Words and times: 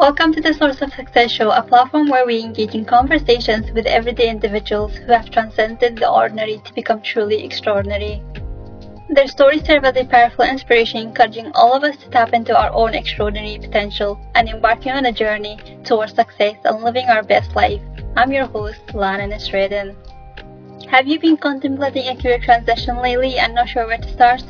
Welcome 0.00 0.32
to 0.32 0.40
the 0.40 0.54
Source 0.54 0.80
of 0.80 0.94
Success 0.94 1.30
Show, 1.30 1.50
a 1.50 1.62
platform 1.62 2.08
where 2.08 2.24
we 2.24 2.40
engage 2.40 2.74
in 2.74 2.86
conversations 2.86 3.70
with 3.72 3.84
everyday 3.84 4.30
individuals 4.30 4.94
who 4.96 5.12
have 5.12 5.28
transcended 5.28 5.98
the 5.98 6.08
ordinary 6.08 6.62
to 6.64 6.72
become 6.72 7.02
truly 7.02 7.44
extraordinary. 7.44 8.22
Their 9.10 9.28
stories 9.28 9.66
serve 9.66 9.84
as 9.84 9.98
a 9.98 10.06
powerful 10.06 10.46
inspiration, 10.46 11.02
encouraging 11.02 11.52
all 11.54 11.74
of 11.74 11.84
us 11.84 11.98
to 11.98 12.08
tap 12.08 12.32
into 12.32 12.58
our 12.58 12.72
own 12.72 12.94
extraordinary 12.94 13.58
potential 13.58 14.18
and 14.34 14.48
embarking 14.48 14.92
on 14.92 15.04
a 15.04 15.12
journey 15.12 15.58
towards 15.84 16.14
success 16.14 16.56
and 16.64 16.82
living 16.82 17.04
our 17.04 17.22
best 17.22 17.54
life. 17.54 17.82
I'm 18.16 18.32
your 18.32 18.46
host, 18.46 18.80
Lana 18.94 19.28
Nisredin. 19.28 19.94
Have 20.88 21.08
you 21.08 21.20
been 21.20 21.36
contemplating 21.36 22.08
a 22.08 22.16
career 22.16 22.38
transition 22.38 23.02
lately 23.02 23.36
and 23.36 23.54
not 23.54 23.68
sure 23.68 23.86
where 23.86 23.98
to 23.98 24.12
start? 24.14 24.42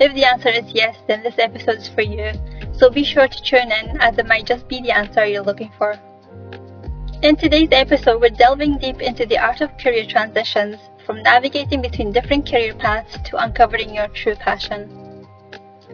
If 0.00 0.12
the 0.14 0.24
answer 0.24 0.48
is 0.48 0.64
yes, 0.72 0.96
then 1.06 1.22
this 1.22 1.38
episode 1.38 1.78
is 1.78 1.88
for 1.88 2.02
you. 2.02 2.32
So 2.78 2.90
be 2.90 3.04
sure 3.04 3.26
to 3.26 3.42
tune 3.42 3.72
in 3.72 3.98
as 4.00 4.18
it 4.18 4.26
might 4.26 4.44
just 4.44 4.68
be 4.68 4.82
the 4.82 4.90
answer 4.90 5.24
you're 5.24 5.42
looking 5.42 5.72
for. 5.78 5.98
In 7.22 7.34
today's 7.34 7.70
episode, 7.72 8.20
we're 8.20 8.28
delving 8.28 8.76
deep 8.76 9.00
into 9.00 9.24
the 9.24 9.38
art 9.38 9.62
of 9.62 9.78
career 9.78 10.04
transitions, 10.04 10.76
from 11.06 11.22
navigating 11.22 11.80
between 11.80 12.12
different 12.12 12.46
career 12.46 12.74
paths 12.74 13.16
to 13.30 13.38
uncovering 13.38 13.94
your 13.94 14.08
true 14.08 14.34
passion. 14.34 15.26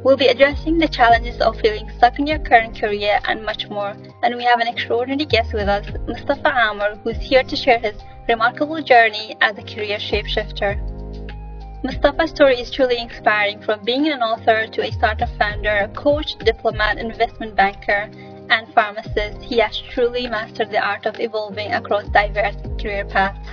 We'll 0.02 0.16
be 0.16 0.26
addressing 0.26 0.78
the 0.78 0.88
challenges 0.88 1.40
of 1.40 1.60
feeling 1.60 1.88
stuck 1.98 2.18
in 2.18 2.26
your 2.26 2.40
current 2.40 2.76
career 2.76 3.20
and 3.28 3.44
much 3.44 3.68
more. 3.68 3.94
And 4.24 4.34
we 4.34 4.42
have 4.42 4.58
an 4.58 4.66
extraordinary 4.66 5.26
guest 5.26 5.52
with 5.52 5.68
us, 5.68 5.86
Mustafa 6.08 6.50
Ammar, 6.50 6.98
who's 7.04 7.18
here 7.18 7.44
to 7.44 7.54
share 7.54 7.78
his 7.78 7.94
remarkable 8.28 8.82
journey 8.82 9.36
as 9.40 9.56
a 9.56 9.62
career 9.62 9.98
shapeshifter. 9.98 10.80
Mustafa's 11.84 12.30
story 12.30 12.60
is 12.60 12.70
truly 12.70 12.96
inspiring 12.96 13.60
from 13.60 13.84
being 13.84 14.06
an 14.06 14.22
author 14.22 14.68
to 14.68 14.82
a 14.82 14.92
startup 14.92 15.28
founder, 15.36 15.90
coach, 15.96 16.36
diplomat, 16.38 16.96
investment 16.96 17.56
banker, 17.56 18.08
and 18.50 18.72
pharmacist. 18.72 19.42
He 19.42 19.58
has 19.58 19.76
truly 19.90 20.28
mastered 20.28 20.70
the 20.70 20.78
art 20.78 21.06
of 21.06 21.18
evolving 21.18 21.72
across 21.72 22.08
diverse 22.10 22.54
career 22.80 23.04
paths. 23.04 23.48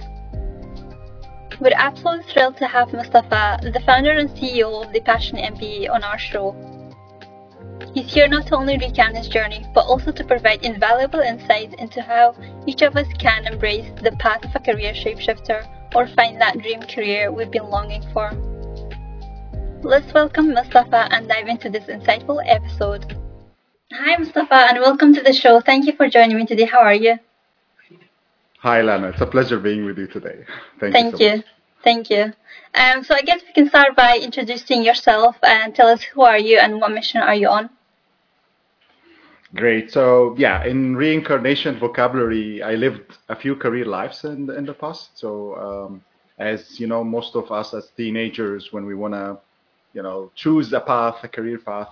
We're 1.59 1.73
absolutely 1.73 2.31
thrilled 2.31 2.57
to 2.57 2.67
have 2.67 2.93
Mustafa, 2.93 3.61
the 3.63 3.81
founder 3.83 4.11
and 4.11 4.29
CEO 4.29 4.85
of 4.85 4.93
the 4.93 5.01
Passion 5.01 5.37
MBA, 5.37 5.89
on 5.89 6.03
our 6.03 6.19
show. 6.19 6.55
He's 7.95 8.13
here 8.13 8.27
not 8.27 8.51
only 8.51 8.75
to 8.75 8.75
only 8.75 8.87
recount 8.87 9.17
his 9.17 9.27
journey, 9.27 9.65
but 9.73 9.87
also 9.87 10.11
to 10.11 10.23
provide 10.23 10.63
invaluable 10.63 11.21
insights 11.21 11.73
into 11.79 12.03
how 12.03 12.35
each 12.67 12.83
of 12.83 12.95
us 12.95 13.07
can 13.17 13.47
embrace 13.47 13.89
the 14.03 14.11
path 14.19 14.45
of 14.45 14.55
a 14.55 14.59
career 14.59 14.93
shapeshifter 14.93 15.65
or 15.95 16.07
find 16.07 16.39
that 16.39 16.57
dream 16.59 16.81
career 16.81 17.31
we've 17.31 17.51
been 17.51 17.69
longing 17.69 18.03
for. 18.13 18.31
Let's 19.81 20.13
welcome 20.13 20.53
Mustafa 20.53 21.07
and 21.11 21.27
dive 21.27 21.47
into 21.47 21.69
this 21.69 21.85
insightful 21.85 22.43
episode. 22.45 23.15
Hi, 23.93 24.17
Mustafa, 24.17 24.67
and 24.69 24.79
welcome 24.79 25.13
to 25.15 25.21
the 25.21 25.33
show. 25.33 25.61
Thank 25.61 25.85
you 25.85 25.93
for 25.93 26.09
joining 26.09 26.37
me 26.37 26.45
today. 26.45 26.65
How 26.65 26.79
are 26.79 26.93
you? 26.93 27.17
Hi, 28.59 28.81
Lana. 28.81 29.09
It's 29.09 29.21
a 29.21 29.25
pleasure 29.25 29.59
being 29.59 29.85
with 29.85 29.97
you 29.97 30.07
today. 30.07 30.43
Thank, 30.79 30.93
Thank 30.93 31.19
you. 31.19 31.29
So 31.29 31.35
you. 31.35 31.43
Thank 31.83 32.09
you. 32.09 32.33
Um, 32.75 33.03
so 33.03 33.15
I 33.15 33.21
guess 33.21 33.41
we 33.47 33.53
can 33.53 33.69
start 33.69 33.95
by 33.95 34.19
introducing 34.21 34.83
yourself 34.83 35.37
and 35.43 35.73
tell 35.73 35.87
us 35.87 36.03
who 36.03 36.21
are 36.21 36.37
you 36.37 36.59
and 36.59 36.81
what 36.81 36.91
mission 36.91 37.21
are 37.21 37.35
you 37.35 37.47
on? 37.47 37.69
Great. 39.55 39.91
So 39.91 40.35
yeah, 40.37 40.63
in 40.65 40.95
reincarnation 40.95 41.77
vocabulary, 41.79 42.61
I 42.61 42.75
lived 42.75 43.17
a 43.29 43.35
few 43.35 43.55
career 43.55 43.85
lives 43.85 44.23
in 44.23 44.49
in 44.49 44.65
the 44.65 44.73
past. 44.73 45.17
So 45.17 45.55
um, 45.65 46.01
as 46.37 46.79
you 46.79 46.87
know, 46.87 47.03
most 47.03 47.35
of 47.35 47.51
us 47.51 47.73
as 47.73 47.89
teenagers, 47.97 48.71
when 48.71 48.85
we 48.85 48.95
want 48.95 49.13
to, 49.13 49.37
you 49.93 50.03
know, 50.03 50.31
choose 50.35 50.71
a 50.73 50.79
path, 50.79 51.23
a 51.23 51.27
career 51.27 51.57
path, 51.57 51.89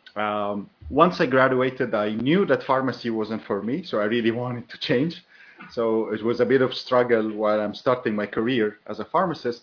Um, 0.00 0.68
once 0.88 1.20
I 1.20 1.26
graduated, 1.26 1.94
I 1.94 2.10
knew 2.10 2.44
that 2.46 2.62
pharmacy 2.62 3.10
wasn't 3.10 3.42
for 3.42 3.62
me, 3.62 3.82
so 3.82 3.98
I 4.00 4.04
really 4.04 4.30
wanted 4.42 4.68
to 4.68 4.78
change. 4.78 5.24
So 5.70 6.12
it 6.12 6.22
was 6.22 6.40
a 6.40 6.46
bit 6.46 6.62
of 6.62 6.74
struggle 6.74 7.30
while 7.30 7.60
I'm 7.60 7.74
starting 7.74 8.14
my 8.14 8.26
career 8.26 8.78
as 8.86 9.00
a 9.00 9.04
pharmacist, 9.04 9.62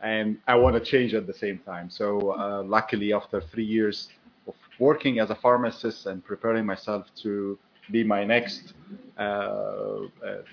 and 0.00 0.38
I 0.46 0.54
want 0.54 0.76
to 0.76 0.80
change 0.80 1.14
at 1.14 1.26
the 1.26 1.34
same 1.34 1.58
time. 1.58 1.90
So 1.90 2.32
uh, 2.32 2.62
luckily, 2.62 3.12
after 3.12 3.40
three 3.40 3.64
years 3.64 4.08
of 4.46 4.54
working 4.78 5.18
as 5.18 5.30
a 5.30 5.34
pharmacist 5.34 6.06
and 6.06 6.24
preparing 6.24 6.64
myself 6.64 7.06
to 7.22 7.58
be 7.90 8.04
my 8.04 8.24
next 8.24 8.72
uh, 9.18 9.22
uh, 9.22 10.06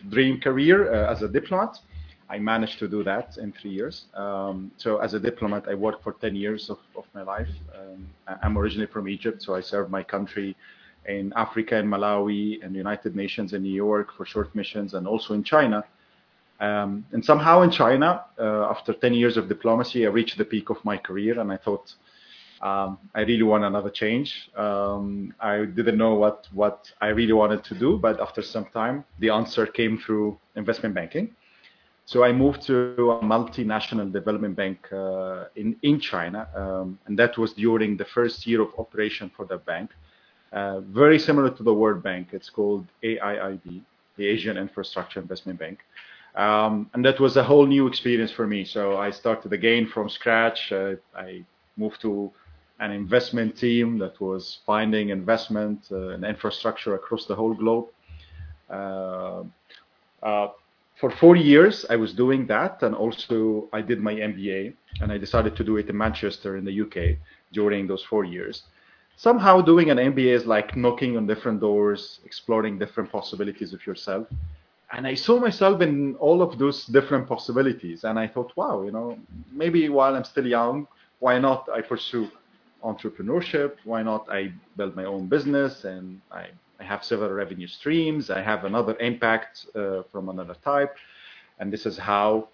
dream 0.09 0.39
career 0.39 0.93
uh, 0.93 1.11
as 1.11 1.21
a 1.21 1.27
diplomat, 1.27 1.79
I 2.29 2.39
managed 2.39 2.79
to 2.79 2.87
do 2.87 3.03
that 3.03 3.37
in 3.37 3.53
three 3.53 3.71
years. 3.71 4.05
Um, 4.13 4.71
so 4.75 4.97
as 4.97 5.13
a 5.13 5.19
diplomat, 5.19 5.67
I 5.69 5.75
worked 5.75 6.03
for 6.03 6.13
10 6.13 6.35
years 6.35 6.69
of, 6.69 6.79
of 6.97 7.05
my 7.13 7.21
life. 7.21 7.47
Um, 7.73 8.05
I'm 8.43 8.57
originally 8.57 8.87
from 8.87 9.07
Egypt, 9.07 9.41
so 9.41 9.55
I 9.55 9.61
served 9.61 9.89
my 9.89 10.03
country 10.03 10.55
in 11.07 11.33
Africa 11.35 11.75
and 11.77 11.87
Malawi 11.91 12.63
and 12.63 12.75
United 12.75 13.15
Nations 13.15 13.53
in 13.53 13.63
New 13.63 13.73
York 13.73 14.13
for 14.15 14.25
short 14.25 14.53
missions 14.55 14.93
and 14.93 15.07
also 15.07 15.33
in 15.33 15.43
China. 15.43 15.83
Um, 16.59 17.05
and 17.11 17.23
somehow 17.23 17.61
in 17.61 17.71
China, 17.71 18.25
uh, 18.39 18.69
after 18.69 18.93
10 18.93 19.13
years 19.13 19.37
of 19.37 19.47
diplomacy, 19.47 20.05
I 20.05 20.09
reached 20.09 20.37
the 20.37 20.45
peak 20.45 20.69
of 20.69 20.83
my 20.83 20.97
career 20.97 21.39
and 21.39 21.51
I 21.51 21.57
thought, 21.57 21.93
um, 22.61 22.97
I 23.13 23.21
really 23.21 23.43
want 23.43 23.63
another 23.63 23.91
change. 23.91 24.49
Um, 24.55 25.33
I 25.39 25.65
didn't 25.65 25.97
know 25.97 26.15
what, 26.15 26.47
what 26.53 26.91
I 26.99 27.09
really 27.09 27.33
wanted 27.33 27.63
to 27.65 27.75
do, 27.75 27.97
but 27.97 28.19
after 28.19 28.41
some 28.41 28.65
time, 28.65 29.05
the 29.19 29.29
answer 29.29 29.67
came 29.67 29.99
through 29.99 30.39
investment 30.55 30.95
banking. 30.95 31.35
So 32.07 32.23
I 32.23 32.31
moved 32.31 32.61
to 32.67 33.11
a 33.11 33.21
multinational 33.21 34.11
development 34.13 34.55
bank 34.55 34.79
uh, 34.93 35.49
in 35.57 35.75
in 35.81 35.99
China, 35.99 36.47
um, 36.55 36.97
and 37.05 37.19
that 37.19 37.37
was 37.37 37.51
during 37.51 37.97
the 37.97 38.05
first 38.05 38.47
year 38.47 38.61
of 38.61 38.69
operation 38.77 39.29
for 39.35 39.45
the 39.45 39.57
bank. 39.57 39.91
Uh, 40.53 40.79
very 40.79 41.19
similar 41.19 41.49
to 41.49 41.63
the 41.63 41.73
World 41.73 42.01
Bank, 42.01 42.29
it's 42.31 42.49
called 42.49 42.85
AIIB, 43.03 43.81
the 44.15 44.25
Asian 44.25 44.57
Infrastructure 44.57 45.19
Investment 45.19 45.59
Bank, 45.59 45.79
um, 46.35 46.89
and 46.93 47.03
that 47.03 47.19
was 47.19 47.35
a 47.35 47.43
whole 47.43 47.65
new 47.65 47.87
experience 47.87 48.31
for 48.31 48.47
me. 48.47 48.63
So 48.63 48.97
I 48.97 49.09
started 49.11 49.51
again 49.53 49.87
from 49.87 50.07
scratch. 50.07 50.71
Uh, 50.71 50.95
I 51.15 51.43
moved 51.75 51.99
to 52.01 52.31
an 52.79 52.91
investment 52.91 53.57
team 53.57 53.97
that 53.97 54.21
was 54.21 54.59
finding 54.65 55.09
investment 55.09 55.87
uh, 55.91 56.09
and 56.09 56.23
infrastructure 56.23 56.95
across 56.95 57.25
the 57.25 57.35
whole 57.35 57.53
globe. 57.53 57.87
Uh, 58.69 59.43
uh, 60.21 60.47
for 60.99 61.11
four 61.11 61.35
years, 61.35 61.85
I 61.89 61.95
was 61.95 62.13
doing 62.13 62.47
that, 62.47 62.81
and 62.83 62.95
also 62.95 63.67
I 63.73 63.81
did 63.81 63.99
my 63.99 64.13
MBA, 64.13 64.73
and 65.01 65.11
I 65.11 65.17
decided 65.17 65.55
to 65.55 65.63
do 65.63 65.77
it 65.77 65.89
in 65.89 65.97
Manchester 65.97 66.57
in 66.57 66.65
the 66.65 66.81
UK 66.81 67.17
during 67.51 67.87
those 67.87 68.03
four 68.03 68.25
years. 68.25 68.63
Somehow, 69.17 69.61
doing 69.61 69.89
an 69.89 69.97
MBA 69.97 70.33
is 70.33 70.45
like 70.45 70.75
knocking 70.75 71.17
on 71.17 71.27
different 71.27 71.59
doors, 71.59 72.19
exploring 72.23 72.79
different 72.79 73.11
possibilities 73.11 73.73
of 73.73 73.85
yourself. 73.85 74.27
And 74.93 75.05
I 75.05 75.15
saw 75.15 75.39
myself 75.39 75.81
in 75.81 76.15
all 76.15 76.41
of 76.41 76.57
those 76.57 76.85
different 76.85 77.27
possibilities, 77.27 78.05
and 78.05 78.17
I 78.17 78.27
thought, 78.27 78.53
wow, 78.55 78.83
you 78.83 78.91
know, 78.91 79.17
maybe 79.51 79.89
while 79.89 80.15
I'm 80.15 80.23
still 80.23 80.47
young, 80.47 80.87
why 81.19 81.39
not 81.39 81.67
I 81.73 81.81
pursue 81.81 82.29
entrepreneurship? 82.83 83.73
Why 83.83 84.01
not 84.03 84.27
I 84.31 84.53
build 84.77 84.95
my 84.95 85.05
own 85.05 85.27
business 85.27 85.83
and 85.83 86.21
I 86.31 86.47
I 86.79 86.83
have 86.83 87.03
several 87.03 87.31
revenue 87.31 87.67
streams. 87.67 88.29
I 88.29 88.41
have 88.41 88.65
another 88.65 88.95
impact 88.99 89.65
uh, 89.75 90.03
from 90.11 90.29
another 90.29 90.55
type. 90.63 90.95
And 91.59 91.73
this 91.73 91.85
is 91.85 91.97
how 91.97 92.49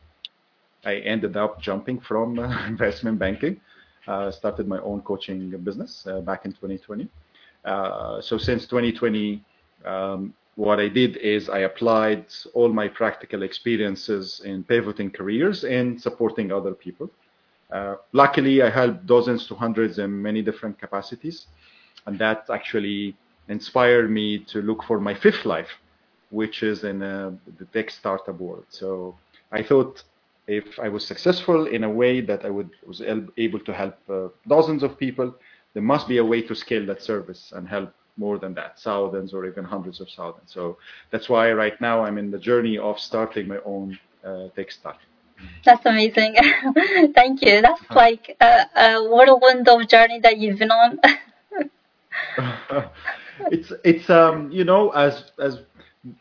I 0.86 0.96
ended 0.96 1.36
up 1.36 1.62
jumping 1.62 2.00
from 2.00 2.40
uh, 2.40 2.66
investment 2.68 3.20
banking. 3.20 3.60
Uh, 4.06 4.30
started 4.32 4.68
my 4.68 4.80
own 4.80 5.02
coaching 5.02 5.50
business 5.64 6.06
uh, 6.08 6.20
back 6.20 6.44
in 6.44 6.52
2020. 6.52 7.08
Uh, 7.64 8.20
so 8.22 8.38
since 8.38 8.66
2020, 8.66 9.42
um, 9.86 10.34
what 10.56 10.80
I 10.80 10.88
did 10.90 11.18
is 11.18 11.50
I 11.50 11.60
applied 11.60 12.26
all 12.54 12.70
my 12.70 12.88
practical 12.88 13.44
experiences 13.44 14.42
in 14.44 14.64
pivoting 14.66 15.10
careers 15.10 15.64
and 15.64 16.00
supporting 16.02 16.52
other 16.52 16.74
people. 16.74 17.10
Uh, 17.72 17.96
luckily, 18.12 18.62
I 18.62 18.70
helped 18.70 19.08
dozens 19.08 19.48
to 19.48 19.56
hundreds 19.56 19.98
in 19.98 20.22
many 20.22 20.42
different 20.42 20.78
capacities, 20.78 21.48
and 22.06 22.20
that 22.20 22.50
actually 22.52 23.16
inspired 23.48 24.12
me 24.12 24.40
to 24.40 24.62
look 24.62 24.84
for 24.84 25.00
my 25.00 25.16
fifth 25.16 25.46
life, 25.46 25.70
which 26.30 26.62
is 26.62 26.84
in 26.84 27.02
uh, 27.02 27.32
the 27.58 27.66
tech 27.66 27.90
startup 27.90 28.40
world. 28.40 28.66
So 28.70 29.16
I 29.52 29.64
thought 29.64 30.04
if 30.48 30.80
I 30.80 30.90
was 30.90 31.06
successful 31.06 31.68
in 31.68 31.84
a 31.84 31.90
way 31.90 32.22
that 32.22 32.46
I 32.46 32.50
would, 32.50 32.72
was 32.86 33.02
able 33.38 33.60
to 33.60 33.74
help 33.74 33.98
uh, 34.10 34.28
dozens 34.48 34.84
of 34.84 34.98
people, 34.98 35.34
there 35.74 35.84
must 35.84 36.08
be 36.08 36.18
a 36.18 36.26
way 36.26 36.42
to 36.42 36.56
scale 36.56 36.86
that 36.88 37.02
service 37.02 37.54
and 37.56 37.68
help 37.68 37.94
more 38.18 38.38
than 38.38 38.54
that, 38.54 38.80
thousands 38.80 39.34
or 39.34 39.46
even 39.46 39.64
hundreds 39.64 40.00
of 40.00 40.08
thousands. 40.10 40.54
So 40.54 40.78
that's 41.12 41.30
why 41.30 41.52
right 41.52 41.80
now 41.82 42.04
I'm 42.04 42.18
in 42.18 42.30
the 42.30 42.38
journey 42.38 42.78
of 42.78 43.00
starting 43.00 43.48
my 43.48 43.58
own 43.66 43.98
uh, 44.24 44.50
tech 44.56 44.72
startup. 44.72 45.02
That's 45.66 45.86
amazing. 45.86 46.36
Thank 47.16 47.42
you. 47.42 47.62
That's 47.62 47.82
uh-huh. 47.82 47.96
like 47.96 48.38
a, 48.40 48.66
a 48.76 49.04
whirlwind 49.10 49.68
of 49.68 49.88
journey 49.88 50.20
that 50.22 50.38
you've 50.38 50.60
been 50.60 50.72
on. 50.72 51.00
it's 53.52 53.74
it's 53.84 54.10
um 54.10 54.52
you 54.52 54.64
know 54.64 54.92
as 54.92 55.32
as 55.40 55.60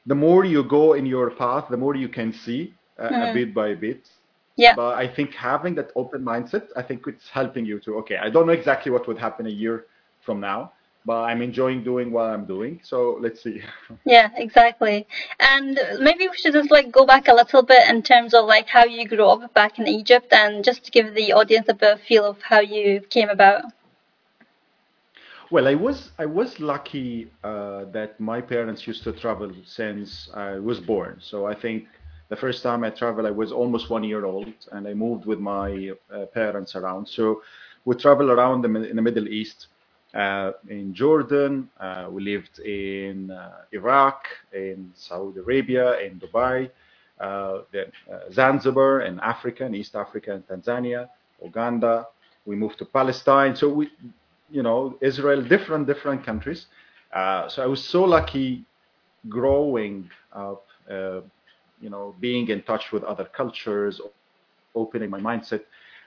the 0.06 0.14
more 0.14 0.44
you 0.44 0.62
go 0.64 0.94
in 0.94 1.04
your 1.04 1.30
path, 1.30 1.66
the 1.68 1.76
more 1.76 1.94
you 1.94 2.08
can 2.08 2.32
see 2.32 2.74
uh, 3.02 3.10
mm. 3.10 3.30
a 3.30 3.34
bit 3.34 3.54
by 3.54 3.74
bit. 3.74 4.08
Yeah. 4.56 4.74
But 4.74 4.94
I 4.94 5.08
think 5.08 5.34
having 5.34 5.74
that 5.76 5.90
open 5.96 6.22
mindset, 6.22 6.68
I 6.76 6.82
think 6.82 7.06
it's 7.06 7.28
helping 7.28 7.64
you 7.64 7.78
to, 7.80 7.96
okay, 7.98 8.16
I 8.16 8.28
don't 8.28 8.46
know 8.46 8.52
exactly 8.52 8.92
what 8.92 9.08
would 9.08 9.18
happen 9.18 9.46
a 9.46 9.50
year 9.50 9.86
from 10.20 10.40
now, 10.40 10.72
but 11.04 11.22
I'm 11.22 11.42
enjoying 11.42 11.82
doing 11.82 12.12
what 12.12 12.26
I'm 12.30 12.44
doing. 12.44 12.80
So 12.84 13.18
let's 13.20 13.42
see. 13.42 13.62
Yeah, 14.04 14.30
exactly. 14.36 15.06
And 15.40 15.78
maybe 16.00 16.28
we 16.28 16.36
should 16.36 16.52
just 16.52 16.70
like 16.70 16.92
go 16.92 17.06
back 17.06 17.28
a 17.28 17.34
little 17.34 17.62
bit 17.62 17.88
in 17.88 18.02
terms 18.02 18.34
of 18.34 18.44
like 18.44 18.68
how 18.68 18.84
you 18.84 19.08
grew 19.08 19.26
up 19.26 19.54
back 19.54 19.78
in 19.78 19.88
Egypt 19.88 20.32
and 20.32 20.64
just 20.64 20.84
to 20.84 20.90
give 20.90 21.14
the 21.14 21.32
audience 21.32 21.68
a 21.68 21.74
bit 21.74 21.92
of 21.94 22.00
feel 22.00 22.24
of 22.24 22.42
how 22.42 22.60
you 22.60 23.00
came 23.08 23.30
about. 23.30 23.64
Well, 25.50 25.68
I 25.68 25.74
was 25.74 26.12
I 26.18 26.24
was 26.24 26.60
lucky 26.60 27.30
uh, 27.44 27.84
that 27.92 28.18
my 28.18 28.40
parents 28.40 28.86
used 28.86 29.04
to 29.04 29.12
travel 29.12 29.52
since 29.66 30.30
I 30.32 30.58
was 30.58 30.80
born. 30.80 31.18
So 31.20 31.46
I 31.46 31.54
think 31.54 31.88
the 32.32 32.36
first 32.46 32.62
time 32.62 32.82
I 32.82 32.90
traveled, 32.90 33.26
I 33.26 33.30
was 33.42 33.52
almost 33.52 33.90
one 33.90 34.04
year 34.12 34.24
old, 34.24 34.54
and 34.74 34.88
I 34.88 34.94
moved 34.94 35.24
with 35.26 35.40
my 35.54 35.68
uh, 35.90 36.26
parents 36.40 36.74
around. 36.74 37.06
So 37.06 37.42
we 37.84 37.94
traveled 37.96 38.30
around 38.30 38.62
the, 38.62 38.70
in 38.90 38.96
the 38.96 39.02
Middle 39.02 39.28
East, 39.28 39.58
uh, 40.14 40.52
in 40.68 40.94
Jordan. 40.94 41.68
Uh, 41.78 42.06
we 42.10 42.22
lived 42.32 42.58
in 42.60 43.30
uh, 43.30 43.70
Iraq, 43.72 44.18
in 44.54 44.78
Saudi 44.94 45.40
Arabia, 45.40 45.86
in 46.00 46.12
Dubai, 46.24 46.70
uh, 47.20 47.58
then 47.72 47.88
Zanzibar, 48.32 49.02
in 49.02 49.20
Africa, 49.20 49.66
in 49.66 49.74
East 49.74 49.94
Africa, 49.94 50.30
in 50.32 50.42
Tanzania, 50.42 51.08
Uganda. 51.42 52.06
We 52.46 52.56
moved 52.56 52.78
to 52.78 52.86
Palestine. 52.86 53.54
So 53.54 53.68
we 53.68 53.90
you 54.52 54.62
know, 54.62 54.96
Israel, 55.00 55.42
different, 55.42 55.86
different 55.86 56.24
countries. 56.24 56.66
Uh, 57.12 57.48
so 57.48 57.62
I 57.62 57.66
was 57.66 57.82
so 57.82 58.04
lucky 58.04 58.64
growing 59.28 60.10
up, 60.32 60.64
uh, 60.90 61.20
you 61.82 61.90
know, 61.90 62.14
being 62.20 62.48
in 62.48 62.62
touch 62.62 62.92
with 62.92 63.02
other 63.04 63.24
cultures, 63.24 64.00
opening 64.74 65.10
my 65.10 65.20
mindset. 65.20 65.62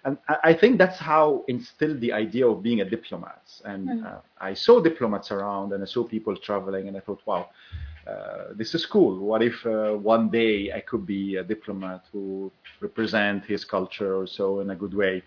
And 0.06 0.18
I 0.44 0.54
think 0.54 0.78
that's 0.78 1.00
how 1.00 1.44
instilled 1.48 2.00
the 2.00 2.14
idea 2.14 2.48
of 2.48 2.62
being 2.62 2.82
a 2.82 2.90
diplomat. 2.90 3.42
And 3.66 3.90
mm. 3.90 4.06
uh, 4.06 4.20
I 4.40 4.54
saw 4.54 4.80
diplomats 4.80 5.32
around 5.32 5.74
and 5.74 5.84
I 5.84 5.88
saw 5.88 6.04
people 6.04 6.38
traveling 6.38 6.88
and 6.88 6.96
I 6.96 7.00
thought, 7.00 7.22
wow, 7.26 7.50
uh, 8.08 8.54
this 8.56 8.76
is 8.76 8.86
cool. 8.86 9.18
What 9.18 9.42
if 9.42 9.66
uh, 9.66 9.94
one 9.94 10.30
day 10.30 10.72
I 10.72 10.82
could 10.82 11.08
be 11.08 11.38
a 11.38 11.44
diplomat 11.44 12.04
who 12.12 12.52
represent 12.82 13.46
his 13.46 13.66
culture 13.66 14.16
or 14.16 14.28
so 14.28 14.60
in 14.60 14.70
a 14.70 14.76
good 14.76 14.94
way? 14.94 15.24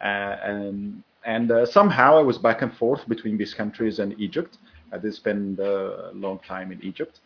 Uh, 0.00 0.36
and 0.42 1.02
and 1.24 1.50
uh, 1.52 1.66
somehow 1.66 2.18
I 2.18 2.22
was 2.22 2.38
back 2.38 2.62
and 2.62 2.72
forth 2.76 3.08
between 3.08 3.36
these 3.36 3.54
countries 3.54 4.00
and 4.00 4.18
Egypt. 4.18 4.58
I 4.92 4.98
did 4.98 5.14
spend 5.14 5.60
a 5.60 6.10
long 6.12 6.40
time 6.40 6.72
in 6.72 6.82
Egypt. 6.82 7.20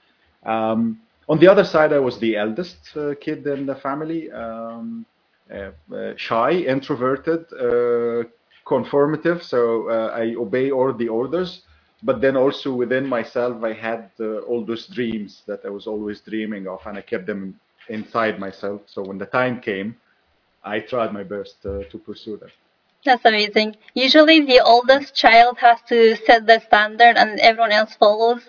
Um, 0.45 1.01
on 1.29 1.39
the 1.39 1.49
other 1.49 1.65
side, 1.65 1.93
I 1.93 1.99
was 1.99 2.19
the 2.19 2.37
eldest 2.37 2.97
uh, 2.97 3.15
kid 3.21 3.47
in 3.47 3.67
the 3.67 3.77
family, 3.77 4.31
um, 4.33 5.07
uh, 5.53 5.71
uh 5.95 6.15
shy, 6.17 6.53
introverted, 6.53 7.45
uh, 7.53 8.25
conformative. 8.67 9.43
So 9.43 9.89
uh, 9.89 10.09
I 10.15 10.35
obey 10.35 10.71
all 10.71 10.93
the 10.93 11.09
orders. 11.09 11.63
But 12.05 12.21
then 12.21 12.37
also 12.37 12.75
within 12.75 13.07
myself, 13.07 13.63
I 13.63 13.73
had 13.73 14.11
all 14.49 14.65
those 14.65 14.89
dreams 14.89 15.43
that 15.47 15.61
I 15.65 15.69
was 15.69 15.87
always 15.87 16.21
dreaming 16.21 16.67
of, 16.67 16.81
and 16.85 16.99
I 16.99 17.03
kept 17.03 17.27
them 17.27 17.61
inside 17.89 18.41
myself. 18.41 18.81
So 18.87 19.03
when 19.03 19.19
the 19.19 19.27
time 19.27 19.61
came, 19.61 19.95
I 20.65 20.81
tried 20.81 21.13
my 21.13 21.23
best 21.23 21.63
to 21.63 21.99
pursue 22.05 22.39
them. 22.39 22.51
That's 23.05 23.25
amazing. 23.25 23.77
Usually 23.95 24.41
the 24.41 24.61
oldest 24.61 25.15
child 25.15 25.59
has 25.59 25.79
to 25.89 26.17
set 26.25 26.47
the 26.47 26.61
standard 26.61 27.17
and 27.17 27.39
everyone 27.41 27.73
else 27.73 27.95
follows. 27.95 28.49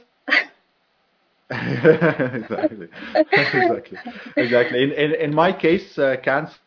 exactly. 1.52 2.88
exactly. 3.32 3.98
Exactly. 4.38 4.84
In, 4.84 4.92
in, 4.92 5.16
in 5.16 5.34
my 5.34 5.52
case, 5.52 5.98
uh, 5.98 6.16
cancer 6.24 6.58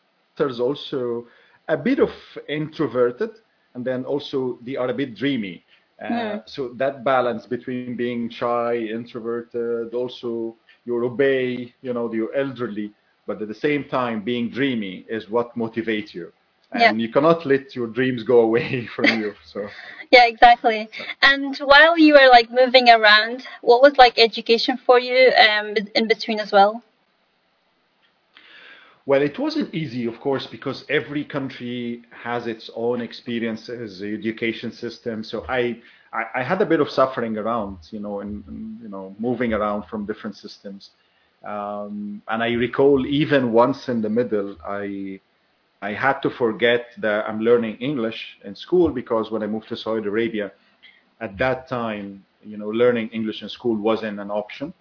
is 0.49 0.59
also 0.59 1.27
a 1.67 1.77
bit 1.77 1.99
of 1.99 2.09
introverted 2.47 3.31
and 3.73 3.85
then 3.85 4.05
also 4.05 4.59
they 4.61 4.75
are 4.75 4.89
a 4.89 4.93
bit 4.93 5.15
dreamy. 5.15 5.63
Uh, 6.01 6.05
mm. 6.05 6.41
So 6.45 6.69
that 6.75 7.03
balance 7.03 7.45
between 7.45 7.95
being 7.95 8.29
shy, 8.29 8.75
introverted, 8.75 9.93
also 9.93 10.55
you 10.85 11.03
obey, 11.03 11.73
you 11.81 11.93
know, 11.93 12.11
you're 12.13 12.33
elderly, 12.35 12.91
but 13.25 13.41
at 13.41 13.47
the 13.47 13.55
same 13.55 13.83
time 13.85 14.23
being 14.23 14.49
dreamy 14.49 15.05
is 15.09 15.29
what 15.29 15.55
motivates 15.55 16.13
you 16.13 16.31
and 16.71 16.81
yeah. 16.81 16.93
you 16.93 17.11
cannot 17.11 17.45
let 17.45 17.75
your 17.75 17.87
dreams 17.87 18.23
go 18.23 18.41
away 18.41 18.85
from 18.95 19.05
you 19.19 19.33
so 19.45 19.67
yeah 20.11 20.25
exactly 20.25 20.89
so. 20.97 21.03
and 21.21 21.57
while 21.57 21.97
you 21.97 22.13
were 22.13 22.29
like 22.29 22.49
moving 22.51 22.89
around 22.89 23.45
what 23.61 23.81
was 23.81 23.97
like 23.97 24.17
education 24.17 24.77
for 24.77 24.99
you 24.99 25.31
um, 25.33 25.75
in 25.95 26.07
between 26.07 26.39
as 26.39 26.51
well 26.51 26.83
well 29.05 29.21
it 29.21 29.39
wasn't 29.39 29.73
easy 29.73 30.05
of 30.05 30.19
course 30.19 30.47
because 30.47 30.85
every 30.89 31.23
country 31.23 32.01
has 32.11 32.47
its 32.47 32.69
own 32.75 33.01
experiences 33.01 34.01
education 34.01 34.71
system 34.71 35.23
so 35.23 35.45
i 35.47 35.77
I, 36.13 36.39
I 36.39 36.43
had 36.43 36.61
a 36.61 36.65
bit 36.65 36.79
of 36.79 36.89
suffering 36.89 37.37
around, 37.37 37.79
you 37.91 37.99
know, 37.99 38.21
and, 38.21 38.43
and 38.47 38.79
you 38.81 38.89
know, 38.89 39.15
moving 39.19 39.53
around 39.53 39.83
from 39.85 40.05
different 40.05 40.35
systems. 40.35 40.91
Um, 41.43 42.21
and 42.27 42.43
I 42.43 42.53
recall 42.53 43.05
even 43.05 43.51
once 43.51 43.89
in 43.89 44.01
the 44.01 44.09
middle, 44.09 44.57
I 44.65 45.19
I 45.81 45.93
had 45.93 46.21
to 46.21 46.29
forget 46.29 46.87
that 46.97 47.27
I'm 47.29 47.39
learning 47.39 47.77
English 47.77 48.39
in 48.43 48.55
school 48.55 48.89
because 48.89 49.31
when 49.31 49.43
I 49.43 49.47
moved 49.47 49.69
to 49.69 49.77
Saudi 49.77 50.07
Arabia, 50.07 50.51
at 51.21 51.37
that 51.37 51.67
time, 51.67 52.25
you 52.43 52.57
know, 52.57 52.69
learning 52.69 53.09
English 53.09 53.41
in 53.43 53.49
school 53.49 53.75
wasn't 53.75 54.19
an 54.19 54.31
option. 54.31 54.73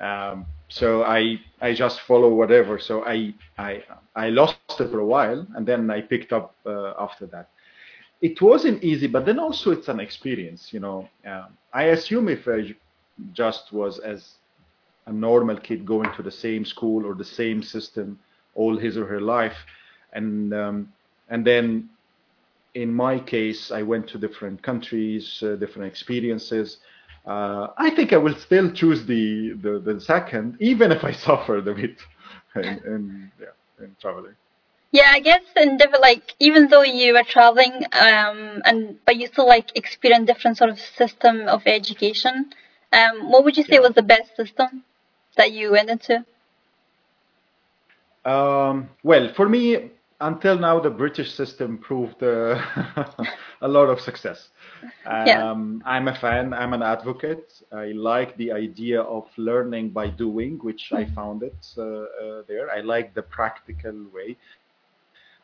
Um, 0.00 0.46
so 0.68 1.04
I 1.04 1.40
I 1.60 1.74
just 1.74 2.00
follow 2.02 2.30
whatever. 2.34 2.78
So 2.78 3.04
I 3.04 3.34
I 3.58 3.82
I 4.16 4.30
lost 4.30 4.56
it 4.80 4.90
for 4.90 5.00
a 5.00 5.06
while, 5.06 5.46
and 5.54 5.66
then 5.66 5.90
I 5.90 6.00
picked 6.00 6.32
up 6.32 6.54
uh, 6.64 6.94
after 6.98 7.26
that. 7.26 7.48
It 8.22 8.40
wasn't 8.40 8.82
easy, 8.82 9.06
but 9.06 9.24
then 9.26 9.38
also 9.38 9.70
it's 9.72 9.88
an 9.88 10.00
experience. 10.00 10.72
You 10.72 10.80
know, 10.80 11.08
um, 11.26 11.48
I 11.72 11.84
assume 11.84 12.28
if 12.28 12.48
I 12.48 12.74
just 13.32 13.72
was 13.72 13.98
as 13.98 14.36
a 15.06 15.12
normal 15.12 15.56
kid 15.58 15.84
going 15.84 16.10
to 16.16 16.22
the 16.22 16.30
same 16.30 16.64
school 16.64 17.04
or 17.04 17.14
the 17.14 17.24
same 17.24 17.62
system 17.62 18.18
all 18.54 18.76
his 18.76 18.96
or 18.96 19.06
her 19.06 19.20
life, 19.20 19.56
and 20.12 20.52
um, 20.54 20.92
and 21.28 21.46
then 21.46 21.90
in 22.74 22.92
my 22.92 23.18
case, 23.18 23.70
I 23.70 23.82
went 23.82 24.08
to 24.08 24.18
different 24.18 24.62
countries, 24.62 25.42
uh, 25.42 25.56
different 25.56 25.88
experiences. 25.90 26.78
Uh, 27.26 27.68
I 27.76 27.90
think 27.90 28.12
I 28.12 28.16
will 28.16 28.36
still 28.36 28.70
choose 28.70 29.04
the, 29.06 29.52
the, 29.60 29.78
the 29.78 30.00
second, 30.00 30.56
even 30.60 30.92
if 30.92 31.04
I 31.04 31.12
suffered 31.26 31.66
a 31.66 31.74
bit 31.74 31.96
in, 32.56 32.64
in, 32.64 33.32
yeah, 33.40 33.84
in 33.84 33.96
traveling. 34.00 34.34
Yeah, 34.92 35.10
I 35.12 35.20
guess 35.20 35.42
in 35.56 35.76
different, 35.76 36.02
like, 36.02 36.34
even 36.40 36.68
though 36.68 36.82
you 36.82 37.12
were 37.12 37.22
traveling, 37.22 37.84
um, 37.92 38.62
and, 38.64 38.98
but 39.04 39.16
you 39.16 39.28
still, 39.28 39.46
like, 39.46 39.76
experience 39.76 40.26
different 40.26 40.56
sort 40.56 40.70
of 40.70 40.80
system 40.80 41.46
of 41.46 41.62
education, 41.66 42.52
um, 42.92 43.30
what 43.30 43.44
would 43.44 43.56
you 43.56 43.62
say 43.62 43.74
yeah. 43.74 43.80
was 43.80 43.92
the 43.94 44.02
best 44.02 44.34
system 44.34 44.82
that 45.36 45.52
you 45.52 45.72
went 45.72 45.90
into? 45.90 46.24
Um, 48.24 48.90
well, 49.04 49.32
for 49.34 49.48
me, 49.48 49.90
until 50.20 50.58
now, 50.58 50.78
the 50.78 50.90
British 50.90 51.32
system 51.32 51.78
proved 51.78 52.22
uh, 52.22 52.60
a 53.62 53.68
lot 53.68 53.88
of 53.88 54.00
success. 54.00 54.48
Um, 55.06 55.26
yeah. 55.26 55.52
I'm 55.84 56.08
a 56.08 56.14
fan. 56.14 56.52
I'm 56.52 56.72
an 56.72 56.82
advocate. 56.82 57.52
I 57.72 57.86
like 57.86 58.36
the 58.36 58.52
idea 58.52 59.00
of 59.00 59.26
learning 59.36 59.90
by 59.90 60.08
doing, 60.08 60.58
which 60.58 60.92
I 60.92 61.04
mm-hmm. 61.04 61.14
found 61.14 61.42
it 61.42 61.66
uh, 61.78 61.82
uh, 61.82 62.42
there. 62.48 62.70
I 62.70 62.80
like 62.80 63.14
the 63.14 63.22
practical 63.22 63.94
way. 64.14 64.36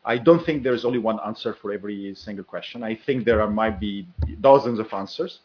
I 0.04 0.18
don't 0.18 0.44
think 0.44 0.62
there's 0.62 0.84
only 0.84 1.00
one 1.00 1.18
answer 1.26 1.56
for 1.60 1.72
every 1.72 2.14
single 2.14 2.44
question. 2.44 2.82
I 2.84 2.94
think 2.94 3.24
there 3.24 3.40
are, 3.40 3.50
might 3.50 3.80
be 3.80 4.06
dozens 4.40 4.78
of 4.78 4.92
answers. 4.92 5.40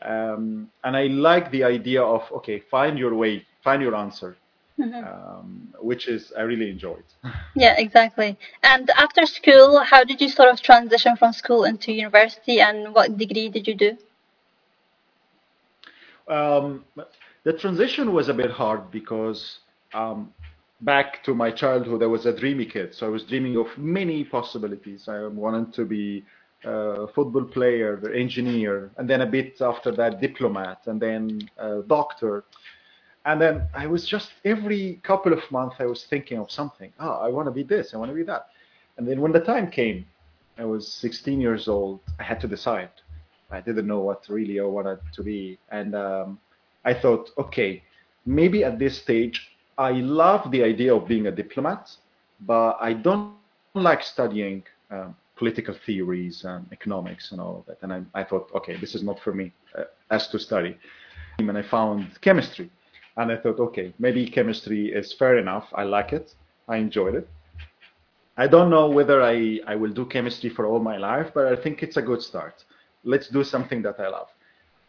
Um, 0.00 0.70
and 0.84 0.96
I 0.96 1.08
like 1.08 1.50
the 1.50 1.64
idea 1.64 2.02
of, 2.02 2.22
okay, 2.32 2.62
find 2.70 2.98
your 2.98 3.14
way, 3.14 3.44
find 3.62 3.82
your 3.82 3.94
answer 3.94 4.36
mm-hmm. 4.78 5.04
um, 5.04 5.68
which 5.80 6.08
is 6.08 6.32
I 6.36 6.42
really 6.42 6.70
enjoyed. 6.70 7.04
yeah, 7.54 7.74
exactly. 7.78 8.38
And 8.62 8.90
after 8.90 9.26
school, 9.26 9.80
how 9.80 10.04
did 10.04 10.20
you 10.20 10.28
sort 10.28 10.48
of 10.48 10.60
transition 10.60 11.16
from 11.16 11.32
school 11.32 11.64
into 11.64 11.92
university, 11.92 12.60
and 12.60 12.94
what 12.94 13.16
degree 13.16 13.48
did 13.48 13.66
you 13.66 13.74
do? 13.74 13.96
Um, 16.28 16.84
the 17.44 17.52
transition 17.54 18.12
was 18.12 18.28
a 18.28 18.34
bit 18.34 18.50
hard 18.50 18.90
because 18.90 19.60
um, 19.94 20.32
back 20.82 21.24
to 21.24 21.34
my 21.34 21.50
childhood, 21.50 22.02
I 22.02 22.06
was 22.06 22.26
a 22.26 22.32
dreamy 22.36 22.66
kid. 22.66 22.94
So 22.94 23.06
I 23.06 23.10
was 23.10 23.24
dreaming 23.24 23.56
of 23.56 23.66
many 23.76 24.24
possibilities. 24.24 25.08
I 25.08 25.26
wanted 25.26 25.72
to 25.74 25.84
be 25.84 26.24
a 26.64 27.06
football 27.08 27.44
player, 27.44 27.94
an 28.04 28.14
engineer, 28.14 28.90
and 28.96 29.08
then 29.08 29.22
a 29.22 29.26
bit 29.26 29.60
after 29.60 29.92
that, 29.92 30.20
diplomat, 30.20 30.82
and 30.86 31.00
then 31.00 31.48
a 31.58 31.82
doctor 31.82 32.44
and 33.28 33.38
then 33.38 33.68
I 33.74 33.86
was 33.86 34.08
just 34.08 34.30
every 34.46 35.00
couple 35.02 35.34
of 35.34 35.42
months 35.50 35.76
I 35.78 35.84
was 35.84 36.04
thinking 36.04 36.38
of 36.38 36.50
something. 36.50 36.90
Oh, 36.98 37.18
I 37.26 37.28
want 37.28 37.46
to 37.46 37.50
be 37.50 37.62
this. 37.62 37.92
I 37.92 37.98
want 37.98 38.10
to 38.10 38.14
be 38.14 38.22
that. 38.22 38.46
And 38.96 39.06
then 39.06 39.20
when 39.20 39.32
the 39.32 39.40
time 39.40 39.70
came, 39.70 40.06
I 40.56 40.64
was 40.64 40.90
16 40.90 41.38
years 41.38 41.68
old. 41.68 42.00
I 42.18 42.22
had 42.22 42.40
to 42.40 42.48
decide. 42.48 42.88
I 43.50 43.60
didn't 43.60 43.86
know 43.86 44.00
what 44.00 44.24
really 44.30 44.58
I 44.60 44.64
wanted 44.64 45.00
to 45.12 45.22
be, 45.22 45.58
and 45.70 45.94
um, 45.94 46.38
I 46.84 46.94
thought, 46.94 47.30
okay, 47.38 47.82
maybe 48.24 48.64
at 48.64 48.78
this 48.78 48.98
stage, 48.98 49.36
I 49.76 49.92
love 49.92 50.50
the 50.50 50.62
idea 50.62 50.94
of 50.94 51.06
being 51.06 51.26
a 51.26 51.30
diplomat, 51.30 51.90
but 52.40 52.78
I 52.80 52.94
don't 52.94 53.34
like 53.74 54.02
studying 54.02 54.64
um, 54.90 55.14
political 55.36 55.74
theories 55.86 56.44
and 56.44 56.66
economics 56.72 57.32
and 57.32 57.40
all 57.40 57.58
of 57.58 57.66
that. 57.66 57.78
And 57.82 57.92
I, 57.92 58.20
I 58.20 58.24
thought, 58.24 58.50
okay, 58.54 58.76
this 58.76 58.94
is 58.94 59.02
not 59.02 59.20
for 59.20 59.32
me 59.34 59.52
uh, 59.78 59.84
as 60.10 60.28
to 60.28 60.38
study. 60.38 60.76
And 61.38 61.56
I 61.56 61.62
found 61.62 62.20
chemistry. 62.20 62.70
And 63.18 63.32
I 63.32 63.36
thought, 63.36 63.60
okay, 63.60 63.94
maybe 63.98 64.28
chemistry 64.28 64.92
is 64.92 65.12
fair 65.12 65.38
enough. 65.38 65.68
I 65.74 65.84
like 65.84 66.12
it. 66.14 66.34
I 66.68 66.78
enjoyed 66.78 67.16
it. 67.16 67.28
I 68.38 68.46
don't 68.46 68.70
know 68.70 68.88
whether 68.88 69.22
I, 69.22 69.60
I 69.66 69.76
will 69.76 69.90
do 69.90 70.06
chemistry 70.06 70.50
for 70.50 70.66
all 70.66 70.80
my 70.80 70.96
life, 70.96 71.32
but 71.34 71.46
I 71.46 71.56
think 71.56 71.82
it's 71.82 71.96
a 71.96 72.02
good 72.02 72.22
start. 72.22 72.64
Let's 73.04 73.28
do 73.28 73.44
something 73.44 73.82
that 73.82 74.00
I 74.00 74.08
love. 74.08 74.28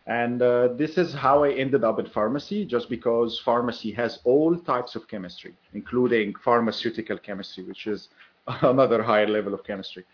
And 0.08 0.42
uh, 0.42 0.70
this 0.78 0.98
is 0.98 1.14
how 1.14 1.44
I 1.44 1.52
ended 1.52 1.84
up 1.84 2.00
in 2.00 2.08
pharmacy, 2.08 2.66
just 2.66 2.90
because 2.90 3.40
pharmacy 3.44 3.92
has 3.94 4.20
all 4.26 4.58
types 4.58 4.96
of 4.96 5.08
chemistry, 5.08 5.54
including 5.74 6.34
pharmaceutical 6.44 7.18
chemistry, 7.18 7.64
which 7.64 7.88
is 7.88 8.10
another 8.62 9.04
higher 9.04 9.28
level 9.28 9.54
of 9.54 9.64
chemistry. 9.66 10.06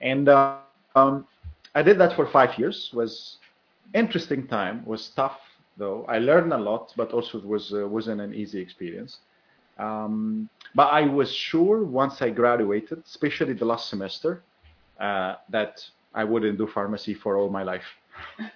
And 0.00 0.28
uh, 0.28 0.56
um, 0.94 1.26
I 1.74 1.82
did 1.82 1.98
that 1.98 2.14
for 2.14 2.26
five 2.26 2.58
years. 2.58 2.90
was 2.94 3.38
interesting 3.94 4.46
time. 4.46 4.84
was 4.86 5.10
tough 5.10 5.38
though. 5.78 6.04
I 6.08 6.18
learned 6.18 6.52
a 6.52 6.58
lot, 6.58 6.92
but 6.96 7.12
also 7.12 7.38
it 7.38 7.46
was 7.46 7.72
uh, 7.72 7.86
wasn't 7.88 8.20
an 8.20 8.34
easy 8.34 8.60
experience. 8.60 9.18
Um, 9.78 10.48
but 10.74 10.92
I 10.92 11.02
was 11.02 11.32
sure 11.32 11.84
once 11.84 12.20
I 12.20 12.30
graduated, 12.30 13.02
especially 13.04 13.52
the 13.54 13.64
last 13.64 13.88
semester, 13.88 14.42
uh, 14.98 15.36
that 15.50 15.84
I 16.14 16.24
wouldn't 16.24 16.58
do 16.58 16.66
pharmacy 16.66 17.14
for 17.14 17.36
all 17.36 17.48
my 17.48 17.62
life. 17.62 17.86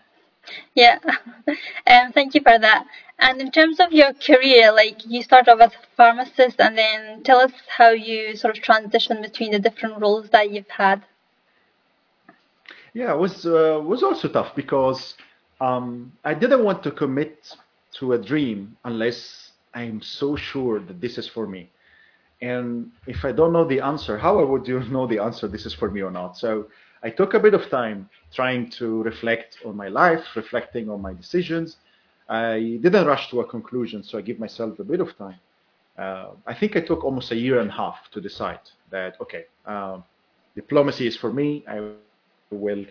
Yeah, 0.74 0.98
um, 1.86 2.12
thank 2.12 2.34
you 2.34 2.40
for 2.40 2.58
that. 2.58 2.86
And 3.18 3.40
in 3.40 3.52
terms 3.52 3.78
of 3.78 3.92
your 3.92 4.12
career, 4.14 4.72
like 4.72 5.06
you 5.06 5.22
start 5.22 5.48
off 5.48 5.60
as 5.60 5.72
a 5.72 5.96
pharmacist, 5.96 6.60
and 6.60 6.76
then 6.76 7.22
tell 7.22 7.38
us 7.38 7.52
how 7.68 7.90
you 7.90 8.34
sort 8.36 8.56
of 8.56 8.62
transition 8.62 9.22
between 9.22 9.52
the 9.52 9.60
different 9.60 10.00
roles 10.00 10.30
that 10.30 10.50
you've 10.50 10.68
had. 10.68 11.04
Yeah, 12.94 13.12
it 13.12 13.18
was 13.18 13.46
uh, 13.46 13.80
was 13.84 14.02
also 14.02 14.28
tough 14.28 14.54
because 14.56 15.14
um, 15.62 16.12
I 16.24 16.34
didn't 16.34 16.64
want 16.64 16.82
to 16.84 16.90
commit 16.90 17.56
to 17.98 18.12
a 18.14 18.18
dream 18.18 18.76
unless 18.84 19.52
I'm 19.74 20.02
so 20.02 20.36
sure 20.36 20.80
that 20.80 21.00
this 21.00 21.18
is 21.18 21.28
for 21.28 21.46
me. 21.46 21.70
And 22.42 22.90
if 23.06 23.24
I 23.24 23.32
don't 23.32 23.52
know 23.52 23.64
the 23.64 23.80
answer, 23.80 24.18
how 24.18 24.44
would 24.50 24.66
you 24.68 24.80
know 24.84 25.06
the 25.06 25.18
answer 25.20 25.48
this 25.48 25.66
is 25.66 25.74
for 25.74 25.90
me 25.90 26.02
or 26.02 26.10
not? 26.10 26.36
So 26.38 26.66
I 27.02 27.10
took 27.10 27.34
a 27.34 27.40
bit 27.40 27.54
of 27.54 27.68
time 27.70 28.08
trying 28.34 28.70
to 28.78 29.02
reflect 29.02 29.58
on 29.64 29.76
my 29.76 29.88
life, 29.88 30.24
reflecting 30.36 30.90
on 30.90 31.00
my 31.00 31.12
decisions. 31.14 31.76
I 32.28 32.78
didn't 32.82 33.06
rush 33.06 33.30
to 33.30 33.40
a 33.40 33.46
conclusion, 33.46 34.02
so 34.02 34.18
I 34.18 34.22
give 34.22 34.38
myself 34.38 34.78
a 34.78 34.84
bit 34.84 35.00
of 35.00 35.16
time. 35.16 35.38
Uh, 35.98 36.26
I 36.46 36.54
think 36.54 36.76
I 36.76 36.80
took 36.80 37.04
almost 37.04 37.30
a 37.30 37.36
year 37.36 37.60
and 37.60 37.70
a 37.70 37.74
half 37.74 38.10
to 38.12 38.20
decide 38.20 38.60
that, 38.90 39.20
okay, 39.20 39.44
uh, 39.66 39.98
diplomacy 40.56 41.06
is 41.06 41.16
for 41.16 41.32
me. 41.32 41.64
I 41.68 41.80
will 42.50 42.84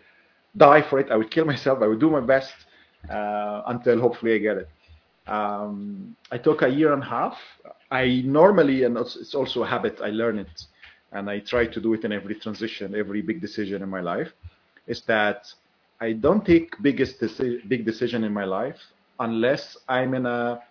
die 0.56 0.82
for 0.82 1.00
it. 1.00 1.12
I 1.12 1.16
would 1.16 1.32
kill 1.32 1.46
myself. 1.46 1.80
I 1.82 1.88
would 1.88 2.00
do 2.00 2.10
my 2.10 2.22
best 2.22 2.54
uh, 3.10 3.64
until 3.68 4.00
hopefully 4.00 4.36
I 4.36 4.38
get 4.38 4.58
it. 4.58 4.70
Um, 5.28 6.16
I 6.32 6.38
took 6.38 6.62
a 6.62 6.70
year 6.70 6.94
and 6.94 7.04
a 7.04 7.06
half. 7.06 7.38
I 7.92 8.22
normally, 8.26 8.84
and 8.84 8.98
it's 8.98 9.36
also 9.36 9.64
a 9.64 9.68
habit, 9.68 10.00
I 10.02 10.10
learn 10.10 10.40
it, 10.40 10.66
and 11.12 11.30
I 11.30 11.40
try 11.40 11.66
to 11.68 11.82
do 11.82 11.94
it 11.94 12.04
in 12.06 12.12
every 12.12 12.36
transition, 12.36 12.96
every 12.96 13.22
big 13.22 13.42
decision 13.42 13.84
in 13.84 13.90
my 13.90 14.02
life, 14.02 14.32
is 14.88 15.02
that 15.04 15.54
I 16.00 16.14
don't 16.14 16.46
take 16.46 16.82
biggest 16.82 17.20
deci- 17.22 17.68
big 17.68 17.86
decision 17.86 18.24
in 18.24 18.34
my 18.34 18.46
life 18.46 18.80
unless 19.20 19.78
I'm 19.88 20.14
in 20.14 20.26
a 20.26 20.62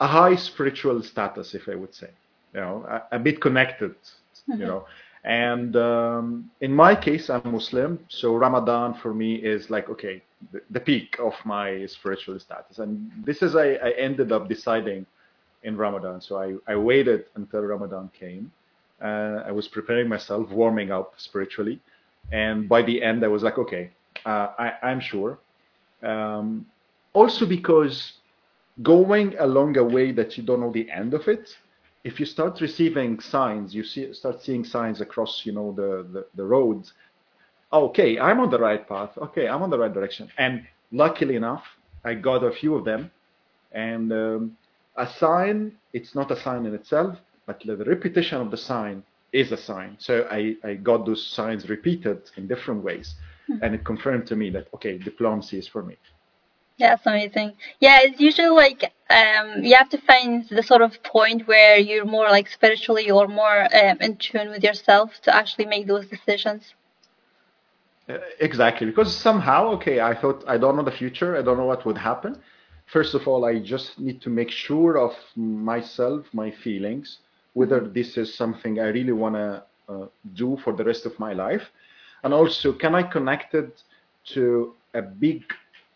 a 0.00 0.06
high 0.06 0.36
spiritual 0.36 1.02
status, 1.02 1.54
if 1.54 1.68
I 1.68 1.74
would 1.74 1.94
say, 1.94 2.10
you 2.54 2.60
know, 2.60 2.84
a, 2.88 3.16
a 3.16 3.18
bit 3.18 3.40
connected, 3.40 3.94
mm-hmm. 4.48 4.60
you 4.60 4.66
know. 4.66 4.86
And 5.26 5.74
um, 5.74 6.50
in 6.60 6.72
my 6.72 6.94
case, 6.94 7.28
I'm 7.30 7.50
Muslim, 7.50 7.98
so 8.08 8.36
Ramadan 8.36 8.94
for 8.94 9.12
me 9.12 9.34
is 9.34 9.70
like 9.70 9.90
okay, 9.90 10.22
the, 10.52 10.60
the 10.70 10.78
peak 10.80 11.16
of 11.18 11.34
my 11.44 11.84
spiritual 11.86 12.38
status. 12.38 12.78
And 12.78 13.10
this 13.24 13.42
is 13.42 13.56
I, 13.56 13.72
I 13.74 13.90
ended 13.98 14.30
up 14.30 14.48
deciding 14.48 15.04
in 15.64 15.76
Ramadan. 15.76 16.20
So 16.20 16.38
I, 16.38 16.72
I 16.72 16.76
waited 16.76 17.24
until 17.34 17.62
Ramadan 17.62 18.08
came. 18.18 18.52
Uh, 19.02 19.42
I 19.44 19.50
was 19.50 19.66
preparing 19.66 20.08
myself, 20.08 20.48
warming 20.50 20.92
up 20.92 21.14
spiritually, 21.16 21.80
and 22.30 22.68
by 22.68 22.82
the 22.82 23.02
end, 23.02 23.24
I 23.24 23.28
was 23.28 23.42
like, 23.42 23.58
okay, 23.58 23.90
uh, 24.24 24.52
I, 24.58 24.74
I'm 24.82 25.00
sure. 25.00 25.38
Um, 26.04 26.66
also 27.14 27.46
because 27.46 28.12
going 28.82 29.34
along 29.38 29.76
a 29.76 29.84
way 29.84 30.12
that 30.12 30.36
you 30.38 30.44
don't 30.44 30.60
know 30.60 30.70
the 30.70 30.88
end 30.90 31.14
of 31.14 31.26
it 31.26 31.56
if 32.06 32.20
you 32.20 32.26
start 32.26 32.60
receiving 32.60 33.18
signs, 33.18 33.74
you 33.74 33.82
see, 33.82 34.12
start 34.14 34.40
seeing 34.40 34.64
signs 34.64 35.00
across, 35.00 35.42
you 35.44 35.50
know, 35.50 35.72
the, 35.72 36.06
the, 36.12 36.26
the 36.36 36.44
roads. 36.44 36.92
Okay, 37.72 38.16
I'm 38.20 38.38
on 38.38 38.48
the 38.48 38.60
right 38.60 38.88
path. 38.88 39.10
Okay, 39.18 39.48
I'm 39.48 39.60
on 39.60 39.70
the 39.70 39.78
right 39.78 39.92
direction. 39.92 40.30
And 40.38 40.64
luckily 40.92 41.34
enough, 41.34 41.64
I 42.04 42.14
got 42.14 42.44
a 42.44 42.52
few 42.52 42.76
of 42.76 42.84
them. 42.84 43.10
And 43.72 44.12
um, 44.12 44.56
a 44.96 45.08
sign, 45.18 45.72
it's 45.92 46.14
not 46.14 46.30
a 46.30 46.40
sign 46.40 46.64
in 46.64 46.74
itself, 46.74 47.18
but 47.44 47.60
the 47.66 47.76
repetition 47.76 48.40
of 48.40 48.52
the 48.52 48.56
sign 48.56 49.02
is 49.32 49.50
a 49.50 49.56
sign. 49.56 49.96
So 49.98 50.28
I, 50.30 50.54
I 50.62 50.74
got 50.74 51.06
those 51.06 51.26
signs 51.26 51.68
repeated 51.68 52.30
in 52.36 52.46
different 52.46 52.84
ways. 52.84 53.16
Mm-hmm. 53.50 53.64
And 53.64 53.74
it 53.74 53.84
confirmed 53.84 54.28
to 54.28 54.36
me 54.36 54.50
that, 54.50 54.68
okay, 54.74 54.96
diplomacy 54.96 55.58
is 55.58 55.66
for 55.66 55.82
me. 55.82 55.96
Yeah, 56.78 56.90
that's 56.90 57.06
amazing. 57.06 57.54
Yeah, 57.80 58.00
it's 58.02 58.20
usually 58.20 58.50
like 58.50 58.92
um, 59.08 59.64
you 59.64 59.74
have 59.74 59.88
to 59.90 59.98
find 59.98 60.46
the 60.50 60.62
sort 60.62 60.82
of 60.82 61.02
point 61.02 61.46
where 61.48 61.78
you're 61.78 62.04
more 62.04 62.28
like 62.28 62.48
spiritually 62.48 63.10
or 63.10 63.28
more 63.28 63.64
um, 63.74 63.96
in 64.00 64.16
tune 64.16 64.50
with 64.50 64.62
yourself 64.62 65.12
to 65.22 65.34
actually 65.34 65.66
make 65.66 65.86
those 65.86 66.06
decisions. 66.06 66.74
Uh, 68.08 68.18
exactly, 68.40 68.86
because 68.86 69.14
somehow, 69.16 69.68
okay, 69.68 70.00
I 70.00 70.14
thought 70.14 70.44
I 70.46 70.58
don't 70.58 70.76
know 70.76 70.82
the 70.82 70.92
future, 70.92 71.36
I 71.36 71.42
don't 71.42 71.56
know 71.56 71.64
what 71.64 71.84
would 71.86 71.98
happen. 71.98 72.40
First 72.86 73.14
of 73.14 73.26
all, 73.26 73.44
I 73.46 73.58
just 73.58 73.98
need 73.98 74.20
to 74.22 74.30
make 74.30 74.50
sure 74.50 74.98
of 74.98 75.12
myself, 75.34 76.26
my 76.32 76.50
feelings, 76.50 77.18
whether 77.54 77.80
this 77.80 78.16
is 78.16 78.32
something 78.32 78.78
I 78.78 78.88
really 78.88 79.12
want 79.12 79.34
to 79.34 79.64
uh, 79.88 80.06
do 80.34 80.58
for 80.62 80.72
the 80.74 80.84
rest 80.84 81.06
of 81.06 81.18
my 81.18 81.32
life, 81.32 81.72
and 82.22 82.34
also 82.34 82.72
can 82.72 82.94
I 82.94 83.02
connect 83.02 83.54
it 83.54 83.82
to 84.34 84.74
a 84.94 85.02
big 85.02 85.42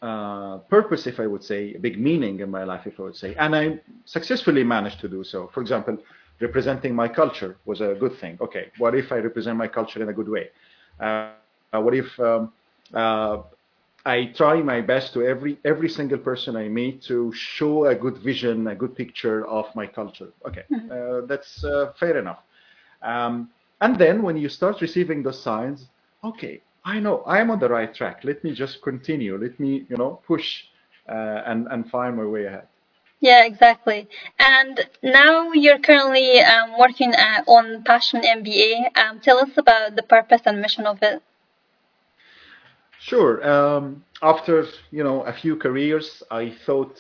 uh, 0.03 0.59
purpose, 0.69 1.07
if 1.07 1.21
I 1.21 1.27
would 1.27 1.43
say, 1.45 1.75
a 1.75 1.79
big 1.79 1.99
meaning 2.01 2.41
in 2.41 2.51
my 2.51 2.65
life, 2.65 2.87
if 2.87 2.99
I 2.99 3.03
would 3.05 3.17
say. 3.17 3.35
And 3.39 3.55
I 3.55 3.81
successfully 4.05 4.65
managed 4.65 5.01
to 5.01 5.09
do 5.09 5.25
so. 5.25 5.49
For 5.53 5.61
example, 5.61 5.99
representing 6.41 6.95
my 6.95 7.09
culture 7.09 7.57
was 7.65 7.81
a 7.81 7.95
good 7.99 8.15
thing. 8.19 8.39
Okay, 8.41 8.71
what 8.79 8.95
if 8.95 9.13
I 9.13 9.19
represent 9.19 9.57
my 9.59 9.69
culture 9.69 10.03
in 10.03 10.09
a 10.09 10.13
good 10.13 10.29
way? 10.29 10.49
Uh, 11.01 11.31
what 11.31 11.45
if 11.45 11.71
um, 11.71 12.53
uh, 12.95 13.39
I 14.05 14.33
try 14.35 14.63
my 14.63 14.81
best 14.81 15.13
to 15.15 15.23
every 15.23 15.59
every 15.65 15.89
single 15.89 16.19
person 16.19 16.57
I 16.57 16.69
meet 16.69 17.03
to 17.03 17.33
show 17.35 17.87
a 17.87 17.95
good 17.95 18.17
vision, 18.19 18.67
a 18.69 18.75
good 18.75 18.95
picture 18.97 19.47
of 19.47 19.67
my 19.75 19.87
culture? 19.87 20.29
Okay, 20.47 20.65
mm-hmm. 20.73 20.91
Uh, 20.91 21.27
that's 21.27 21.65
uh, 21.65 21.93
fair 21.99 22.19
enough. 22.19 22.41
Um, 23.03 23.51
and 23.81 23.99
then 23.99 24.23
when 24.23 24.37
you 24.37 24.49
start 24.49 24.81
receiving 24.81 25.23
those 25.23 25.41
signs, 25.43 25.87
okay, 26.25 26.61
I 26.85 26.99
know 27.01 27.23
I'm 27.27 27.51
on 27.51 27.59
the 27.59 27.69
right 27.69 27.95
track. 27.95 28.21
Let 28.25 28.43
me 28.43 28.53
just 28.53 28.83
continue. 28.83 29.37
Let 29.37 29.61
me, 29.61 29.87
you 29.89 29.97
know, 29.97 30.21
push 30.27 30.65
uh, 31.09 31.43
and 31.47 31.67
and 31.71 31.91
find 31.91 32.17
my 32.17 32.25
way 32.25 32.47
ahead. 32.47 32.67
Yeah, 33.21 33.45
exactly. 33.45 34.09
And 34.39 34.81
now 35.03 35.53
you're 35.53 35.79
currently 35.79 36.41
um, 36.41 36.79
working 36.79 37.13
at, 37.13 37.47
uh, 37.47 37.53
on 37.53 37.83
Passion 37.85 38.23
MBA. 38.23 38.97
Um, 38.97 39.21
tell 39.21 39.39
us 39.39 39.51
about 39.59 39.95
the 39.95 40.03
purpose 40.03 40.41
and 40.47 40.61
mission 40.63 40.87
of 40.87 41.03
it. 41.03 41.23
Sure. 42.99 43.47
Um, 43.47 44.05
after 44.23 44.67
you 44.91 45.05
know 45.05 45.23
a 45.23 45.33
few 45.33 45.57
careers, 45.57 46.23
I 46.31 46.55
thought 46.65 46.97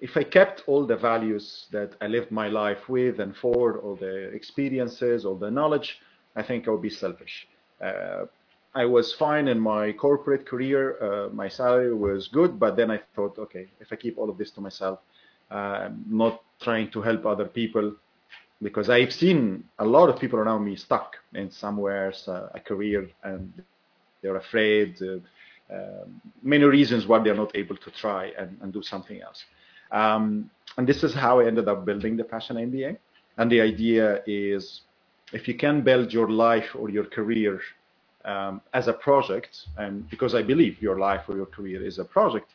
if 0.00 0.16
I 0.16 0.24
kept 0.24 0.64
all 0.66 0.84
the 0.84 0.96
values 0.96 1.66
that 1.70 1.94
I 2.00 2.08
lived 2.08 2.32
my 2.32 2.48
life 2.48 2.88
with 2.88 3.20
and 3.20 3.36
for, 3.36 3.78
all 3.78 3.94
the 3.94 4.34
experiences, 4.34 5.24
all 5.24 5.36
the 5.36 5.50
knowledge, 5.50 6.00
I 6.34 6.42
think 6.42 6.66
I 6.66 6.72
would 6.72 6.82
be 6.82 6.90
selfish. 6.90 7.46
Uh, 7.80 8.26
I 8.74 8.86
was 8.86 9.12
fine 9.12 9.48
in 9.48 9.60
my 9.60 9.92
corporate 9.92 10.46
career. 10.46 10.96
Uh, 11.02 11.28
my 11.30 11.48
salary 11.48 11.94
was 11.94 12.28
good, 12.28 12.58
but 12.58 12.76
then 12.76 12.90
I 12.90 13.00
thought, 13.14 13.38
okay, 13.38 13.66
if 13.80 13.92
I 13.92 13.96
keep 13.96 14.16
all 14.16 14.30
of 14.30 14.38
this 14.38 14.50
to 14.52 14.60
myself, 14.60 15.00
uh, 15.50 15.54
I'm 15.54 16.04
not 16.08 16.42
trying 16.60 16.90
to 16.92 17.02
help 17.02 17.26
other 17.26 17.44
people 17.44 17.94
because 18.62 18.88
I've 18.88 19.12
seen 19.12 19.64
a 19.78 19.84
lot 19.84 20.08
of 20.08 20.18
people 20.18 20.38
around 20.38 20.64
me 20.64 20.76
stuck 20.76 21.16
in 21.34 21.50
somewhere 21.50 22.14
uh, 22.28 22.48
a 22.54 22.60
career 22.60 23.08
and 23.24 23.52
they're 24.22 24.36
afraid. 24.36 24.96
Um, 25.02 26.20
many 26.42 26.64
reasons 26.64 27.06
why 27.06 27.18
they're 27.22 27.34
not 27.34 27.54
able 27.54 27.76
to 27.76 27.90
try 27.90 28.32
and, 28.38 28.56
and 28.62 28.72
do 28.72 28.82
something 28.82 29.20
else. 29.20 29.44
Um, 29.90 30.50
and 30.78 30.86
this 30.86 31.02
is 31.02 31.12
how 31.12 31.40
I 31.40 31.46
ended 31.46 31.68
up 31.68 31.84
building 31.84 32.16
the 32.16 32.24
Passion 32.24 32.56
MBA. 32.56 32.96
And 33.36 33.50
the 33.50 33.60
idea 33.60 34.22
is 34.26 34.82
if 35.32 35.48
you 35.48 35.54
can 35.54 35.82
build 35.82 36.12
your 36.12 36.30
life 36.30 36.70
or 36.74 36.88
your 36.88 37.04
career 37.04 37.60
um, 38.24 38.60
as 38.72 38.88
a 38.88 38.92
project, 38.92 39.66
and 39.76 40.08
because 40.10 40.34
I 40.34 40.42
believe 40.42 40.80
your 40.80 40.98
life 40.98 41.22
or 41.28 41.36
your 41.36 41.46
career 41.46 41.84
is 41.84 41.98
a 41.98 42.04
project, 42.04 42.50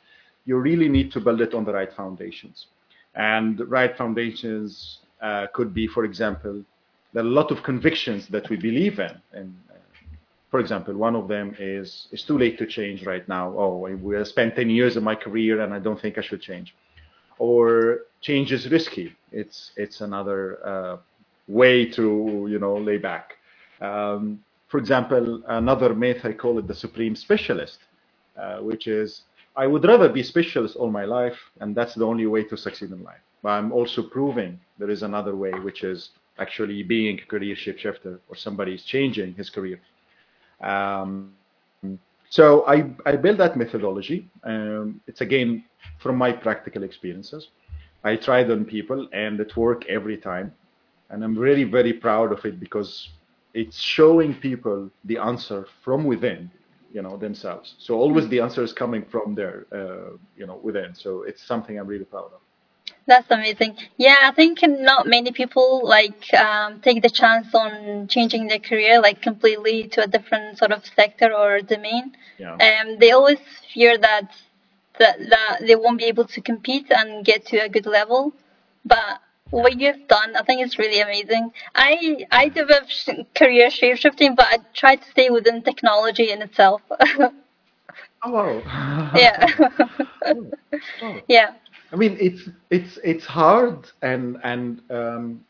you 0.45 0.57
really 0.57 0.89
need 0.89 1.11
to 1.11 1.19
build 1.19 1.41
it 1.41 1.53
on 1.53 1.65
the 1.65 1.73
right 1.73 1.91
foundations. 1.91 2.67
And 3.15 3.57
the 3.57 3.65
right 3.65 3.95
foundations 3.97 4.99
uh, 5.21 5.47
could 5.53 5.73
be, 5.73 5.87
for 5.87 6.05
example, 6.05 6.63
there 7.13 7.23
are 7.23 7.27
a 7.27 7.29
lot 7.29 7.51
of 7.51 7.63
convictions 7.63 8.27
that 8.27 8.49
we 8.49 8.57
believe 8.57 8.99
in. 8.99 9.11
And 9.33 9.55
uh, 9.69 9.73
for 10.51 10.59
example, 10.59 10.93
one 10.93 11.15
of 11.15 11.27
them 11.27 11.55
is 11.59 12.07
it's 12.11 12.23
too 12.23 12.37
late 12.37 12.57
to 12.59 12.65
change 12.65 13.05
right 13.05 13.27
now. 13.27 13.53
Oh, 13.57 13.87
I 13.87 14.23
spent 14.23 14.55
10 14.55 14.69
years 14.69 14.95
of 14.95 15.03
my 15.03 15.15
career 15.15 15.61
and 15.61 15.73
I 15.73 15.79
don't 15.79 15.99
think 15.99 16.17
I 16.17 16.21
should 16.21 16.41
change. 16.41 16.75
Or 17.39 18.01
change 18.21 18.51
is 18.51 18.69
risky. 18.69 19.15
It's 19.31 19.71
it's 19.75 20.01
another 20.01 20.65
uh, 20.65 20.97
way 21.47 21.85
to 21.91 22.47
you 22.49 22.59
know 22.59 22.77
lay 22.77 22.97
back. 22.97 23.33
Um, 23.79 24.43
for 24.67 24.77
example, 24.77 25.41
another 25.47 25.93
myth 25.93 26.21
I 26.23 26.33
call 26.33 26.59
it 26.59 26.67
the 26.67 26.75
supreme 26.75 27.15
specialist, 27.15 27.79
uh, 28.37 28.57
which 28.57 28.87
is 28.87 29.23
I 29.55 29.65
would 29.65 29.85
rather 29.85 30.09
be 30.09 30.23
specialist 30.23 30.75
all 30.75 30.91
my 30.91 31.05
life, 31.05 31.37
and 31.61 31.75
that's 31.75 31.95
the 31.95 32.05
only 32.05 32.27
way 32.27 32.43
to 32.43 32.57
succeed 32.57 32.91
in 32.91 33.03
life. 33.03 33.21
But 33.41 33.49
I'm 33.49 33.71
also 33.71 34.03
proving 34.03 34.59
there 34.77 34.89
is 34.89 35.03
another 35.03 35.35
way, 35.35 35.51
which 35.51 35.83
is 35.83 36.09
actually 36.37 36.83
being 36.83 37.19
a 37.19 37.25
career 37.25 37.55
shapeshifter 37.55 38.19
or 38.27 38.35
somebody 38.35 38.75
is 38.75 38.83
changing 38.83 39.33
his 39.33 39.49
career. 39.49 39.79
Um, 40.61 41.33
so 42.29 42.65
I, 42.67 42.89
I 43.05 43.15
built 43.15 43.37
that 43.37 43.55
methodology. 43.57 44.27
Um, 44.43 45.01
it's 45.07 45.21
again 45.21 45.63
from 45.99 46.17
my 46.17 46.31
practical 46.31 46.83
experiences. 46.83 47.47
I 48.03 48.15
tried 48.15 48.51
on 48.51 48.65
people 48.65 49.07
and 49.13 49.39
it 49.39 49.55
worked 49.55 49.85
every 49.85 50.17
time. 50.17 50.53
And 51.09 51.23
I'm 51.23 51.37
really, 51.37 51.63
very 51.63 51.93
proud 51.93 52.31
of 52.31 52.43
it 52.45 52.59
because 52.59 53.09
it's 53.57 53.79
showing 53.97 54.35
people 54.35 54.79
the 55.05 55.17
answer 55.17 55.65
from 55.83 56.03
within, 56.03 56.51
you 56.93 57.01
know, 57.01 57.17
themselves. 57.17 57.73
So 57.79 57.95
always 57.95 58.25
the 58.29 58.39
answer 58.39 58.61
is 58.63 58.71
coming 58.71 59.03
from 59.13 59.33
there, 59.33 59.65
uh, 59.79 60.11
you 60.39 60.45
know, 60.45 60.59
within. 60.61 60.93
So 60.93 61.23
it's 61.23 61.41
something 61.51 61.79
I'm 61.79 61.87
really 61.87 62.05
proud 62.05 62.31
of. 62.35 62.41
That's 63.07 63.29
amazing. 63.31 63.77
Yeah, 63.97 64.19
I 64.29 64.31
think 64.31 64.59
not 64.63 65.07
many 65.07 65.31
people 65.31 65.81
like 65.83 66.21
um, 66.35 66.81
take 66.81 67.01
the 67.01 67.09
chance 67.09 67.47
on 67.55 68.07
changing 68.07 68.47
their 68.47 68.59
career 68.59 69.01
like 69.01 69.21
completely 69.21 69.87
to 69.93 70.03
a 70.03 70.07
different 70.07 70.59
sort 70.59 70.71
of 70.71 70.85
sector 70.99 71.33
or 71.33 71.61
domain. 71.61 72.15
Yeah. 72.37 72.53
Um, 72.65 72.99
they 72.99 73.11
always 73.11 73.39
fear 73.73 73.97
that, 73.97 74.25
that 74.99 75.15
that 75.31 75.55
they 75.65 75.75
won't 75.75 75.97
be 75.97 76.05
able 76.13 76.27
to 76.35 76.41
compete 76.41 76.87
and 76.91 77.25
get 77.25 77.45
to 77.47 77.57
a 77.57 77.69
good 77.69 77.87
level. 77.87 78.33
But 78.85 79.21
what 79.51 79.79
you've 79.79 80.07
done, 80.07 80.35
I 80.35 80.43
think 80.43 80.61
it's 80.61 80.77
really 80.77 80.99
amazing. 81.01 81.51
I 81.75 82.25
I 82.31 82.49
do 82.49 82.67
a 82.67 82.87
sh- 82.87 83.09
career 83.35 83.69
shape 83.69 83.97
shifting, 83.97 84.35
but 84.35 84.45
I 84.49 84.57
try 84.73 84.95
to 84.95 85.09
stay 85.11 85.29
within 85.29 85.61
technology 85.63 86.31
in 86.31 86.41
itself. 86.41 86.81
oh 88.23 88.61
wow. 88.65 89.11
yeah. 89.15 89.47
oh, 90.25 90.51
oh. 91.01 91.21
Yeah. 91.27 91.53
I 91.91 91.95
mean, 91.95 92.17
it's 92.19 92.49
it's 92.69 92.99
it's 93.03 93.25
hard, 93.25 93.89
and 94.01 94.37
and 94.43 94.81
um, 94.91 95.45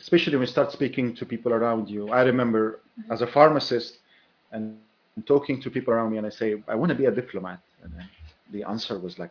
especially 0.00 0.34
when 0.36 0.42
you 0.42 0.52
start 0.52 0.72
speaking 0.72 1.14
to 1.16 1.24
people 1.26 1.52
around 1.52 1.88
you. 1.88 2.08
I 2.10 2.22
remember 2.22 2.80
as 3.10 3.22
a 3.22 3.26
pharmacist 3.26 3.98
and 4.52 4.76
talking 4.78 5.60
to 5.62 5.70
people 5.70 5.92
around 5.92 6.10
me, 6.12 6.18
and 6.18 6.26
I 6.26 6.30
say, 6.30 6.62
I 6.68 6.74
want 6.74 6.90
to 6.90 6.94
be 6.94 7.06
a 7.06 7.10
diplomat, 7.10 7.60
and 7.82 7.92
the 8.52 8.64
answer 8.64 8.98
was 8.98 9.18
like, 9.18 9.30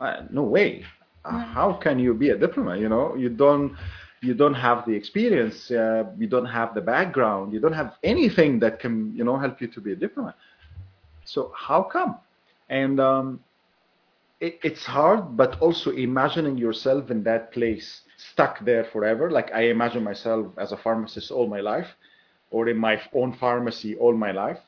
uh, 0.00 0.22
No 0.30 0.42
way. 0.42 0.84
Uh, 1.24 1.38
how 1.38 1.72
can 1.72 1.98
you 1.98 2.14
be 2.14 2.30
a 2.30 2.36
diplomat? 2.36 2.78
You 2.78 2.88
know, 2.88 3.14
you 3.14 3.28
don't 3.28 3.76
you 4.20 4.34
don't 4.34 4.54
have 4.54 4.84
the 4.86 4.92
experience, 4.94 5.70
uh, 5.70 6.04
you 6.18 6.26
don't 6.26 6.46
have 6.46 6.74
the 6.74 6.80
background, 6.80 7.52
you 7.52 7.60
don't 7.60 7.72
have 7.72 7.94
anything 8.02 8.58
that 8.60 8.78
can 8.80 9.14
you 9.14 9.24
know 9.24 9.36
help 9.38 9.60
you 9.60 9.68
to 9.68 9.80
be 9.80 9.92
a 9.92 9.96
diplomat. 9.96 10.34
So 11.24 11.52
how 11.56 11.82
come? 11.82 12.16
And 12.68 13.00
um, 13.00 13.40
it, 14.40 14.58
it's 14.62 14.84
hard, 14.86 15.36
but 15.36 15.58
also 15.60 15.90
imagining 15.90 16.56
yourself 16.58 17.10
in 17.10 17.22
that 17.24 17.52
place, 17.52 18.02
stuck 18.16 18.64
there 18.64 18.84
forever. 18.84 19.30
Like 19.30 19.52
I 19.52 19.62
imagine 19.62 20.02
myself 20.04 20.46
as 20.58 20.72
a 20.72 20.76
pharmacist 20.76 21.30
all 21.30 21.46
my 21.46 21.60
life, 21.60 21.88
or 22.50 22.68
in 22.68 22.76
my 22.78 23.00
own 23.14 23.32
pharmacy 23.34 23.96
all 23.96 24.14
my 24.14 24.32
life. 24.32 24.58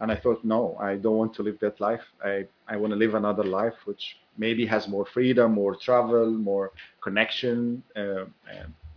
And 0.00 0.10
I 0.12 0.16
thought, 0.16 0.44
no, 0.44 0.76
I 0.80 0.96
don't 0.96 1.16
want 1.16 1.34
to 1.34 1.42
live 1.42 1.58
that 1.60 1.80
life. 1.80 2.02
I, 2.24 2.46
I 2.68 2.76
want 2.76 2.92
to 2.92 2.96
live 2.98 3.14
another 3.14 3.44
life 3.44 3.74
which 3.84 4.16
maybe 4.38 4.64
has 4.66 4.88
more 4.88 5.04
freedom, 5.04 5.52
more 5.52 5.76
travel, 5.76 6.30
more 6.30 6.72
connection 7.02 7.82
uh, 7.96 8.24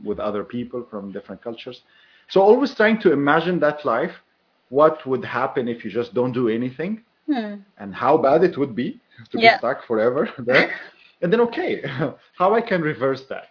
with 0.04 0.20
other 0.20 0.44
people 0.44 0.86
from 0.90 1.12
different 1.12 1.42
cultures. 1.44 1.82
So 2.30 2.42
always 2.42 2.74
trying 2.74 3.00
to 3.02 3.12
imagine 3.12 3.60
that 3.60 3.84
life, 3.86 4.14
what 4.70 5.06
would 5.06 5.26
happen 5.26 5.68
if 5.68 5.84
you 5.84 5.92
just 5.92 6.14
don't 6.14 6.32
do 6.32 6.48
anything, 6.48 7.04
hmm. 7.28 7.56
and 7.78 7.94
how 7.94 8.18
bad 8.18 8.44
it 8.44 8.58
would 8.58 8.76
be 8.76 9.00
to 9.32 9.40
Yeah. 9.40 9.56
be 9.56 9.58
stuck 9.60 9.86
forever 9.86 10.30
there. 10.40 10.74
and 11.22 11.32
then, 11.32 11.42
okay, 11.42 11.84
how 12.38 12.54
I 12.56 12.62
can 12.62 12.82
reverse 12.82 13.24
that. 13.26 13.50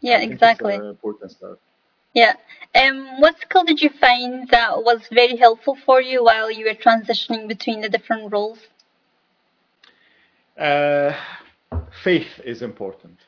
Yeah, 0.00 0.18
it's, 0.18 0.32
exactly. 0.32 0.74
uh, 0.74 0.90
important 0.90 1.30
stuff. 1.32 1.58
Yeah. 2.14 2.34
Um, 2.74 3.20
what 3.20 3.38
skill 3.40 3.64
did 3.64 3.80
you 3.82 3.90
find 3.90 4.48
that 4.48 4.82
was 4.82 5.00
very 5.12 5.36
helpful 5.36 5.76
for 5.86 6.00
you 6.00 6.24
while 6.24 6.50
you 6.50 6.64
were 6.66 6.74
transitioning 6.74 7.48
between 7.48 7.80
the 7.80 7.88
different 7.88 8.32
roles? 8.32 8.58
Uh, 10.58 11.12
faith 12.02 12.40
is 12.44 12.62
important. 12.62 13.18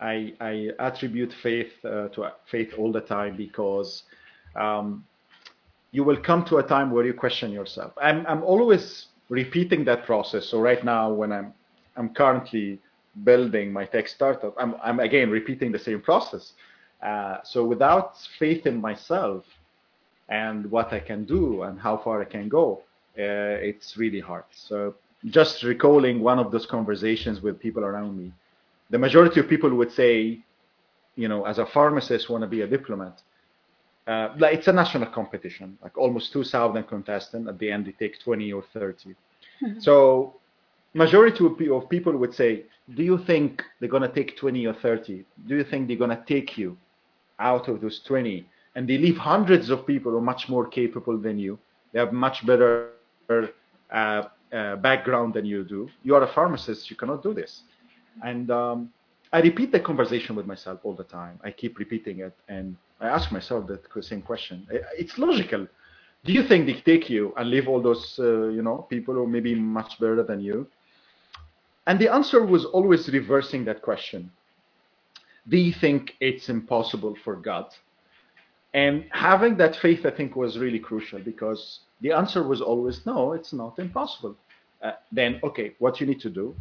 I, 0.00 0.32
I 0.40 0.70
attribute 0.78 1.32
faith 1.42 1.72
uh, 1.84 2.08
to 2.08 2.32
faith 2.50 2.72
all 2.78 2.92
the 2.92 3.00
time 3.00 3.36
because 3.36 4.04
um, 4.56 5.04
you 5.92 6.04
will 6.04 6.16
come 6.16 6.44
to 6.46 6.58
a 6.58 6.62
time 6.62 6.90
where 6.90 7.04
you 7.04 7.12
question 7.12 7.50
yourself. 7.50 7.92
I'm, 8.00 8.26
I'm 8.26 8.42
always 8.42 9.06
repeating 9.28 9.84
that 9.84 10.06
process. 10.06 10.46
So 10.46 10.60
right 10.60 10.84
now, 10.84 11.12
when 11.12 11.32
I'm 11.32 11.52
I'm 11.96 12.14
currently 12.14 12.78
building 13.24 13.72
my 13.72 13.84
tech 13.84 14.08
startup, 14.08 14.54
I'm, 14.58 14.74
I'm 14.82 15.00
again 15.00 15.28
repeating 15.28 15.72
the 15.72 15.78
same 15.78 16.00
process. 16.00 16.52
Uh, 17.02 17.38
so 17.42 17.64
without 17.64 18.16
faith 18.38 18.66
in 18.66 18.80
myself 18.80 19.44
and 20.28 20.70
what 20.70 20.92
I 20.92 21.00
can 21.00 21.24
do 21.24 21.62
and 21.62 21.78
how 21.78 21.96
far 21.96 22.20
I 22.22 22.24
can 22.24 22.48
go, 22.48 22.82
uh, 23.18 23.58
it's 23.68 23.96
really 23.96 24.20
hard. 24.20 24.44
So 24.52 24.94
just 25.26 25.62
recalling 25.62 26.20
one 26.20 26.38
of 26.38 26.50
those 26.50 26.66
conversations 26.66 27.40
with 27.42 27.60
people 27.60 27.84
around 27.84 28.16
me, 28.16 28.32
the 28.90 28.98
majority 28.98 29.40
of 29.40 29.48
people 29.48 29.70
would 29.70 29.92
say, 29.92 30.38
you 31.16 31.28
know, 31.28 31.44
as 31.44 31.58
a 31.58 31.66
pharmacist, 31.66 32.30
want 32.30 32.42
to 32.42 32.48
be 32.48 32.62
a 32.62 32.66
diplomat. 32.66 33.22
Uh, 34.06 34.30
like 34.38 34.54
it's 34.54 34.68
a 34.68 34.72
national 34.72 35.06
competition, 35.10 35.78
like 35.82 35.96
almost 35.96 36.32
2,000 36.32 36.82
contestants. 36.84 37.48
At 37.48 37.58
the 37.58 37.70
end, 37.70 37.86
they 37.86 37.92
take 37.92 38.18
20 38.18 38.52
or 38.52 38.64
30. 38.72 39.14
So 39.78 40.34
majority 40.94 41.44
of 41.44 41.60
of 41.70 41.88
people 41.88 42.16
would 42.16 42.34
say, 42.34 42.64
do 42.94 43.02
you 43.02 43.18
think 43.18 43.62
they're 43.78 43.88
going 43.88 44.02
to 44.02 44.08
take 44.08 44.36
20 44.36 44.66
or 44.66 44.74
30? 44.74 45.24
Do 45.46 45.56
you 45.56 45.64
think 45.64 45.86
they're 45.86 45.96
going 45.96 46.10
to 46.10 46.24
take 46.26 46.58
you 46.58 46.76
out 47.38 47.68
of 47.68 47.80
those 47.80 48.00
20? 48.00 48.46
And 48.74 48.88
they 48.88 48.98
leave 48.98 49.16
hundreds 49.16 49.70
of 49.70 49.86
people 49.86 50.12
who 50.12 50.18
are 50.18 50.22
much 50.22 50.48
more 50.48 50.66
capable 50.66 51.18
than 51.18 51.38
you. 51.38 51.58
They 51.92 51.98
have 51.98 52.12
much 52.12 52.44
better 52.46 52.90
uh, 53.92 54.22
uh, 54.52 54.76
background 54.76 55.34
than 55.34 55.44
you 55.44 55.64
do. 55.64 55.88
You 56.02 56.14
are 56.16 56.22
a 56.22 56.32
pharmacist. 56.32 56.90
You 56.90 56.96
cannot 56.96 57.22
do 57.22 57.34
this. 57.34 57.62
And 58.22 58.50
um, 58.50 58.90
I 59.32 59.40
repeat 59.40 59.72
the 59.72 59.80
conversation 59.80 60.34
with 60.34 60.46
myself 60.46 60.80
all 60.82 60.94
the 60.94 61.04
time. 61.04 61.38
I 61.44 61.50
keep 61.50 61.78
repeating 61.78 62.20
it, 62.20 62.36
and 62.48 62.76
I 63.00 63.08
ask 63.08 63.30
myself 63.30 63.66
that 63.68 63.82
same 64.04 64.22
question. 64.22 64.66
It's 64.98 65.18
logical. 65.18 65.66
Do 66.24 66.32
you 66.32 66.42
think 66.42 66.66
they 66.66 66.80
take 66.80 67.08
you 67.08 67.32
and 67.36 67.48
leave 67.48 67.68
all 67.68 67.80
those, 67.80 68.18
uh, 68.18 68.48
you 68.48 68.62
know, 68.62 68.86
people 68.90 69.14
who 69.14 69.26
may 69.26 69.40
be 69.40 69.54
much 69.54 69.98
better 69.98 70.22
than 70.22 70.40
you? 70.40 70.66
And 71.86 71.98
the 71.98 72.12
answer 72.12 72.44
was 72.44 72.64
always 72.66 73.08
reversing 73.08 73.64
that 73.64 73.82
question. 73.82 74.30
Do 75.48 75.56
you 75.56 75.72
think 75.72 76.16
it's 76.20 76.48
impossible 76.48 77.16
for 77.24 77.36
God? 77.36 77.72
And 78.74 79.06
having 79.10 79.56
that 79.56 79.76
faith, 79.76 80.04
I 80.04 80.10
think, 80.10 80.36
was 80.36 80.58
really 80.58 80.78
crucial 80.78 81.20
because 81.20 81.80
the 82.00 82.12
answer 82.12 82.42
was 82.42 82.60
always 82.60 83.04
no, 83.06 83.32
it's 83.32 83.52
not 83.52 83.78
impossible. 83.78 84.36
Uh, 84.82 84.92
then, 85.12 85.40
okay, 85.42 85.74
what 85.78 86.00
you 86.00 86.06
need 86.06 86.20
to 86.20 86.30
do, 86.30 86.54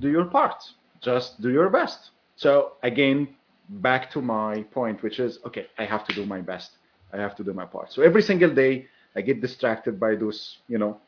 do 0.00 0.10
your 0.10 0.24
part. 0.24 0.62
Just 1.00 1.40
do 1.42 1.50
your 1.50 1.68
best. 1.68 2.10
So, 2.36 2.72
again, 2.82 3.28
back 3.68 4.10
to 4.12 4.22
my 4.22 4.62
point, 4.70 5.02
which 5.02 5.20
is 5.20 5.38
okay, 5.46 5.66
I 5.78 5.84
have 5.84 6.06
to 6.06 6.14
do 6.14 6.24
my 6.24 6.40
best. 6.40 6.72
I 7.12 7.18
have 7.18 7.36
to 7.36 7.44
do 7.44 7.52
my 7.52 7.66
part. 7.66 7.92
So, 7.92 8.02
every 8.02 8.22
single 8.22 8.54
day, 8.54 8.86
I 9.14 9.20
get 9.20 9.40
distracted 9.40 10.00
by 10.00 10.14
those, 10.14 10.58
you 10.68 10.78
know, 10.78 10.98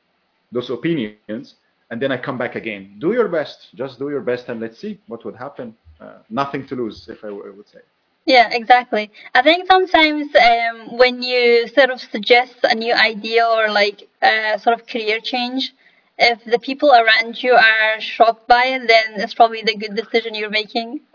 those 0.53 0.69
opinions, 0.71 1.55
and 1.91 2.01
then 2.01 2.13
I 2.13 2.19
come 2.19 2.37
back 2.37 2.55
again. 2.55 2.97
Do 2.99 3.13
your 3.13 3.29
best. 3.29 3.69
Just 3.75 3.99
do 3.99 4.11
your 4.11 4.21
best, 4.21 4.49
and 4.49 4.61
let's 4.61 4.79
see 4.79 5.01
what 5.07 5.25
would 5.25 5.37
happen. 5.37 5.75
Uh, 6.01 6.19
nothing 6.29 6.67
to 6.67 6.75
lose, 6.75 7.09
if 7.09 7.25
I, 7.25 7.31
would 7.31 7.69
say. 7.69 7.81
Yeah, 8.27 8.49
exactly. 8.53 9.11
I 9.35 9.43
think 9.43 9.67
sometimes 9.67 10.35
um, 10.35 10.97
when 10.97 11.23
you 11.23 11.69
sort 11.69 11.91
of 11.91 12.01
suggest 12.01 12.55
a 12.63 12.75
new 12.75 12.95
idea 12.95 13.47
or 13.47 13.71
like 13.71 14.09
a 14.23 14.59
sort 14.59 14.81
of 14.81 14.87
career 14.87 15.21
change, 15.21 15.75
if 16.17 16.43
the 16.45 16.59
people 16.59 16.91
around 16.93 17.43
you 17.43 17.53
are 17.53 18.01
shocked 18.01 18.49
by 18.49 18.65
it, 18.67 18.89
then 18.89 19.21
it's 19.21 19.35
probably 19.35 19.63
the 19.63 19.77
good 19.77 19.95
decision 19.95 20.35
you're 20.35 20.49
making. 20.49 21.01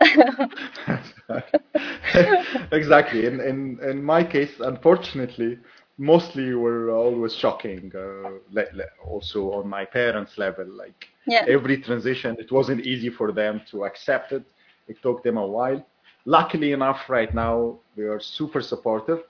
exactly. 2.72 3.26
In, 3.26 3.40
in 3.40 3.78
in 3.82 4.02
my 4.04 4.22
case, 4.22 4.52
unfortunately, 4.60 5.58
mostly 5.98 6.54
were 6.54 6.90
always 6.90 7.34
shocking. 7.34 7.90
Uh, 7.94 8.62
also 9.04 9.52
on 9.52 9.68
my 9.68 9.84
parents' 9.84 10.38
level, 10.38 10.66
like 10.66 11.08
yeah. 11.26 11.44
every 11.48 11.78
transition, 11.78 12.36
it 12.38 12.52
wasn't 12.52 12.80
easy 12.86 13.10
for 13.10 13.32
them 13.32 13.62
to 13.70 13.84
accept 13.84 14.32
it. 14.32 14.44
It 14.86 15.00
took 15.02 15.22
them 15.22 15.38
a 15.38 15.46
while. 15.46 15.84
Luckily 16.24 16.72
enough, 16.72 17.08
right 17.08 17.32
now 17.34 17.78
they 17.96 18.04
are 18.04 18.20
super 18.20 18.60
supportive. 18.60 19.20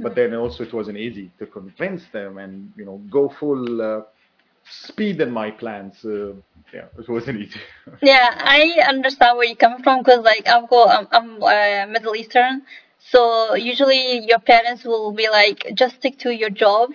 But 0.00 0.14
then 0.14 0.34
also 0.34 0.62
it 0.62 0.72
wasn't 0.72 0.98
easy 0.98 1.32
to 1.40 1.46
convince 1.46 2.06
them 2.12 2.38
and 2.38 2.72
you 2.76 2.84
know 2.84 2.98
go 3.10 3.28
full 3.28 3.82
uh, 3.82 4.02
speed 4.64 5.20
in 5.20 5.30
my 5.30 5.50
plans. 5.50 6.04
Uh, 6.04 6.34
yeah, 6.72 6.86
it 6.98 7.08
wasn't 7.08 7.40
easy. 7.40 7.60
Yeah, 8.00 8.28
I 8.38 8.84
understand 8.88 9.36
where 9.36 9.46
you're 9.46 9.56
coming 9.56 9.82
from 9.82 10.00
because 10.02 10.24
like 10.24 10.46
I'm 10.48 10.66
go 10.66 10.86
I'm, 10.86 11.08
I'm 11.10 11.42
uh, 11.42 11.86
Middle 11.90 12.14
Eastern, 12.14 12.62
so 12.98 13.54
usually 13.54 14.24
your 14.26 14.38
parents 14.38 14.84
will 14.84 15.12
be 15.12 15.28
like 15.28 15.66
just 15.74 15.96
stick 15.96 16.18
to 16.20 16.30
your 16.34 16.50
job. 16.50 16.90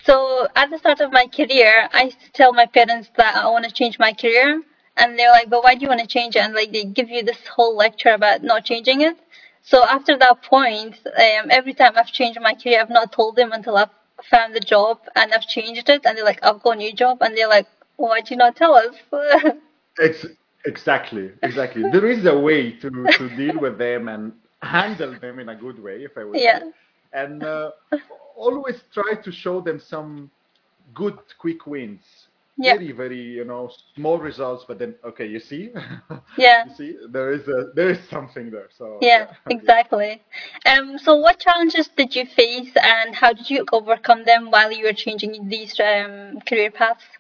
So 0.09 0.15
at 0.61 0.71
the 0.71 0.79
start 0.79 1.01
of 1.01 1.11
my 1.13 1.27
career, 1.27 1.89
I 1.93 2.05
used 2.05 2.21
to 2.27 2.31
tell 2.33 2.53
my 2.53 2.67
parents 2.67 3.11
that 3.17 3.33
I 3.37 3.47
want 3.55 3.65
to 3.65 3.73
change 3.81 3.99
my 3.99 4.13
career, 4.23 4.63
and 4.99 5.19
they're 5.19 5.31
like, 5.31 5.49
"But 5.51 5.63
why 5.65 5.75
do 5.75 5.83
you 5.83 5.89
want 5.89 6.01
to 6.01 6.07
change 6.07 6.37
it?" 6.37 6.41
And 6.45 6.55
like 6.55 6.73
they 6.73 6.85
give 6.85 7.09
you 7.11 7.23
this 7.23 7.47
whole 7.47 7.77
lecture 7.77 8.11
about 8.13 8.43
not 8.43 8.65
changing 8.65 9.01
it. 9.03 9.17
So 9.63 9.85
after 9.85 10.17
that 10.19 10.43
point, 10.43 10.97
um, 11.07 11.51
every 11.51 11.75
time 11.75 11.93
I've 11.97 12.13
changed 12.13 12.41
my 12.41 12.55
career, 12.55 12.81
I've 12.81 12.91
not 12.91 13.13
told 13.13 13.37
them 13.37 13.53
until 13.53 13.77
I've 13.77 13.91
found 14.31 14.55
the 14.55 14.61
job 14.61 14.99
and 15.17 15.33
I've 15.35 15.47
changed 15.47 15.89
it, 15.89 16.07
and 16.07 16.17
they're 16.17 16.25
like, 16.25 16.45
"I've 16.45 16.63
got 16.63 16.77
a 16.77 16.77
new 16.85 16.93
job," 16.93 17.23
and 17.23 17.37
they're 17.37 17.49
like, 17.49 17.69
"Why 17.97 18.21
did 18.21 18.31
you 18.31 18.37
not 18.37 18.57
tell 18.57 18.75
us?" 18.75 18.95
Ex- 20.01 20.27
exactly, 20.65 21.33
exactly. 21.43 21.85
There 21.85 22.07
is 22.07 22.27
a 22.27 22.39
way 22.39 22.73
to, 22.79 23.09
to 23.17 23.29
deal 23.31 23.59
with 23.59 23.79
them 23.79 24.09
and 24.09 24.33
handle 24.63 25.15
them 25.19 25.39
in 25.39 25.49
a 25.51 25.57
good 25.57 25.79
way, 25.81 26.05
if 26.05 26.17
I 26.17 26.25
would 26.25 26.41
Yeah. 26.41 26.61
say. 26.61 26.65
And 27.13 27.45
uh, 27.45 27.71
always 28.37 28.83
try 28.93 29.15
to 29.15 29.33
show 29.33 29.61
them 29.61 29.79
some 29.79 30.31
good, 30.95 31.19
quick 31.39 31.67
wins. 31.67 32.28
Yeah. 32.59 32.79
Very, 32.79 32.93
very, 32.93 33.21
you 33.21 33.45
know, 33.45 33.71
small 33.95 34.19
results, 34.19 34.65
but 34.67 34.79
then, 34.79 34.95
okay, 35.05 35.27
you 35.27 35.41
see, 35.41 35.73
Yeah. 36.37 36.65
you 36.65 36.71
see, 36.71 36.97
there 37.11 37.31
is 37.33 37.49
a 37.49 37.73
there 37.75 37.89
is 37.91 38.01
something 38.09 38.51
there. 38.51 38.69
So 38.71 38.87
Yeah, 39.01 39.27
exactly. 39.49 40.23
Um, 40.65 40.99
so 40.99 41.15
what 41.17 41.39
challenges 41.39 41.89
did 41.89 42.15
you 42.15 42.25
face 42.27 42.73
and 42.77 43.15
how 43.17 43.33
did 43.33 43.51
you 43.51 43.65
overcome 43.73 44.25
them 44.25 44.51
while 44.51 44.73
you 44.73 44.85
were 44.85 44.93
changing 44.93 45.49
these 45.49 45.79
um, 45.81 46.41
career 46.43 46.71
paths? 46.71 47.19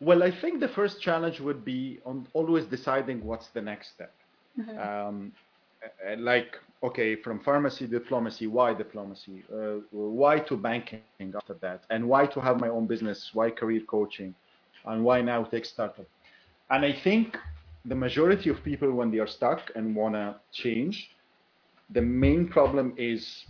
Well, 0.00 0.22
I 0.22 0.30
think 0.30 0.60
the 0.60 0.68
first 0.68 1.00
challenge 1.00 1.40
would 1.40 1.64
be 1.64 2.00
on 2.04 2.26
always 2.32 2.66
deciding 2.66 3.24
what's 3.24 3.48
the 3.50 3.62
next 3.62 3.88
step. 3.92 4.14
Um, 4.76 4.78
uh, 4.78 5.41
like, 6.18 6.58
okay, 6.82 7.16
from 7.16 7.40
pharmacy 7.40 7.86
diplomacy, 7.86 8.46
why 8.46 8.74
diplomacy? 8.74 9.44
Uh, 9.52 9.80
why 9.90 10.38
to 10.40 10.56
banking 10.56 11.02
after 11.34 11.54
that? 11.54 11.84
And 11.90 12.08
why 12.08 12.26
to 12.26 12.40
have 12.40 12.60
my 12.60 12.68
own 12.68 12.86
business? 12.86 13.30
Why 13.32 13.50
career 13.50 13.82
coaching? 13.86 14.34
And 14.84 15.04
why 15.04 15.20
now 15.22 15.44
tech 15.44 15.64
startup? 15.64 16.06
And 16.70 16.84
I 16.84 16.92
think 16.92 17.36
the 17.84 17.94
majority 17.94 18.50
of 18.50 18.62
people, 18.62 18.90
when 18.92 19.10
they 19.10 19.18
are 19.18 19.26
stuck 19.26 19.70
and 19.74 19.94
want 19.94 20.14
to 20.14 20.36
change, 20.52 21.10
the 21.90 22.02
main 22.02 22.48
problem 22.48 22.94
is 22.96 23.44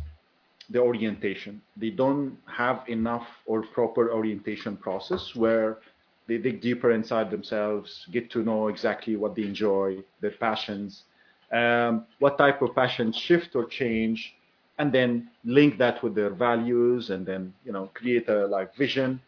the 0.70 0.80
orientation. 0.80 1.60
They 1.76 1.90
don't 1.90 2.36
have 2.46 2.82
enough 2.88 3.26
or 3.46 3.62
proper 3.62 4.12
orientation 4.12 4.76
process 4.76 5.34
where 5.34 5.78
they 6.26 6.38
dig 6.38 6.60
deeper 6.60 6.92
inside 6.92 7.30
themselves, 7.30 8.06
get 8.10 8.30
to 8.30 8.42
know 8.42 8.68
exactly 8.68 9.16
what 9.16 9.34
they 9.34 9.42
enjoy, 9.42 9.98
their 10.20 10.30
passions, 10.30 11.04
um, 11.52 12.06
what 12.18 12.38
type 12.38 12.62
of 12.62 12.74
passion 12.74 13.12
shift 13.12 13.54
or 13.54 13.64
change, 13.66 14.34
and 14.78 14.92
then 14.92 15.28
link 15.44 15.78
that 15.78 16.02
with 16.02 16.14
their 16.14 16.30
values, 16.30 17.10
and 17.10 17.26
then 17.26 17.52
you 17.64 17.72
know 17.72 17.90
create 17.94 18.28
a 18.28 18.46
like 18.46 18.74
vision, 18.76 19.20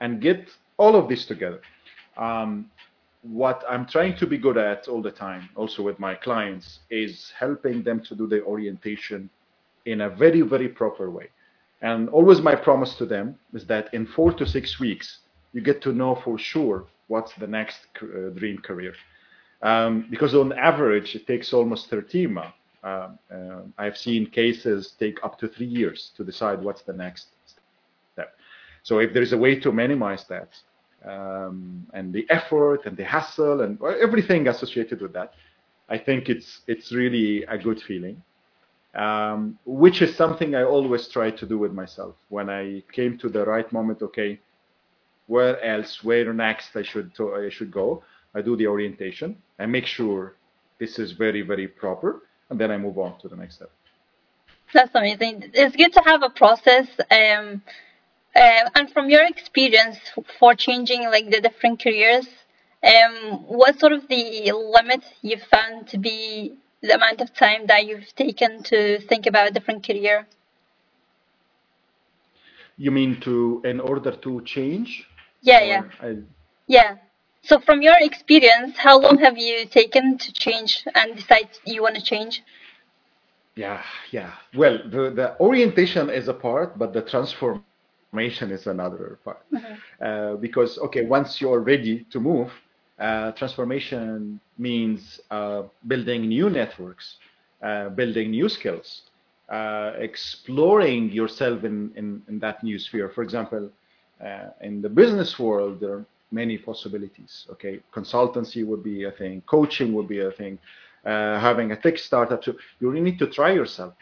and 0.00 0.20
get 0.20 0.48
all 0.76 0.94
of 0.96 1.08
this 1.08 1.26
together. 1.26 1.60
Um, 2.16 2.70
what 3.22 3.64
I'm 3.68 3.86
trying 3.86 4.16
to 4.16 4.26
be 4.26 4.36
good 4.36 4.58
at 4.58 4.86
all 4.86 5.00
the 5.00 5.10
time, 5.10 5.48
also 5.56 5.82
with 5.82 5.98
my 5.98 6.14
clients, 6.14 6.80
is 6.90 7.32
helping 7.38 7.82
them 7.82 8.00
to 8.04 8.14
do 8.14 8.26
the 8.26 8.42
orientation 8.44 9.30
in 9.86 10.02
a 10.02 10.10
very, 10.10 10.42
very 10.42 10.68
proper 10.68 11.10
way. 11.10 11.28
And 11.80 12.08
always 12.10 12.40
my 12.40 12.54
promise 12.54 12.94
to 12.96 13.06
them 13.06 13.36
is 13.52 13.66
that 13.66 13.92
in 13.92 14.06
four 14.06 14.32
to 14.34 14.46
six 14.46 14.78
weeks, 14.78 15.18
you 15.52 15.60
get 15.60 15.82
to 15.82 15.92
know 15.92 16.20
for 16.24 16.38
sure 16.38 16.84
what's 17.08 17.32
the 17.34 17.46
next 17.46 17.86
uh, 18.02 18.30
dream 18.30 18.58
career. 18.58 18.94
Um, 19.64 20.06
because 20.10 20.34
on 20.34 20.52
average, 20.52 21.16
it 21.16 21.26
takes 21.26 21.52
almost 21.52 21.88
13 21.88 22.32
months. 22.32 22.52
Um, 22.84 23.18
um, 23.30 23.74
I've 23.78 23.96
seen 23.96 24.26
cases 24.26 24.92
take 25.00 25.18
up 25.24 25.38
to 25.38 25.48
three 25.48 25.66
years 25.66 26.10
to 26.18 26.22
decide 26.22 26.62
what's 26.62 26.82
the 26.82 26.92
next 26.92 27.28
step. 28.12 28.36
So 28.82 28.98
if 28.98 29.14
there's 29.14 29.32
a 29.32 29.38
way 29.38 29.58
to 29.60 29.72
minimize 29.72 30.26
that, 30.28 30.50
um, 31.02 31.86
and 31.94 32.12
the 32.12 32.26
effort 32.28 32.84
and 32.84 32.94
the 32.94 33.04
hassle 33.04 33.62
and 33.62 33.80
everything 33.82 34.48
associated 34.48 35.00
with 35.00 35.14
that, 35.14 35.32
I 35.88 35.96
think 35.96 36.28
it's 36.28 36.60
it's 36.66 36.92
really 36.92 37.44
a 37.44 37.56
good 37.56 37.80
feeling. 37.80 38.22
Um, 38.94 39.58
which 39.64 40.02
is 40.02 40.14
something 40.14 40.54
I 40.54 40.62
always 40.62 41.08
try 41.08 41.30
to 41.30 41.46
do 41.46 41.58
with 41.58 41.72
myself. 41.72 42.14
When 42.28 42.48
I 42.48 42.82
came 42.92 43.18
to 43.18 43.28
the 43.28 43.44
right 43.44 43.70
moment, 43.72 44.02
okay, 44.02 44.38
where 45.26 45.60
else, 45.64 46.04
where 46.04 46.32
next 46.32 46.76
I 46.76 46.82
should 46.82 47.14
to, 47.16 47.34
I 47.34 47.48
should 47.48 47.72
go? 47.72 48.04
I 48.34 48.42
do 48.42 48.56
the 48.56 48.66
orientation. 48.66 49.36
I 49.58 49.66
make 49.66 49.86
sure 49.86 50.34
this 50.78 50.98
is 50.98 51.12
very 51.12 51.42
very 51.42 51.68
proper, 51.68 52.22
and 52.50 52.58
then 52.60 52.70
I 52.70 52.76
move 52.76 52.98
on 52.98 53.18
to 53.20 53.28
the 53.28 53.36
next 53.36 53.56
step. 53.56 53.70
That's 54.72 54.94
amazing. 54.94 55.50
It's 55.54 55.76
good 55.76 55.92
to 55.92 56.02
have 56.04 56.22
a 56.22 56.30
process. 56.30 56.88
Um, 57.10 57.62
uh, 58.34 58.68
and 58.74 58.90
from 58.92 59.08
your 59.08 59.24
experience 59.24 59.98
for 60.40 60.54
changing 60.54 61.04
like 61.04 61.30
the 61.30 61.40
different 61.40 61.80
careers, 61.80 62.26
um, 62.82 63.44
what 63.46 63.78
sort 63.78 63.92
of 63.92 64.08
the 64.08 64.52
limit 64.52 65.04
you 65.22 65.36
found 65.50 65.86
to 65.88 65.98
be 65.98 66.54
the 66.82 66.94
amount 66.94 67.20
of 67.20 67.32
time 67.32 67.66
that 67.66 67.86
you've 67.86 68.14
taken 68.16 68.62
to 68.64 69.00
think 69.00 69.26
about 69.26 69.48
a 69.48 69.50
different 69.52 69.86
career? 69.86 70.26
You 72.76 72.90
mean 72.90 73.20
to 73.20 73.62
in 73.64 73.80
order 73.80 74.10
to 74.10 74.42
change? 74.42 75.06
Yeah, 75.40 75.60
Or 75.60 75.64
yeah, 75.64 75.82
I, 76.02 76.16
yeah. 76.66 76.96
So 77.44 77.60
from 77.60 77.82
your 77.82 77.96
experience, 78.00 78.78
how 78.78 78.98
long 78.98 79.18
have 79.18 79.36
you 79.36 79.66
taken 79.66 80.16
to 80.18 80.32
change 80.32 80.82
and 80.94 81.14
decide 81.14 81.48
you 81.66 81.82
want 81.82 81.94
to 81.96 82.02
change? 82.02 82.42
Yeah, 83.54 83.82
yeah. 84.10 84.32
Well, 84.54 84.78
the, 84.90 85.10
the 85.10 85.36
orientation 85.40 86.10
is 86.10 86.28
a 86.28 86.34
part, 86.34 86.78
but 86.78 86.92
the 86.92 87.02
transformation 87.02 87.90
is 87.96 88.06
another 88.06 89.18
part. 89.24 89.44
Uh, 89.50 89.76
because, 89.92 90.32
okay, 90.32 90.60
once 90.62 91.40
you're 91.40 91.60
ready 91.60 91.70
to 91.70 91.82
move, 91.82 92.12
uh, 92.98 93.32
transformation 93.32 94.40
means 94.58 95.20
uh, 95.30 95.62
building 95.86 96.28
new 96.28 96.48
networks, 96.48 97.16
uh, 97.62 97.90
building 97.90 98.30
new 98.30 98.48
skills, 98.48 99.02
uh, 99.50 99.92
exploring 99.98 101.10
yourself 101.12 101.64
in, 101.64 101.92
in, 101.94 102.22
in 102.28 102.38
that 102.40 102.62
new 102.64 102.78
sphere. 102.78 103.10
For 103.10 103.22
example, 103.22 103.70
uh, 104.24 104.48
in 104.62 104.80
the 104.80 104.88
business 104.88 105.38
world, 105.38 105.80
there 105.80 106.04
many 106.34 106.58
possibilities. 106.58 107.46
Okay, 107.52 107.80
consultancy 107.92 108.66
would 108.66 108.82
be 108.82 109.04
a 109.04 109.12
thing, 109.20 109.42
coaching 109.46 109.92
would 109.94 110.08
be 110.08 110.20
a 110.20 110.32
thing, 110.40 110.58
uh, 111.04 111.38
having 111.38 111.72
a 111.72 111.76
tech 111.76 111.96
startup. 111.98 112.42
So 112.44 112.54
you 112.80 112.90
really 112.90 113.04
need 113.08 113.18
to 113.20 113.28
try 113.28 113.52
yourself. 113.52 113.94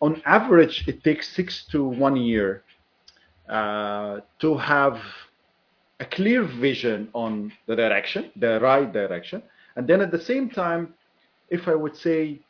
On 0.00 0.20
average, 0.24 0.88
it 0.88 1.04
takes 1.04 1.28
six 1.38 1.64
to 1.72 1.84
one 1.84 2.16
year 2.16 2.62
uh, 3.48 4.20
to 4.40 4.56
have 4.56 4.96
a 6.00 6.04
clear 6.04 6.42
vision 6.42 7.08
on 7.12 7.52
the 7.68 7.76
direction, 7.76 8.30
the 8.36 8.58
right 8.60 8.90
direction, 8.92 9.42
and 9.76 9.86
then 9.86 10.00
at 10.00 10.10
the 10.10 10.20
same 10.20 10.50
time, 10.50 10.94
if 11.50 11.68
I 11.68 11.74
would 11.74 11.96
say 11.96 12.40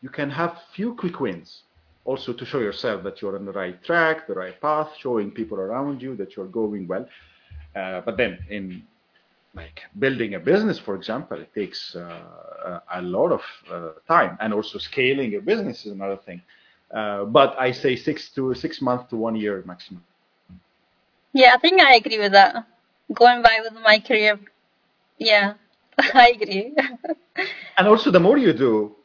you 0.00 0.08
can 0.08 0.30
have 0.30 0.52
few 0.74 0.94
quick 0.94 1.20
wins 1.20 1.62
also 2.04 2.32
to 2.32 2.44
show 2.44 2.58
yourself 2.58 3.02
that 3.04 3.20
you're 3.20 3.36
on 3.36 3.44
the 3.44 3.52
right 3.52 3.82
track, 3.84 4.26
the 4.26 4.34
right 4.34 4.58
path, 4.60 4.88
showing 4.98 5.30
people 5.30 5.58
around 5.58 6.00
you 6.00 6.16
that 6.16 6.36
you're 6.36 6.46
going 6.46 6.86
well. 6.88 7.06
Uh, 7.74 8.00
but 8.00 8.16
then 8.16 8.38
in 8.48 8.82
like 9.54 9.80
building 9.98 10.34
a 10.34 10.38
business, 10.38 10.78
for 10.78 10.94
example, 10.94 11.38
it 11.38 11.52
takes 11.54 11.96
uh, 11.96 12.80
a 12.92 13.02
lot 13.02 13.32
of 13.32 13.42
uh, 13.70 13.90
time, 14.06 14.36
and 14.40 14.52
also 14.52 14.78
scaling 14.78 15.34
a 15.36 15.40
business 15.40 15.84
is 15.86 15.92
another 15.92 16.16
thing. 16.16 16.40
Uh, 16.92 17.24
but 17.24 17.56
I 17.58 17.72
say 17.72 17.96
six 17.96 18.30
to 18.30 18.54
six 18.54 18.80
months 18.80 19.10
to 19.10 19.16
one 19.16 19.36
year 19.36 19.62
maximum. 19.66 20.04
Yeah, 21.32 21.52
I 21.54 21.58
think 21.58 21.80
I 21.80 21.94
agree 21.94 22.18
with 22.18 22.32
that. 22.32 22.66
Going 23.12 23.42
by 23.42 23.58
with 23.62 23.74
my 23.82 23.98
career, 23.98 24.38
yeah, 25.18 25.54
I 25.98 26.30
agree. 26.30 26.74
and 27.78 27.88
also, 27.88 28.10
the 28.10 28.20
more 28.20 28.38
you 28.38 28.52
do, 28.52 28.96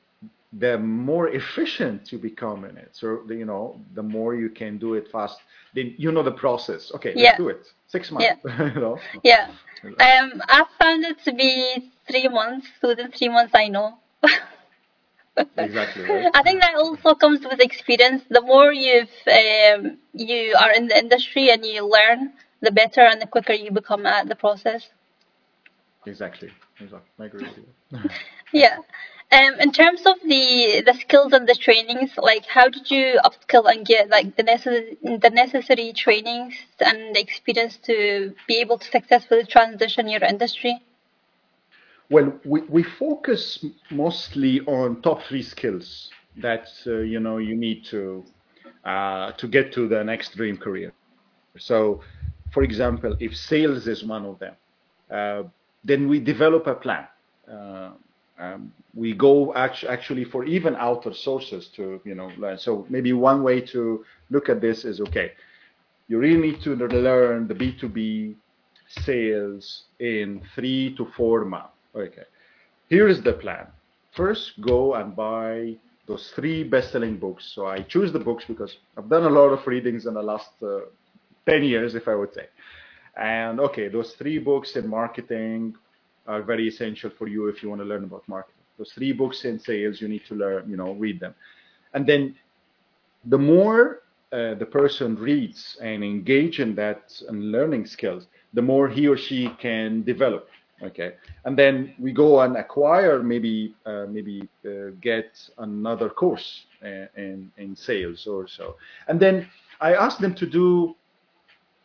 the 0.60 0.78
more 0.78 1.28
efficient 1.30 2.12
you 2.12 2.18
become 2.18 2.66
in 2.66 2.78
it. 2.78 2.90
So 2.94 3.22
you 3.30 3.46
know, 3.46 3.80
the 3.94 4.04
more 4.04 4.36
you 4.36 4.50
can 4.50 4.78
do 4.78 4.94
it 4.94 5.10
fast. 5.12 5.38
Then 5.74 5.94
you 5.98 6.12
know 6.12 6.24
the 6.24 6.32
process. 6.32 6.92
Okay, 6.96 7.14
let's 7.16 7.38
do 7.38 7.50
it. 7.50 7.68
Six 7.88 8.12
months. 8.12 8.28
Yeah. 8.46 8.74
you 8.76 8.80
know. 8.80 8.98
yeah. 9.24 9.50
Um, 9.84 10.42
I 10.48 10.64
found 10.80 11.04
it 11.06 11.18
to 11.26 11.34
be 11.34 11.92
three 12.08 12.28
months. 12.28 12.68
So 12.80 12.88
within 12.90 13.12
three 13.12 13.30
months, 13.30 13.54
I 13.54 13.68
know. 13.68 13.98
Exactly, 15.58 16.04
right? 16.04 16.32
I 16.34 16.44
think 16.44 16.62
that 16.62 16.76
also 16.76 17.14
comes 17.14 17.42
with 17.44 17.60
experience. 17.60 18.24
The 18.30 18.40
more 18.40 18.72
you've 18.72 19.10
um, 19.28 19.98
you 20.14 20.56
are 20.58 20.72
in 20.72 20.88
the 20.88 20.98
industry 20.98 21.50
and 21.50 21.66
you 21.66 21.86
learn, 21.86 22.32
the 22.62 22.72
better 22.72 23.02
and 23.02 23.22
the 23.22 23.28
quicker 23.28 23.52
you 23.52 23.70
become 23.72 24.06
at 24.06 24.30
the 24.30 24.36
process. 24.36 24.88
Exactly. 26.06 26.52
Exactly. 26.80 27.10
I 27.20 27.26
agree 27.26 27.48
with 27.48 27.58
you. 27.58 28.00
Yeah. 28.54 28.78
Um, 29.36 29.60
in 29.60 29.74
terms 29.74 30.06
of 30.06 30.16
the 30.22 30.82
the 30.86 30.94
skills 30.94 31.34
and 31.34 31.46
the 31.46 31.56
trainings, 31.56 32.12
like 32.18 32.46
how 32.46 32.70
did 32.70 32.90
you 32.90 33.20
upskill 33.28 33.66
and 33.70 33.86
get 33.86 34.10
like 34.10 34.38
the 34.38 34.44
necessary 34.44 34.98
the 35.04 35.30
necessary 35.30 35.92
trainings 35.92 36.54
and 36.80 37.18
experience 37.18 37.76
to 37.90 38.34
be 38.48 38.56
able 38.62 38.78
to 38.78 38.88
successfully 38.90 39.44
transition 39.44 40.08
your 40.08 40.24
industry? 40.24 40.82
Well, 42.10 42.40
we, 42.46 42.62
we 42.76 42.84
focus 42.84 43.66
mostly 43.92 44.62
on 44.62 45.02
top 45.02 45.24
three 45.24 45.44
skills 45.44 46.10
that 46.38 46.70
uh, 46.88 47.00
you 47.00 47.20
know 47.20 47.38
you 47.38 47.58
need 47.58 47.84
to 47.88 48.24
uh, 48.86 49.34
to 49.34 49.48
get 49.48 49.74
to 49.74 49.90
the 49.90 50.02
next 50.02 50.38
dream 50.38 50.56
career. 50.56 50.94
So, 51.58 52.04
for 52.54 52.64
example, 52.64 53.18
if 53.20 53.36
sales 53.36 53.86
is 53.88 54.02
one 54.02 54.26
of 54.26 54.40
them, 54.40 54.56
uh, 55.12 55.44
then 55.84 56.08
we 56.08 56.22
develop 56.22 56.68
a 56.68 56.76
plan. 56.76 57.06
Um, 58.38 58.74
we 58.94 59.14
go 59.14 59.54
actu- 59.56 59.88
actually 59.88 60.26
for 60.26 60.44
even 60.44 60.76
outer 60.76 61.14
sources 61.14 61.68
to 61.76 62.02
you 62.04 62.16
know 62.16 62.32
learn. 62.38 62.58
So 62.58 62.86
maybe 62.90 63.14
one 63.14 63.44
way 63.44 63.62
to 63.74 64.04
look 64.30 64.50
at 64.50 64.62
this 64.62 64.84
is 64.86 65.00
okay. 65.02 65.32
You 66.08 66.20
really 66.20 66.52
need 66.52 66.62
to 66.62 66.76
learn 66.76 67.48
the 67.48 67.56
B2B 67.56 68.36
sales 68.88 69.86
in 70.00 70.42
three 70.54 70.96
to 70.98 71.06
four 71.18 71.46
months. 71.46 71.70
Okay. 71.96 72.24
Here 72.90 73.08
is 73.08 73.22
the 73.22 73.34
plan. 73.34 73.68
First, 74.12 74.62
go 74.62 74.94
and 74.96 75.16
buy 75.16 75.76
those 76.08 76.32
three 76.36 76.64
best-selling 76.64 77.18
books. 77.18 77.52
So 77.56 77.66
I 77.66 77.82
choose 77.82 78.12
the 78.12 78.20
books 78.20 78.46
because 78.48 78.78
I've 78.98 79.10
done 79.10 79.24
a 79.24 79.30
lot 79.30 79.50
of 79.50 79.66
readings 79.66 80.06
in 80.06 80.14
the 80.14 80.22
last 80.22 80.52
uh, 80.62 80.82
10 81.48 81.64
years, 81.64 81.96
if 81.96 82.08
I 82.08 82.16
would 82.16 82.34
say. 82.34 82.48
And 83.18 83.60
okay, 83.60 83.88
those 83.88 84.14
three 84.14 84.40
books 84.40 84.76
in 84.76 84.88
marketing 84.88 85.76
are 86.28 86.42
very 86.42 86.68
essential 86.68 87.10
for 87.10 87.28
you 87.28 87.48
if 87.48 87.62
you 87.62 87.70
want 87.70 87.82
to 87.82 87.86
learn 87.86 88.04
about 88.04 88.28
marketing. 88.28 88.62
Those 88.78 88.92
three 88.94 89.14
books 89.14 89.46
in 89.46 89.60
sales, 89.60 90.02
you 90.02 90.08
need 90.08 90.26
to 90.28 90.36
learn, 90.36 90.70
you 90.70 90.78
know, 90.78 90.94
read 90.94 91.20
them. 91.20 91.34
And 91.94 92.06
then 92.06 92.36
the 93.26 93.38
more 93.38 94.02
uh, 94.32 94.56
the 94.56 94.66
person 94.66 95.16
reads 95.16 95.78
and 95.82 96.04
engage 96.04 96.60
in 96.60 96.76
that 96.76 97.14
and 97.30 97.52
learning 97.52 97.86
skills, 97.86 98.28
the 98.54 98.62
more 98.62 98.90
he 98.90 99.08
or 99.08 99.18
she 99.18 99.50
can 99.60 100.04
develop. 100.04 100.48
Okay, 100.84 101.14
and 101.46 101.58
then 101.58 101.96
we 101.98 102.12
go 102.12 102.42
and 102.42 102.58
acquire 102.58 103.24
maybe 103.24 103.74
uh, 103.86 104.06
maybe 104.10 104.42
uh, 104.66 104.92
get 105.00 105.40
another 105.60 106.10
course 106.10 106.66
uh, 106.84 107.08
in 107.16 107.50
in 107.58 107.76
sales 107.76 108.28
or 108.28 108.46
so, 108.46 108.76
and 109.08 109.18
then 109.18 109.48
I 109.80 109.94
ask 109.94 110.18
them 110.20 110.36
to 110.36 110.46
do 110.46 110.96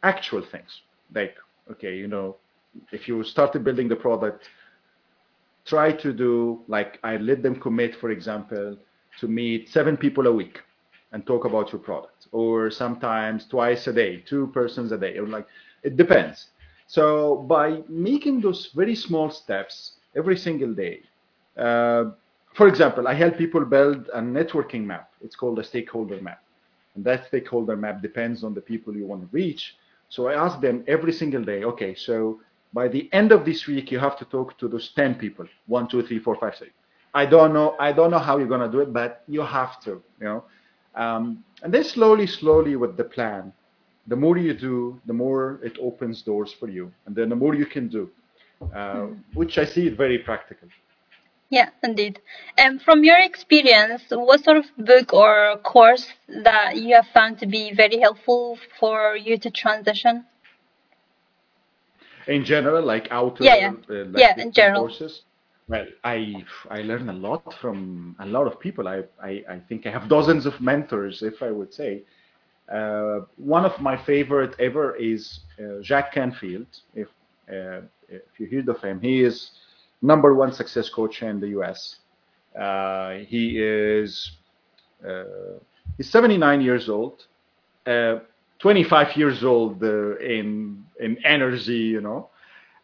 actual 0.03 0.43
things 0.43 0.83
like 1.15 1.37
okay, 1.71 1.97
you 1.97 2.09
know, 2.09 2.37
if 2.93 3.09
you 3.09 3.23
started 3.25 3.65
building 3.65 3.89
the 3.89 3.97
product, 3.97 4.49
try 5.65 5.93
to 5.93 6.13
do 6.13 6.61
like 6.69 6.99
I 7.03 7.17
let 7.17 7.43
them 7.43 7.57
commit, 7.61 7.95
for 7.97 8.11
example, 8.11 8.77
to 9.21 9.29
meet 9.29 9.69
seven 9.69 9.97
people 9.97 10.27
a 10.27 10.33
week 10.33 10.61
and 11.13 11.27
talk 11.27 11.45
about 11.45 11.73
your 11.73 11.81
product, 11.81 12.29
or 12.33 12.71
sometimes 12.71 13.47
twice 13.47 13.87
a 13.87 13.93
day, 13.93 14.23
two 14.27 14.47
persons 14.49 14.93
a 14.93 14.99
day, 14.99 15.19
or 15.19 15.27
like 15.27 15.47
it 15.83 15.97
depends. 15.97 16.49
So 16.87 17.37
by 17.49 17.83
making 17.89 18.41
those 18.41 18.71
very 18.75 18.95
small 18.95 19.31
steps 19.31 19.93
every 20.17 20.37
single 20.37 20.73
day, 20.75 21.03
uh, 21.57 22.05
for 22.55 22.67
example, 22.69 23.07
I 23.07 23.15
help 23.15 23.37
people 23.37 23.65
build 23.65 24.09
a 24.15 24.21
networking 24.21 24.85
map. 24.85 25.11
It's 25.21 25.37
called 25.37 25.59
a 25.59 25.65
stakeholder 25.65 26.21
map, 26.21 26.43
and 26.95 27.05
that 27.05 27.27
stakeholder 27.27 27.77
map 27.77 28.03
depends 28.03 28.43
on 28.43 28.55
the 28.55 28.61
people 28.61 28.97
you 28.97 29.07
want 29.07 29.23
to 29.23 29.29
reach. 29.33 29.77
So 30.09 30.27
I 30.29 30.35
ask 30.35 30.61
them 30.61 30.83
every 30.89 31.13
single 31.13 31.45
day, 31.45 31.63
okay, 31.65 31.95
so 31.95 32.41
by 32.73 32.89
the 32.89 33.09
end 33.13 33.33
of 33.33 33.45
this 33.45 33.67
week, 33.67 33.91
you 33.91 33.99
have 33.99 34.17
to 34.19 34.25
talk 34.25 34.57
to 34.59 34.69
those 34.69 34.91
10 34.95 35.17
people, 35.17 35.47
one, 35.67 35.89
two, 35.89 36.03
three, 36.03 36.19
four, 36.19 36.37
five, 36.37 36.55
six. 36.57 36.71
I 37.13 37.27
don't 37.27 37.53
know, 37.53 37.77
I 37.81 37.93
don't 37.93 38.11
know 38.11 38.19
how 38.19 38.39
you're 38.39 38.47
going 38.47 38.61
to 38.61 38.71
do 38.71 38.81
it, 38.81 38.93
but 38.93 39.25
you 39.27 39.43
have 39.43 39.81
to, 39.83 40.03
you 40.21 40.27
know. 40.27 40.45
Um, 40.95 41.45
and 41.63 41.75
then 41.75 41.85
slowly, 41.85 42.27
slowly 42.27 42.77
with 42.77 42.97
the 42.97 43.05
plan, 43.05 43.53
the 44.07 44.17
more 44.17 44.37
you 44.39 44.55
do, 44.55 45.01
the 45.07 45.13
more 45.13 45.61
it 45.63 45.77
opens 45.81 46.23
doors 46.23 46.53
for 46.53 46.69
you. 46.69 46.93
And 47.07 47.15
then 47.15 47.29
the 47.29 47.37
more 47.37 47.55
you 47.55 47.67
can 47.67 47.89
do, 47.89 48.11
uh, 48.75 49.07
which 49.35 49.59
I 49.59 49.65
see 49.65 49.89
it 49.89 49.97
very 49.97 50.19
practical. 50.19 50.69
Yeah, 51.49 51.71
indeed. 51.83 52.21
And 52.57 52.81
from 52.81 53.03
your 53.03 53.19
experience, 53.19 54.03
what 54.11 54.45
sort 54.45 54.59
of 54.59 54.67
book 54.79 55.13
or 55.13 55.57
course 55.65 56.07
that 56.29 56.77
you 56.77 56.95
have 56.95 57.09
found 57.09 57.41
to 57.41 57.47
be 57.47 57.73
very 57.75 57.99
helpful 57.99 58.57
for 58.79 59.17
you 59.17 59.37
to 59.39 59.51
transition? 59.51 60.27
In 62.31 62.45
general, 62.45 62.85
like 62.85 63.09
outer 63.11 63.45
Yeah, 63.45 63.57
yeah. 63.57 63.73
uh, 63.91 64.05
like 64.07 64.23
Yeah, 64.23 64.41
in 64.41 64.53
general. 64.53 64.83
courses. 64.83 65.23
Well, 65.69 65.87
I 66.05 66.45
I 66.71 66.83
learn 66.83 67.09
a 67.11 67.13
lot 67.15 67.49
from 67.61 68.17
a 68.21 68.27
lot 68.27 68.47
of 68.47 68.59
people. 68.61 68.89
I, 68.89 68.99
I, 69.23 69.33
I 69.49 69.59
think 69.69 69.87
I 69.87 69.91
have 69.91 70.09
dozens 70.17 70.47
of 70.47 70.61
mentors, 70.61 71.23
if 71.23 71.43
I 71.43 71.51
would 71.51 71.73
say. 71.75 72.03
Uh, 72.73 73.21
one 73.37 73.65
of 73.65 73.81
my 73.81 73.97
favorite 73.97 74.55
ever 74.59 74.97
is 74.97 75.41
uh, 75.61 75.81
Jack 75.83 76.13
Canfield. 76.15 76.69
If 76.95 77.09
uh, 77.51 77.83
if 78.09 78.39
you 78.39 78.47
heard 78.53 78.69
of 78.69 78.81
him, 78.83 79.01
he 79.01 79.23
is 79.23 79.51
number 80.03 80.35
one 80.35 80.53
success 80.53 80.89
coach 80.89 81.23
in 81.23 81.41
the 81.41 81.49
U.S. 81.59 81.97
Uh, 82.59 83.11
he 83.33 83.59
is 83.61 84.33
uh, 85.07 85.59
he's 85.97 86.11
79 86.11 86.61
years 86.63 86.89
old, 86.89 87.27
uh, 87.87 88.17
25 88.61 89.17
years 89.17 89.45
old 89.45 89.83
uh, 89.83 90.17
in 90.19 90.85
in 91.01 91.17
energy, 91.25 91.79
you 91.97 92.01
know. 92.01 92.29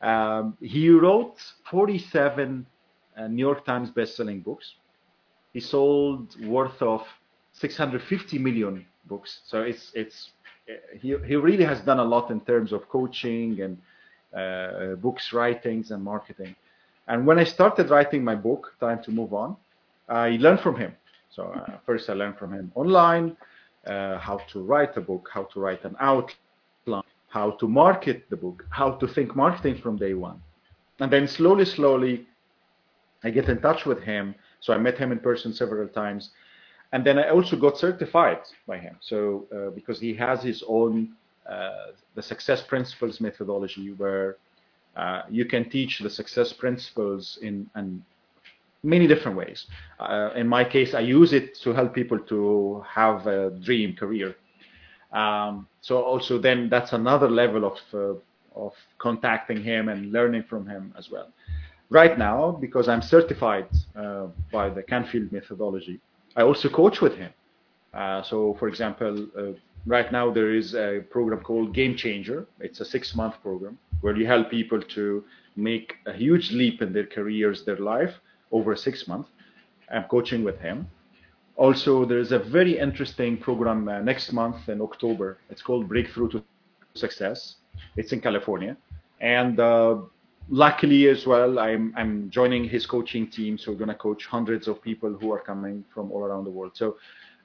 Um, 0.01 0.57
he 0.61 0.91
wrote 0.91 1.37
47 1.71 2.67
uh, 3.17 3.29
New 3.29 3.41
York 3.41 3.65
Times 3.65 3.91
best-selling 3.91 4.41
books. 4.41 4.75
He 5.53 5.61
sold 5.61 6.37
worth 6.47 6.81
of 6.83 7.03
650 7.53 8.39
million 8.39 8.85
books. 9.07 9.41
So 9.47 9.63
it's 9.63 9.93
it's 9.95 10.31
he 11.01 11.17
he 11.27 11.37
really 11.37 11.65
has 11.65 11.81
done 11.81 11.99
a 12.01 12.05
lot 12.05 12.31
in 12.31 12.41
terms 12.41 12.73
of 12.73 12.89
coaching 12.89 13.61
and 13.61 13.79
uh, 14.35 14.97
books 14.97 15.33
writings 15.33 15.91
and 15.91 16.03
marketing. 16.03 16.55
And 17.09 17.27
when 17.27 17.39
I 17.39 17.45
started 17.45 17.91
writing 17.91 18.25
my 18.25 18.35
book, 18.35 18.75
Time 18.81 19.03
to 19.05 19.11
Move 19.11 19.33
On, 19.33 19.57
I 20.09 20.37
learned 20.41 20.61
from 20.61 20.77
him. 20.77 20.93
So 21.31 21.45
uh, 21.45 21.79
first 21.87 22.11
I 22.11 22.15
learned 22.15 22.37
from 22.39 22.53
him 22.53 22.73
online 22.75 23.37
uh, 23.87 24.19
how 24.19 24.39
to 24.53 24.63
write 24.63 24.97
a 24.97 25.01
book, 25.01 25.29
how 25.33 25.45
to 25.45 25.61
write 25.61 25.85
an 25.85 25.97
outline, 26.01 27.03
how 27.29 27.51
to 27.53 27.69
market 27.69 28.29
the 28.31 28.37
book, 28.37 28.65
how 28.71 28.93
to 28.93 29.07
think 29.07 29.37
marketing 29.37 29.81
from 29.83 29.97
day 29.97 30.15
one. 30.15 30.41
And 31.01 31.13
then 31.13 31.29
slowly, 31.29 31.65
slowly, 31.65 32.27
I 33.25 33.31
get 33.31 33.49
in 33.49 33.61
touch 33.61 33.85
with 33.85 34.01
him. 34.03 34.35
So 34.61 34.73
I 34.73 34.79
met 34.79 34.97
him 34.99 35.13
in 35.13 35.19
person 35.19 35.53
several 35.53 35.89
times. 35.89 36.31
And 36.93 37.05
then 37.05 37.19
I 37.19 37.31
also 37.31 37.57
got 37.57 37.77
certified 37.77 38.41
by 38.67 38.79
him. 38.79 38.97
So 39.01 39.47
uh, 39.55 39.71
because 39.71 40.01
he 40.01 40.15
has 40.15 40.43
his 40.43 40.63
own 40.67 41.13
uh, 41.49 41.93
the 42.15 42.23
success 42.23 42.63
principles 42.63 43.21
methodology 43.21 43.93
where 43.93 44.37
uh, 44.97 45.23
you 45.31 45.45
can 45.45 45.69
teach 45.69 45.99
the 46.01 46.11
success 46.11 46.53
principles 46.53 47.39
in, 47.43 47.69
in 47.77 48.03
many 48.83 49.07
different 49.07 49.37
ways. 49.37 49.67
Uh, 49.99 50.31
in 50.37 50.47
my 50.47 50.65
case, 50.65 50.95
I 50.95 51.01
use 51.01 51.33
it 51.33 51.57
to 51.63 51.73
help 51.73 51.95
people 51.95 52.19
to 52.19 52.85
have 52.89 53.27
a 53.27 53.51
dream 53.51 53.95
career. 53.95 54.37
Um, 55.13 55.67
so 55.81 56.03
also 56.03 56.39
then 56.39 56.69
that's 56.69 56.93
another 56.93 57.29
level 57.29 57.65
of 57.65 57.79
uh, 57.95 58.19
of 58.55 58.73
contacting 58.99 59.63
him 59.63 59.89
and 59.89 60.13
learning 60.13 60.45
from 60.49 60.67
him 60.67 60.95
as 60.97 61.11
well. 61.11 61.29
Right 61.91 62.19
now, 62.19 62.53
because 62.53 62.89
I'm 62.89 63.03
certified 63.03 63.69
uh, 63.95 64.27
by 64.51 64.71
the 64.71 64.83
Canfield 64.83 65.31
methodology, 65.31 66.01
I 66.35 66.43
also 66.43 66.69
coach 66.69 67.01
with 67.01 67.15
him. 67.15 67.33
Uh, 67.93 68.23
so, 68.23 68.57
for 68.59 68.69
example, 68.69 69.27
uh, 69.39 69.53
right 69.87 70.11
now 70.11 70.31
there 70.33 70.53
is 70.55 70.75
a 70.75 71.05
program 71.11 71.41
called 71.41 71.75
Game 71.75 71.97
Changer. 71.97 72.47
It's 72.61 72.81
a 72.81 72.85
six-month 72.85 73.35
program 73.43 73.79
where 74.01 74.17
you 74.17 74.27
help 74.27 74.51
people 74.51 74.81
to 74.83 75.25
make 75.55 75.95
a 76.07 76.13
huge 76.13 76.51
leap 76.51 76.83
in 76.83 76.93
their 76.93 77.07
careers, 77.07 77.65
their 77.65 77.79
life 77.79 78.15
over 78.53 78.77
six 78.77 79.07
months. 79.09 79.29
I'm 79.93 80.05
coaching 80.05 80.45
with 80.45 80.59
him. 80.59 80.89
Also, 81.57 82.05
there's 82.05 82.33
a 82.33 82.39
very 82.39 82.79
interesting 82.79 83.39
program 83.39 83.89
uh, 83.89 84.01
next 84.01 84.33
month 84.33 84.69
in 84.69 84.81
October. 84.81 85.39
It's 85.49 85.63
called 85.63 85.89
Breakthrough 85.89 86.29
to 86.31 86.45
Success. 86.95 87.57
It's 87.97 88.13
in 88.13 88.21
California, 88.21 88.77
and 89.21 89.59
uh, 89.59 89.97
luckily 90.49 91.09
as 91.09 91.27
well, 91.27 91.59
I'm 91.59 91.95
I'm 91.97 92.31
joining 92.31 92.65
his 92.69 92.87
coaching 92.87 93.29
team. 93.29 93.59
So 93.59 93.73
we're 93.73 93.79
gonna 93.79 93.95
coach 93.95 94.27
hundreds 94.27 94.69
of 94.69 94.83
people 94.83 95.17
who 95.19 95.33
are 95.33 95.41
coming 95.41 95.85
from 95.95 96.13
all 96.13 96.25
around 96.25 96.45
the 96.45 96.51
world. 96.51 96.73
So 96.75 96.97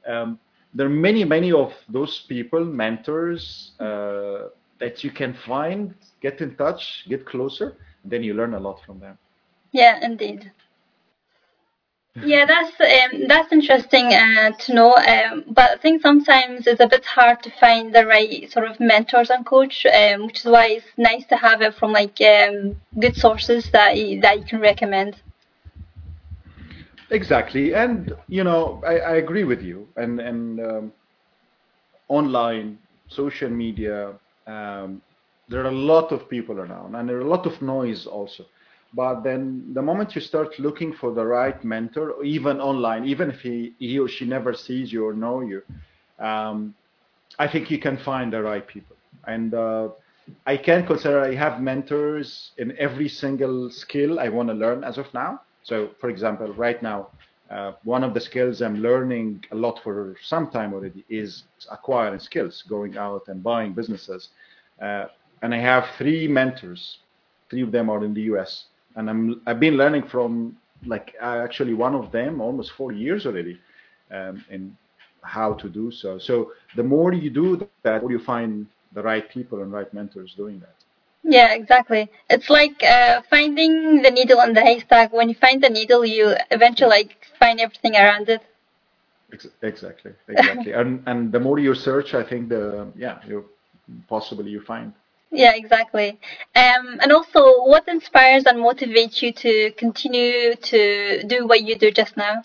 um, 0.08 0.40
there 0.74 0.88
are 0.88 0.90
many 0.90 1.24
many 1.24 1.52
of 1.52 1.74
those 1.90 2.26
people, 2.28 2.64
mentors 2.66 3.72
uh, 3.80 4.50
that 4.80 5.04
you 5.04 5.12
can 5.12 5.34
find, 5.46 5.94
get 6.22 6.42
in 6.42 6.56
touch, 6.56 7.06
get 7.08 7.26
closer, 7.26 7.78
then 8.04 8.24
you 8.24 8.34
learn 8.34 8.56
a 8.56 8.60
lot 8.60 8.82
from 8.86 9.00
them. 9.00 9.18
Yeah, 9.72 10.00
indeed. 10.04 10.52
Yeah, 12.20 12.46
that's 12.46 12.80
um, 12.80 13.28
that's 13.28 13.52
interesting 13.52 14.14
uh, 14.14 14.52
to 14.52 14.74
know. 14.74 14.96
Um, 14.96 15.44
but 15.48 15.72
I 15.72 15.76
think 15.78 16.02
sometimes 16.02 16.68
it's 16.68 16.80
a 16.80 16.88
bit 16.88 17.06
hard 17.06 17.42
to 17.44 17.50
find 17.50 17.94
the 17.94 18.06
right 18.06 18.50
sort 18.52 18.68
of 18.68 18.80
mentors 18.80 19.30
and 19.30 19.46
coach, 19.46 19.86
um, 19.86 20.26
which 20.26 20.40
is 20.40 20.46
why 20.46 20.66
it's 20.68 20.86
nice 20.98 21.26
to 21.28 21.36
have 21.38 21.62
it 21.62 21.74
from 21.74 21.92
like 21.94 22.20
um, 22.22 22.76
good 23.00 23.16
sources 23.16 23.70
that 23.72 23.98
you, 23.98 24.20
that 24.22 24.38
you 24.38 24.44
can 24.44 24.60
recommend. 24.60 25.16
Exactly, 27.10 27.74
and 27.74 28.14
you 28.28 28.44
know, 28.44 28.82
I, 28.86 29.00
I 29.00 29.16
agree 29.16 29.44
with 29.44 29.62
you. 29.62 29.88
And 29.96 30.20
and 30.20 30.60
um, 30.60 30.94
online, 32.08 32.78
social 33.08 33.50
media, 33.50 34.14
um, 34.48 35.02
there 35.48 35.62
are 35.62 35.70
a 35.70 35.72
lot 35.72 36.12
of 36.12 36.30
people 36.30 36.60
around, 36.60 36.96
and 36.96 37.08
there 37.10 37.18
are 37.18 37.22
a 37.22 37.28
lot 37.28 37.46
of 37.46 37.62
noise 37.62 38.06
also. 38.06 38.46
But 38.94 39.22
then 39.24 39.74
the 39.74 39.82
moment 39.82 40.16
you 40.16 40.22
start 40.22 40.60
looking 40.60 40.94
for 40.94 41.14
the 41.14 41.26
right 41.26 41.64
mentor, 41.64 42.24
even 42.24 42.60
online, 42.60 43.06
even 43.06 43.30
if 43.30 43.40
he, 43.42 43.74
he 43.80 43.98
or 44.00 44.08
she 44.10 44.26
never 44.26 44.54
sees 44.54 44.92
you 44.92 45.06
or 45.08 45.14
know 45.14 45.42
you, 45.42 45.62
um, 46.20 46.76
I 47.40 47.48
think 47.48 47.72
you 47.72 47.80
can 47.80 47.98
find 47.98 48.34
the 48.34 48.42
right 48.42 48.66
people. 48.68 48.98
And 49.28 49.54
uh, 49.54 49.90
I 50.46 50.58
can 50.58 50.86
consider 50.86 51.22
I 51.22 51.34
have 51.36 51.62
mentors 51.62 52.52
in 52.58 52.76
every 52.78 53.08
single 53.08 53.70
skill 53.70 54.20
I 54.20 54.28
want 54.30 54.50
to 54.50 54.54
learn 54.56 54.84
as 54.84 54.98
of 54.98 55.14
now. 55.14 55.42
So, 55.64 55.92
for 56.00 56.10
example, 56.10 56.54
right 56.54 56.82
now, 56.82 57.08
uh, 57.50 57.74
one 57.84 58.04
of 58.04 58.14
the 58.14 58.20
skills 58.20 58.62
I'm 58.62 58.78
learning 58.82 59.44
a 59.52 59.56
lot 59.56 59.80
for 59.84 60.16
some 60.22 60.50
time 60.50 60.74
already 60.74 61.06
is 61.10 61.44
acquiring 61.72 62.20
skills, 62.20 62.64
going 62.68 62.98
out 62.98 63.28
and 63.28 63.42
buying 63.44 63.74
businesses. 63.74 64.30
Uh, 64.82 65.06
and 65.42 65.54
I 65.54 65.60
have 65.60 65.86
three 65.98 66.28
mentors. 66.28 67.00
Three 67.50 67.62
of 67.62 67.72
them 67.72 67.90
are 67.90 68.04
in 68.04 68.14
the 68.14 68.24
US 68.34 68.66
and 68.96 69.10
I'm 69.10 69.42
I've 69.46 69.60
been 69.60 69.78
learning 69.78 70.04
from 70.08 70.58
like 70.86 71.16
actually 71.22 71.74
one 71.74 71.96
of 71.96 72.12
them 72.12 72.42
almost 72.42 72.72
four 72.72 72.92
years 72.92 73.26
already, 73.26 73.58
um, 74.12 74.44
in 74.50 74.76
how 75.24 75.54
to 75.54 75.70
do 75.70 75.92
so. 75.92 76.18
So 76.20 76.52
the 76.76 76.84
more 76.84 77.14
you 77.14 77.30
do 77.30 77.58
that, 77.58 77.84
the 77.84 78.00
more 78.02 78.12
you 78.12 78.20
find 78.20 78.68
the 78.94 79.02
right 79.04 79.30
people 79.30 79.62
and 79.62 79.72
right 79.72 79.92
mentors 79.94 80.34
doing 80.36 80.60
that. 80.60 80.76
Yeah, 81.24 81.54
exactly. 81.54 82.10
It's 82.30 82.50
like 82.50 82.82
uh, 82.84 83.22
finding 83.30 84.02
the 84.02 84.10
needle 84.12 84.42
in 84.42 84.54
the 84.54 84.62
haystack. 84.62 85.14
When 85.14 85.30
you 85.30 85.36
find 85.36 85.62
the 85.62 85.70
needle, 85.70 86.06
you 86.06 86.36
eventually 86.50 86.90
like 86.90 87.28
find 87.40 87.60
everything 87.60 87.96
around 87.96 88.30
it. 88.30 88.42
Exactly, 89.62 90.12
exactly. 90.28 90.72
and 90.80 91.04
and 91.06 91.32
the 91.32 91.40
more 91.40 91.60
you 91.60 91.74
search, 91.76 92.14
I 92.14 92.24
think 92.24 92.50
the 92.50 92.88
yeah, 92.96 93.20
you 93.28 93.46
possibly 94.08 94.52
you 94.52 94.62
find. 94.62 94.94
Yeah, 95.32 95.54
exactly. 95.56 96.20
Um, 96.56 97.00
and 97.02 97.12
also, 97.12 97.64
what 97.64 97.88
inspires 97.88 98.46
and 98.46 98.60
motivates 98.60 99.22
you 99.22 99.32
to 99.34 99.72
continue 99.72 100.56
to 100.56 101.24
do 101.24 101.48
what 101.48 101.62
you 101.64 101.76
do 101.78 101.90
just 101.92 102.18
now? 102.18 102.44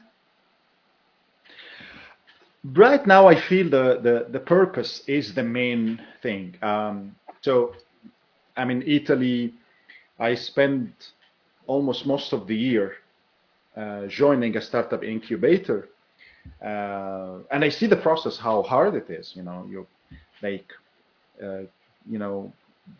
Right 2.64 3.04
now, 3.06 3.26
I 3.28 3.40
feel 3.40 3.68
the, 3.70 4.00
the, 4.02 4.26
the 4.30 4.40
purpose 4.40 5.02
is 5.06 5.34
the 5.34 5.42
main 5.42 6.00
thing. 6.22 6.56
Um, 6.62 7.16
so, 7.42 7.74
I'm 8.56 8.70
in 8.70 8.82
Italy. 8.82 9.54
I 10.18 10.34
spent 10.34 11.12
almost 11.66 12.06
most 12.06 12.32
of 12.32 12.46
the 12.46 12.56
year 12.56 12.94
uh, 13.76 14.06
joining 14.06 14.56
a 14.56 14.60
startup 14.60 15.02
incubator. 15.02 15.88
Uh, 16.64 17.38
and 17.50 17.64
I 17.64 17.68
see 17.68 17.86
the 17.86 17.96
process, 17.96 18.36
how 18.38 18.62
hard 18.62 18.94
it 18.94 19.10
is. 19.10 19.32
You 19.34 19.42
know, 19.42 19.66
you 19.68 19.86
like, 20.42 20.72
uh, 21.42 21.62
you 22.08 22.18
know, 22.18 22.52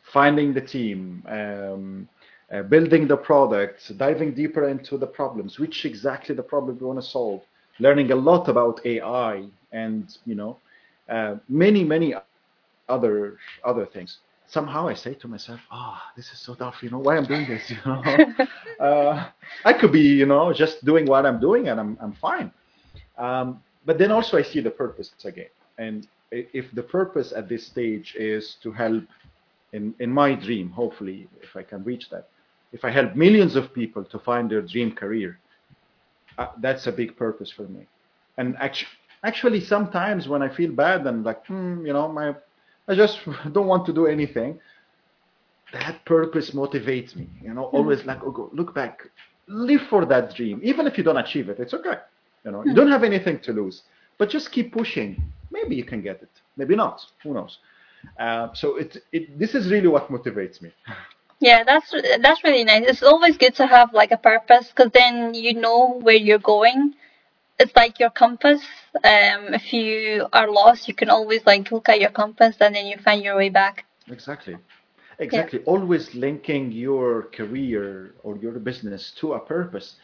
finding 0.02 0.52
the 0.52 0.60
team, 0.60 1.22
um, 1.28 2.08
uh, 2.52 2.62
building 2.62 3.06
the 3.06 3.16
product, 3.16 3.96
diving 3.98 4.34
deeper 4.34 4.68
into 4.68 4.96
the 4.96 5.06
problems, 5.06 5.58
which 5.58 5.84
exactly 5.84 6.34
the 6.34 6.42
problem 6.42 6.78
we 6.78 6.86
want 6.86 7.00
to 7.00 7.06
solve, 7.06 7.42
learning 7.80 8.12
a 8.12 8.16
lot 8.16 8.48
about 8.48 8.80
AI, 8.86 9.44
and 9.72 10.16
you 10.24 10.34
know, 10.34 10.58
uh, 11.08 11.36
many 11.48 11.84
many 11.84 12.14
other 12.14 12.68
other 12.94 13.24
things. 13.32 13.58
Somehow 13.88 14.28
I 14.38 14.44
say 14.44 14.68
to 14.68 14.82
myself, 14.82 15.16
"Ah, 15.24 15.54
oh, 15.58 15.68
this 15.78 15.88
is 15.94 16.02
so 16.02 16.10
tough. 16.10 16.48
You 16.48 16.52
know, 16.52 16.72
why 16.72 16.88
I'm 16.88 16.98
doing 17.02 17.18
this? 17.28 17.42
You 17.56 17.66
know, 17.84 18.02
uh, 18.68 19.14
I 19.64 19.72
could 19.72 19.92
be, 19.92 20.00
you 20.00 20.26
know, 20.26 20.52
just 20.52 20.84
doing 20.84 21.06
what 21.06 21.26
I'm 21.26 21.40
doing, 21.40 21.68
and 21.68 21.78
I'm 21.80 21.98
I'm 22.00 22.12
fine." 22.12 22.50
Um, 23.18 23.62
but 23.84 23.98
then 23.98 24.10
also 24.12 24.36
I 24.36 24.42
see 24.42 24.60
the 24.60 24.70
purpose 24.70 25.10
again, 25.24 25.50
and 25.78 26.06
if 26.30 26.72
the 26.74 26.82
purpose 26.82 27.32
at 27.32 27.48
this 27.48 27.66
stage 27.66 28.14
is 28.16 28.56
to 28.62 28.72
help 28.72 29.04
in, 29.76 29.94
in 30.00 30.10
my 30.10 30.34
dream, 30.34 30.70
hopefully, 30.70 31.28
if 31.42 31.54
I 31.54 31.62
can 31.62 31.84
reach 31.84 32.08
that, 32.10 32.28
if 32.72 32.82
I 32.84 32.90
help 32.90 33.14
millions 33.14 33.56
of 33.56 33.74
people 33.74 34.04
to 34.04 34.18
find 34.18 34.50
their 34.50 34.62
dream 34.62 34.90
career, 34.92 35.38
uh, 36.38 36.48
that's 36.64 36.86
a 36.86 36.92
big 36.92 37.16
purpose 37.16 37.50
for 37.50 37.66
me. 37.76 37.86
And 38.38 38.56
actually, 38.58 38.88
actually, 39.22 39.60
sometimes 39.60 40.28
when 40.28 40.42
I 40.42 40.48
feel 40.48 40.72
bad 40.72 41.06
and 41.06 41.24
like, 41.24 41.44
hmm, 41.46 41.84
you 41.86 41.92
know, 41.92 42.08
my, 42.08 42.34
I 42.88 42.94
just 42.94 43.20
don't 43.52 43.66
want 43.66 43.84
to 43.86 43.92
do 43.92 44.06
anything, 44.06 44.58
that 45.72 46.04
purpose 46.06 46.50
motivates 46.52 47.14
me. 47.14 47.28
You 47.42 47.52
know, 47.54 47.64
mm-hmm. 47.64 47.76
always 47.76 48.04
like, 48.04 48.20
oh, 48.24 48.30
go, 48.30 48.50
look 48.54 48.74
back, 48.74 49.02
live 49.46 49.82
for 49.90 50.06
that 50.06 50.34
dream. 50.34 50.60
Even 50.62 50.86
if 50.86 50.96
you 50.96 51.04
don't 51.04 51.18
achieve 51.18 51.50
it, 51.50 51.58
it's 51.60 51.74
okay. 51.74 51.98
You 52.44 52.52
know, 52.52 52.60
you 52.62 52.70
mm-hmm. 52.70 52.76
don't 52.76 52.90
have 52.90 53.04
anything 53.04 53.40
to 53.40 53.52
lose, 53.52 53.82
but 54.16 54.30
just 54.30 54.52
keep 54.52 54.72
pushing. 54.72 55.22
Maybe 55.50 55.76
you 55.76 55.84
can 55.84 56.00
get 56.00 56.22
it. 56.22 56.30
Maybe 56.56 56.74
not. 56.76 57.04
Who 57.22 57.34
knows? 57.34 57.58
Uh, 58.18 58.48
so 58.54 58.76
it, 58.76 58.96
it, 59.12 59.38
this 59.38 59.54
is 59.54 59.70
really 59.70 59.88
what 59.88 60.08
motivates 60.08 60.62
me. 60.62 60.72
Yeah, 61.40 61.64
that's 61.64 61.92
that's 62.22 62.42
really 62.44 62.64
nice. 62.64 62.84
It's 62.86 63.02
always 63.02 63.36
good 63.36 63.54
to 63.56 63.66
have 63.66 63.92
like 63.92 64.10
a 64.10 64.16
purpose 64.16 64.68
because 64.68 64.90
then 64.92 65.34
you 65.34 65.54
know 65.54 65.98
where 66.00 66.16
you're 66.16 66.38
going. 66.38 66.94
It's 67.58 67.74
like 67.76 68.00
your 68.00 68.10
compass. 68.10 68.62
Um, 69.04 69.52
if 69.54 69.72
you 69.72 70.26
are 70.32 70.50
lost, 70.50 70.88
you 70.88 70.94
can 70.94 71.10
always 71.10 71.44
like 71.46 71.70
look 71.70 71.88
at 71.88 72.00
your 72.00 72.10
compass 72.10 72.56
and 72.60 72.74
then 72.74 72.86
you 72.86 72.96
find 72.98 73.22
your 73.22 73.36
way 73.36 73.50
back. 73.50 73.84
Exactly. 74.08 74.56
Exactly. 75.18 75.60
Yeah. 75.60 75.64
Always 75.66 76.14
linking 76.14 76.72
your 76.72 77.24
career 77.34 78.14
or 78.22 78.36
your 78.36 78.52
business 78.52 79.12
to 79.20 79.34
a 79.34 79.40
purpose. 79.40 79.96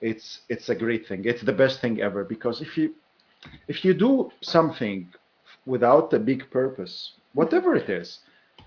It's 0.00 0.40
it's 0.48 0.68
a 0.68 0.74
great 0.74 1.06
thing. 1.06 1.24
It's 1.24 1.42
the 1.42 1.52
best 1.52 1.80
thing 1.80 2.00
ever 2.00 2.24
because 2.24 2.60
if 2.60 2.76
you 2.76 2.94
if 3.68 3.84
you 3.84 3.94
do 3.94 4.30
something 4.42 5.08
without 5.66 6.12
a 6.12 6.18
big 6.18 6.50
purpose, 6.50 7.12
whatever 7.36 7.76
it 7.76 7.88
is, 7.88 8.08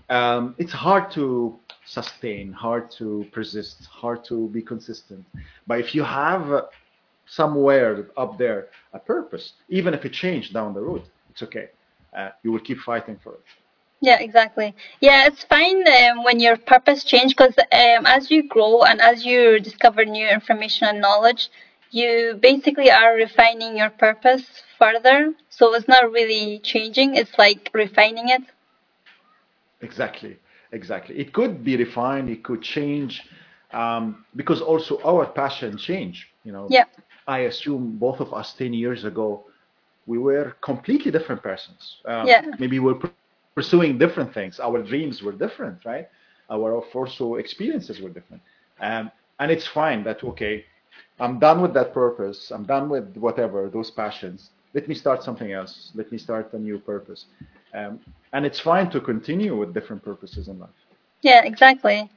um, 0.08 0.54
it's 0.58 0.72
hard 0.72 1.10
to 1.18 1.58
sustain, 1.84 2.52
hard 2.52 2.90
to 2.98 3.26
persist, 3.32 3.84
hard 3.86 4.24
to 4.24 4.48
be 4.48 4.62
consistent. 4.62 5.24
But 5.66 5.80
if 5.80 5.94
you 5.94 6.04
have 6.04 6.44
somewhere 7.26 8.08
up 8.16 8.38
there 8.38 8.68
a 8.92 8.98
purpose, 8.98 9.54
even 9.68 9.94
if 9.94 10.04
it 10.04 10.12
changed 10.12 10.52
down 10.52 10.74
the 10.74 10.80
road, 10.80 11.02
it's 11.30 11.42
okay. 11.42 11.68
Uh, 12.16 12.30
you 12.42 12.50
will 12.52 12.64
keep 12.68 12.78
fighting 12.78 13.18
for 13.22 13.34
it. 13.34 13.44
Yeah, 14.00 14.18
exactly. 14.18 14.74
Yeah, 15.00 15.26
it's 15.26 15.44
fine 15.44 15.86
um, 15.86 16.24
when 16.24 16.40
your 16.40 16.56
purpose 16.56 17.04
changes 17.04 17.34
because 17.34 17.56
um, 17.58 18.06
as 18.06 18.30
you 18.30 18.48
grow 18.48 18.82
and 18.82 19.00
as 19.00 19.26
you 19.26 19.60
discover 19.60 20.04
new 20.04 20.26
information 20.26 20.88
and 20.88 21.00
knowledge, 21.00 21.50
you 21.90 22.38
basically 22.40 22.90
are 22.90 23.14
refining 23.14 23.76
your 23.76 23.90
purpose 23.90 24.44
further. 24.78 25.34
So 25.50 25.74
it's 25.74 25.86
not 25.86 26.10
really 26.10 26.60
changing; 26.60 27.14
it's 27.14 27.36
like 27.36 27.70
refining 27.74 28.30
it. 28.30 28.42
Exactly, 29.82 30.36
exactly. 30.72 31.18
It 31.18 31.32
could 31.32 31.64
be 31.64 31.76
refined. 31.76 32.28
It 32.30 32.42
could 32.44 32.62
change 32.62 33.22
um, 33.72 34.24
because 34.36 34.60
also 34.60 35.00
our 35.04 35.26
passion 35.26 35.76
change. 35.76 36.28
You 36.44 36.52
know, 36.52 36.66
yeah. 36.68 36.84
I 37.26 37.40
assume 37.40 37.96
both 37.98 38.20
of 38.20 38.32
us 38.32 38.54
ten 38.54 38.72
years 38.72 39.04
ago, 39.04 39.44
we 40.06 40.18
were 40.18 40.54
completely 40.62 41.10
different 41.10 41.42
persons. 41.42 42.00
Um, 42.06 42.26
yeah. 42.26 42.42
Maybe 42.58 42.78
we're 42.78 42.94
pursuing 42.94 43.48
different 43.48 43.88
things. 43.88 44.14
Our 44.16 44.34
dreams 44.38 44.76
were 45.22 45.32
different, 45.32 45.84
right? 45.84 46.06
Our 46.06 46.38
also 46.40 47.06
experiences 47.06 47.74
were 47.74 47.84
different. 47.86 48.20
Um, 48.64 48.94
and 49.28 49.50
it's 49.50 49.66
fine 49.66 50.02
that 50.04 50.22
okay, 50.22 50.64
I'm 51.18 51.38
done 51.38 51.60
with 51.60 51.72
that 51.74 51.92
purpose. 51.92 52.50
I'm 52.50 52.64
done 52.64 52.88
with 52.88 53.16
whatever 53.16 53.68
those 53.72 53.90
passions. 53.90 54.50
Let 54.74 54.88
me 54.88 54.94
start 54.94 55.22
something 55.22 55.52
else. 55.52 55.92
Let 55.94 56.10
me 56.12 56.18
start 56.18 56.52
a 56.52 56.58
new 56.58 56.78
purpose. 56.78 57.26
Um, 57.74 58.00
and 58.32 58.46
it's 58.46 58.60
fine 58.60 58.90
to 58.90 59.00
continue 59.00 59.56
with 59.56 59.74
different 59.74 60.02
purposes 60.04 60.48
in 60.48 60.58
life. 60.58 60.70
Yeah, 61.22 61.44
exactly. 61.44 62.10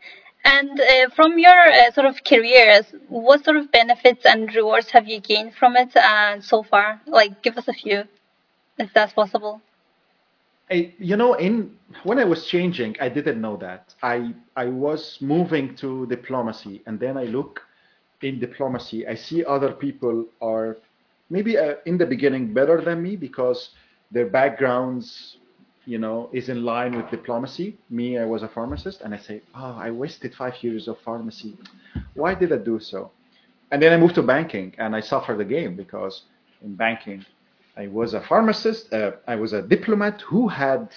And 0.45 0.79
uh, 0.79 1.09
from 1.15 1.39
your 1.39 1.59
uh, 1.71 1.91
sort 1.91 2.05
of 2.05 2.23
careers, 2.23 2.85
what 3.07 3.43
sort 3.45 3.57
of 3.57 3.71
benefits 3.71 4.25
and 4.25 4.53
rewards 4.53 4.89
have 4.91 5.07
you 5.07 5.21
gained 5.21 5.55
from 5.55 5.75
it 5.77 5.95
uh, 5.95 6.41
so 6.41 6.63
far? 6.63 7.01
Like, 7.07 7.41
give 7.41 7.57
us 7.57 7.67
a 7.67 7.73
few, 7.73 8.03
if 8.77 8.93
that's 8.93 9.13
possible. 9.13 9.61
I, 10.69 10.93
you 10.97 11.17
know, 11.17 11.33
in 11.35 11.75
when 12.03 12.19
I 12.19 12.23
was 12.23 12.45
changing, 12.47 12.95
I 12.99 13.09
didn't 13.09 13.39
know 13.39 13.57
that. 13.57 13.93
I 14.01 14.33
I 14.55 14.65
was 14.65 15.17
moving 15.21 15.75
to 15.75 16.07
diplomacy, 16.07 16.81
and 16.85 16.99
then 16.99 17.17
I 17.17 17.25
look 17.25 17.61
in 18.21 18.39
diplomacy. 18.39 19.05
I 19.07 19.15
see 19.15 19.43
other 19.43 19.71
people 19.71 20.25
are 20.41 20.77
maybe 21.29 21.57
uh, 21.57 21.75
in 21.85 21.97
the 21.97 22.05
beginning 22.05 22.53
better 22.53 22.81
than 22.81 23.03
me 23.03 23.15
because 23.15 23.71
their 24.11 24.25
backgrounds 24.25 25.37
you 25.85 25.97
know, 25.97 26.29
is 26.31 26.49
in 26.49 26.63
line 26.63 26.95
with 26.95 27.09
diplomacy. 27.11 27.77
Me, 27.89 28.17
I 28.17 28.25
was 28.25 28.43
a 28.43 28.47
pharmacist, 28.47 29.01
and 29.01 29.13
I 29.13 29.17
say, 29.17 29.41
oh, 29.55 29.75
I 29.77 29.91
wasted 29.91 30.33
five 30.35 30.55
years 30.61 30.87
of 30.87 30.97
pharmacy. 30.99 31.57
Why 32.13 32.35
did 32.35 32.53
I 32.53 32.57
do 32.57 32.79
so? 32.79 33.11
And 33.71 33.81
then 33.81 33.91
I 33.91 33.97
moved 33.97 34.15
to 34.15 34.23
banking, 34.23 34.73
and 34.77 34.95
I 34.95 35.01
suffered 35.01 35.41
again 35.41 35.75
because 35.75 36.23
in 36.61 36.75
banking, 36.75 37.25
I 37.75 37.87
was 37.87 38.13
a 38.13 38.21
pharmacist, 38.21 38.93
uh, 38.93 39.13
I 39.27 39.35
was 39.35 39.53
a 39.53 39.61
diplomat 39.61 40.21
who 40.21 40.47
had 40.47 40.89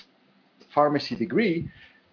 pharmacy 0.75 1.17
degree, 1.17 1.71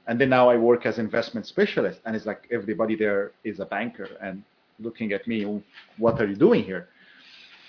and 0.07 0.19
then 0.19 0.29
now 0.29 0.49
I 0.49 0.57
work 0.57 0.85
as 0.85 0.99
investment 0.99 1.45
specialist, 1.45 1.99
and 2.05 2.15
it's 2.15 2.25
like 2.25 2.47
everybody 2.51 2.95
there 2.95 3.31
is 3.43 3.59
a 3.59 3.65
banker 3.65 4.07
and 4.21 4.43
looking 4.79 5.11
at 5.13 5.27
me, 5.27 5.61
what 5.97 6.19
are 6.19 6.27
you 6.27 6.35
doing 6.35 6.63
here? 6.63 6.89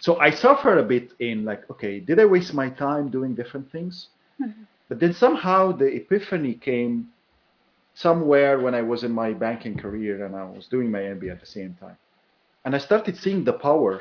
So 0.01 0.19
I 0.21 0.31
suffer 0.31 0.79
a 0.79 0.83
bit 0.83 1.13
in 1.19 1.45
like, 1.45 1.69
okay, 1.71 2.01
did 2.01 2.21
I 2.21 2.25
waste 2.25 2.55
my 2.55 2.69
time 2.71 3.09
doing 3.09 3.35
different 3.35 3.71
things? 3.71 4.09
Mm-hmm. 4.41 4.63
But 4.89 5.01
then 5.01 5.15
somehow 5.15 5.73
the 5.73 5.87
epiphany 5.87 6.55
came 6.55 7.09
somewhere 7.95 8.61
when 8.61 8.75
I 8.75 8.83
was 8.83 9.05
in 9.05 9.13
my 9.13 9.33
banking 9.33 9.77
career 9.77 10.25
and 10.27 10.35
I 10.35 10.45
was 10.45 10.67
doing 10.67 10.91
my 10.91 11.01
MBA 11.01 11.33
at 11.33 11.41
the 11.41 11.47
same 11.47 11.77
time. 11.81 11.97
And 12.65 12.75
I 12.75 12.79
started 12.79 13.17
seeing 13.17 13.45
the 13.45 13.53
power 13.53 14.01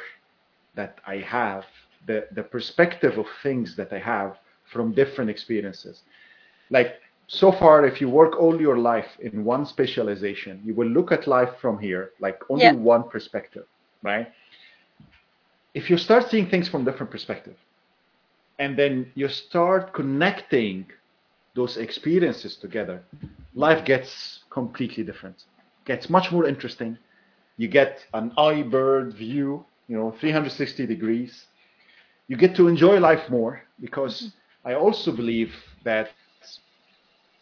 that 0.75 0.99
I 1.05 1.17
have, 1.17 1.65
the, 2.07 2.27
the 2.31 2.43
perspective 2.43 3.17
of 3.17 3.25
things 3.43 3.75
that 3.75 3.93
I 3.93 3.99
have 3.99 4.37
from 4.71 4.93
different 4.93 5.29
experiences. 5.29 6.01
Like 6.69 6.95
so 7.27 7.51
far, 7.51 7.85
if 7.85 8.01
you 8.01 8.09
work 8.09 8.39
all 8.39 8.59
your 8.59 8.77
life 8.77 9.07
in 9.19 9.43
one 9.45 9.65
specialization, 9.65 10.61
you 10.65 10.73
will 10.73 10.87
look 10.87 11.11
at 11.11 11.27
life 11.27 11.49
from 11.61 11.79
here, 11.79 12.11
like 12.19 12.39
only 12.49 12.65
yeah. 12.65 12.73
one 12.73 13.09
perspective, 13.09 13.65
right? 14.01 14.27
If 15.73 15.89
you 15.89 15.97
start 15.97 16.29
seeing 16.29 16.49
things 16.49 16.67
from 16.67 16.83
different 16.83 17.11
perspective, 17.11 17.55
and 18.59 18.77
then 18.77 19.11
you 19.15 19.27
start 19.27 19.93
connecting 19.93 20.85
those 21.55 21.77
experiences 21.77 22.55
together, 22.55 23.03
life 23.53 23.85
gets 23.85 24.39
completely 24.49 25.03
different. 25.03 25.43
Gets 25.85 26.09
much 26.09 26.31
more 26.31 26.45
interesting. 26.45 26.97
You 27.57 27.67
get 27.67 28.05
an 28.13 28.31
eye 28.37 28.63
bird 28.63 29.13
view, 29.13 29.65
you 29.87 29.97
know, 29.97 30.11
360 30.19 30.87
degrees. 30.87 31.45
You 32.27 32.37
get 32.37 32.55
to 32.55 32.67
enjoy 32.67 32.99
life 32.99 33.29
more 33.29 33.61
because. 33.79 34.31
I 34.65 34.75
also 34.75 35.11
believe 35.11 35.53
that 35.83 36.09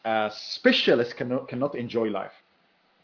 uh, 0.04 0.30
a 0.32 0.32
specialist 0.34 1.16
cannot, 1.18 1.48
cannot 1.48 1.76
enjoy 1.76 2.10
life 2.10 2.32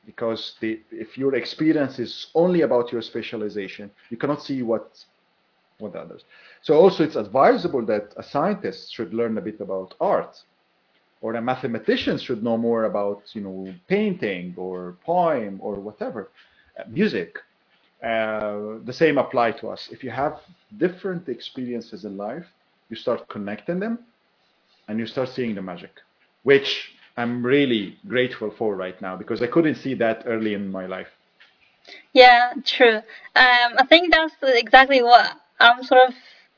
because 0.06 0.56
the, 0.60 0.82
if 0.92 1.18
your 1.18 1.36
experience 1.36 2.00
is 2.00 2.28
only 2.34 2.62
about 2.62 2.92
your 2.92 3.02
specialization, 3.02 3.92
you 4.10 4.18
cannot 4.18 4.42
see 4.42 4.64
what 4.64 5.04
what 5.80 5.96
others. 5.96 6.24
So 6.62 6.76
also 6.76 7.04
it's 7.04 7.16
advisable 7.16 7.86
that 7.86 8.14
a 8.18 8.24
scientist 8.24 8.94
should 8.94 9.14
learn 9.14 9.38
a 9.38 9.42
bit 9.42 9.62
about 9.62 9.94
art 10.00 10.36
or 11.22 11.36
a 11.36 11.42
mathematician 11.42 12.18
should 12.18 12.44
know 12.44 12.58
more 12.58 12.86
about, 12.86 13.24
you 13.34 13.42
know, 13.42 13.74
painting 13.88 14.54
or 14.58 14.98
poem 15.06 15.60
or 15.62 15.76
whatever, 15.76 16.32
uh, 16.80 16.84
music. 16.90 17.38
Uh, 18.04 18.78
the 18.86 18.94
same 18.94 19.18
apply 19.18 19.52
to 19.52 19.70
us. 19.70 19.90
If 19.92 20.04
you 20.04 20.12
have 20.12 20.40
different 20.78 21.28
experiences 21.30 22.06
in 22.06 22.16
life, 22.16 22.46
you 22.90 22.96
start 22.96 23.28
connecting 23.30 23.80
them 23.80 24.00
and 24.88 25.00
you 25.00 25.08
start 25.08 25.30
seeing 25.30 25.56
the 25.56 25.62
magic, 25.62 25.92
which 26.44 26.92
I'm 27.18 27.44
really 27.44 27.98
grateful 28.08 28.52
for 28.56 28.76
right 28.76 29.00
now 29.02 29.16
because 29.16 29.42
I 29.42 29.48
couldn't 29.48 29.76
see 29.76 29.96
that 29.96 30.24
early 30.28 30.54
in 30.54 30.72
my 30.72 30.86
life. 30.86 31.08
Yeah, 32.14 32.54
true. 32.64 32.98
Um, 32.98 33.04
I 33.36 33.86
think 33.90 34.14
that's 34.14 34.36
exactly 34.44 35.02
what 35.02 35.36
I'm 35.60 35.84
sort 35.84 36.10
of 36.10 36.16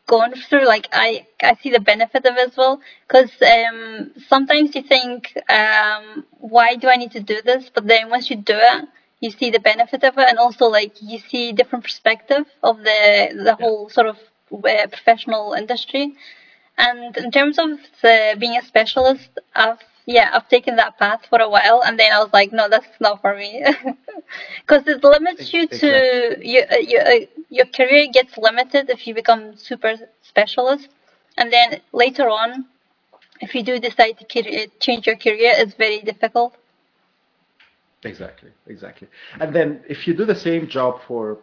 going 0.08 0.34
through 0.34 0.66
like 0.66 0.88
I 0.92 1.28
I 1.42 1.56
see 1.62 1.70
the 1.70 1.80
benefit 1.80 2.26
of 2.26 2.36
it 2.38 2.50
as 2.50 2.58
well. 2.58 2.82
Because 3.08 3.32
um, 3.42 4.12
sometimes 4.28 4.76
you 4.76 4.84
think 4.84 5.38
um, 5.50 6.26
why 6.40 6.76
do 6.76 6.88
I 6.90 6.96
need 6.96 7.12
to 7.12 7.20
do 7.20 7.42
this? 7.42 7.70
But 7.74 7.88
then 7.88 8.10
once 8.10 8.30
you 8.30 8.38
do 8.38 8.56
it 8.56 8.88
you 9.20 9.32
see 9.32 9.50
the 9.50 9.60
benefit 9.60 10.04
of 10.04 10.18
it 10.18 10.30
and 10.30 10.38
also 10.38 10.68
like 10.68 10.94
you 11.02 11.20
see 11.20 11.52
different 11.52 11.84
perspective 11.84 12.46
of 12.64 12.78
the 12.80 13.42
the 13.44 13.56
whole 13.56 13.90
sort 13.90 14.08
of 14.08 14.18
uh, 14.52 14.88
professional 14.88 15.54
industry. 15.54 16.16
And 16.78 17.16
in 17.18 17.30
terms 17.32 17.60
of 17.60 17.72
the, 18.02 18.36
being 18.40 18.58
a 18.58 18.64
specialist 18.64 19.30
I've 19.54 19.84
yeah, 20.10 20.32
I've 20.34 20.50
taken 20.50 20.76
that 20.78 20.98
path 20.98 21.22
for 21.30 21.40
a 21.40 21.48
while, 21.48 21.84
and 21.86 22.00
then 22.00 22.12
I 22.12 22.18
was 22.18 22.34
like, 22.34 22.52
no, 22.52 22.68
that's 22.68 23.00
not 23.00 23.22
for 23.22 23.36
me, 23.36 23.64
because 24.62 24.88
it 24.88 25.04
limits 25.04 25.54
you 25.54 25.68
to 25.68 26.36
your 26.42 26.66
your 26.94 27.04
uh, 27.08 27.26
your 27.50 27.68
career 27.68 28.08
gets 28.12 28.36
limited 28.36 28.90
if 28.90 29.06
you 29.06 29.14
become 29.14 29.56
super 29.56 29.94
specialist, 30.24 30.90
and 31.38 31.54
then 31.54 31.82
later 31.94 32.28
on, 32.28 32.66
if 33.40 33.54
you 33.54 33.62
do 33.62 33.78
decide 33.78 34.18
to 34.18 34.26
career, 34.26 34.66
change 34.80 35.06
your 35.06 35.16
career, 35.16 35.54
it's 35.56 35.76
very 35.76 36.00
difficult. 36.00 36.56
Exactly, 38.04 38.50
exactly. 38.66 39.08
And 39.40 39.54
then 39.54 39.84
if 39.88 40.08
you 40.08 40.16
do 40.16 40.26
the 40.26 40.42
same 40.50 40.68
job 40.68 41.02
for, 41.08 41.38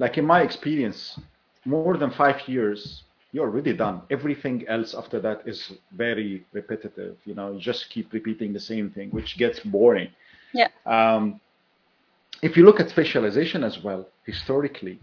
like 0.00 0.18
in 0.18 0.26
my 0.26 0.42
experience, 0.42 1.20
more 1.64 1.96
than 1.96 2.10
five 2.10 2.48
years, 2.48 3.04
you're 3.32 3.46
already 3.48 3.72
done. 3.72 4.02
Everything 4.10 4.66
else 4.68 4.94
after 4.94 5.18
that 5.20 5.42
is 5.46 5.72
very 5.92 6.44
repetitive. 6.52 7.16
You 7.24 7.34
know, 7.34 7.52
you 7.52 7.58
just 7.58 7.88
keep 7.90 8.12
repeating 8.12 8.52
the 8.52 8.60
same 8.60 8.90
thing, 8.90 9.10
which 9.10 9.38
gets 9.38 9.60
boring. 9.60 10.10
Yeah. 10.52 10.68
Um, 10.84 11.40
if 12.42 12.56
you 12.56 12.64
look 12.64 12.78
at 12.78 12.90
specialization 12.90 13.64
as 13.64 13.82
well, 13.82 14.06
historically, 14.26 15.00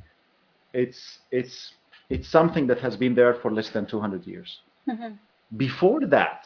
it's 0.73 1.19
it's 1.31 1.73
it's 2.09 2.27
something 2.27 2.67
that 2.67 2.79
has 2.79 2.95
been 2.95 3.15
there 3.15 3.33
for 3.35 3.51
less 3.51 3.69
than 3.69 3.85
200 3.85 4.25
years. 4.27 4.59
Mm-hmm. 4.87 5.13
Before 5.57 6.05
that, 6.07 6.45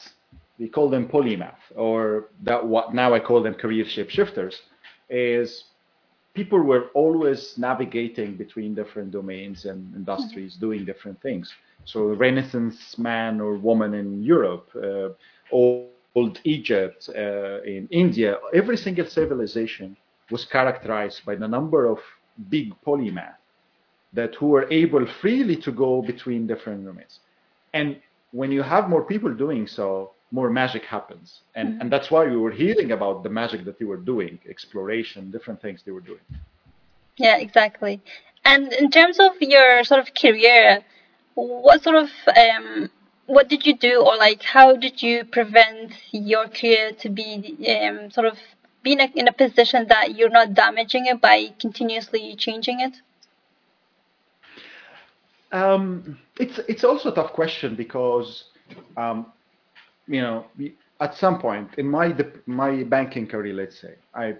we 0.60 0.70
call 0.70 0.90
them 0.90 1.08
polymath, 1.10 1.64
or 1.76 2.30
that 2.44 2.66
what 2.66 2.94
now 2.94 3.14
I 3.14 3.20
call 3.20 3.42
them 3.44 3.56
career 3.56 3.84
shapeshifters, 3.84 4.56
is 5.10 5.66
people 6.34 6.60
were 6.60 6.86
always 6.94 7.58
navigating 7.58 8.36
between 8.36 8.74
different 8.74 9.12
domains 9.12 9.66
and 9.66 9.94
industries, 9.96 10.54
mm-hmm. 10.54 10.66
doing 10.66 10.86
different 10.86 11.22
things. 11.22 11.54
So 11.86 12.14
Renaissance 12.14 12.98
man 12.98 13.42
or 13.42 13.56
woman 13.56 13.94
in 13.94 14.24
Europe, 14.24 14.70
uh, 14.76 15.10
old 15.52 16.40
Egypt, 16.44 17.10
uh, 17.10 17.62
in 17.64 17.88
India, 17.92 18.38
every 18.54 18.78
single 18.78 19.06
civilization 19.06 19.98
was 20.32 20.46
characterized 20.46 21.26
by 21.26 21.36
the 21.36 21.48
number 21.48 21.86
of 21.86 22.00
big 22.50 22.74
polymath 22.86 23.36
that 24.14 24.36
who 24.36 24.48
were 24.48 24.72
able 24.72 25.06
freely 25.22 25.56
to 25.56 25.72
go 25.72 26.02
between 26.02 26.48
different 26.48 26.86
domains. 26.86 27.20
And 27.74 28.00
when 28.32 28.52
you 28.52 28.62
have 28.62 28.90
more 28.90 29.04
people 29.04 29.34
doing 29.34 29.68
so, 29.68 30.12
more 30.32 30.50
magic 30.50 30.84
happens. 30.84 31.42
And, 31.56 31.70
mm-hmm. 31.70 31.82
and 31.82 31.92
that's 31.92 32.10
why 32.10 32.26
we 32.26 32.38
were 32.38 32.52
hearing 32.52 32.92
about 32.92 33.24
the 33.24 33.30
magic 33.30 33.66
that 33.66 33.78
they 33.80 33.86
were 33.86 33.98
doing, 33.98 34.40
exploration, 34.50 35.32
different 35.32 35.62
things 35.62 35.82
they 35.86 35.92
were 35.92 36.02
doing. 36.02 36.26
Yeah, 37.18 37.38
exactly. 37.38 38.02
And 38.44 38.74
in 38.74 38.90
terms 38.90 39.20
of 39.20 39.34
your 39.40 39.84
sort 39.84 40.00
of 40.00 40.14
career, 40.16 40.84
what 41.36 41.84
sort 41.84 41.96
of 41.96 42.10
um, 42.38 42.90
what 43.26 43.50
did 43.50 43.66
you 43.66 43.76
do 43.76 44.02
or 44.02 44.16
like 44.18 44.44
how 44.44 44.76
did 44.76 45.02
you 45.02 45.26
prevent 45.26 45.94
your 46.12 46.48
career 46.48 46.92
to 47.00 47.10
be 47.10 47.58
um, 47.70 48.12
sort 48.12 48.28
of 48.28 48.38
being 48.84 49.00
in 49.00 49.28
a 49.28 49.34
position 49.34 49.88
that 49.88 50.16
you're 50.16 50.30
not 50.30 50.54
damaging 50.54 51.06
it 51.06 51.22
by 51.22 51.54
continuously 51.60 52.36
changing 52.36 52.82
it? 52.82 52.98
Um, 55.52 56.18
it's 56.40 56.60
it's 56.68 56.84
also 56.84 57.12
a 57.12 57.16
tough 57.16 57.34
question 57.34 57.76
because 57.76 58.46
um, 58.98 59.28
you 60.08 60.22
know 60.22 60.46
at 61.00 61.16
some 61.16 61.40
point 61.40 61.70
in 61.78 61.88
my 61.88 62.16
my 62.46 62.84
banking 62.84 63.28
career 63.28 63.54
let's 63.54 63.80
say 63.80 63.96
I 64.14 64.36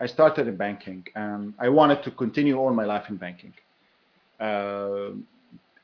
I 0.00 0.06
started 0.06 0.48
in 0.48 0.56
banking 0.56 1.06
and 1.14 1.54
I 1.58 1.68
wanted 1.68 2.02
to 2.02 2.10
continue 2.10 2.56
all 2.58 2.72
my 2.72 2.84
life 2.84 3.08
in 3.08 3.16
banking. 3.16 3.54
Uh, 4.38 5.10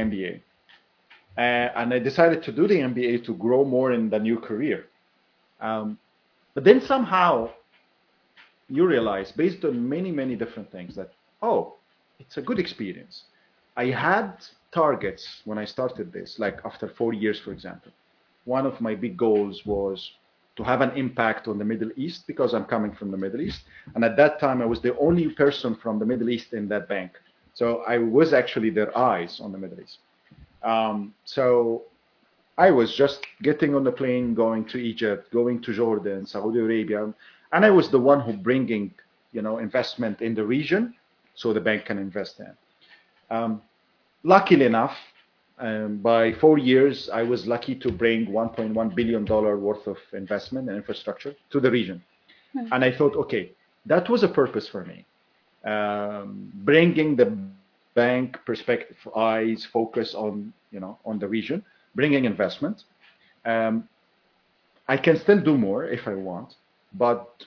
uh, 1.38 1.40
and 1.40 1.94
i 1.94 2.00
decided 2.00 2.42
to 2.44 2.52
do 2.52 2.68
the 2.68 2.76
mba 2.76 3.24
to 3.24 3.34
grow 3.36 3.64
more 3.66 3.92
in 3.94 4.10
the 4.10 4.20
new 4.20 4.38
career 4.40 4.86
Um, 5.62 5.98
but 6.54 6.64
then 6.64 6.82
somehow 6.82 7.50
you 8.68 8.86
realize, 8.88 9.32
based 9.32 9.64
on 9.66 9.88
many, 9.90 10.12
many 10.12 10.36
different 10.36 10.72
things, 10.72 10.96
that, 10.96 11.12
oh, 11.42 11.76
it's 12.20 12.38
a 12.38 12.42
good 12.42 12.60
experience. 12.60 13.24
I 13.76 13.86
had 13.88 14.34
targets 14.74 15.42
when 15.46 15.58
I 15.58 15.66
started 15.66 16.12
this, 16.12 16.40
like 16.40 16.60
after 16.66 16.88
four 16.88 17.14
years, 17.14 17.40
for 17.40 17.52
example. 17.52 17.92
One 18.46 18.66
of 18.66 18.80
my 18.82 18.96
big 18.96 19.18
goals 19.18 19.66
was 19.66 20.12
to 20.56 20.64
have 20.64 20.82
an 20.82 20.92
impact 20.92 21.48
on 21.48 21.58
the 21.58 21.66
Middle 21.66 21.90
East 21.96 22.28
because 22.28 22.54
I'm 22.54 22.66
coming 22.66 22.94
from 22.94 23.10
the 23.12 23.18
Middle 23.18 23.42
East. 23.42 23.62
And 23.96 24.04
at 24.04 24.16
that 24.18 24.40
time, 24.40 24.62
I 24.62 24.66
was 24.66 24.82
the 24.82 24.96
only 24.98 25.30
person 25.30 25.76
from 25.76 26.00
the 26.00 26.06
Middle 26.06 26.30
East 26.30 26.54
in 26.54 26.68
that 26.70 26.88
bank. 26.88 27.12
So 27.54 27.84
I 27.88 27.98
was 27.98 28.34
actually 28.34 28.70
their 28.70 28.96
eyes 28.98 29.40
on 29.40 29.52
the 29.52 29.58
Middle 29.58 29.80
East. 29.80 30.00
Um, 30.64 31.14
so 31.26 31.84
I 32.58 32.72
was 32.72 32.96
just 32.96 33.26
getting 33.42 33.76
on 33.76 33.84
the 33.84 33.92
plane, 33.92 34.34
going 34.34 34.66
to 34.66 34.78
Egypt, 34.78 35.32
going 35.32 35.62
to 35.62 35.74
Jordan, 35.74 36.26
Saudi 36.26 36.60
Arabia, 36.60 37.14
and 37.52 37.66
I 37.66 37.70
was 37.70 37.90
the 37.90 38.00
one 38.00 38.20
who 38.20 38.34
bringing, 38.34 38.94
you 39.32 39.42
know, 39.42 39.58
investment 39.58 40.22
in 40.22 40.34
the 40.34 40.46
region, 40.46 40.94
so 41.36 41.54
the 41.54 41.62
bank 41.62 41.86
can 41.86 41.98
invest 41.98 42.40
in. 42.40 42.54
Um, 43.30 43.62
luckily 44.24 44.66
enough, 44.66 44.96
um, 45.60 45.98
by 45.98 46.34
four 46.34 46.58
years, 46.58 47.10
I 47.10 47.24
was 47.24 47.46
lucky 47.46 47.76
to 47.76 47.92
bring 47.92 48.28
1.1 48.28 48.96
billion 48.96 49.26
dollar 49.26 49.58
worth 49.58 49.88
of 49.88 49.98
investment 50.14 50.68
and 50.70 50.78
infrastructure 50.78 51.36
to 51.52 51.60
the 51.60 51.70
region, 51.70 52.04
hmm. 52.54 52.68
and 52.72 52.84
I 52.84 52.92
thought, 52.92 53.16
okay, 53.16 53.52
that 53.86 54.10
was 54.10 54.24
a 54.24 54.28
purpose 54.28 54.68
for 54.68 54.86
me, 54.86 55.06
um, 55.64 56.52
bringing 56.56 57.16
the 57.16 57.38
bank 57.94 58.40
perspective, 58.46 58.98
eyes, 59.16 59.66
focus 59.72 60.16
on 60.16 60.54
you 60.72 60.80
know 60.80 60.98
on 61.06 61.20
the 61.20 61.28
region, 61.28 61.64
bringing 61.96 62.26
investment. 62.26 62.84
Um, 63.46 63.88
I 64.88 64.98
can 64.98 65.18
still 65.18 65.40
do 65.40 65.58
more 65.58 65.86
if 65.86 66.08
I 66.08 66.16
want, 66.16 66.56
but 66.94 67.46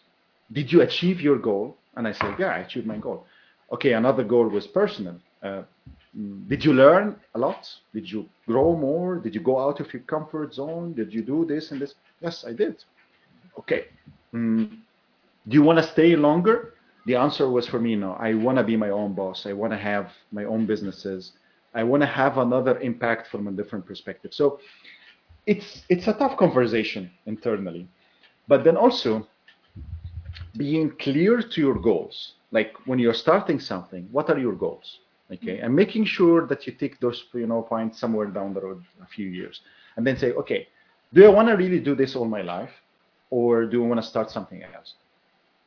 did 0.53 0.73
you 0.73 0.83
achieve 0.83 1.21
your 1.21 1.39
goal? 1.39 1.77
And 1.97 2.07
I 2.07 2.13
said, 2.13 2.37
yeah, 2.39 2.49
I 2.49 2.59
achieved 2.59 2.87
my 2.87 2.99
goal. 2.99 3.27
Okay, 3.73 3.93
another 3.93 4.25
goal 4.25 4.49
was 4.49 4.67
personal. 4.67 5.17
Uh, 5.43 5.63
did 6.49 6.65
you 6.65 6.73
learn 6.73 7.17
a 7.35 7.39
lot? 7.39 7.69
Did 7.93 8.11
you 8.11 8.29
grow 8.47 8.75
more? 8.77 9.17
Did 9.17 9.35
you 9.35 9.41
go 9.41 9.61
out 9.61 9.81
of 9.81 9.93
your 9.93 10.03
comfort 10.03 10.55
zone? 10.55 10.95
Did 10.95 11.13
you 11.13 11.23
do 11.23 11.45
this 11.45 11.73
and 11.73 11.81
this? 11.81 11.95
Yes, 12.21 12.45
I 12.47 12.53
did. 12.53 12.83
Okay. 13.59 13.87
Mm, 14.33 14.79
do 15.49 15.55
you 15.55 15.63
want 15.63 15.79
to 15.79 15.83
stay 15.85 16.17
longer? 16.17 16.75
The 17.07 17.17
answer 17.17 17.49
was 17.51 17.69
for 17.69 17.79
me 17.79 17.95
no. 17.97 18.13
I 18.15 18.35
want 18.35 18.57
to 18.59 18.65
be 18.65 18.77
my 18.77 18.91
own 18.91 19.13
boss. 19.13 19.47
I 19.47 19.53
want 19.53 19.73
to 19.73 19.79
have 19.79 20.11
my 20.33 20.45
own 20.45 20.67
businesses. 20.67 21.33
I 21.75 21.85
want 21.85 22.03
to 22.03 22.07
have 22.07 22.39
another 22.39 22.79
impact 22.81 23.29
from 23.29 23.47
a 23.47 23.53
different 23.53 23.87
perspective. 23.87 24.33
So 24.33 24.59
it's 25.47 25.83
it's 25.89 26.09
a 26.09 26.15
tough 26.15 26.37
conversation 26.39 27.11
internally, 27.27 27.87
but 28.49 28.65
then 28.65 28.77
also 28.77 29.27
being 30.57 30.91
clear 30.99 31.43
to 31.43 31.61
your 31.61 31.79
goals. 31.79 32.33
Like 32.51 32.73
when 32.87 32.99
you're 32.99 33.15
starting 33.27 33.61
something, 33.61 34.09
what 34.11 34.31
are 34.31 34.39
your 34.39 34.55
goals? 34.55 35.01
Okay, 35.33 35.59
and 35.59 35.75
making 35.75 36.05
sure 36.05 36.47
that 36.47 36.67
you 36.67 36.73
take 36.73 37.01
those 37.01 37.25
you 37.35 37.47
know 37.47 37.63
points 37.63 37.99
somewhere 37.99 38.27
down 38.27 38.55
the 38.55 38.61
road 38.61 38.85
a 39.03 39.07
few 39.07 39.27
years, 39.27 39.61
and 39.97 40.07
then 40.07 40.17
say, 40.17 40.33
okay, 40.33 40.69
do 41.13 41.25
I 41.25 41.29
want 41.29 41.49
to 41.49 41.55
really 41.55 41.81
do 41.81 41.95
this 41.95 42.15
all 42.15 42.27
my 42.27 42.43
life, 42.43 42.71
or 43.31 43.67
do 43.67 43.85
I 43.85 43.89
want 43.89 44.01
to 44.01 44.07
start 44.07 44.31
something 44.31 44.63
else? 44.63 44.95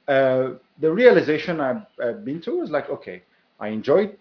Uh, 0.07 0.57
the 0.80 0.91
realization 0.91 1.60
I've, 1.60 1.84
I've 2.01 2.26
been 2.26 2.41
to 2.41 2.62
is 2.62 2.72
like, 2.72 2.89
okay, 2.89 3.22
I 3.60 3.68
enjoyed 3.68 4.18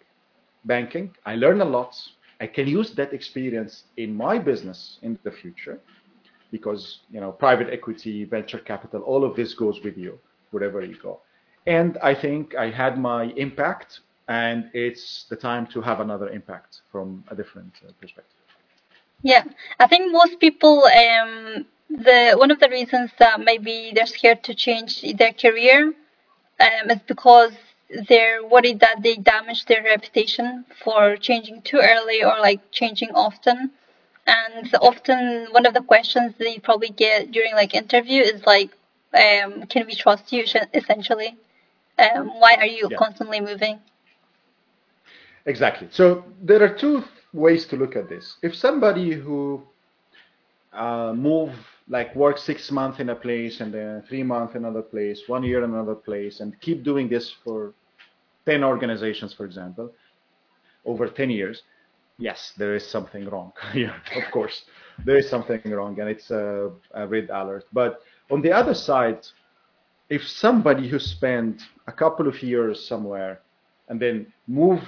banking. 0.64 1.14
I 1.24 1.36
learned 1.36 1.62
a 1.62 1.64
lot. 1.64 1.94
I 2.40 2.46
can 2.46 2.66
use 2.66 2.92
that 2.92 3.12
experience 3.12 3.84
in 3.96 4.14
my 4.14 4.38
business 4.38 4.98
in 5.02 5.18
the 5.22 5.30
future 5.30 5.80
because 6.50 7.00
you 7.10 7.20
know 7.20 7.32
private 7.32 7.68
equity, 7.72 8.24
venture 8.24 8.58
capital, 8.58 9.02
all 9.02 9.24
of 9.24 9.36
this 9.36 9.54
goes 9.54 9.80
with 9.82 9.96
you 9.96 10.18
wherever 10.50 10.82
you 10.82 10.96
go. 11.02 11.20
And 11.66 11.98
I 12.02 12.14
think 12.14 12.54
I 12.54 12.70
had 12.70 12.98
my 12.98 13.24
impact, 13.36 14.00
and 14.28 14.70
it's 14.74 15.24
the 15.24 15.36
time 15.36 15.66
to 15.66 15.80
have 15.80 16.00
another 16.00 16.28
impact 16.28 16.82
from 16.92 17.24
a 17.30 17.34
different 17.34 17.72
uh, 17.86 17.90
perspective. 18.00 18.36
Yeah, 19.22 19.44
I 19.80 19.86
think 19.88 20.12
most 20.12 20.38
people, 20.38 20.84
um, 20.84 21.66
the 21.90 22.34
one 22.36 22.50
of 22.50 22.60
the 22.60 22.68
reasons 22.68 23.10
that 23.18 23.40
maybe 23.40 23.90
they're 23.94 24.06
scared 24.06 24.44
to 24.44 24.54
change 24.54 25.02
their 25.16 25.32
career 25.32 25.94
um, 26.60 26.90
is 26.90 27.00
because 27.06 27.52
they're 28.08 28.44
worried 28.44 28.80
that 28.80 29.02
they 29.02 29.16
damage 29.16 29.64
their 29.64 29.82
reputation 29.82 30.66
for 30.84 31.16
changing 31.16 31.62
too 31.62 31.80
early 31.82 32.22
or 32.22 32.38
like 32.38 32.70
changing 32.70 33.10
often. 33.14 33.70
And 34.26 34.72
often 34.82 35.46
one 35.52 35.64
of 35.64 35.72
the 35.72 35.80
questions 35.80 36.34
they 36.38 36.58
probably 36.58 36.90
get 36.90 37.32
during 37.32 37.54
like 37.54 37.74
interview 37.74 38.20
is 38.22 38.44
like, 38.44 38.70
um, 39.14 39.62
can 39.66 39.86
we 39.86 39.94
trust 39.94 40.30
you 40.32 40.44
essentially? 40.74 41.38
Um, 41.98 42.38
why 42.38 42.56
are 42.56 42.66
you 42.66 42.88
yeah. 42.90 42.98
constantly 42.98 43.40
moving? 43.40 43.80
Exactly. 45.48 45.88
So 45.90 46.24
there 46.42 46.62
are 46.62 46.68
two 46.68 47.02
ways 47.32 47.64
to 47.68 47.76
look 47.76 47.96
at 47.96 48.08
this. 48.08 48.36
If 48.42 48.54
somebody 48.54 49.14
who 49.14 49.62
uh, 50.74 51.14
move 51.16 51.52
like 51.88 52.14
work 52.14 52.36
six 52.36 52.70
months 52.70 53.00
in 53.00 53.08
a 53.08 53.14
place 53.14 53.60
and 53.62 53.72
then 53.72 54.02
three 54.06 54.22
months 54.22 54.54
in 54.54 54.66
another 54.66 54.82
place, 54.82 55.22
one 55.26 55.42
year 55.42 55.64
in 55.64 55.70
another 55.70 55.94
place, 55.94 56.40
and 56.40 56.60
keep 56.60 56.84
doing 56.84 57.08
this 57.08 57.34
for 57.42 57.72
10 58.44 58.62
organizations, 58.62 59.32
for 59.32 59.46
example, 59.46 59.90
over 60.84 61.08
10 61.08 61.30
years, 61.30 61.62
yes, 62.18 62.52
there 62.58 62.74
is 62.74 62.86
something 62.86 63.24
wrong. 63.30 63.50
yeah, 63.74 63.96
of 64.16 64.30
course, 64.30 64.66
there 65.06 65.16
is 65.16 65.30
something 65.30 65.62
wrong, 65.64 65.98
and 65.98 66.10
it's 66.10 66.30
a, 66.30 66.70
a 66.92 67.06
red 67.06 67.30
alert. 67.30 67.64
But 67.72 68.02
on 68.30 68.42
the 68.42 68.52
other 68.52 68.74
side, 68.74 69.26
if 70.10 70.28
somebody 70.28 70.88
who 70.88 70.98
spent 70.98 71.62
a 71.86 71.92
couple 71.92 72.28
of 72.28 72.42
years 72.42 72.86
somewhere 72.86 73.40
and 73.88 73.98
then 73.98 74.30
move 74.46 74.82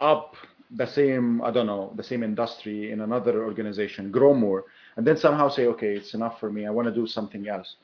up 0.00 0.34
the 0.70 0.86
same, 0.86 1.42
I 1.42 1.50
don't 1.50 1.66
know, 1.66 1.92
the 1.96 2.02
same 2.02 2.22
industry 2.22 2.90
in 2.90 3.00
another 3.00 3.44
organization, 3.44 4.10
grow 4.10 4.34
more, 4.34 4.64
and 4.96 5.06
then 5.06 5.16
somehow 5.16 5.48
say, 5.48 5.66
okay, 5.66 5.94
it's 5.94 6.14
enough 6.14 6.40
for 6.40 6.50
me. 6.50 6.66
I 6.66 6.70
want 6.70 6.88
to 6.88 6.94
do 6.94 7.06
something 7.06 7.48
else. 7.48 7.76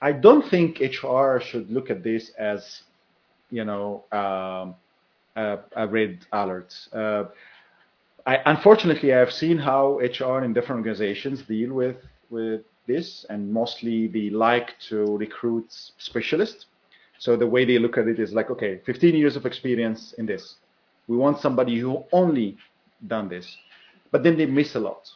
I 0.00 0.12
don't 0.12 0.48
think 0.48 0.80
HR 0.80 1.38
should 1.40 1.70
look 1.70 1.90
at 1.90 2.02
this 2.02 2.30
as, 2.38 2.82
you 3.50 3.64
know, 3.64 4.04
um, 4.12 4.74
a, 5.36 5.58
a, 5.76 5.86
red 5.86 6.26
alert. 6.32 6.74
Uh, 6.92 7.24
I, 8.26 8.38
unfortunately, 8.46 9.14
I've 9.14 9.32
seen 9.32 9.58
how 9.58 9.98
HR 9.98 10.44
in 10.44 10.52
different 10.52 10.80
organizations 10.80 11.42
deal 11.42 11.72
with 11.72 11.96
with 12.30 12.62
this, 12.86 13.26
and 13.30 13.52
mostly 13.52 14.08
they 14.08 14.30
like 14.30 14.78
to 14.88 15.16
recruit 15.16 15.66
specialists. 15.98 16.66
So 17.18 17.36
the 17.36 17.46
way 17.46 17.64
they 17.64 17.78
look 17.78 17.98
at 17.98 18.08
it 18.08 18.18
is 18.18 18.32
like, 18.32 18.50
okay, 18.50 18.80
15 18.84 19.14
years 19.14 19.36
of 19.36 19.46
experience 19.46 20.14
in 20.18 20.26
this. 20.26 20.56
We 21.08 21.16
want 21.16 21.40
somebody 21.40 21.78
who 21.78 22.04
only 22.12 22.56
done 23.06 23.28
this, 23.28 23.56
but 24.10 24.22
then 24.22 24.36
they 24.36 24.46
miss 24.46 24.74
a 24.76 24.80
lot, 24.80 25.10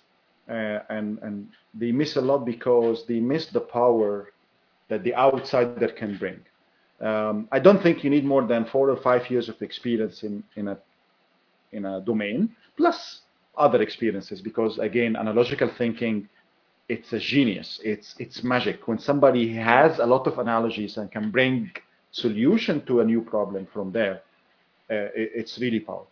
uh, 0.48 0.80
and 0.88 1.18
and 1.22 1.48
they 1.74 1.92
miss 1.92 2.16
a 2.16 2.20
lot 2.20 2.44
because 2.44 3.06
they 3.06 3.20
miss 3.20 3.46
the 3.46 3.60
power 3.60 4.32
that 4.88 5.02
the 5.04 5.14
outsider 5.14 5.88
can 5.88 6.16
bring. 6.16 6.40
Um, 7.00 7.48
I 7.52 7.58
don't 7.58 7.82
think 7.82 8.02
you 8.02 8.10
need 8.10 8.24
more 8.24 8.46
than 8.46 8.64
four 8.64 8.90
or 8.90 8.96
five 8.96 9.30
years 9.30 9.48
of 9.48 9.60
experience 9.62 10.22
in 10.22 10.42
in 10.56 10.68
a 10.68 10.78
in 11.72 11.84
a 11.84 12.00
domain 12.00 12.54
plus 12.76 13.20
other 13.56 13.82
experiences 13.82 14.40
because 14.40 14.78
again 14.78 15.16
analogical 15.16 15.70
thinking 15.78 16.28
it's 16.88 17.12
a 17.12 17.18
genius. 17.18 17.80
It's 17.84 18.14
it's 18.18 18.44
magic 18.44 18.86
when 18.86 18.98
somebody 18.98 19.52
has 19.54 19.98
a 19.98 20.06
lot 20.06 20.26
of 20.26 20.38
analogies 20.38 20.96
and 20.96 21.10
can 21.10 21.30
bring 21.30 21.70
solution 22.12 22.84
to 22.86 23.00
a 23.00 23.04
new 23.04 23.20
problem 23.20 23.66
from 23.72 23.92
there. 23.92 24.22
Uh, 24.90 25.10
it, 25.14 25.30
it's 25.34 25.58
really 25.58 25.80
powerful, 25.80 26.08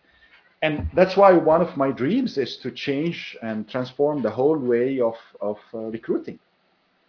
and 0.61 0.87
that's 0.93 1.15
why 1.15 1.33
one 1.33 1.61
of 1.61 1.75
my 1.77 1.91
dreams 1.91 2.37
is 2.37 2.57
to 2.57 2.71
change 2.71 3.37
and 3.41 3.69
transform 3.69 4.21
the 4.21 4.29
whole 4.31 4.57
way 4.57 4.99
of 4.99 5.15
of 5.41 5.57
uh, 5.73 5.79
recruiting. 5.97 6.39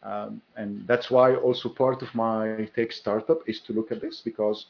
Um, 0.02 0.40
and 0.56 0.86
that's 0.86 1.10
why 1.10 1.34
also 1.34 1.68
part 1.68 2.02
of 2.02 2.14
my 2.14 2.68
tech 2.76 2.92
startup 2.92 3.38
is 3.48 3.60
to 3.62 3.72
look 3.72 3.90
at 3.90 4.00
this 4.00 4.20
because 4.24 4.66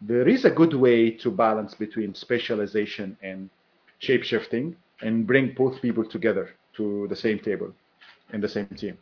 there 0.00 0.28
is 0.28 0.44
a 0.44 0.50
good 0.50 0.74
way 0.74 1.10
to 1.10 1.30
balance 1.30 1.74
between 1.74 2.14
specialization 2.14 3.16
and 3.22 3.50
shape 3.98 4.22
shifting 4.22 4.76
and 5.02 5.26
bring 5.26 5.54
both 5.56 5.80
people 5.82 6.04
together 6.04 6.50
to 6.76 7.06
the 7.08 7.16
same 7.16 7.38
table 7.38 7.72
in 8.32 8.40
the 8.40 8.48
same 8.48 8.66
team. 8.76 8.96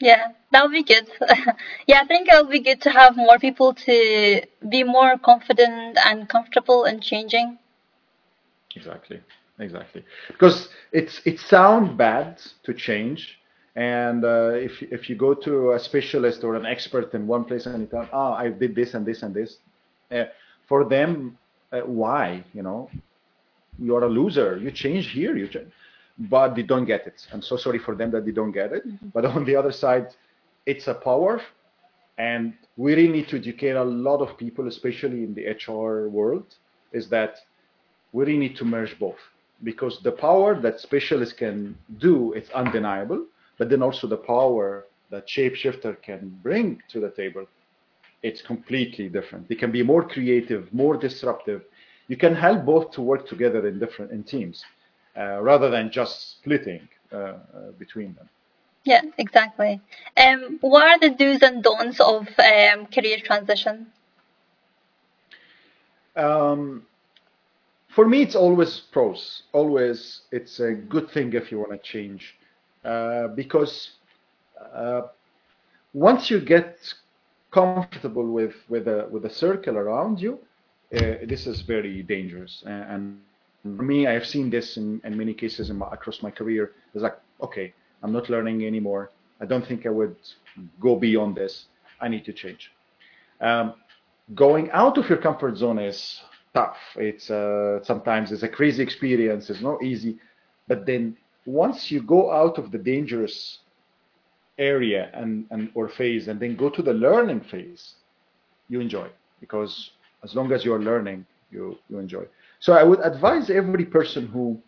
Yeah, 0.00 0.32
that 0.50 0.62
would 0.64 0.72
be 0.72 0.82
good. 0.82 1.08
yeah, 1.86 2.00
I 2.02 2.06
think 2.06 2.28
it 2.28 2.34
would 2.42 2.50
be 2.50 2.60
good 2.60 2.80
to 2.82 2.90
have 2.90 3.16
more 3.16 3.38
people 3.38 3.74
to 3.74 4.42
be 4.68 4.82
more 4.82 5.18
confident 5.18 5.98
and 6.04 6.28
comfortable 6.28 6.84
in 6.84 7.00
changing. 7.00 7.58
Exactly, 8.76 9.20
exactly. 9.58 10.04
Because 10.28 10.68
it's 10.92 11.20
it 11.26 11.38
sounds 11.38 11.90
bad 11.96 12.40
to 12.64 12.74
change, 12.74 13.38
and 13.76 14.24
uh, 14.24 14.52
if 14.54 14.82
if 14.82 15.08
you 15.10 15.16
go 15.16 15.34
to 15.34 15.72
a 15.72 15.78
specialist 15.78 16.44
or 16.44 16.54
an 16.56 16.66
expert 16.66 17.14
in 17.14 17.26
one 17.26 17.44
place 17.44 17.66
and 17.66 17.80
you 17.80 17.86
tell, 17.86 18.08
oh, 18.12 18.32
I 18.32 18.48
did 18.48 18.74
this 18.74 18.94
and 18.94 19.04
this 19.04 19.22
and 19.22 19.34
this, 19.34 19.58
uh, 20.10 20.24
for 20.68 20.84
them, 20.84 21.36
uh, 21.72 21.80
why? 21.80 22.44
You 22.54 22.62
know, 22.62 22.90
you're 23.78 24.04
a 24.04 24.08
loser. 24.08 24.56
You 24.58 24.70
change 24.70 25.10
here. 25.10 25.36
You 25.36 25.48
change 25.48 25.72
but 26.28 26.54
they 26.54 26.62
don't 26.62 26.84
get 26.84 27.06
it. 27.06 27.26
I'm 27.32 27.42
so 27.42 27.56
sorry 27.56 27.78
for 27.78 27.94
them 27.94 28.10
that 28.12 28.24
they 28.24 28.32
don't 28.32 28.52
get 28.52 28.72
it. 28.72 28.86
Mm-hmm. 28.86 29.08
But 29.08 29.24
on 29.24 29.44
the 29.44 29.56
other 29.56 29.72
side, 29.72 30.08
it's 30.66 30.86
a 30.86 30.94
power, 30.94 31.40
and 32.18 32.52
we 32.76 32.94
really 32.94 33.12
need 33.12 33.28
to 33.28 33.36
educate 33.36 33.72
a 33.72 33.84
lot 33.84 34.20
of 34.20 34.36
people, 34.36 34.68
especially 34.68 35.24
in 35.24 35.34
the 35.34 35.46
HR 35.46 36.08
world, 36.08 36.54
is 36.92 37.08
that 37.08 37.38
we 38.12 38.24
really 38.24 38.38
need 38.38 38.56
to 38.56 38.64
merge 38.64 38.98
both 38.98 39.18
because 39.62 40.00
the 40.02 40.12
power 40.12 40.58
that 40.60 40.80
specialists 40.80 41.34
can 41.34 41.76
do 41.98 42.32
is 42.32 42.48
undeniable, 42.50 43.26
but 43.58 43.68
then 43.68 43.82
also 43.82 44.06
the 44.06 44.16
power 44.16 44.86
that 45.10 45.28
shapeshifter 45.28 46.00
can 46.02 46.38
bring 46.42 46.82
to 46.88 47.00
the 47.00 47.10
table, 47.10 47.46
it's 48.22 48.42
completely 48.42 49.08
different. 49.08 49.48
They 49.48 49.54
can 49.54 49.72
be 49.72 49.82
more 49.82 50.06
creative, 50.06 50.72
more 50.72 50.96
disruptive. 50.96 51.62
You 52.08 52.16
can 52.16 52.34
help 52.34 52.64
both 52.64 52.90
to 52.92 53.02
work 53.02 53.28
together 53.28 53.66
in 53.66 53.78
different 53.78 54.12
in 54.12 54.22
teams, 54.24 54.64
rather 55.16 55.70
than 55.70 55.90
just 55.90 56.32
splitting 56.32 56.88
uh, 57.12 57.16
uh, 57.16 57.36
between 57.78 58.14
them. 58.14 58.28
Yeah, 58.84 59.02
exactly. 59.18 59.80
Um, 60.16 60.58
what 60.60 60.82
are 60.86 60.98
the 60.98 61.10
do's 61.10 61.42
and 61.42 61.62
don'ts 61.62 62.00
of 62.00 62.28
um, 62.38 62.86
career 62.86 63.18
transition? 63.22 63.86
Um, 66.16 66.86
for 67.88 68.06
me, 68.06 68.22
it's 68.22 68.34
always 68.36 68.80
pros. 68.92 69.42
Always, 69.52 70.22
it's 70.30 70.60
a 70.60 70.72
good 70.72 71.10
thing 71.10 71.32
if 71.34 71.50
you 71.50 71.58
want 71.58 71.72
to 71.72 71.78
change, 71.78 72.36
uh, 72.84 73.28
because 73.28 73.90
uh, 74.74 75.02
once 75.92 76.30
you 76.30 76.40
get 76.40 76.78
comfortable 77.50 78.30
with 78.30 78.54
with 78.68 78.86
a 78.88 79.08
with 79.10 79.24
a 79.24 79.30
circle 79.30 79.76
around 79.76 80.20
you, 80.20 80.38
uh, 80.94 81.26
this 81.26 81.46
is 81.46 81.62
very 81.62 82.02
dangerous. 82.02 82.62
And, 82.66 83.20
for 83.62 83.82
me, 83.82 84.06
I 84.06 84.12
have 84.12 84.26
seen 84.26 84.50
this 84.50 84.76
in, 84.76 85.00
in 85.04 85.16
many 85.16 85.34
cases 85.34 85.70
in 85.70 85.76
my, 85.78 85.88
across 85.92 86.22
my 86.22 86.30
career. 86.30 86.72
It's 86.94 87.02
like, 87.02 87.18
okay, 87.42 87.74
I'm 88.02 88.12
not 88.12 88.30
learning 88.30 88.64
anymore. 88.64 89.10
I 89.40 89.46
don't 89.46 89.66
think 89.66 89.86
I 89.86 89.90
would 89.90 90.16
go 90.80 90.96
beyond 90.96 91.36
this. 91.36 91.66
I 92.00 92.08
need 92.08 92.24
to 92.24 92.32
change. 92.32 92.72
Um, 93.40 93.74
going 94.34 94.70
out 94.70 94.98
of 94.98 95.08
your 95.08 95.18
comfort 95.18 95.56
zone 95.56 95.78
is 95.78 96.20
tough. 96.54 96.76
It's 96.96 97.30
uh, 97.30 97.82
sometimes 97.82 98.32
it's 98.32 98.42
a 98.42 98.48
crazy 98.48 98.82
experience. 98.82 99.50
It's 99.50 99.60
not 99.60 99.82
easy, 99.82 100.18
but 100.68 100.86
then 100.86 101.16
once 101.46 101.90
you 101.90 102.02
go 102.02 102.30
out 102.30 102.58
of 102.58 102.70
the 102.70 102.78
dangerous 102.78 103.58
area 104.58 105.10
and, 105.14 105.46
and 105.50 105.70
or 105.74 105.88
phase 105.88 106.28
and 106.28 106.38
then 106.38 106.56
go 106.56 106.68
to 106.68 106.82
the 106.82 106.92
learning 106.92 107.40
phase, 107.40 107.94
you 108.68 108.80
enjoy 108.80 109.08
because 109.40 109.90
as 110.22 110.34
long 110.34 110.52
as 110.52 110.64
you're 110.64 110.82
learning, 110.82 111.26
you 111.50 111.78
you 111.88 111.98
enjoy. 111.98 112.24
So 112.60 112.74
I 112.74 112.82
would 112.82 113.00
advise 113.00 113.50
every 113.50 113.86
person 113.86 114.26
who 114.28 114.60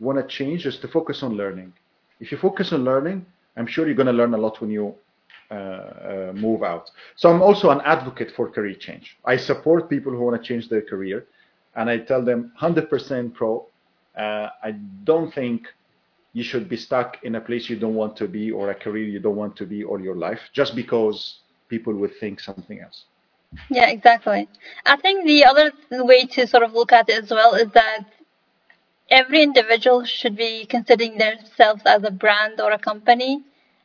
want 0.00 0.18
to 0.18 0.26
change 0.26 0.64
is 0.66 0.78
to 0.78 0.88
focus 0.88 1.22
on 1.22 1.36
learning. 1.36 1.72
If 2.20 2.32
you 2.32 2.38
focus 2.38 2.72
on 2.72 2.84
learning, 2.84 3.26
I'm 3.56 3.66
sure 3.66 3.86
you're 3.86 3.96
going 3.96 4.06
to 4.06 4.12
learn 4.12 4.32
a 4.34 4.38
lot 4.38 4.60
when 4.60 4.70
you 4.70 4.94
uh, 5.50 5.54
uh, 5.54 6.32
move 6.34 6.62
out. 6.62 6.90
So 7.16 7.30
I'm 7.30 7.42
also 7.42 7.70
an 7.70 7.80
advocate 7.84 8.30
for 8.34 8.48
career 8.48 8.74
change. 8.74 9.18
I 9.24 9.36
support 9.36 9.90
people 9.90 10.12
who 10.12 10.20
want 10.20 10.40
to 10.40 10.48
change 10.48 10.68
their 10.68 10.82
career, 10.82 11.26
and 11.74 11.90
I 11.90 11.98
tell 11.98 12.24
them 12.24 12.52
100% 12.60 13.34
pro. 13.34 13.66
Uh, 14.16 14.48
I 14.62 14.72
don't 15.04 15.32
think 15.34 15.66
you 16.32 16.42
should 16.42 16.68
be 16.68 16.76
stuck 16.76 17.22
in 17.24 17.34
a 17.34 17.40
place 17.40 17.68
you 17.68 17.78
don't 17.78 17.94
want 17.94 18.16
to 18.16 18.28
be 18.28 18.50
or 18.50 18.70
a 18.70 18.74
career 18.74 19.04
you 19.04 19.20
don't 19.20 19.36
want 19.36 19.56
to 19.56 19.66
be 19.66 19.84
all 19.84 20.00
your 20.00 20.16
life 20.16 20.40
just 20.52 20.74
because 20.74 21.40
people 21.68 21.92
would 21.94 22.14
think 22.18 22.40
something 22.40 22.80
else. 22.80 23.04
Yeah, 23.70 23.88
exactly. 23.88 24.48
I 24.86 24.96
think 24.96 25.26
the 25.26 25.44
other 25.44 25.72
way 25.90 26.26
to 26.26 26.46
sort 26.46 26.62
of 26.62 26.72
look 26.72 26.92
at 26.92 27.08
it 27.08 27.24
as 27.24 27.30
well 27.30 27.54
is 27.54 27.70
that 27.72 28.06
every 29.10 29.42
individual 29.42 30.04
should 30.04 30.36
be 30.36 30.64
considering 30.66 31.18
themselves 31.18 31.82
as 31.84 32.02
a 32.04 32.10
brand 32.10 32.60
or 32.60 32.72
a 32.72 32.78
company. 32.78 33.42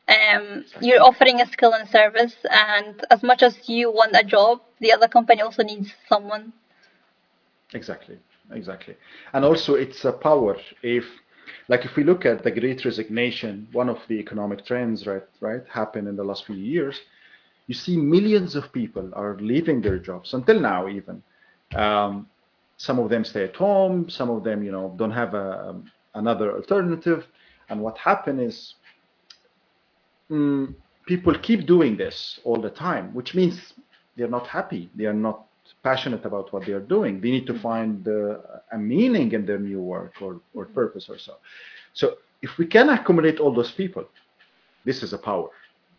Um, 0.08 0.64
you're 0.80 1.04
offering 1.04 1.42
a 1.42 1.48
skill 1.48 1.74
and 1.74 1.88
service, 1.90 2.36
and 2.50 3.06
as 3.12 3.24
much 3.24 3.44
as 3.44 3.68
you 3.68 3.92
want 3.92 4.16
a 4.16 4.24
job, 4.24 4.62
the 4.80 4.94
other 4.94 5.08
company 5.10 5.42
also 5.42 5.64
needs 5.64 5.94
someone. 6.08 6.54
Exactly, 7.74 8.18
exactly. 8.52 8.96
And 9.34 9.44
also, 9.44 9.74
it's 9.74 10.06
a 10.06 10.14
power. 10.14 10.56
If, 10.82 11.04
like, 11.68 11.84
if 11.84 11.98
we 11.98 12.06
look 12.06 12.26
at 12.26 12.42
the 12.42 12.52
Great 12.52 12.86
Resignation, 12.86 13.68
one 13.74 13.90
of 13.90 13.98
the 14.08 14.16
economic 14.16 14.66
trends, 14.66 15.06
right, 15.06 15.24
right, 15.42 15.64
happened 15.70 16.08
in 16.08 16.16
the 16.16 16.24
last 16.24 16.46
few 16.46 16.56
years. 16.56 17.02
You 17.68 17.74
see, 17.74 17.98
millions 17.98 18.56
of 18.56 18.72
people 18.72 19.12
are 19.14 19.38
leaving 19.40 19.82
their 19.82 20.00
jobs 20.00 20.34
until 20.34 20.60
now, 20.60 20.88
even. 20.88 21.22
Um, 21.76 22.28
some 22.78 23.00
of 23.00 23.10
them 23.10 23.26
stay 23.26 23.44
at 23.44 23.56
home. 23.56 24.10
Some 24.10 24.30
of 24.30 24.44
them, 24.44 24.64
you 24.64 24.72
know, 24.72 24.94
don't 24.98 25.12
have 25.12 25.34
a, 25.34 25.70
um, 25.70 25.92
another 26.14 26.56
alternative. 26.56 27.26
And 27.70 27.82
what 27.82 27.98
happened 27.98 28.40
is 28.40 28.76
mm, 30.32 30.74
people 31.06 31.34
keep 31.40 31.66
doing 31.66 31.98
this 31.98 32.40
all 32.44 32.62
the 32.62 32.70
time, 32.70 33.14
which 33.14 33.36
means 33.36 33.74
they're 34.16 34.30
not 34.30 34.48
happy. 34.48 34.90
They 34.96 35.06
are 35.06 35.14
not 35.14 35.46
passionate 35.84 36.26
about 36.26 36.54
what 36.54 36.66
they 36.66 36.72
are 36.72 36.80
doing. 36.80 37.20
They 37.20 37.32
need 37.32 37.48
to 37.48 37.60
find 37.60 38.08
uh, 38.08 38.38
a 38.72 38.78
meaning 38.78 39.32
in 39.34 39.46
their 39.46 39.60
new 39.60 39.82
work 39.82 40.14
or, 40.22 40.40
or 40.54 40.66
purpose 40.66 41.10
or 41.10 41.18
so. 41.18 41.36
So 41.94 42.18
if 42.42 42.58
we 42.58 42.66
can 42.66 42.90
accommodate 42.90 43.40
all 43.40 43.54
those 43.54 43.72
people, 43.72 44.06
this 44.86 45.04
is 45.04 45.14
a 45.14 45.18
power. 45.18 45.50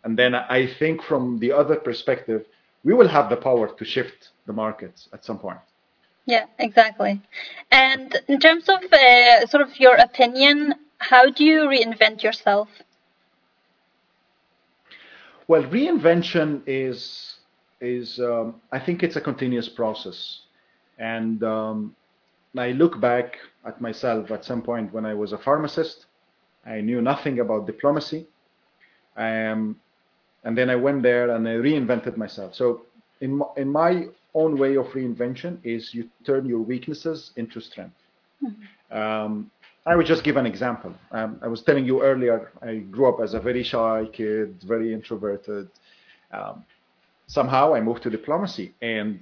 And 0.03 0.17
then 0.17 0.33
I 0.35 0.67
think 0.79 1.03
from 1.03 1.39
the 1.39 1.51
other 1.51 1.75
perspective, 1.75 2.45
we 2.83 2.93
will 2.93 3.07
have 3.07 3.29
the 3.29 3.35
power 3.35 3.67
to 3.67 3.85
shift 3.85 4.29
the 4.45 4.53
markets 4.53 5.09
at 5.13 5.25
some 5.25 5.39
point. 5.39 5.59
Yeah, 6.25 6.45
exactly. 6.57 7.21
And 7.71 8.15
in 8.27 8.39
terms 8.39 8.69
of 8.69 8.83
uh, 8.93 9.45
sort 9.47 9.63
of 9.63 9.79
your 9.79 9.95
opinion, 9.95 10.75
how 10.99 11.29
do 11.29 11.43
you 11.43 11.61
reinvent 11.61 12.23
yourself? 12.23 12.69
Well, 15.47 15.63
reinvention 15.63 16.61
is 16.67 17.35
is 17.81 18.19
um, 18.19 18.61
I 18.71 18.79
think 18.79 19.01
it's 19.01 19.15
a 19.15 19.21
continuous 19.21 19.69
process, 19.69 20.41
and 20.99 21.43
um, 21.43 21.95
I 22.55 22.71
look 22.71 22.99
back 22.99 23.37
at 23.65 23.81
myself 23.81 24.31
at 24.31 24.45
some 24.45 24.61
point 24.61 24.93
when 24.93 25.05
I 25.05 25.13
was 25.15 25.31
a 25.31 25.37
pharmacist. 25.37 26.05
I 26.65 26.81
knew 26.81 27.01
nothing 27.01 27.39
about 27.39 27.65
diplomacy, 27.65 28.27
um, 29.17 29.77
and 30.43 30.57
then 30.57 30.69
I 30.69 30.75
went 30.75 31.03
there 31.03 31.31
and 31.35 31.47
I 31.47 31.53
reinvented 31.53 32.17
myself. 32.17 32.55
So 32.55 32.81
in 33.21 33.37
my, 33.37 33.45
in 33.57 33.69
my 33.69 34.07
own 34.33 34.57
way 34.57 34.75
of 34.77 34.85
reinvention 34.87 35.57
is 35.63 35.93
you 35.93 36.09
turn 36.25 36.45
your 36.45 36.59
weaknesses 36.59 37.31
into 37.35 37.59
strength. 37.59 37.95
Mm-hmm. 38.43 38.97
Um, 38.97 39.51
I 39.85 39.95
would 39.95 40.05
just 40.05 40.23
give 40.23 40.37
an 40.37 40.45
example. 40.45 40.93
Um, 41.11 41.39
I 41.41 41.47
was 41.47 41.63
telling 41.63 41.85
you 41.85 42.03
earlier, 42.03 42.51
I 42.61 42.77
grew 42.77 43.09
up 43.09 43.21
as 43.21 43.33
a 43.33 43.39
very 43.39 43.63
shy 43.63 44.05
kid, 44.13 44.61
very 44.63 44.93
introverted. 44.93 45.69
Um, 46.31 46.63
somehow 47.27 47.73
I 47.73 47.81
moved 47.81 48.03
to 48.03 48.09
diplomacy, 48.09 48.73
and 48.81 49.19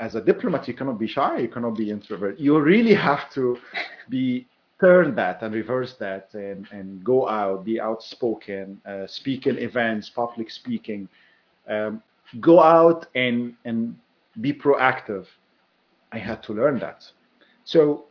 as 0.00 0.14
a 0.14 0.20
diplomat, 0.20 0.68
you 0.68 0.74
cannot 0.74 0.98
be 0.98 1.06
shy, 1.06 1.38
you 1.38 1.48
cannot 1.48 1.76
be 1.76 1.90
introvert. 1.90 2.38
You 2.38 2.58
really 2.60 2.94
have 2.94 3.30
to 3.34 3.56
be 4.10 4.46
turn 4.82 5.14
that 5.14 5.42
and 5.42 5.54
reverse 5.54 5.94
that, 5.94 6.28
and, 6.34 6.66
and 6.72 7.04
go 7.04 7.28
out, 7.28 7.64
be 7.64 7.80
outspoken, 7.80 8.80
uh, 8.84 9.06
speak 9.06 9.46
in 9.46 9.56
events, 9.58 10.10
public 10.10 10.50
speaking, 10.50 11.08
um, 11.68 12.02
go 12.40 12.60
out 12.60 13.06
and 13.14 13.54
and 13.64 13.96
be 14.40 14.52
proactive. 14.52 15.26
I 16.10 16.18
had 16.18 16.42
to 16.44 16.52
learn 16.52 16.78
that. 16.80 17.04
So 17.64 18.06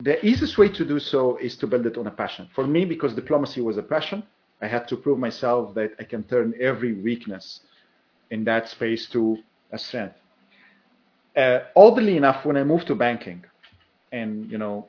the 0.00 0.24
easiest 0.24 0.56
way 0.58 0.68
to 0.68 0.84
do 0.84 0.98
so 0.98 1.36
is 1.36 1.56
to 1.56 1.66
build 1.66 1.86
it 1.86 1.96
on 1.96 2.06
a 2.06 2.10
passion. 2.10 2.48
For 2.54 2.66
me, 2.66 2.84
because 2.84 3.14
diplomacy 3.14 3.60
was 3.60 3.76
a 3.76 3.82
passion, 3.82 4.22
I 4.60 4.68
had 4.68 4.86
to 4.88 4.96
prove 4.96 5.18
myself 5.18 5.74
that 5.74 5.92
I 5.98 6.04
can 6.04 6.22
turn 6.24 6.54
every 6.60 6.92
weakness 6.94 7.60
in 8.30 8.44
that 8.44 8.68
space 8.68 9.06
to 9.10 9.38
a 9.72 9.78
strength. 9.78 10.16
Uh, 11.36 11.60
oddly 11.76 12.16
enough, 12.16 12.44
when 12.44 12.56
I 12.56 12.64
moved 12.64 12.86
to 12.88 12.94
banking, 12.94 13.44
and 14.12 14.50
you 14.50 14.58
know, 14.58 14.88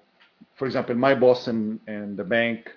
for 0.55 0.65
example, 0.65 0.95
my 0.95 1.15
boss 1.15 1.47
and, 1.47 1.79
in 1.87 2.15
the 2.15 2.23
bank 2.23 2.69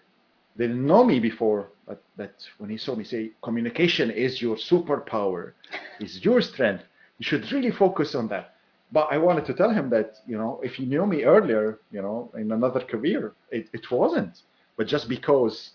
they 0.56 0.66
didn't 0.66 0.86
know 0.86 1.04
me 1.04 1.20
before, 1.20 1.68
but 1.86 2.02
that 2.16 2.34
when 2.56 2.70
he 2.70 2.78
saw 2.78 2.94
me 2.94 3.04
say, 3.04 3.32
communication 3.42 4.10
is 4.10 4.40
your 4.40 4.56
superpower, 4.56 5.52
is 6.00 6.24
your 6.24 6.40
strength 6.40 6.82
you 7.18 7.24
should 7.24 7.50
really 7.52 7.70
focus 7.70 8.14
on 8.14 8.28
that. 8.28 8.54
But 8.92 9.08
I 9.10 9.18
wanted 9.18 9.46
to 9.46 9.54
tell 9.54 9.70
him 9.70 9.90
that, 9.90 10.18
you 10.26 10.38
know, 10.38 10.60
if 10.62 10.74
he 10.74 10.86
knew 10.86 11.06
me 11.06 11.24
earlier, 11.24 11.80
you 11.90 12.02
know, 12.02 12.30
in 12.36 12.52
another 12.52 12.80
career, 12.80 13.32
it, 13.50 13.68
it 13.72 13.90
wasn't. 13.90 14.42
But 14.76 14.86
just 14.86 15.08
because 15.08 15.70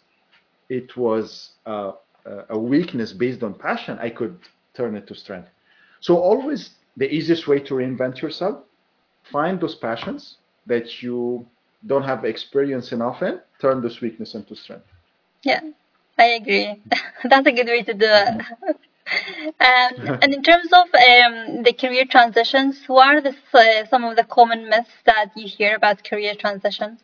it 0.70 0.96
was 0.96 1.52
uh, 1.66 1.94
a 2.50 2.58
weakness 2.58 3.12
based 3.12 3.44
on 3.44 3.54
passion, 3.54 3.98
I 4.00 4.10
could 4.10 4.38
turn 4.74 4.96
it 4.96 5.08
to 5.08 5.16
strength. 5.16 5.50
So 6.00 6.18
always 6.18 6.72
the 6.96 7.12
easiest 7.14 7.48
way 7.48 7.60
to 7.60 7.74
reinvent 7.74 8.22
yourself, 8.22 8.64
find 9.32 9.60
those 9.60 9.76
passions 9.76 10.38
that 10.68 11.02
you 11.02 11.46
don't 11.86 12.04
have 12.04 12.26
experience 12.26 12.92
enough 12.92 13.22
in, 13.22 13.40
turn 13.60 13.82
this 13.82 14.02
weakness 14.02 14.36
into 14.36 14.56
strength. 14.56 14.86
Yeah, 15.44 15.62
I 16.18 16.26
agree. 16.26 16.82
That's 17.24 17.48
a 17.48 17.52
good 17.52 17.68
way 17.68 17.84
to 17.84 17.94
do 17.94 18.08
it. 18.08 18.42
Um, 19.60 20.20
and 20.22 20.34
in 20.34 20.42
terms 20.42 20.72
of 20.72 20.88
um, 20.94 21.64
the 21.64 21.74
career 21.74 22.06
transitions, 22.06 22.82
what 22.88 23.08
are 23.08 23.22
the, 23.22 23.36
uh, 23.54 23.86
some 23.90 24.06
of 24.06 24.16
the 24.16 24.24
common 24.24 24.70
myths 24.70 24.94
that 25.06 25.32
you 25.36 25.48
hear 25.48 25.76
about 25.76 26.04
career 26.06 26.34
transition? 26.36 26.98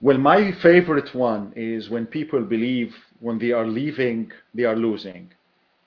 Well, 0.00 0.18
my 0.18 0.52
favorite 0.52 1.14
one 1.14 1.52
is 1.54 1.90
when 1.90 2.06
people 2.06 2.40
believe 2.40 2.96
when 3.20 3.38
they 3.38 3.52
are 3.52 3.66
leaving, 3.66 4.32
they 4.54 4.64
are 4.64 4.74
losing, 4.74 5.30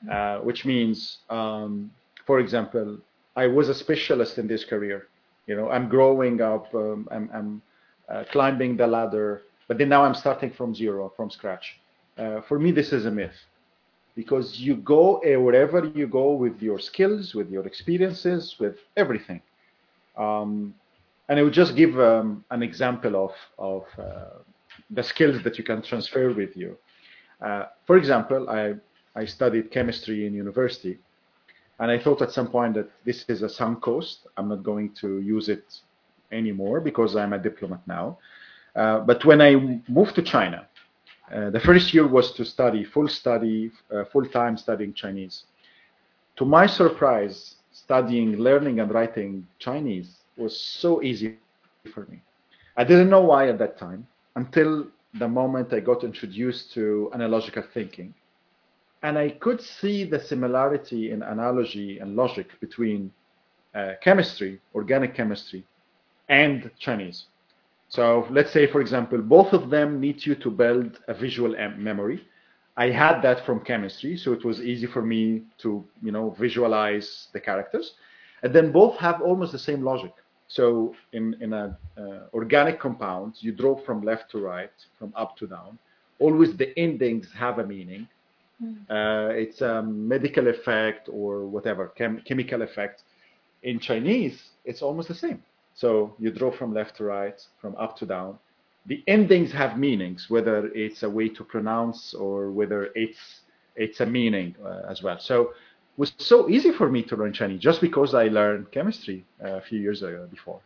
uh, 0.09 0.37
which 0.37 0.63
means, 0.63 1.17
um, 1.29 1.91
for 2.25 2.39
example, 2.39 2.97
I 3.35 3.47
was 3.47 3.67
a 3.67 3.75
specialist 3.75 4.37
in 4.37 4.47
this 4.47 4.63
career. 4.63 5.07
You 5.47 5.55
know, 5.55 5.69
I'm 5.69 5.89
growing 5.89 6.41
up, 6.41 6.73
um, 6.73 7.07
I'm, 7.11 7.29
I'm 7.33 7.61
uh, 8.09 8.23
climbing 8.31 8.77
the 8.77 8.87
ladder, 8.87 9.43
but 9.67 9.77
then 9.77 9.89
now 9.89 10.03
I'm 10.03 10.15
starting 10.15 10.51
from 10.51 10.73
zero, 10.73 11.11
from 11.15 11.29
scratch. 11.29 11.79
Uh, 12.17 12.41
for 12.41 12.59
me, 12.59 12.71
this 12.71 12.93
is 12.93 13.05
a 13.05 13.11
myth 13.11 13.35
because 14.15 14.59
you 14.59 14.75
go 14.77 15.17
uh, 15.17 15.39
wherever 15.39 15.85
you 15.93 16.07
go 16.07 16.33
with 16.33 16.61
your 16.61 16.79
skills, 16.79 17.35
with 17.35 17.49
your 17.49 17.65
experiences, 17.67 18.55
with 18.59 18.77
everything. 18.95 19.41
Um, 20.17 20.73
and 21.27 21.39
I 21.39 21.43
would 21.43 21.53
just 21.53 21.75
give 21.75 21.99
um, 21.99 22.45
an 22.51 22.63
example 22.63 23.15
of, 23.25 23.31
of 23.57 23.83
uh, 23.99 24.39
the 24.89 25.03
skills 25.03 25.43
that 25.43 25.57
you 25.57 25.63
can 25.63 25.81
transfer 25.81 26.31
with 26.31 26.55
you. 26.55 26.77
Uh, 27.41 27.65
for 27.85 27.97
example, 27.97 28.49
I, 28.49 28.75
I 29.15 29.25
studied 29.25 29.71
chemistry 29.71 30.25
in 30.25 30.33
university, 30.33 30.97
and 31.79 31.91
I 31.91 31.99
thought 31.99 32.21
at 32.21 32.31
some 32.31 32.47
point 32.47 32.75
that 32.75 32.89
this 33.03 33.25
is 33.27 33.41
a 33.41 33.49
sunk 33.49 33.81
cost. 33.81 34.27
I'm 34.37 34.49
not 34.49 34.63
going 34.63 34.91
to 35.01 35.19
use 35.19 35.49
it 35.49 35.65
anymore 36.31 36.79
because 36.79 37.15
I'm 37.15 37.33
a 37.33 37.39
diplomat 37.39 37.81
now. 37.87 38.17
Uh, 38.75 38.99
but 38.99 39.23
when 39.25 39.41
I 39.41 39.81
moved 39.87 40.15
to 40.15 40.21
China, 40.21 40.67
uh, 41.33 41.49
the 41.49 41.59
first 41.59 41.93
year 41.93 42.07
was 42.07 42.31
to 42.33 42.45
study 42.45 42.83
full 42.83 43.07
study, 43.07 43.71
uh, 43.93 44.05
full 44.05 44.25
time 44.25 44.57
studying 44.57 44.93
Chinese. 44.93 45.43
To 46.37 46.45
my 46.45 46.65
surprise, 46.67 47.55
studying, 47.71 48.37
learning, 48.37 48.79
and 48.79 48.91
writing 48.93 49.47
Chinese 49.59 50.17
was 50.37 50.59
so 50.59 51.01
easy 51.01 51.37
for 51.93 52.05
me. 52.05 52.21
I 52.77 52.83
didn't 52.83 53.09
know 53.09 53.21
why 53.21 53.49
at 53.49 53.57
that 53.59 53.77
time 53.77 54.05
until 54.35 54.87
the 55.17 55.27
moment 55.27 55.73
I 55.73 55.79
got 55.79 56.03
introduced 56.03 56.73
to 56.73 57.09
analogical 57.13 57.63
thinking. 57.73 58.13
And 59.03 59.17
I 59.17 59.29
could 59.29 59.61
see 59.61 60.03
the 60.03 60.19
similarity 60.19 61.11
in 61.11 61.21
analogy 61.21 61.99
and 61.99 62.15
logic 62.15 62.59
between 62.59 63.11
uh, 63.75 63.93
chemistry, 64.01 64.59
organic 64.73 65.13
chemistry, 65.13 65.63
and 66.29 66.71
Chinese. 66.79 67.25
So 67.89 68.27
let's 68.31 68.51
say, 68.51 68.67
for 68.67 68.81
example, 68.81 69.19
both 69.19 69.53
of 69.53 69.69
them 69.69 69.99
need 69.99 70.25
you 70.25 70.35
to 70.35 70.49
build 70.49 70.99
a 71.07 71.13
visual 71.13 71.55
memory. 71.77 72.25
I 72.77 72.89
had 72.89 73.21
that 73.21 73.45
from 73.45 73.59
chemistry, 73.61 74.17
so 74.17 74.33
it 74.33 74.43
was 74.43 74.59
easy 74.59 74.87
for 74.87 75.01
me 75.01 75.43
to, 75.59 75.85
you 76.01 76.11
know, 76.11 76.31
visualize 76.31 77.27
the 77.31 77.39
characters. 77.39 77.93
And 78.43 78.53
then 78.53 78.71
both 78.71 78.97
have 78.97 79.21
almost 79.21 79.51
the 79.51 79.59
same 79.59 79.81
logic. 79.83 80.13
So 80.47 80.93
in, 81.13 81.35
in 81.41 81.53
an 81.53 81.75
uh, 81.97 82.27
organic 82.33 82.79
compound, 82.79 83.35
you 83.39 83.51
draw 83.51 83.77
from 83.77 84.01
left 84.03 84.29
to 84.31 84.39
right, 84.39 84.71
from 84.99 85.13
up 85.15 85.37
to 85.37 85.47
down. 85.47 85.79
Always 86.19 86.55
the 86.55 86.77
endings 86.77 87.31
have 87.33 87.59
a 87.59 87.65
meaning. 87.65 88.07
Mm. 88.61 88.85
Uh, 88.89 89.33
it's 89.33 89.61
a 89.61 89.81
medical 89.83 90.47
effect 90.47 91.09
or 91.11 91.45
whatever, 91.45 91.91
chem- 91.97 92.21
chemical 92.25 92.61
effect. 92.61 93.03
In 93.63 93.79
Chinese, 93.79 94.51
it's 94.63 94.81
almost 94.81 95.07
the 95.07 95.15
same. 95.15 95.43
So 95.73 96.15
you 96.19 96.31
draw 96.31 96.51
from 96.51 96.73
left 96.73 96.97
to 96.97 97.03
right, 97.03 97.41
from 97.59 97.75
up 97.77 97.97
to 97.97 98.05
down. 98.05 98.39
The 98.85 99.03
endings 99.07 99.51
have 99.51 99.77
meanings, 99.77 100.29
whether 100.29 100.67
it's 100.67 101.03
a 101.03 101.09
way 101.09 101.27
to 101.29 101.43
pronounce 101.43 102.13
or 102.13 102.51
whether 102.51 102.91
it's 102.95 103.41
it's 103.75 103.99
a 103.99 104.05
meaning 104.05 104.55
uh, 104.63 104.83
as 104.89 105.03
well. 105.03 105.19
So 105.19 105.41
it 105.41 105.97
was 105.97 106.13
so 106.17 106.49
easy 106.49 106.71
for 106.71 106.89
me 106.89 107.03
to 107.03 107.15
learn 107.15 107.33
Chinese 107.33 107.59
just 107.59 107.81
because 107.81 108.13
I 108.13 108.27
learned 108.27 108.71
chemistry 108.71 109.25
uh, 109.43 109.55
a 109.57 109.61
few 109.61 109.79
years 109.79 110.01
ago 110.01 110.27
before. 110.31 110.61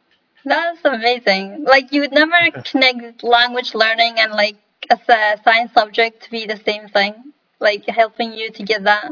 That's 0.46 0.80
amazing. 0.84 1.64
Like 1.64 1.92
you 1.92 2.02
would 2.02 2.12
never 2.12 2.52
connect 2.66 3.24
language 3.24 3.74
learning 3.74 4.20
and 4.20 4.34
like 4.34 4.58
as 4.90 5.00
a 5.08 5.40
science 5.44 5.74
subject 5.74 6.24
to 6.24 6.32
be 6.32 6.46
the 6.46 6.58
same 6.58 6.88
thing, 6.88 7.34
like 7.60 7.88
helping 7.88 8.34
you 8.34 8.52
to 8.52 8.64
get 8.64 8.84
that. 8.84 9.12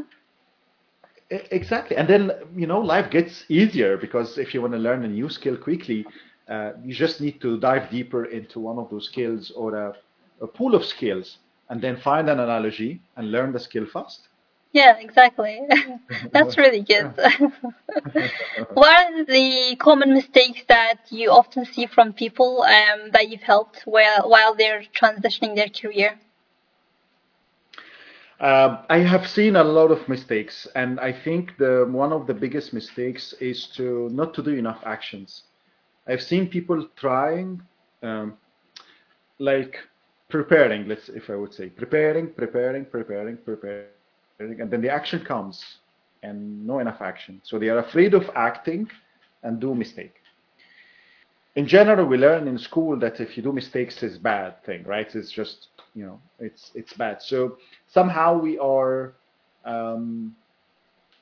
Exactly, 1.29 1.97
and 1.97 2.07
then 2.07 2.31
you 2.55 2.67
know 2.67 2.79
life 2.79 3.09
gets 3.11 3.43
easier 3.49 3.97
because 3.97 4.37
if 4.37 4.53
you 4.53 4.61
want 4.61 4.73
to 4.73 4.79
learn 4.79 5.03
a 5.03 5.07
new 5.09 5.29
skill 5.29 5.57
quickly, 5.57 6.05
uh, 6.49 6.71
you 6.83 6.93
just 6.93 7.19
need 7.19 7.41
to 7.41 7.59
dive 7.59 7.89
deeper 7.89 8.25
into 8.25 8.59
one 8.59 8.77
of 8.77 8.89
those 8.89 9.07
skills 9.07 9.51
or 9.51 9.75
a, 9.75 9.93
a 10.41 10.47
pool 10.47 10.73
of 10.73 10.85
skills, 10.85 11.37
and 11.69 11.81
then 11.81 11.97
find 11.97 12.29
an 12.29 12.39
analogy 12.39 13.01
and 13.17 13.31
learn 13.31 13.51
the 13.51 13.59
skill 13.59 13.85
fast. 13.85 14.29
Yeah, 14.71 14.97
exactly. 14.99 15.61
That's 16.31 16.57
really 16.57 16.81
good. 16.81 17.13
what 18.73 18.95
are 18.95 19.25
the 19.25 19.75
common 19.79 20.13
mistakes 20.13 20.61
that 20.67 20.99
you 21.09 21.31
often 21.31 21.65
see 21.65 21.87
from 21.87 22.13
people 22.13 22.63
um, 22.63 23.11
that 23.11 23.29
you've 23.29 23.43
helped 23.43 23.81
while 23.83 24.29
while 24.29 24.55
they're 24.55 24.83
transitioning 24.95 25.55
their 25.55 25.69
career? 25.69 26.19
Uh, 28.39 28.83
I 28.89 28.99
have 28.99 29.27
seen 29.27 29.55
a 29.55 29.63
lot 29.63 29.91
of 29.91 30.07
mistakes, 30.07 30.67
and 30.75 30.99
I 30.99 31.11
think 31.11 31.57
the 31.57 31.87
one 31.89 32.13
of 32.13 32.27
the 32.27 32.33
biggest 32.33 32.73
mistakes 32.73 33.33
is 33.39 33.67
to 33.77 34.09
not 34.11 34.33
to 34.35 34.43
do 34.43 34.51
enough 34.53 34.81
actions. 34.85 35.43
I've 36.07 36.21
seen 36.21 36.47
people 36.47 36.87
trying, 36.95 37.61
um, 38.03 38.37
like 39.39 39.77
preparing. 40.29 40.87
Let's, 40.87 41.09
if 41.09 41.29
I 41.29 41.35
would 41.35 41.53
say, 41.53 41.69
preparing, 41.69 42.33
preparing, 42.33 42.85
preparing, 42.85 43.37
preparing 43.37 43.87
and 44.39 44.69
then 44.69 44.81
the 44.81 44.89
action 44.89 45.23
comes 45.23 45.79
and 45.79 46.67
no 46.67 46.79
enough 46.79 47.01
action. 47.01 47.41
So 47.43 47.59
they 47.59 47.69
are 47.69 47.79
afraid 47.79 48.13
of 48.13 48.29
acting 48.35 48.87
and 49.43 49.59
do 49.59 49.73
mistake. 49.73 50.13
In 51.57 51.65
general, 51.67 52.05
we 52.05 52.17
learn 52.17 52.47
in 52.47 52.59
school 52.59 52.99
that 52.99 53.19
if 53.19 53.35
you 53.35 53.41
do 53.41 53.51
mistakes, 53.51 54.03
it's 54.03 54.19
bad 54.19 54.63
thing, 54.63 54.83
right? 54.83 55.09
It's 55.15 55.31
just 55.31 55.69
you 55.95 56.05
know, 56.05 56.19
it's 56.39 56.71
it's 56.75 56.93
bad. 56.93 57.19
So 57.19 57.57
somehow 57.87 58.37
we 58.37 58.59
are 58.59 59.15
um, 59.65 60.35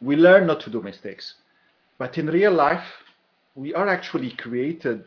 we 0.01 0.17
learn 0.17 0.45
not 0.45 0.59
to 0.65 0.69
do 0.69 0.81
mistakes, 0.81 1.35
but 1.97 2.17
in 2.17 2.27
real 2.27 2.51
life, 2.51 2.85
we 3.55 3.73
are 3.73 3.87
actually 3.87 4.31
created 4.31 5.05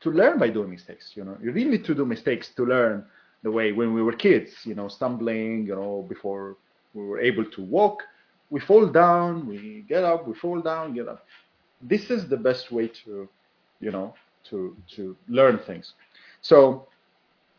to 0.00 0.10
learn 0.10 0.38
by 0.38 0.48
doing 0.48 0.70
mistakes. 0.70 1.12
You 1.14 1.24
know, 1.24 1.36
you 1.42 1.52
really 1.52 1.68
need 1.72 1.84
to 1.84 1.94
do 1.94 2.06
mistakes 2.06 2.48
to 2.56 2.64
learn 2.64 3.04
the 3.42 3.50
way 3.50 3.72
when 3.72 3.92
we 3.92 4.02
were 4.02 4.14
kids, 4.14 4.50
you 4.64 4.74
know, 4.74 4.88
stumbling, 4.88 5.66
you 5.66 5.74
know, 5.74 6.06
before 6.08 6.56
we 6.94 7.04
were 7.04 7.20
able 7.20 7.44
to 7.50 7.62
walk, 7.62 8.02
we 8.48 8.60
fall 8.60 8.86
down, 8.86 9.46
we 9.46 9.84
get 9.86 10.04
up, 10.04 10.26
we 10.26 10.32
fall 10.32 10.62
down, 10.62 10.94
get 10.94 11.06
up. 11.06 11.26
This 11.82 12.10
is 12.10 12.28
the 12.28 12.38
best 12.38 12.72
way 12.72 12.88
to, 13.04 13.28
you 13.84 13.92
know, 13.92 14.14
to 14.50 14.76
to 14.96 15.16
learn 15.28 15.58
things. 15.58 15.94
So 16.42 16.88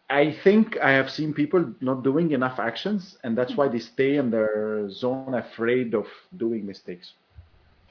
I 0.09 0.31
think 0.43 0.77
I 0.79 0.91
have 0.91 1.09
seen 1.09 1.33
people 1.33 1.73
not 1.81 2.03
doing 2.03 2.31
enough 2.31 2.59
actions, 2.59 3.17
and 3.23 3.37
that's 3.37 3.55
why 3.55 3.67
they 3.67 3.79
stay 3.79 4.15
in 4.17 4.31
their 4.31 4.89
zone, 4.89 5.33
afraid 5.33 5.93
of 5.93 6.07
doing 6.37 6.65
mistakes. 6.65 7.13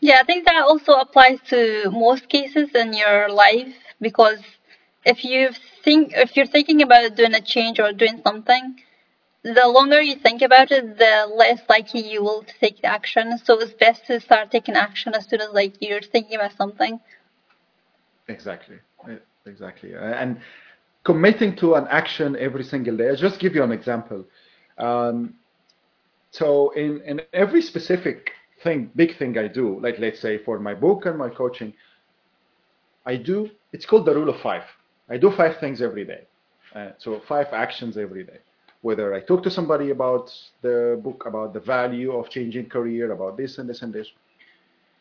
Yeah, 0.01 0.19
I 0.21 0.25
think 0.25 0.45
that 0.47 0.57
also 0.63 0.93
applies 0.93 1.39
to 1.49 1.91
most 1.91 2.29
cases 2.29 2.75
in 2.75 2.93
your 2.93 3.29
life 3.31 3.75
because 4.01 4.41
if 5.05 5.25
you 5.25 5.51
think 5.83 6.13
if 6.15 6.37
you're 6.37 6.47
thinking 6.47 6.83
about 6.83 7.17
doing 7.17 7.35
a 7.35 7.41
change 7.41 7.81
or 7.81 7.93
doing 7.93 8.21
something, 8.23 8.77
the 9.45 9.69
longer 9.69 10.01
you 10.01 10.17
think 10.17 10.41
about 10.43 10.73
it, 10.73 10.99
the 10.99 11.31
less 11.35 11.61
likely 11.69 12.01
you 12.01 12.23
will 12.23 12.43
to 12.43 12.55
take 12.59 12.83
action. 12.83 13.39
So 13.39 13.61
it's 13.61 13.75
best 13.75 14.07
to 14.07 14.19
start 14.19 14.51
taking 14.51 14.75
action 14.75 15.15
as 15.15 15.27
soon 15.29 15.43
as 15.43 15.51
like 15.53 15.75
you're 15.81 16.01
thinking 16.01 16.37
about 16.37 16.57
something. 16.57 16.99
Exactly, 18.29 18.79
exactly, 19.45 19.95
and 19.95 20.41
committing 21.05 21.55
to 21.57 21.75
an 21.75 21.87
action 21.91 22.37
every 22.37 22.65
single 22.65 22.97
day. 22.97 23.09
I'll 23.09 23.17
just 23.17 23.39
give 23.39 23.55
you 23.55 23.63
an 23.63 23.73
example. 23.73 24.25
Um, 24.79 25.35
so 26.31 26.71
in, 26.71 27.03
in 27.03 27.21
every 27.35 27.61
specific 27.61 28.33
thing, 28.63 28.91
big 28.97 29.19
thing 29.19 29.37
I 29.37 29.47
do, 29.49 29.79
like 29.81 29.99
let's 29.99 30.21
say 30.21 30.39
for 30.39 30.59
my 30.59 30.75
book 30.75 31.05
and 31.05 31.19
my 31.19 31.29
coaching, 31.29 31.75
I 33.05 33.17
do, 33.17 33.51
it's 33.75 33.85
called 33.85 34.07
the 34.07 34.15
rule 34.15 34.31
of 34.31 34.41
five. 34.41 34.65
I 35.11 35.19
do 35.19 35.31
five 35.31 35.59
things 35.59 35.83
every 35.83 36.07
day. 36.07 36.27
Uh, 36.75 36.93
so 36.97 37.21
five 37.29 37.49
actions 37.53 37.99
every 37.99 38.25
day. 38.25 38.39
Whether 38.85 39.15
I 39.15 39.21
talk 39.21 39.43
to 39.45 39.51
somebody 39.51 39.89
about 39.99 40.27
the 40.61 41.01
book, 41.03 41.25
about 41.25 41.55
the 41.55 41.61
value 41.61 42.13
of 42.13 42.29
changing 42.29 42.69
career, 42.69 43.13
about 43.13 43.35
this 43.39 43.57
and 43.59 43.67
this 43.67 43.81
and 43.81 43.91
this. 43.99 44.09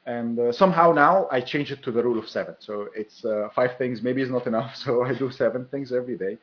And 0.05 0.39
uh, 0.39 0.53
somehow 0.53 0.93
now 0.93 1.27
I 1.29 1.41
change 1.41 1.69
it 1.69 1.83
to 1.83 1.91
the 1.91 2.01
rule 2.01 2.17
of 2.17 2.29
seven. 2.29 2.55
So 2.59 2.87
it's 2.95 3.25
uh, 3.25 3.49
five 3.53 3.71
things. 3.77 4.01
Maybe 4.01 4.21
it's 4.21 4.31
not 4.31 4.47
enough. 4.47 4.71
So 4.85 5.03
I 5.03 5.13
do 5.13 5.29
seven 5.29 5.65
things 5.65 5.91
every 5.91 6.17
day. 6.17 6.37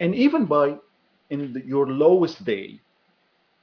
And 0.00 0.16
even 0.16 0.46
by 0.46 0.66
in 1.30 1.52
the, 1.52 1.62
your 1.64 1.86
lowest 1.86 2.44
day, 2.44 2.80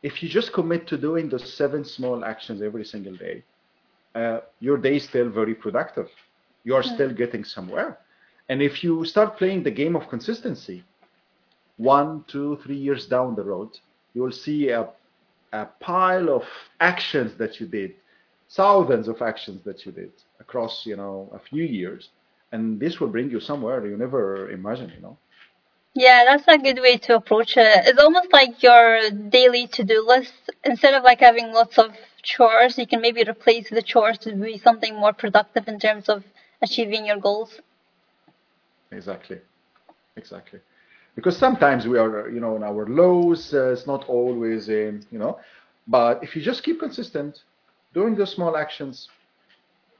if 0.01 0.23
you 0.23 0.29
just 0.29 0.53
commit 0.53 0.87
to 0.87 0.97
doing 0.97 1.27
those 1.27 1.53
seven 1.61 1.83
small 1.83 2.23
actions 2.23 2.61
every 2.61 2.85
single 2.85 3.17
day, 3.17 3.43
uh, 4.15 4.39
your 4.61 4.77
day 4.77 4.95
is 4.95 5.03
still 5.03 5.29
very 5.29 5.53
productive. 5.53 6.07
You 6.63 6.75
are 6.75 6.83
still 6.83 7.11
getting 7.11 7.43
somewhere. 7.43 7.97
And 8.47 8.61
if 8.61 8.83
you 8.85 9.03
start 9.03 9.37
playing 9.37 9.63
the 9.63 9.71
game 9.81 9.95
of 9.97 10.07
consistency, 10.07 10.83
one, 11.77 12.23
two, 12.27 12.57
three 12.63 12.77
years 12.77 13.07
down 13.07 13.35
the 13.35 13.43
road, 13.43 13.69
you 14.13 14.21
will 14.21 14.31
see 14.31 14.69
a, 14.69 14.87
a 15.51 15.65
pile 15.79 16.29
of 16.29 16.43
actions 16.79 17.35
that 17.35 17.59
you 17.59 17.67
did, 17.67 17.95
thousands 18.49 19.07
of 19.07 19.21
actions 19.21 19.63
that 19.63 19.85
you 19.85 19.91
did 19.91 20.11
across, 20.39 20.85
you 20.85 20.95
know, 20.95 21.29
a 21.33 21.39
few 21.39 21.63
years. 21.63 22.09
And 22.51 22.79
this 22.79 22.99
will 22.99 23.09
bring 23.09 23.29
you 23.29 23.39
somewhere 23.39 23.85
you 23.85 23.97
never 23.97 24.49
imagined, 24.49 24.93
you 24.95 25.01
know. 25.01 25.17
Yeah, 25.93 26.25
that's 26.25 26.47
a 26.47 26.57
good 26.57 26.81
way 26.81 26.97
to 26.97 27.15
approach 27.15 27.55
it. 27.55 27.85
It's 27.87 27.99
almost 27.99 28.31
like 28.33 28.61
your 28.61 29.09
daily 29.11 29.67
to-do 29.67 30.05
list. 30.05 30.33
Instead 30.65 30.93
of 30.93 31.03
like 31.03 31.21
having 31.21 31.53
lots 31.53 31.77
of 31.77 31.95
chores, 32.21 32.77
you 32.77 32.85
can 32.85 32.99
maybe 33.01 33.23
replace 33.23 33.69
the 33.69 33.81
chores 33.81 34.17
to 34.19 34.33
be 34.35 34.57
something 34.57 34.93
more 34.93 35.13
productive 35.13 35.67
in 35.69 35.79
terms 35.79 36.09
of 36.09 36.23
achieving 36.61 37.05
your 37.05 37.17
goals. 37.17 37.61
Exactly. 38.91 39.39
Exactly. 40.17 40.59
Because 41.15 41.37
sometimes 41.37 41.87
we 41.87 41.97
are, 41.97 42.29
you 42.29 42.39
know, 42.39 42.55
in 42.55 42.63
our 42.63 42.85
lows, 42.87 43.53
uh, 43.53 43.71
it's 43.71 43.87
not 43.87 44.03
always 44.09 44.67
in, 44.67 45.05
you 45.11 45.17
know, 45.17 45.39
but 45.87 46.23
if 46.23 46.35
you 46.35 46.41
just 46.41 46.63
keep 46.63 46.79
consistent, 46.79 47.43
doing 47.93 48.15
those 48.15 48.33
small 48.33 48.57
actions, 48.57 49.07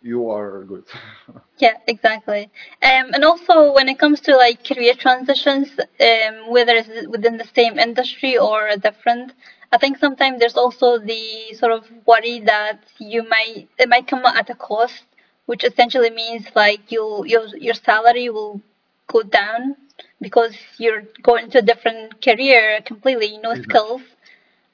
you 0.01 0.29
are 0.29 0.63
good. 0.65 0.85
yeah, 1.57 1.77
exactly. 1.87 2.43
Um, 2.83 3.13
and 3.13 3.23
also 3.23 3.73
when 3.73 3.89
it 3.89 3.97
comes 3.97 4.19
to 4.21 4.35
like 4.35 4.63
career 4.63 4.93
transitions, 4.93 5.69
um, 5.79 6.51
whether 6.51 6.73
it's 6.75 7.07
within 7.07 7.37
the 7.37 7.49
same 7.55 7.79
industry 7.79 8.37
or 8.37 8.67
a 8.67 8.77
different, 8.77 9.33
I 9.71 9.77
think 9.77 9.97
sometimes 9.97 10.39
there's 10.39 10.57
also 10.57 10.99
the 10.99 11.53
sort 11.55 11.71
of 11.71 11.89
worry 12.05 12.41
that 12.41 12.83
you 12.99 13.27
might 13.27 13.67
it 13.79 13.89
might 13.89 14.07
come 14.07 14.25
at 14.25 14.49
a 14.49 14.55
cost, 14.55 15.03
which 15.47 15.63
essentially 15.63 16.11
means 16.11 16.45
like 16.55 16.91
you 16.91 17.23
your 17.25 17.47
your 17.57 17.73
salary 17.73 18.29
will 18.29 18.61
go 19.07 19.23
down 19.23 19.75
because 20.21 20.55
you're 20.77 21.03
going 21.21 21.49
to 21.51 21.59
a 21.59 21.61
different 21.61 22.21
career 22.23 22.79
completely, 22.85 23.37
no 23.37 23.55
skills. 23.55 24.01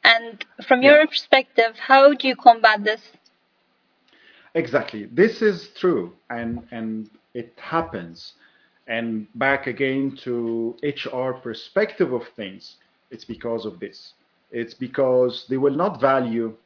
And 0.04 0.44
from 0.68 0.82
your 0.82 1.00
yeah. 1.00 1.06
perspective, 1.06 1.78
how 1.78 2.14
do 2.14 2.28
you 2.28 2.36
combat 2.36 2.84
this? 2.84 3.02
Exactly. 4.56 5.06
This 5.06 5.42
is 5.42 5.70
true 5.76 6.14
and 6.30 6.68
and 6.72 7.10
it 7.34 7.54
happens. 7.58 8.34
And 8.88 9.28
back 9.36 9.68
again 9.68 10.18
to 10.24 10.76
HR 10.84 11.34
perspective 11.34 12.12
of 12.12 12.24
things, 12.36 12.78
it's 13.10 13.24
because 13.24 13.66
of 13.66 13.80
this. 13.80 14.14
It's 14.52 14.74
because 14.74 15.46
they 15.50 15.58
will 15.58 15.76
not 15.76 16.02
value 16.02 16.58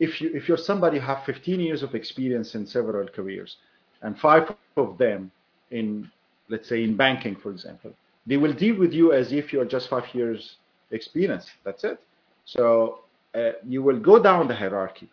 if 0.00 0.20
you 0.20 0.30
if 0.34 0.48
you're 0.48 0.58
somebody 0.58 0.98
who 0.98 1.06
have 1.06 1.24
15 1.24 1.60
years 1.60 1.82
of 1.82 1.94
experience 1.94 2.54
in 2.54 2.66
several 2.66 3.06
careers 3.08 3.56
and 4.02 4.18
five 4.18 4.52
of 4.76 4.98
them 4.98 5.30
in 5.70 6.10
let's 6.48 6.68
say 6.68 6.84
in 6.84 6.96
banking 6.96 7.36
for 7.36 7.50
example 7.50 7.92
they 8.26 8.36
will 8.36 8.52
deal 8.52 8.76
with 8.76 8.92
you 8.92 9.12
as 9.12 9.32
if 9.32 9.52
you're 9.52 9.64
just 9.64 9.88
five 9.88 10.06
years 10.14 10.56
experience. 10.90 11.50
That's 11.64 11.84
it. 11.84 12.00
So 12.44 13.00
uh, 13.34 13.52
you 13.66 13.82
will 13.82 13.98
go 13.98 14.22
down 14.22 14.48
the 14.48 14.54
hierarchy. 14.54 15.10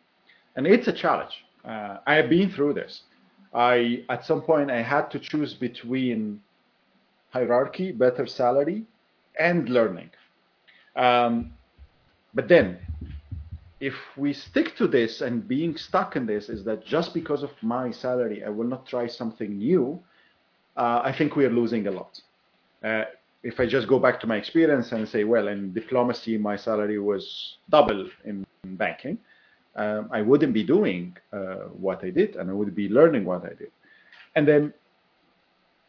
And 0.55 0.67
it's 0.67 0.87
a 0.87 0.93
challenge. 0.93 1.45
Uh, 1.65 1.97
I 2.05 2.15
have 2.15 2.29
been 2.29 2.51
through 2.51 2.73
this. 2.73 3.01
I 3.53 4.03
at 4.09 4.25
some 4.25 4.41
point 4.41 4.71
I 4.71 4.81
had 4.81 5.11
to 5.11 5.19
choose 5.19 5.53
between 5.53 6.41
hierarchy, 7.31 7.91
better 7.91 8.25
salary, 8.25 8.85
and 9.39 9.67
learning. 9.69 10.09
Um, 10.95 11.53
but 12.33 12.47
then, 12.47 12.79
if 13.79 13.93
we 14.15 14.33
stick 14.33 14.75
to 14.77 14.87
this 14.87 15.21
and 15.21 15.47
being 15.47 15.75
stuck 15.75 16.15
in 16.15 16.25
this 16.25 16.49
is 16.49 16.63
that 16.65 16.85
just 16.85 17.13
because 17.13 17.43
of 17.43 17.51
my 17.61 17.91
salary 17.91 18.43
I 18.43 18.49
will 18.49 18.67
not 18.67 18.85
try 18.85 19.07
something 19.07 19.57
new, 19.57 20.01
uh, 20.83 20.99
I 21.09 21.11
think 21.17 21.29
we 21.39 21.43
are 21.47 21.55
losing 21.61 21.83
a 21.87 21.93
lot. 21.99 22.13
Uh, 22.83 23.05
if 23.43 23.55
I 23.59 23.65
just 23.75 23.87
go 23.87 23.97
back 24.05 24.19
to 24.21 24.27
my 24.27 24.37
experience 24.43 24.91
and 24.91 25.07
say, 25.07 25.23
well, 25.33 25.47
in 25.53 25.59
diplomacy 25.73 26.37
my 26.37 26.55
salary 26.67 26.99
was 27.11 27.23
double 27.69 28.01
in 28.29 28.45
banking 28.83 29.17
um, 29.75 30.09
I 30.11 30.21
wouldn't 30.21 30.53
be 30.53 30.63
doing 30.63 31.15
uh, 31.31 31.67
what 31.85 32.03
I 32.03 32.09
did 32.09 32.35
and 32.35 32.49
I 32.49 32.53
would 32.53 32.75
be 32.75 32.89
learning 32.89 33.25
what 33.25 33.45
I 33.45 33.53
did. 33.53 33.71
And 34.35 34.47
then 34.47 34.73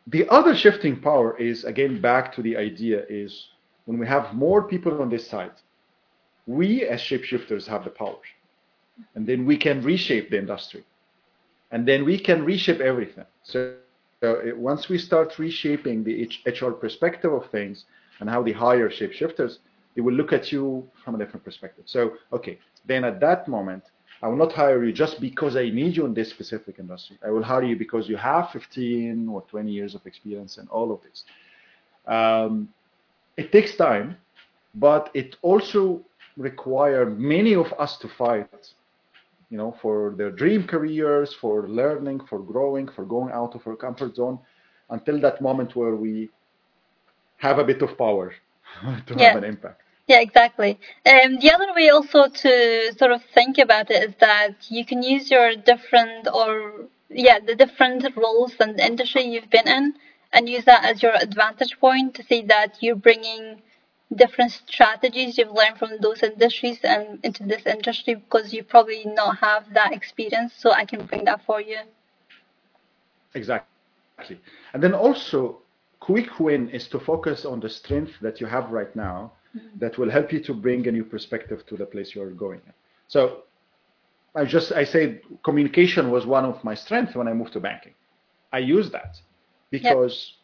the 0.07 0.29
other 0.29 0.55
shifting 0.55 1.01
power 1.01 1.37
is 1.39 1.65
again 1.65 2.01
back 2.01 2.33
to 2.35 2.43
the 2.43 2.57
idea 2.57 3.05
is 3.09 3.49
when 3.87 3.99
we 3.99 4.07
have 4.07 4.35
more 4.35 4.63
people 4.63 5.01
on 5.03 5.09
this 5.09 5.27
side, 5.27 5.53
we 6.47 6.85
as 6.85 7.01
shapeshifters 7.01 7.67
have 7.67 7.85
the 7.85 7.91
power. 7.91 8.19
And 9.15 9.27
then 9.27 9.47
we 9.47 9.57
can 9.57 9.83
reshape 9.83 10.31
the 10.31 10.39
industry. 10.39 10.85
And 11.71 11.87
then 11.87 12.05
we 12.05 12.19
can 12.19 12.45
reshape 12.45 12.81
everything. 12.81 13.25
So, 13.43 13.77
so 14.23 14.35
it, 14.35 14.57
once 14.57 14.89
we 14.89 14.99
start 14.99 15.37
reshaping 15.37 16.05
the 16.05 16.31
HR 16.47 16.71
perspective 16.71 17.33
of 17.33 17.51
things 17.51 17.87
and 18.21 18.31
how 18.31 18.41
they 18.41 18.53
hire 18.53 18.89
shapeshifters, 18.89 19.59
they 19.97 20.01
will 20.01 20.15
look 20.15 20.33
at 20.33 20.53
you 20.53 20.89
from 21.05 21.17
a 21.17 21.19
different 21.19 21.45
perspective. 21.45 21.85
So, 21.89 22.13
okay, 22.33 22.61
then 22.87 23.03
at 23.03 23.19
that 23.19 23.49
moment, 23.49 23.83
I 24.23 24.29
will 24.29 24.37
not 24.37 24.53
hire 24.53 24.85
you 24.85 24.93
just 24.93 25.21
because 25.21 25.57
I 25.57 25.71
need 25.71 25.97
you 25.97 26.07
in 26.07 26.15
this 26.15 26.31
specific 26.31 26.79
industry. 26.79 27.19
I 27.27 27.31
will 27.31 27.43
hire 27.43 27.65
you 27.65 27.75
because 27.75 28.09
you 28.09 28.17
have 28.17 28.51
15 28.51 29.29
or 29.29 29.43
20 29.43 29.73
years 29.73 29.97
of 29.97 30.07
experience 30.07 30.57
and 30.59 30.69
all 30.69 30.93
of 30.93 31.01
this. 31.03 31.25
Um, 32.07 32.69
it 33.37 33.51
takes 33.51 33.75
time, 33.75 34.17
but 34.77 35.11
it 35.15 35.35
also 35.43 36.01
requires 36.37 37.13
many 37.19 37.57
of 37.57 37.73
us 37.77 37.99
to 37.99 38.09
fight, 38.09 38.73
you 39.53 39.59
know, 39.59 39.77
for 39.83 40.15
their 40.17 40.31
dream 40.31 40.67
careers, 40.67 41.35
for 41.35 41.69
learning, 41.69 42.21
for 42.31 42.39
growing, 42.39 42.89
for 42.89 43.05
going 43.05 43.31
out 43.35 43.55
of 43.55 43.61
our 43.67 43.77
comfort 43.77 44.17
zone, 44.17 44.39
until 44.89 45.21
that 45.21 45.43
moment 45.43 45.77
where 45.77 45.95
we 45.95 46.31
have 47.37 47.59
a 47.59 47.65
bit 47.65 47.83
of 47.83 47.99
power 47.99 48.33
to 49.07 49.15
yeah. 49.15 49.35
have 49.35 49.43
an 49.43 49.45
impact. 49.45 49.83
Yeah, 50.09 50.21
exactly. 50.21 50.81
Um, 51.05 51.39
the 51.39 51.53
other 51.53 51.69
way 51.77 51.91
also 51.91 52.29
to 52.29 52.95
sort 52.99 53.13
of 53.13 53.21
think 53.35 53.59
about 53.59 53.91
it 53.91 54.09
is 54.09 54.15
that 54.21 54.55
you 54.71 54.87
can 54.87 55.03
use 55.03 55.31
your 55.31 55.55
different 55.55 56.29
or 56.33 56.87
yeah 57.11 57.39
the 57.39 57.55
different 57.55 58.01
roles 58.17 58.55
and 58.59 58.81
industry 58.81 59.23
you've 59.23 59.51
been 59.51 59.69
in 59.69 59.95
and 60.33 60.49
use 60.49 60.65
that 60.65 60.83
as 60.91 61.03
your 61.03 61.15
advantage 61.15 61.79
point 61.79 62.15
to 62.15 62.23
see 62.25 62.41
that 62.55 62.79
you're 62.81 62.97
bringing 63.09 63.61
different 64.17 64.53
strategies 64.53 65.39
you've 65.39 65.53
learned 65.53 65.79
from 65.79 65.91
those 66.01 66.23
industries 66.23 66.79
and 66.83 67.19
into 67.23 67.45
this 67.45 67.65
industry 67.67 68.15
because 68.15 68.53
you 68.53 68.63
probably 68.63 69.05
not 69.05 69.39
have 69.39 69.65
that 69.73 69.93
experience 69.93 70.53
so 70.57 70.71
i 70.73 70.85
can 70.85 71.05
bring 71.07 71.25
that 71.25 71.41
for 71.45 71.61
you 71.61 71.79
exactly 73.35 74.39
and 74.73 74.83
then 74.83 74.95
also 74.95 75.63
quick 76.03 76.41
win 76.41 76.69
is 76.71 76.89
to 76.89 76.99
focus 76.99 77.45
on 77.45 77.61
the 77.61 77.69
strength 77.69 78.13
that 78.21 78.41
you 78.41 78.47
have 78.47 78.71
right 78.71 78.95
now 78.97 79.33
mm-hmm. 79.57 79.79
that 79.79 79.99
will 79.99 80.11
help 80.11 80.33
you 80.33 80.41
to 80.41 80.55
bring 80.55 80.87
a 80.89 80.93
new 80.93 81.05
perspective 81.05 81.65
to 81.67 81.77
the 81.77 81.87
place 81.87 82.15
you're 82.15 82.31
going. 82.31 82.61
So 83.09 83.45
I 84.35 84.45
just 84.45 84.73
I 84.73 84.85
say 84.85 85.21
communication 85.45 86.11
was 86.11 86.27
one 86.27 86.45
of 86.45 86.63
my 86.65 86.75
strengths 86.75 87.15
when 87.15 87.29
I 87.29 87.33
moved 87.33 87.53
to 87.53 87.61
banking. 87.61 87.95
I 88.53 88.59
used 88.59 88.93
that 88.93 89.21
because, 89.71 90.15
yep. 90.15 90.42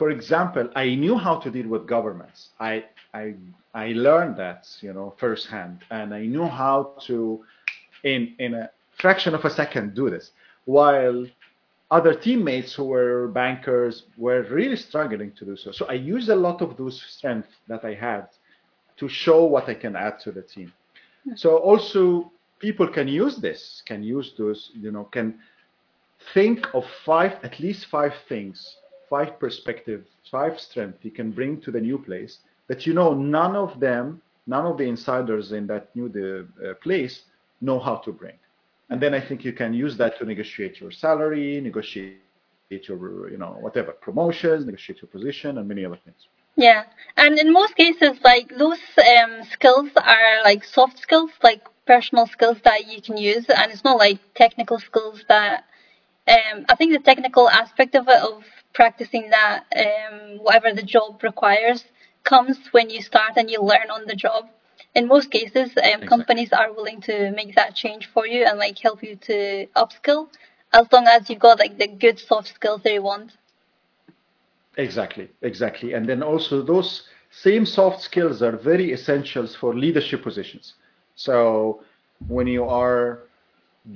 For 0.00 0.08
example, 0.08 0.66
I 0.76 0.94
knew 0.94 1.18
how 1.18 1.36
to 1.40 1.50
deal 1.50 1.68
with 1.68 1.86
governments. 1.86 2.38
I 2.58 2.86
I 3.12 3.34
I 3.74 3.88
learned 4.06 4.34
that 4.38 4.60
you 4.80 4.94
know 4.94 5.12
firsthand, 5.18 5.84
and 5.90 6.14
I 6.14 6.22
knew 6.32 6.46
how 6.46 6.76
to, 7.06 7.44
in 8.02 8.34
in 8.38 8.54
a 8.54 8.70
fraction 9.02 9.34
of 9.34 9.44
a 9.44 9.50
second, 9.50 9.94
do 9.94 10.08
this. 10.08 10.32
While 10.64 11.26
other 11.90 12.14
teammates 12.14 12.72
who 12.76 12.84
were 12.84 13.28
bankers 13.28 13.94
were 14.16 14.42
really 14.58 14.76
struggling 14.88 15.32
to 15.32 15.44
do 15.44 15.54
so. 15.54 15.70
So 15.70 15.84
I 15.94 15.96
used 16.14 16.30
a 16.30 16.40
lot 16.46 16.62
of 16.62 16.78
those 16.78 16.96
strengths 17.14 17.56
that 17.68 17.84
I 17.84 17.92
had 17.92 18.26
to 19.00 19.06
show 19.06 19.44
what 19.44 19.68
I 19.68 19.74
can 19.74 19.94
add 19.96 20.16
to 20.24 20.30
the 20.32 20.44
team. 20.54 20.72
Hmm. 21.24 21.34
So 21.36 21.48
also 21.58 22.32
people 22.58 22.88
can 22.88 23.06
use 23.06 23.36
this, 23.36 23.82
can 23.84 24.02
use 24.02 24.28
those, 24.38 24.70
you 24.84 24.92
know, 24.92 25.04
can 25.16 25.28
think 26.32 26.58
of 26.72 26.84
five, 27.04 27.32
at 27.42 27.60
least 27.60 27.86
five 27.86 28.14
things, 28.28 28.76
five 29.10 29.38
perspective, 29.38 30.04
five 30.30 30.58
strengths 30.58 31.04
you 31.04 31.10
can 31.10 31.32
bring 31.32 31.60
to 31.60 31.70
the 31.70 31.80
new 31.80 31.98
place 31.98 32.38
that 32.68 32.86
you 32.86 32.94
know 32.94 33.12
none 33.12 33.56
of 33.56 33.80
them, 33.80 34.22
none 34.46 34.64
of 34.64 34.78
the 34.78 34.84
insiders 34.84 35.52
in 35.52 35.66
that 35.66 35.94
new 35.96 36.08
the, 36.08 36.46
uh, 36.64 36.74
place 36.74 37.22
know 37.60 37.78
how 37.78 37.96
to 37.96 38.12
bring. 38.12 38.38
And 38.90 39.00
then 39.02 39.12
I 39.12 39.20
think 39.20 39.44
you 39.44 39.52
can 39.52 39.74
use 39.74 39.96
that 39.98 40.18
to 40.18 40.24
negotiate 40.24 40.80
your 40.80 40.92
salary, 40.92 41.60
negotiate 41.60 42.18
your, 42.70 43.30
you 43.30 43.38
know, 43.38 43.56
whatever, 43.60 43.92
promotions, 43.92 44.64
negotiate 44.64 45.02
your 45.02 45.08
position, 45.08 45.58
and 45.58 45.68
many 45.68 45.84
other 45.84 45.98
things. 46.04 46.26
Yeah, 46.56 46.84
and 47.16 47.38
in 47.38 47.52
most 47.52 47.74
cases, 47.76 48.18
like 48.22 48.56
those 48.56 48.80
um, 48.98 49.44
skills 49.50 49.90
are 49.96 50.42
like 50.44 50.64
soft 50.64 50.98
skills, 50.98 51.30
like 51.42 51.62
personal 51.86 52.26
skills 52.26 52.58
that 52.64 52.86
you 52.86 53.00
can 53.00 53.16
use, 53.16 53.46
and 53.48 53.70
it's 53.72 53.84
not 53.84 53.98
like 53.98 54.18
technical 54.34 54.78
skills 54.78 55.24
that. 55.28 55.64
Um, 56.28 56.66
I 56.68 56.76
think 56.76 56.92
the 56.92 57.00
technical 57.00 57.48
aspect 57.48 57.94
of 57.96 58.06
it, 58.06 58.22
of 58.22 58.44
practicing 58.72 59.30
that, 59.30 59.64
um, 59.76 60.38
whatever 60.38 60.72
the 60.72 60.82
job 60.82 61.22
requires, 61.22 61.84
comes 62.24 62.68
when 62.72 62.90
you 62.90 63.00
start 63.02 63.32
and 63.36 63.50
you 63.50 63.60
learn 63.62 63.90
on 63.90 64.06
the 64.06 64.14
job. 64.14 64.48
In 64.94 65.06
most 65.06 65.30
cases, 65.30 65.76
um, 65.78 66.02
Exactly. 66.02 66.04
companies 66.04 66.52
are 66.52 66.72
willing 66.72 67.00
to 67.02 67.30
make 67.32 67.54
that 67.54 67.74
change 67.74 68.06
for 68.06 68.26
you 68.26 68.44
and 68.44 68.58
like 68.58 68.78
help 68.78 69.02
you 69.02 69.16
to 69.16 69.66
upskill, 69.76 70.28
as 70.72 70.90
long 70.92 71.06
as 71.06 71.28
you've 71.30 71.38
got 71.40 71.58
like 71.58 71.78
the 71.78 71.86
good 71.88 72.18
soft 72.18 72.48
skills 72.54 72.82
they 72.82 72.98
want. 72.98 73.32
Exactly, 74.76 75.28
exactly. 75.42 75.92
And 75.94 76.08
then 76.08 76.22
also 76.22 76.62
those 76.62 77.08
same 77.30 77.64
soft 77.66 78.00
skills 78.00 78.42
are 78.42 78.56
very 78.56 78.92
essentials 78.92 79.54
for 79.54 79.74
leadership 79.74 80.22
positions. 80.22 80.74
So 81.14 81.82
when 82.26 82.46
you 82.46 82.64
are 82.64 83.20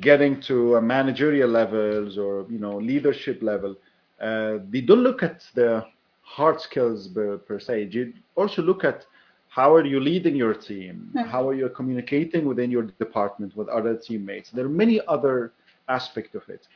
getting 0.00 0.40
to 0.42 0.76
a 0.76 0.82
managerial 0.82 1.48
levels 1.50 2.18
or 2.18 2.46
you 2.50 2.58
know 2.58 2.76
leadership 2.78 3.42
level, 3.42 3.76
they 4.18 4.80
don't 4.80 5.02
look 5.02 5.22
at 5.22 5.44
the 5.54 5.84
hard 6.22 6.60
skills 6.60 7.08
per, 7.08 7.38
per 7.38 7.58
se. 7.58 7.88
You 7.90 8.12
also 8.36 8.62
look 8.62 8.84
at 8.84 9.04
how 9.48 9.72
are 9.74 9.84
you 9.84 10.00
leading 10.00 10.34
your 10.36 10.54
team, 10.54 11.10
Mhm. 11.14 11.26
how 11.28 11.48
are 11.48 11.54
you 11.54 11.68
communicating 11.68 12.44
within 12.46 12.70
your 12.70 12.82
department 12.82 13.56
with 13.56 13.68
other 13.68 13.96
teammates. 13.96 14.50
There 14.50 14.64
are 14.64 14.76
many 14.84 15.00
other 15.06 15.52
aspects 15.88 16.34
of 16.34 16.48
it, 16.48 16.66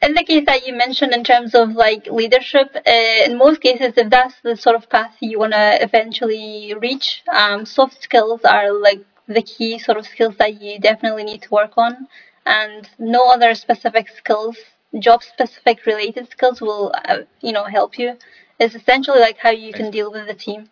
In 0.00 0.14
the 0.14 0.22
case 0.24 0.44
that 0.46 0.66
you 0.66 0.74
mentioned 0.74 1.12
in 1.12 1.24
terms 1.24 1.54
of 1.54 1.72
like 1.72 2.06
leadership, 2.06 2.76
uh, 2.86 3.24
in 3.26 3.36
most 3.36 3.60
cases, 3.60 3.94
if 3.96 4.10
that's 4.10 4.40
the 4.42 4.56
sort 4.56 4.76
of 4.76 4.88
path 4.88 5.16
you 5.20 5.38
want 5.38 5.52
to 5.52 5.82
eventually 5.82 6.74
reach, 6.74 7.22
um, 7.28 7.66
soft 7.66 8.00
skills 8.02 8.44
are 8.44 8.72
like 8.72 9.04
the 9.26 9.42
key 9.42 9.78
sort 9.78 9.98
of 9.98 10.06
skills 10.06 10.36
that 10.38 10.60
you 10.62 10.78
definitely 10.78 11.24
need 11.24 11.42
to 11.42 11.50
work 11.50 11.72
on, 11.76 12.06
and 12.46 12.88
no 12.98 13.28
other 13.30 13.54
specific 13.54 14.08
skills, 14.08 14.56
job 14.98 15.22
specific 15.22 15.84
related 15.84 16.30
skills 16.30 16.60
will, 16.60 16.92
uh, 17.04 17.18
you 17.40 17.52
know, 17.52 17.64
help 17.64 17.98
you. 17.98 18.16
It's 18.60 18.74
essentially 18.74 19.20
like 19.20 19.38
how 19.38 19.50
you 19.50 19.72
can 19.72 19.90
deal 19.90 20.10
with 20.12 20.26
the 20.28 20.34
team. 20.34 20.70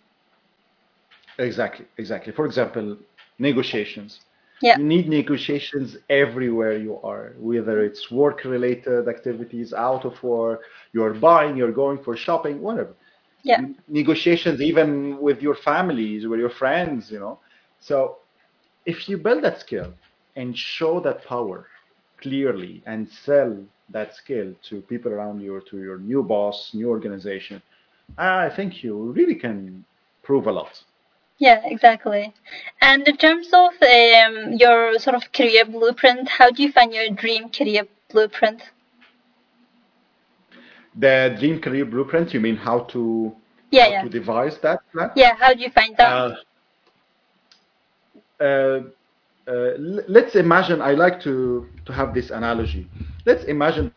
Exactly, 1.38 1.86
exactly. 1.98 2.32
For 2.32 2.46
example, 2.46 2.96
negotiations. 3.38 4.20
Yeah. 4.62 4.78
You 4.78 4.84
need 4.84 5.08
negotiations 5.08 5.96
everywhere 6.08 6.76
you 6.76 6.98
are, 7.02 7.34
whether 7.38 7.82
it's 7.82 8.10
work 8.10 8.44
related 8.44 9.08
activities, 9.08 9.72
out 9.72 10.04
of 10.04 10.22
work, 10.22 10.62
you're 10.92 11.14
buying, 11.14 11.56
you're 11.56 11.72
going 11.72 11.98
for 12.02 12.16
shopping, 12.16 12.60
whatever. 12.62 12.94
Yeah. 13.42 13.60
Negotiations 13.88 14.60
even 14.60 15.18
with 15.20 15.40
your 15.42 15.54
families, 15.54 16.26
with 16.26 16.40
your 16.40 16.50
friends, 16.50 17.10
you 17.10 17.18
know. 17.20 17.38
So 17.80 18.18
if 18.86 19.08
you 19.08 19.18
build 19.18 19.42
that 19.44 19.60
skill 19.60 19.92
and 20.36 20.56
show 20.56 21.00
that 21.00 21.24
power 21.24 21.66
clearly 22.20 22.82
and 22.86 23.08
sell 23.08 23.56
that 23.90 24.14
skill 24.14 24.54
to 24.68 24.80
people 24.82 25.12
around 25.12 25.40
you 25.40 25.54
or 25.54 25.60
to 25.60 25.78
your 25.78 25.98
new 25.98 26.22
boss, 26.22 26.72
new 26.74 26.88
organization, 26.88 27.62
I 28.18 28.48
think 28.48 28.82
you 28.82 29.12
really 29.12 29.34
can 29.36 29.84
prove 30.22 30.46
a 30.46 30.52
lot. 30.52 30.82
Yeah, 31.38 31.60
exactly. 31.64 32.32
And 32.80 33.06
in 33.06 33.16
terms 33.16 33.48
of 33.52 33.72
um, 33.82 34.52
your 34.54 34.98
sort 34.98 35.16
of 35.16 35.32
career 35.32 35.64
blueprint, 35.66 36.28
how 36.28 36.50
do 36.50 36.62
you 36.62 36.72
find 36.72 36.92
your 36.94 37.10
dream 37.10 37.50
career 37.50 37.86
blueprint? 38.10 38.62
The 40.94 41.36
dream 41.38 41.60
career 41.60 41.84
blueprint, 41.84 42.32
you 42.32 42.40
mean 42.40 42.56
how 42.56 42.80
to 42.94 43.34
Yeah, 43.70 43.84
how 43.84 43.90
yeah. 43.90 44.02
to 44.04 44.08
devise 44.08 44.58
that 44.60 44.80
plan? 44.92 45.10
Yeah, 45.14 45.34
how 45.38 45.52
do 45.52 45.60
you 45.60 45.70
find 45.70 45.94
that? 45.98 46.32
Uh, 48.40 48.42
uh, 48.42 48.80
uh, 49.46 49.70
let's 50.08 50.34
imagine, 50.36 50.80
I 50.80 50.92
like 50.92 51.20
to, 51.22 51.66
to 51.84 51.92
have 51.92 52.14
this 52.14 52.30
analogy. 52.30 52.88
Let's 53.26 53.44
imagine 53.44 53.92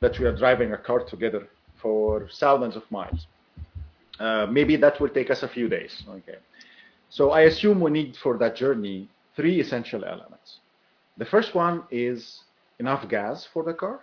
that 0.00 0.18
we 0.18 0.26
are 0.26 0.36
driving 0.36 0.72
a 0.72 0.78
car 0.78 1.04
together 1.04 1.46
for 1.80 2.28
thousands 2.40 2.76
of 2.76 2.90
miles. 2.90 3.26
Uh, 4.18 4.46
maybe 4.50 4.76
that 4.76 5.00
will 5.00 5.08
take 5.08 5.30
us 5.30 5.42
a 5.42 5.48
few 5.48 5.68
days. 5.68 6.02
Okay. 6.08 6.38
So 7.10 7.32
I 7.32 7.42
assume 7.42 7.80
we 7.80 7.90
need 7.90 8.16
for 8.16 8.38
that 8.38 8.54
journey 8.54 9.08
three 9.34 9.60
essential 9.60 10.04
elements. 10.04 10.60
The 11.18 11.24
first 11.24 11.54
one 11.54 11.82
is 11.90 12.44
enough 12.78 13.08
gas 13.08 13.44
for 13.52 13.64
the 13.64 13.74
car, 13.74 14.00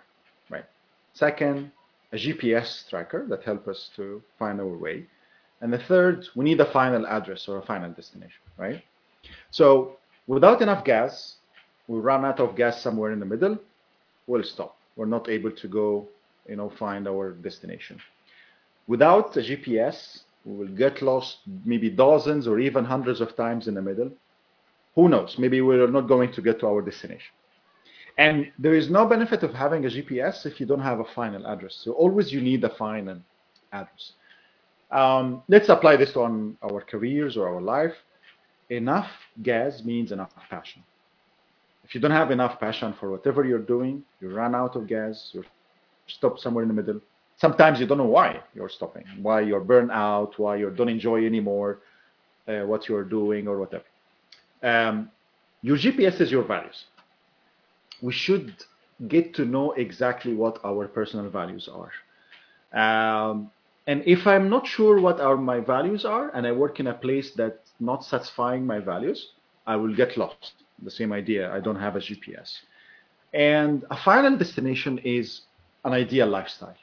right? 0.50 0.66
Second, 1.14 1.72
a 2.12 2.16
GPS 2.16 2.88
tracker 2.88 3.26
that 3.28 3.42
help 3.42 3.66
us 3.66 3.90
to 3.96 4.22
find 4.38 4.60
our 4.60 4.76
way. 4.76 5.06
And 5.62 5.72
the 5.72 5.78
third, 5.78 6.26
we 6.36 6.44
need 6.44 6.60
a 6.60 6.70
final 6.70 7.06
address 7.06 7.48
or 7.48 7.58
a 7.58 7.66
final 7.66 7.90
destination, 7.90 8.42
right? 8.58 8.82
So 9.50 9.96
without 10.26 10.60
enough 10.60 10.84
gas, 10.84 11.36
we 11.88 11.98
run 11.98 12.24
out 12.26 12.40
of 12.40 12.56
gas 12.56 12.80
somewhere 12.80 13.12
in 13.12 13.20
the 13.20 13.26
middle, 13.26 13.58
we'll 14.26 14.44
stop. 14.44 14.76
We're 14.96 15.06
not 15.06 15.28
able 15.28 15.50
to 15.50 15.68
go, 15.68 16.06
you 16.46 16.56
know, 16.56 16.68
find 16.68 17.08
our 17.08 17.32
destination. 17.32 17.98
Without 18.86 19.36
a 19.36 19.40
GPS, 19.40 20.20
we 20.44 20.56
will 20.56 20.74
get 20.74 21.02
lost 21.02 21.38
maybe 21.64 21.90
dozens 21.90 22.46
or 22.46 22.58
even 22.58 22.84
hundreds 22.84 23.20
of 23.20 23.36
times 23.36 23.68
in 23.68 23.74
the 23.74 23.82
middle. 23.82 24.10
Who 24.94 25.08
knows? 25.08 25.36
Maybe 25.38 25.60
we're 25.60 25.86
not 25.86 26.08
going 26.08 26.32
to 26.32 26.42
get 26.42 26.60
to 26.60 26.66
our 26.66 26.82
destination. 26.82 27.32
And 28.16 28.50
there 28.58 28.74
is 28.74 28.90
no 28.90 29.06
benefit 29.06 29.42
of 29.44 29.54
having 29.54 29.84
a 29.84 29.88
GPS 29.88 30.44
if 30.44 30.58
you 30.58 30.66
don't 30.66 30.80
have 30.80 31.00
a 31.00 31.04
final 31.04 31.46
address. 31.46 31.74
So 31.84 31.92
always 31.92 32.32
you 32.32 32.40
need 32.40 32.64
a 32.64 32.70
final 32.70 33.20
address. 33.72 34.12
Um, 34.90 35.42
let's 35.48 35.68
apply 35.68 35.96
this 35.96 36.16
on 36.16 36.56
our 36.62 36.80
careers 36.80 37.36
or 37.36 37.48
our 37.48 37.60
life. 37.60 37.94
Enough 38.70 39.08
gas 39.42 39.84
means 39.84 40.10
enough 40.12 40.32
passion. 40.50 40.82
If 41.84 41.94
you 41.94 42.00
don't 42.00 42.10
have 42.10 42.30
enough 42.30 42.58
passion 42.58 42.94
for 42.98 43.10
whatever 43.10 43.44
you're 43.44 43.58
doing, 43.60 44.02
you 44.20 44.30
run 44.30 44.54
out 44.54 44.76
of 44.76 44.86
gas, 44.86 45.30
you're 45.32 45.44
stopped 46.08 46.40
somewhere 46.40 46.62
in 46.62 46.68
the 46.68 46.74
middle. 46.74 47.00
Sometimes 47.38 47.80
you 47.80 47.86
don't 47.86 47.98
know 47.98 48.04
why 48.04 48.40
you're 48.54 48.68
stopping, 48.68 49.04
why 49.22 49.40
you're 49.40 49.60
burned 49.60 49.92
out, 49.92 50.38
why 50.38 50.56
you 50.56 50.70
don't 50.70 50.88
enjoy 50.88 51.24
anymore 51.24 51.80
uh, 52.48 52.60
what 52.60 52.88
you're 52.88 53.04
doing 53.04 53.46
or 53.46 53.58
whatever. 53.58 53.84
Um, 54.62 55.10
your 55.62 55.76
GPS 55.76 56.20
is 56.20 56.30
your 56.30 56.42
values. 56.42 56.84
We 58.02 58.12
should 58.12 58.54
get 59.08 59.34
to 59.34 59.44
know 59.44 59.72
exactly 59.72 60.34
what 60.34 60.58
our 60.64 60.88
personal 60.88 61.28
values 61.30 61.68
are. 61.68 61.92
Um, 62.72 63.50
and 63.86 64.02
if 64.06 64.26
I'm 64.26 64.48
not 64.50 64.66
sure 64.66 65.00
what 65.00 65.20
are 65.20 65.36
my 65.36 65.60
values 65.60 66.04
are, 66.04 66.30
and 66.34 66.46
I 66.46 66.52
work 66.52 66.80
in 66.80 66.88
a 66.88 66.94
place 66.94 67.32
that's 67.36 67.70
not 67.80 68.04
satisfying 68.04 68.66
my 68.66 68.80
values, 68.80 69.30
I 69.66 69.76
will 69.76 69.94
get 69.94 70.16
lost. 70.16 70.52
The 70.82 70.90
same 70.90 71.12
idea. 71.12 71.52
I 71.52 71.60
don't 71.60 71.76
have 71.76 71.96
a 71.96 72.00
GPS. 72.00 72.58
And 73.34 73.84
a 73.90 73.96
final 73.96 74.36
destination 74.36 74.98
is 74.98 75.42
an 75.84 75.92
ideal 75.92 76.28
lifestyle. 76.28 76.76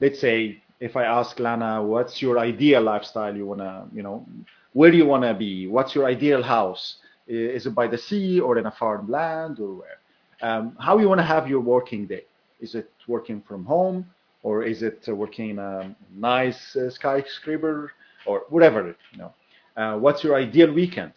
Let's 0.00 0.20
say 0.20 0.62
if 0.80 0.96
I 0.96 1.04
ask 1.04 1.38
Lana, 1.38 1.82
what's 1.82 2.22
your 2.22 2.38
ideal 2.38 2.82
lifestyle 2.82 3.34
you 3.36 3.46
wanna, 3.46 3.86
you 3.92 4.02
know, 4.02 4.24
where 4.72 4.90
do 4.90 4.96
you 4.96 5.06
wanna 5.06 5.34
be? 5.34 5.66
What's 5.66 5.94
your 5.94 6.06
ideal 6.06 6.42
house? 6.42 6.96
Is 7.26 7.66
it 7.66 7.74
by 7.74 7.86
the 7.88 7.98
sea 7.98 8.40
or 8.40 8.58
in 8.58 8.66
a 8.66 8.70
farmland 8.70 9.58
or 9.60 9.74
where? 9.74 9.98
Um, 10.40 10.76
how 10.78 10.98
you 10.98 11.08
wanna 11.08 11.24
have 11.24 11.48
your 11.48 11.60
working 11.60 12.06
day? 12.06 12.24
Is 12.60 12.74
it 12.74 12.90
working 13.06 13.42
from 13.42 13.64
home 13.64 14.06
or 14.42 14.62
is 14.62 14.82
it 14.82 15.06
working 15.08 15.50
in 15.50 15.58
a 15.58 15.94
nice 16.16 16.76
uh, 16.76 16.90
skyscraper 16.90 17.92
or 18.26 18.42
whatever? 18.48 18.94
You 19.12 19.18
know, 19.18 19.32
uh, 19.76 19.98
what's 19.98 20.22
your 20.22 20.36
ideal 20.36 20.72
weekend? 20.72 21.12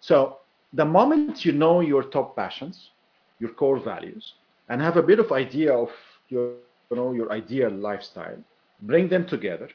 So 0.00 0.38
the 0.72 0.84
moment 0.84 1.44
you 1.44 1.52
know 1.52 1.80
your 1.80 2.02
top 2.04 2.36
passions, 2.36 2.90
your 3.38 3.50
core 3.50 3.78
values, 3.78 4.34
and 4.68 4.80
have 4.80 4.96
a 4.96 5.02
bit 5.02 5.18
of 5.18 5.32
idea 5.32 5.72
of 5.72 5.90
your, 6.28 6.54
you 6.90 6.96
know, 6.96 7.12
your 7.12 7.32
ideal 7.32 7.70
lifestyle, 7.70 8.38
bring 8.82 9.08
them 9.08 9.26
together, 9.26 9.68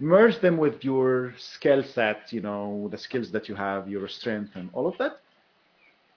merge 0.00 0.38
them 0.40 0.56
with 0.56 0.84
your 0.84 1.34
skill 1.38 1.82
set, 1.82 2.32
you 2.32 2.40
know, 2.40 2.88
the 2.90 2.98
skills 2.98 3.30
that 3.32 3.48
you 3.48 3.54
have, 3.54 3.88
your 3.88 4.08
strength, 4.08 4.52
and 4.56 4.70
all 4.72 4.86
of 4.86 4.96
that. 4.98 5.12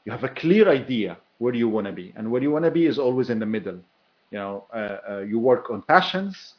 You 0.06 0.12
have 0.12 0.24
a 0.24 0.30
clear 0.30 0.70
idea 0.70 1.18
where 1.38 1.54
you 1.54 1.68
want 1.70 1.88
to 1.88 1.94
be, 1.94 2.14
and 2.16 2.32
where 2.32 2.42
you 2.42 2.52
want 2.52 2.66
to 2.66 2.72
be 2.72 2.86
is 2.86 2.98
always 3.00 3.30
in 3.30 3.40
the 3.40 3.46
middle. 3.46 3.80
You 4.32 4.38
know, 4.40 4.66
uh, 4.74 4.98
uh, 5.10 5.20
you 5.20 5.40
work 5.40 5.70
on 5.70 5.82
passions 5.84 6.56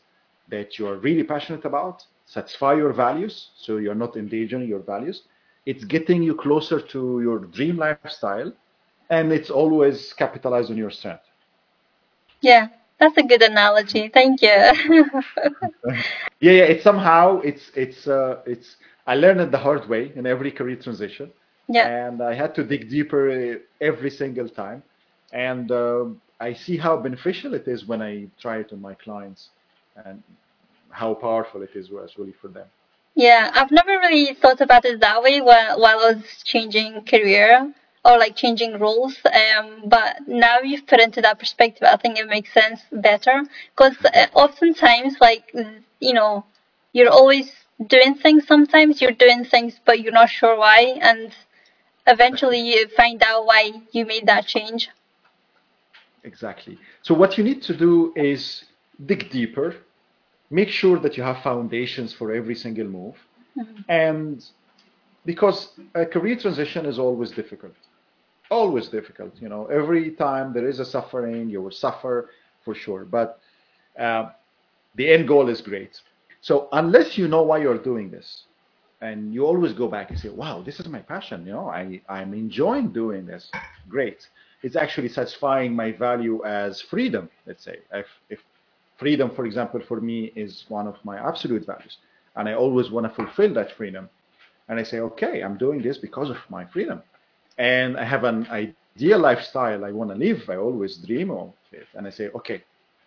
that 0.48 0.78
you 0.78 0.86
are 0.88 0.96
really 0.98 1.24
passionate 1.24 1.64
about, 1.64 2.04
satisfy 2.26 2.74
your 2.74 2.92
values, 2.92 3.50
so 3.56 3.76
you're 3.78 3.94
not 3.94 4.16
endangering 4.16 4.68
your 4.68 4.80
values. 4.80 5.22
It's 5.66 5.84
getting 5.84 6.22
you 6.22 6.34
closer 6.34 6.80
to 6.80 7.20
your 7.22 7.38
dream 7.40 7.76
lifestyle, 7.78 8.40
and 9.10 9.20
it's 9.32 9.40
always 9.40 10.02
capitalized 10.06 10.70
on 10.70 10.70
your 10.70 10.90
strength. 10.90 11.18
Yeah, 12.40 12.68
That's 13.00 13.16
a 13.16 13.22
good 13.22 13.42
analogy. 13.42 14.10
Thank 14.12 14.42
you. 14.42 14.48
yeah, 16.40 16.52
yeah. 16.58 16.72
It's 16.72 16.82
somehow 16.82 17.40
it's 17.40 17.70
it's 17.74 18.06
uh, 18.08 18.40
it's. 18.46 18.76
I 19.06 19.14
learned 19.14 19.40
it 19.40 19.50
the 19.50 19.58
hard 19.58 19.88
way 19.88 20.12
in 20.14 20.26
every 20.26 20.50
career 20.50 20.76
transition. 20.76 21.30
Yeah. 21.68 21.86
And 21.86 22.22
I 22.22 22.34
had 22.34 22.54
to 22.56 22.64
dig 22.64 22.90
deeper 22.90 23.60
every 23.80 24.10
single 24.10 24.48
time, 24.48 24.82
and 25.32 25.70
uh, 25.70 26.06
I 26.40 26.54
see 26.54 26.76
how 26.76 26.96
beneficial 26.96 27.54
it 27.54 27.68
is 27.68 27.86
when 27.86 28.02
I 28.02 28.26
try 28.40 28.58
it 28.58 28.72
on 28.72 28.80
my 28.80 28.94
clients, 28.94 29.50
and 30.04 30.22
how 30.90 31.14
powerful 31.14 31.62
it 31.62 31.70
is 31.74 31.90
really 31.90 32.34
for 32.40 32.48
them. 32.48 32.66
Yeah, 33.14 33.50
I've 33.52 33.70
never 33.70 33.98
really 33.98 34.34
thought 34.34 34.60
about 34.60 34.84
it 34.84 35.00
that 35.00 35.22
way 35.22 35.40
while, 35.40 35.80
while 35.80 35.98
I 35.98 36.12
was 36.12 36.22
changing 36.44 37.04
career 37.04 37.74
or 38.04 38.18
like 38.18 38.36
changing 38.36 38.78
roles. 38.78 39.16
Um, 39.24 39.84
but 39.86 40.26
now 40.26 40.60
you've 40.60 40.86
put 40.86 41.00
into 41.00 41.20
that 41.22 41.38
perspective, 41.38 41.86
I 41.90 41.96
think 41.96 42.18
it 42.18 42.28
makes 42.28 42.52
sense 42.52 42.80
better 42.92 43.42
because 43.74 43.96
uh, 44.04 44.26
oftentimes, 44.34 45.16
like, 45.20 45.52
you 46.00 46.14
know, 46.14 46.44
you're 46.92 47.10
always 47.10 47.52
doing 47.86 48.14
things. 48.14 48.46
Sometimes 48.46 49.00
you're 49.00 49.12
doing 49.12 49.44
things, 49.44 49.80
but 49.84 50.00
you're 50.00 50.12
not 50.12 50.30
sure 50.30 50.58
why. 50.58 50.98
And 51.00 51.32
eventually 52.06 52.60
you 52.60 52.88
find 52.88 53.22
out 53.22 53.46
why 53.46 53.72
you 53.92 54.06
made 54.06 54.26
that 54.26 54.46
change. 54.46 54.88
Exactly. 56.24 56.78
So 57.02 57.14
what 57.14 57.38
you 57.38 57.44
need 57.44 57.62
to 57.62 57.76
do 57.76 58.12
is 58.16 58.64
dig 59.06 59.30
deeper 59.30 59.76
make 60.50 60.68
sure 60.68 60.98
that 60.98 61.16
you 61.16 61.22
have 61.22 61.42
foundations 61.42 62.12
for 62.12 62.32
every 62.32 62.54
single 62.54 62.86
move. 62.86 63.16
Mm-hmm. 63.56 63.80
And 63.88 64.44
because 65.24 65.72
a 65.94 66.06
career 66.06 66.36
transition 66.36 66.86
is 66.86 66.98
always 66.98 67.30
difficult, 67.30 67.74
always 68.50 68.88
difficult. 68.88 69.34
You 69.40 69.48
know, 69.48 69.66
every 69.66 70.12
time 70.12 70.52
there 70.52 70.68
is 70.68 70.80
a 70.80 70.84
suffering, 70.84 71.48
you 71.50 71.62
will 71.62 71.70
suffer 71.70 72.30
for 72.64 72.74
sure. 72.74 73.04
But 73.04 73.40
uh, 73.98 74.30
the 74.94 75.08
end 75.10 75.28
goal 75.28 75.48
is 75.48 75.60
great. 75.60 76.00
So 76.40 76.68
unless 76.72 77.18
you 77.18 77.28
know 77.28 77.42
why 77.42 77.58
you're 77.58 77.78
doing 77.78 78.10
this, 78.10 78.44
and 79.00 79.32
you 79.32 79.46
always 79.46 79.72
go 79.72 79.88
back 79.88 80.10
and 80.10 80.18
say, 80.18 80.28
"Wow, 80.28 80.62
this 80.62 80.80
is 80.80 80.88
my 80.88 81.00
passion." 81.00 81.46
You 81.46 81.52
know, 81.52 81.68
I 81.68 82.00
I'm 82.08 82.34
enjoying 82.34 82.92
doing 82.92 83.26
this. 83.26 83.50
Great. 83.88 84.26
It's 84.62 84.76
actually 84.76 85.08
satisfying 85.08 85.74
my 85.74 85.92
value 85.92 86.44
as 86.44 86.80
freedom. 86.80 87.28
Let's 87.46 87.64
say 87.64 87.78
if 87.92 88.06
if 88.28 88.40
freedom, 88.98 89.30
for 89.34 89.46
example, 89.46 89.80
for 89.80 90.00
me 90.00 90.32
is 90.36 90.64
one 90.68 90.86
of 90.88 90.96
my 91.04 91.16
absolute 91.18 91.64
values. 91.66 91.98
And 92.36 92.48
I 92.48 92.54
always 92.54 92.90
want 92.90 93.06
to 93.06 93.14
fulfill 93.14 93.54
that 93.54 93.72
freedom. 93.76 94.08
And 94.68 94.78
I 94.78 94.82
say, 94.82 95.00
okay, 95.00 95.40
I'm 95.42 95.56
doing 95.56 95.80
this 95.82 95.98
because 95.98 96.30
of 96.30 96.38
my 96.50 96.64
freedom. 96.66 97.02
And 97.58 97.96
I 97.96 98.04
have 98.04 98.24
an 98.24 98.46
ideal 98.50 99.18
lifestyle 99.18 99.84
I 99.84 99.92
want 99.92 100.10
to 100.10 100.16
live. 100.16 100.48
I 100.48 100.56
always 100.56 100.96
dream 100.96 101.30
of 101.30 101.52
it. 101.72 101.86
And 101.94 102.06
I 102.06 102.10
say, 102.10 102.28
okay, 102.36 102.62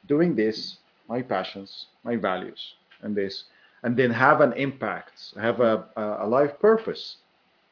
doing 0.07 0.35
this, 0.35 0.77
my 1.07 1.21
passions, 1.21 1.87
my 2.03 2.15
values, 2.17 2.75
and 3.01 3.15
this, 3.15 3.45
and 3.83 3.97
then 3.97 4.11
have 4.11 4.41
an 4.41 4.53
impact, 4.53 5.33
have 5.39 5.59
a, 5.61 5.85
a 5.95 6.27
life 6.27 6.59
purpose 6.59 7.17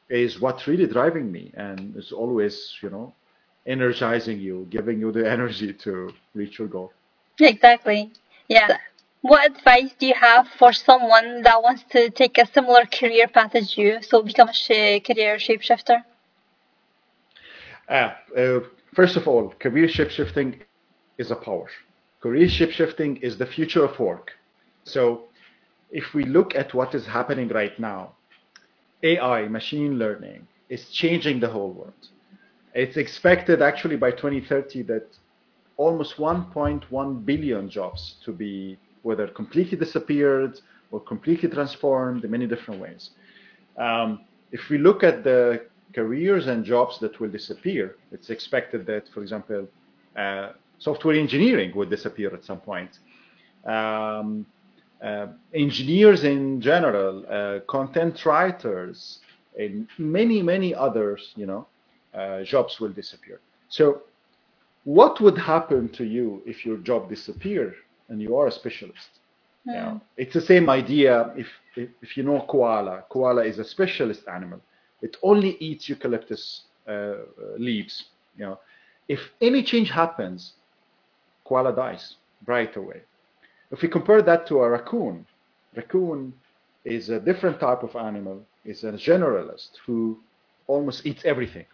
is 0.08 0.40
what's 0.40 0.66
really 0.66 0.86
driving 0.86 1.30
me. 1.30 1.52
And 1.54 1.94
it's 1.96 2.12
always, 2.12 2.76
you 2.82 2.90
know, 2.90 3.14
energizing 3.66 4.40
you, 4.40 4.66
giving 4.70 4.98
you 4.98 5.12
the 5.12 5.30
energy 5.36 5.72
to 5.72 6.10
reach 6.34 6.58
your 6.58 6.68
goal. 6.68 6.92
Exactly. 7.38 8.10
Yeah. 8.48 8.78
What 9.22 9.50
advice 9.50 9.92
do 9.98 10.06
you 10.06 10.14
have 10.14 10.48
for 10.58 10.72
someone 10.72 11.42
that 11.42 11.62
wants 11.62 11.84
to 11.90 12.10
take 12.10 12.38
a 12.38 12.46
similar 12.46 12.86
career 12.86 13.28
path 13.28 13.54
as 13.54 13.76
you, 13.76 13.98
so 14.02 14.22
become 14.22 14.48
a 14.48 14.52
sh- 14.54 15.00
career 15.06 15.36
shapeshifter? 15.36 16.02
Uh, 17.90 18.14
uh, 18.38 18.60
first 18.94 19.16
of 19.16 19.28
all, 19.28 19.50
career 19.58 19.88
shapeshifting 19.88 20.60
is 21.18 21.30
a 21.30 21.36
power. 21.36 21.66
Career 22.20 22.46
shapeshifting 22.46 23.20
is 23.22 23.36
the 23.38 23.46
future 23.46 23.84
of 23.84 23.98
work. 23.98 24.32
So, 24.84 25.24
if 25.90 26.14
we 26.14 26.24
look 26.24 26.54
at 26.54 26.72
what 26.72 26.94
is 26.94 27.06
happening 27.06 27.48
right 27.48 27.78
now, 27.78 28.14
AI, 29.02 29.48
machine 29.48 29.98
learning, 29.98 30.46
is 30.68 30.88
changing 30.90 31.40
the 31.40 31.48
whole 31.48 31.72
world. 31.72 32.08
It's 32.74 32.96
expected 32.96 33.60
actually 33.62 33.96
by 33.96 34.12
2030 34.12 34.82
that 34.84 35.06
almost 35.76 36.16
1.1 36.16 37.24
billion 37.26 37.68
jobs 37.68 38.16
to 38.24 38.32
be 38.32 38.78
whether 39.02 39.26
completely 39.28 39.76
disappeared 39.78 40.60
or 40.92 41.00
completely 41.00 41.48
transformed 41.48 42.24
in 42.24 42.30
many 42.30 42.46
different 42.46 42.80
ways. 42.80 43.10
Um, 43.78 44.20
if 44.52 44.68
we 44.68 44.78
look 44.78 45.02
at 45.02 45.24
the 45.24 45.66
careers 45.92 46.46
and 46.46 46.64
jobs 46.64 46.98
that 47.00 47.20
will 47.20 47.30
disappear, 47.30 47.96
it's 48.12 48.30
expected 48.30 48.86
that, 48.86 49.08
for 49.08 49.22
example, 49.22 49.68
uh, 50.16 50.50
software 50.78 51.16
engineering 51.16 51.72
would 51.74 51.90
disappear 51.90 52.32
at 52.34 52.44
some 52.44 52.60
point. 52.60 52.98
Um, 53.64 54.46
uh, 55.02 55.28
engineers 55.54 56.24
in 56.24 56.60
general, 56.60 57.24
uh, 57.30 57.60
content 57.66 58.24
writers, 58.26 59.20
and 59.58 59.88
many, 59.98 60.42
many 60.42 60.74
others, 60.74 61.32
you 61.36 61.46
know, 61.46 61.66
uh, 62.14 62.42
jobs 62.42 62.80
will 62.80 62.90
disappear. 62.90 63.40
So 63.68 64.02
what 64.84 65.20
would 65.20 65.38
happen 65.38 65.88
to 65.90 66.04
you 66.04 66.42
if 66.46 66.64
your 66.64 66.78
job 66.78 67.08
disappeared 67.08 67.74
and 68.08 68.20
you 68.20 68.36
are 68.36 68.46
a 68.48 68.52
specialist? 68.52 69.20
Mm. 69.66 69.74
You 69.74 69.80
know, 69.80 70.00
it's 70.16 70.34
the 70.34 70.40
same 70.40 70.68
idea 70.70 71.32
if, 71.36 71.46
if, 71.76 71.90
if 72.02 72.16
you 72.16 72.22
know 72.22 72.44
koala. 72.48 73.04
Koala 73.10 73.44
is 73.44 73.58
a 73.58 73.64
specialist 73.64 74.22
animal. 74.28 74.60
It 75.02 75.16
only 75.22 75.56
eats 75.60 75.88
eucalyptus 75.88 76.62
uh, 76.88 77.14
leaves. 77.58 78.04
You 78.36 78.46
know, 78.46 78.58
if 79.08 79.20
any 79.40 79.62
change 79.62 79.90
happens, 79.90 80.54
koala 81.44 81.74
dies 81.74 82.16
right 82.46 82.74
away. 82.76 83.02
If 83.70 83.82
we 83.82 83.88
compare 83.88 84.22
that 84.22 84.46
to 84.48 84.60
a 84.60 84.70
raccoon, 84.70 85.26
raccoon 85.76 86.32
is 86.84 87.08
a 87.10 87.20
different 87.20 87.60
type 87.60 87.82
of 87.82 87.96
animal. 87.96 88.42
Is 88.64 88.84
a 88.84 88.92
generalist 88.92 89.70
who 89.86 90.18
almost 90.66 91.06
eats 91.06 91.24
everything. 91.24 91.64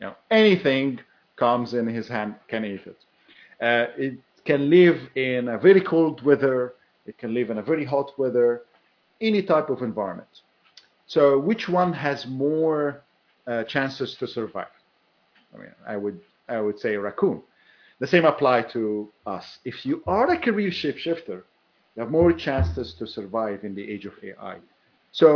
You 0.00 0.08
know, 0.08 0.14
anything 0.30 0.98
comes 1.36 1.74
in 1.74 1.86
his 1.86 2.08
hand 2.08 2.34
can 2.48 2.64
eat 2.64 2.84
it. 2.86 2.96
Uh, 3.60 3.86
it 3.96 4.18
can 4.44 4.68
live 4.68 4.98
in 5.14 5.48
a 5.48 5.58
very 5.58 5.80
cold 5.80 6.22
weather. 6.24 6.74
It 7.06 7.16
can 7.18 7.32
live 7.32 7.50
in 7.50 7.58
a 7.58 7.62
very 7.62 7.84
hot 7.84 8.10
weather, 8.18 8.62
any 9.20 9.42
type 9.42 9.70
of 9.70 9.82
environment. 9.82 10.28
So 11.14 11.38
which 11.38 11.68
one 11.68 11.92
has 11.92 12.26
more 12.26 13.02
uh, 13.46 13.64
chances 13.64 14.14
to 14.14 14.26
survive? 14.26 14.74
I 15.54 15.58
mean, 15.58 15.74
I 15.86 15.96
would 16.02 16.18
I 16.48 16.58
would 16.64 16.78
say 16.78 16.96
raccoon. 16.96 17.42
The 18.00 18.06
same 18.06 18.24
apply 18.24 18.62
to 18.76 19.12
us. 19.26 19.58
If 19.66 19.84
you 19.84 20.02
are 20.06 20.30
a 20.32 20.38
career 20.38 20.70
shapeshifter, 20.70 21.38
you 21.92 21.98
have 22.02 22.10
more 22.10 22.32
chances 22.32 22.94
to 22.94 23.06
survive 23.06 23.62
in 23.62 23.74
the 23.74 23.86
age 23.94 24.06
of 24.06 24.14
AI. 24.22 24.56
So 25.20 25.28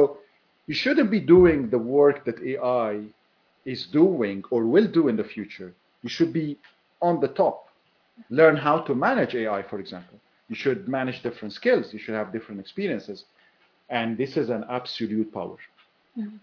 you 0.66 0.74
shouldn't 0.74 1.10
be 1.10 1.20
doing 1.20 1.68
the 1.68 1.82
work 1.98 2.24
that 2.24 2.42
AI 2.54 2.92
is 3.66 3.86
doing 3.86 4.44
or 4.50 4.64
will 4.64 4.88
do 4.98 5.08
in 5.08 5.16
the 5.16 5.30
future 5.36 5.74
you 6.02 6.08
should 6.08 6.32
be 6.32 6.56
on 7.02 7.20
the 7.20 7.28
top. 7.28 7.68
Learn 8.30 8.56
how 8.56 8.78
to 8.86 8.94
manage 8.94 9.34
AI, 9.34 9.62
for 9.70 9.78
example. 9.78 10.18
You 10.48 10.56
should 10.56 10.88
manage 10.88 11.22
different 11.22 11.52
skills. 11.52 11.92
You 11.92 11.98
should 11.98 12.14
have 12.14 12.32
different 12.32 12.60
experiences. 12.60 13.26
And 13.88 14.16
this 14.16 14.36
is 14.36 14.50
an 14.50 14.64
absolute 14.68 15.32
power. 15.32 15.56
Mm-hmm. 16.18 16.36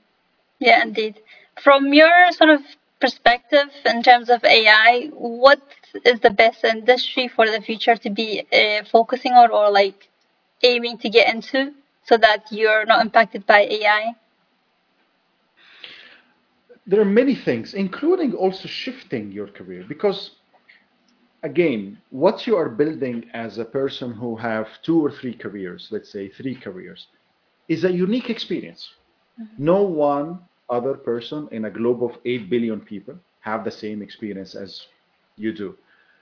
Yeah, 0.60 0.84
indeed. 0.84 1.20
From 1.61 1.94
your 1.94 2.32
sort 2.32 2.52
of 2.52 2.61
perspective 2.99 3.70
in 3.86 4.02
terms 4.02 4.30
of 4.30 4.44
AI, 4.45 5.10
what 5.14 5.61
is 6.06 6.20
the 6.22 6.30
best 6.30 6.64
industry 6.64 7.28
for 7.28 7.49
the 7.49 7.61
future 7.61 7.95
to 7.98 8.10
be 8.10 8.45
uh, 8.52 8.84
focusing 8.90 9.34
on 9.34 9.52
or 9.52 9.70
like 9.70 10.10
aiming 10.61 10.98
to 10.99 11.10
get 11.10 11.34
into 11.34 11.74
so 12.06 12.18
that 12.18 12.52
you're 12.52 12.86
not 12.86 13.02
impacted 13.02 13.45
by 13.45 13.61
AI? 13.61 14.15
there 16.86 16.99
are 16.99 17.06
many 17.06 17.36
things, 17.36 17.74
including 17.74 18.34
also 18.34 18.68
shifting 18.68 19.32
your 19.32 19.48
career, 19.48 19.86
because 19.88 20.32
again, 21.44 21.98
what 22.10 22.45
you 22.45 22.56
are 22.57 22.70
building 22.70 23.26
as 23.34 23.57
a 23.57 23.65
person 23.65 24.11
who 24.11 24.36
have 24.36 24.68
two 24.82 25.03
or 25.03 25.11
three 25.11 25.34
careers, 25.34 25.88
let's 25.91 26.11
say 26.11 26.30
three 26.30 26.56
careers, 26.56 27.07
is 27.68 27.84
a 27.84 27.91
unique 27.91 28.30
experience. 28.30 28.90
Mm-hmm. 29.41 29.65
No 29.65 29.84
one 29.84 30.40
other 30.69 30.94
person 30.94 31.48
in 31.52 31.65
a 31.65 31.69
globe 31.69 32.03
of 32.03 32.18
8 32.26 32.49
billion 32.49 32.80
people 32.80 33.15
have 33.41 33.64
the 33.64 33.72
same 33.72 34.02
experience 34.02 34.56
as 34.56 34.88
you 35.35 35.53
do. 35.53 35.76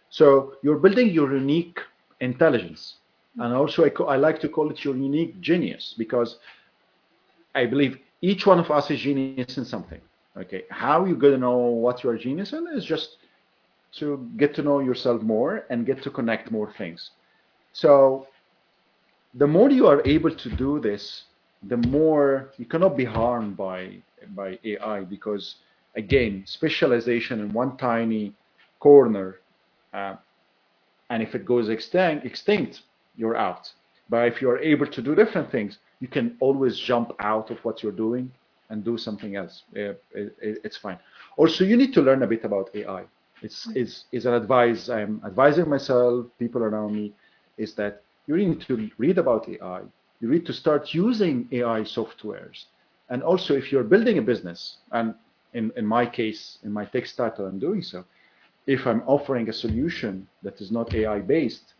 So 0.10 0.54
you're 0.64 0.80
building 0.80 1.10
your 1.10 1.34
unique 1.34 1.80
intelligence. 2.20 2.96
Mm-hmm. 3.34 3.42
And 3.44 3.54
also, 3.56 3.86
I, 3.86 3.90
co- 3.90 4.08
I 4.08 4.18
like 4.18 4.40
to 4.42 4.50
call 4.50 4.70
it 4.70 4.84
your 4.84 4.96
unique 4.96 5.40
genius 5.42 5.96
because 5.98 6.38
I 7.56 7.66
believe 7.66 8.00
each 8.22 8.46
one 8.46 8.60
of 8.60 8.72
us 8.72 8.90
is 8.92 9.00
genius 9.02 9.40
in 9.40 9.50
something. 9.50 9.82
Okay, 10.38 10.64
how 10.70 11.06
you 11.06 11.16
gonna 11.16 11.38
know 11.38 11.58
what 11.58 12.04
you're 12.04 12.18
genius 12.18 12.54
in 12.54 12.66
is 12.74 12.86
just 12.86 13.18
to 13.94 14.30
get 14.38 14.54
to 14.56 14.62
know 14.62 14.80
yourself 14.80 15.22
more 15.22 15.66
and 15.70 15.86
get 15.86 16.02
to 16.04 16.10
connect 16.10 16.52
more 16.52 16.72
things. 16.72 17.12
So 17.74 18.28
the 19.34 19.48
more 19.48 19.70
you 19.70 19.88
are 19.88 20.02
able 20.06 20.32
to 20.34 20.50
do 20.50 20.80
this, 20.80 21.24
the 21.68 21.78
more 21.78 22.52
you 22.58 22.66
cannot 22.66 22.98
be 22.98 23.06
harmed 23.06 23.58
by 23.58 23.98
by 24.36 24.58
AI 24.64 25.02
because 25.02 25.56
again, 25.96 26.44
specialization 26.46 27.40
in 27.40 27.52
one 27.54 27.78
tiny 27.78 28.34
corner 28.80 29.40
uh, 29.94 30.16
and 31.10 31.22
if 31.22 31.36
it 31.36 31.46
goes 31.46 31.70
extinct, 31.70 32.26
extinct, 32.26 32.82
you're 33.18 33.36
out. 33.36 33.70
But 34.10 34.28
if 34.28 34.42
you're 34.42 34.60
able 34.60 34.88
to 34.88 35.02
do 35.02 35.14
different 35.14 35.52
things, 35.52 35.78
you 36.00 36.08
can 36.08 36.38
always 36.40 36.78
jump 36.80 37.12
out 37.20 37.52
of 37.52 37.58
what 37.66 37.84
you're 37.84 37.92
doing 37.92 38.32
and 38.70 38.84
do 38.84 38.98
something 38.98 39.36
else. 39.36 39.64
It, 39.74 40.02
it, 40.14 40.62
it's 40.64 40.78
fine. 40.78 40.98
Also, 41.38 41.66
you 41.66 41.76
need 41.76 41.94
to 41.94 42.02
learn 42.02 42.24
a 42.24 42.28
bit 42.28 42.46
about 42.46 42.70
AI. 42.74 43.04
It's, 43.42 43.70
it's, 43.76 44.06
it's 44.12 44.26
an 44.26 44.34
advice 44.34 44.88
I'm 44.90 45.22
advising 45.26 45.68
myself, 45.70 46.28
people 46.40 46.64
around 46.64 46.96
me, 46.96 47.14
is 47.58 47.74
that 47.76 48.04
you 48.28 48.38
need 48.38 48.62
to 48.62 48.90
read 48.98 49.18
about 49.18 49.50
AI. 49.50 49.82
You 50.22 50.30
need 50.30 50.46
to 50.46 50.54
start 50.54 50.94
using 50.94 51.48
AI 51.52 51.82
softwares. 51.82 52.66
And 53.10 53.24
also, 53.24 53.56
if 53.56 53.72
you're 53.72 53.84
building 53.84 54.20
a 54.20 54.22
business, 54.22 54.78
and 54.92 55.16
in, 55.54 55.72
in 55.76 55.86
my 55.86 56.06
case, 56.06 56.60
in 56.64 56.72
my 56.72 56.86
tech 56.86 57.08
startup, 57.08 57.46
I'm 57.48 57.60
doing 57.60 57.82
so, 57.82 58.06
if 58.68 58.86
I'm 58.88 59.04
offering 59.08 59.50
a 59.50 59.54
solution 59.54 60.28
that 60.44 60.62
is 60.62 60.72
not 60.72 60.94
AI 60.94 61.20
based, 61.20 61.74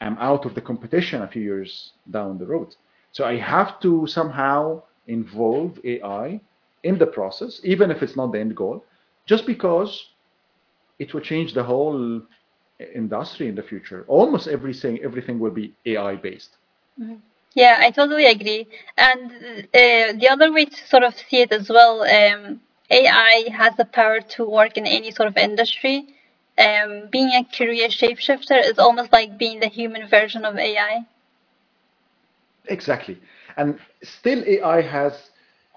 I'm 0.00 0.18
out 0.18 0.44
of 0.44 0.54
the 0.54 0.60
competition 0.60 1.22
a 1.22 1.28
few 1.28 1.42
years 1.42 1.92
down 2.10 2.38
the 2.38 2.46
road. 2.46 2.74
So 3.12 3.24
I 3.24 3.36
have 3.36 3.80
to 3.80 4.06
somehow 4.06 4.82
involve 5.06 5.80
AI 5.84 6.40
in 6.84 6.98
the 6.98 7.06
process, 7.06 7.60
even 7.64 7.90
if 7.90 8.02
it's 8.02 8.16
not 8.16 8.32
the 8.32 8.40
end 8.40 8.54
goal, 8.54 8.84
just 9.26 9.46
because 9.46 10.12
it 10.98 11.12
will 11.14 11.22
change 11.22 11.54
the 11.54 11.64
whole 11.64 12.22
industry 12.94 13.48
in 13.48 13.54
the 13.54 13.62
future. 13.62 14.04
Almost 14.08 14.46
everything, 14.46 15.00
everything 15.02 15.38
will 15.38 15.50
be 15.50 15.74
AI 15.86 16.16
based. 16.16 16.56
Mm-hmm. 17.00 17.14
Yeah, 17.58 17.76
I 17.80 17.90
totally 17.90 18.26
agree. 18.26 18.68
And 18.96 19.24
uh, 19.74 20.12
the 20.22 20.28
other 20.30 20.52
way 20.52 20.66
to 20.66 20.86
sort 20.86 21.02
of 21.02 21.14
see 21.28 21.40
it 21.46 21.52
as 21.52 21.68
well, 21.68 22.02
um, 22.02 22.60
AI 22.88 23.48
has 23.52 23.74
the 23.76 23.84
power 23.84 24.20
to 24.34 24.48
work 24.48 24.76
in 24.76 24.86
any 24.86 25.10
sort 25.10 25.28
of 25.28 25.36
industry 25.36 25.96
um, 26.58 27.08
being 27.10 27.30
a 27.30 27.44
career 27.44 27.88
shapeshifter 27.88 28.58
is 28.70 28.78
almost 28.78 29.12
like 29.12 29.38
being 29.38 29.60
the 29.60 29.68
human 29.68 30.08
version 30.08 30.44
of 30.44 30.56
AI. 30.56 31.06
Exactly. 32.66 33.18
And 33.56 33.78
still 34.02 34.42
AI 34.44 34.80
has 34.82 35.30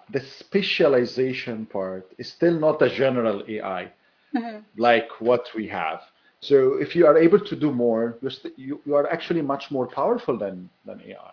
the 0.09 0.19
specialization 0.19 1.65
part 1.65 2.11
is 2.17 2.29
still 2.29 2.59
not 2.59 2.81
a 2.81 2.89
general 2.89 3.43
AI 3.47 3.91
mm-hmm. 4.35 4.59
like 4.77 5.09
what 5.19 5.45
we 5.55 5.67
have. 5.67 6.01
So 6.41 6.75
if 6.75 6.95
you 6.95 7.05
are 7.05 7.17
able 7.17 7.39
to 7.39 7.55
do 7.55 7.71
more, 7.71 8.17
you're 8.21 8.31
st- 8.31 8.57
you, 8.57 8.81
you 8.85 8.95
are 8.95 9.07
actually 9.11 9.41
much 9.41 9.71
more 9.71 9.87
powerful 9.87 10.37
than, 10.37 10.69
than 10.85 11.01
AI. 11.01 11.31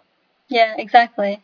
Yeah, 0.48 0.74
exactly. 0.78 1.42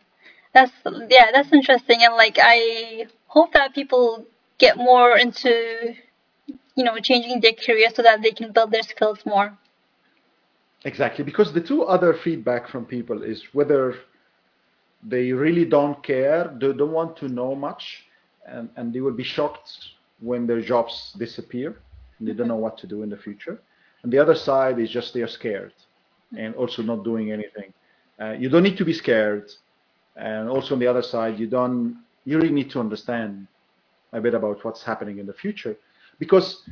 That's 0.53 0.71
yeah, 1.09 1.31
that's 1.31 1.51
interesting. 1.51 1.99
And 2.01 2.15
like 2.15 2.37
I 2.41 3.07
hope 3.27 3.53
that 3.53 3.73
people 3.73 4.25
get 4.57 4.77
more 4.77 5.17
into 5.17 5.95
you 6.75 6.83
know, 6.83 6.97
changing 6.99 7.39
their 7.39 7.53
career 7.53 7.87
so 7.93 8.01
that 8.03 8.21
they 8.21 8.31
can 8.31 8.51
build 8.51 8.71
their 8.71 8.83
skills 8.83 9.19
more. 9.25 9.57
Exactly, 10.83 11.23
because 11.23 11.51
the 11.51 11.61
two 11.61 11.83
other 11.83 12.13
feedback 12.13 12.69
from 12.69 12.85
people 12.85 13.23
is 13.23 13.43
whether 13.53 13.95
they 15.01 15.31
really 15.31 15.65
don't 15.65 16.03
care, 16.03 16.53
they 16.59 16.73
don't 16.73 16.91
want 16.91 17.17
to 17.17 17.27
know 17.27 17.55
much, 17.55 18.03
and, 18.47 18.69
and 18.75 18.93
they 18.93 19.01
will 19.01 19.13
be 19.13 19.23
shocked 19.23 19.71
when 20.19 20.45
their 20.45 20.61
jobs 20.61 21.13
disappear 21.17 21.75
and 22.19 22.27
they 22.27 22.33
don't 22.33 22.41
mm-hmm. 22.41 22.49
know 22.49 22.55
what 22.55 22.77
to 22.77 22.87
do 22.87 23.03
in 23.03 23.09
the 23.09 23.17
future. 23.17 23.59
And 24.03 24.11
the 24.11 24.19
other 24.19 24.35
side 24.35 24.79
is 24.79 24.89
just 24.89 25.13
they're 25.13 25.27
scared 25.27 25.73
and 26.37 26.53
also 26.55 26.83
not 26.83 27.03
doing 27.03 27.31
anything. 27.31 27.73
Uh, 28.19 28.31
you 28.31 28.49
don't 28.49 28.63
need 28.63 28.77
to 28.77 28.85
be 28.85 28.93
scared. 28.93 29.51
And 30.15 30.49
also 30.49 30.73
on 30.75 30.79
the 30.79 30.87
other 30.87 31.01
side, 31.01 31.39
you 31.39 31.47
don't, 31.47 31.97
you 32.25 32.37
really 32.37 32.53
need 32.53 32.69
to 32.71 32.79
understand 32.79 33.47
a 34.13 34.21
bit 34.21 34.33
about 34.33 34.63
what's 34.63 34.83
happening 34.83 35.19
in 35.19 35.25
the 35.25 35.33
future 35.33 35.75
because 36.19 36.63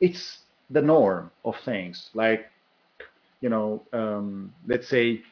it's 0.00 0.40
the 0.70 0.82
norm 0.82 1.30
of 1.44 1.56
things. 1.64 2.10
Like, 2.14 2.46
you 3.40 3.48
know, 3.48 3.82
um, 3.92 4.52
let's 4.66 4.88
say 4.88 5.22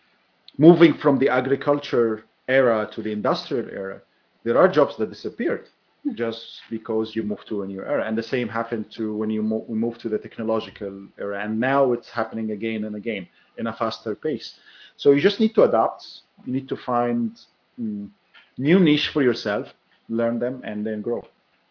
moving 0.59 0.95
from 0.95 1.19
the 1.19 1.29
agriculture 1.29 2.25
era 2.49 2.89
to 2.93 3.03
the 3.03 3.13
industrial 3.13 3.69
era, 3.69 4.01
there 4.45 4.59
are 4.59 4.69
jobs 4.69 4.97
that 4.97 5.11
disappeared 5.11 5.69
just 6.15 6.63
because 6.69 7.15
you 7.15 7.23
moved 7.23 7.47
to 7.49 7.63
a 7.63 7.67
new 7.67 7.81
era. 7.81 8.05
And 8.07 8.19
the 8.19 8.23
same 8.23 8.49
happened 8.49 8.91
to 8.93 9.15
when 9.17 9.31
you 9.31 9.43
mo- 9.43 9.65
moved 9.69 10.01
to 10.01 10.09
the 10.09 10.19
technological 10.19 11.07
era. 11.19 11.43
And 11.45 11.61
now 11.61 11.93
it's 11.93 12.11
happening 12.11 12.51
again 12.51 12.85
and 12.85 12.97
again 12.97 13.29
in 13.59 13.69
a 13.69 13.73
faster 13.73 14.15
pace. 14.15 14.59
So 15.03 15.11
you 15.11 15.21
just 15.21 15.41
need 15.41 15.53
to 15.57 15.65
adapt. 15.65 16.07
You 16.47 16.53
need 16.53 16.69
to 16.69 16.77
find 16.77 17.33
mm, 17.77 18.09
new 18.57 18.79
niche 18.79 19.09
for 19.09 19.21
yourself, 19.21 19.67
learn 20.09 20.39
them, 20.39 20.61
and 20.63 20.87
then 20.87 21.03
grow. 21.03 21.25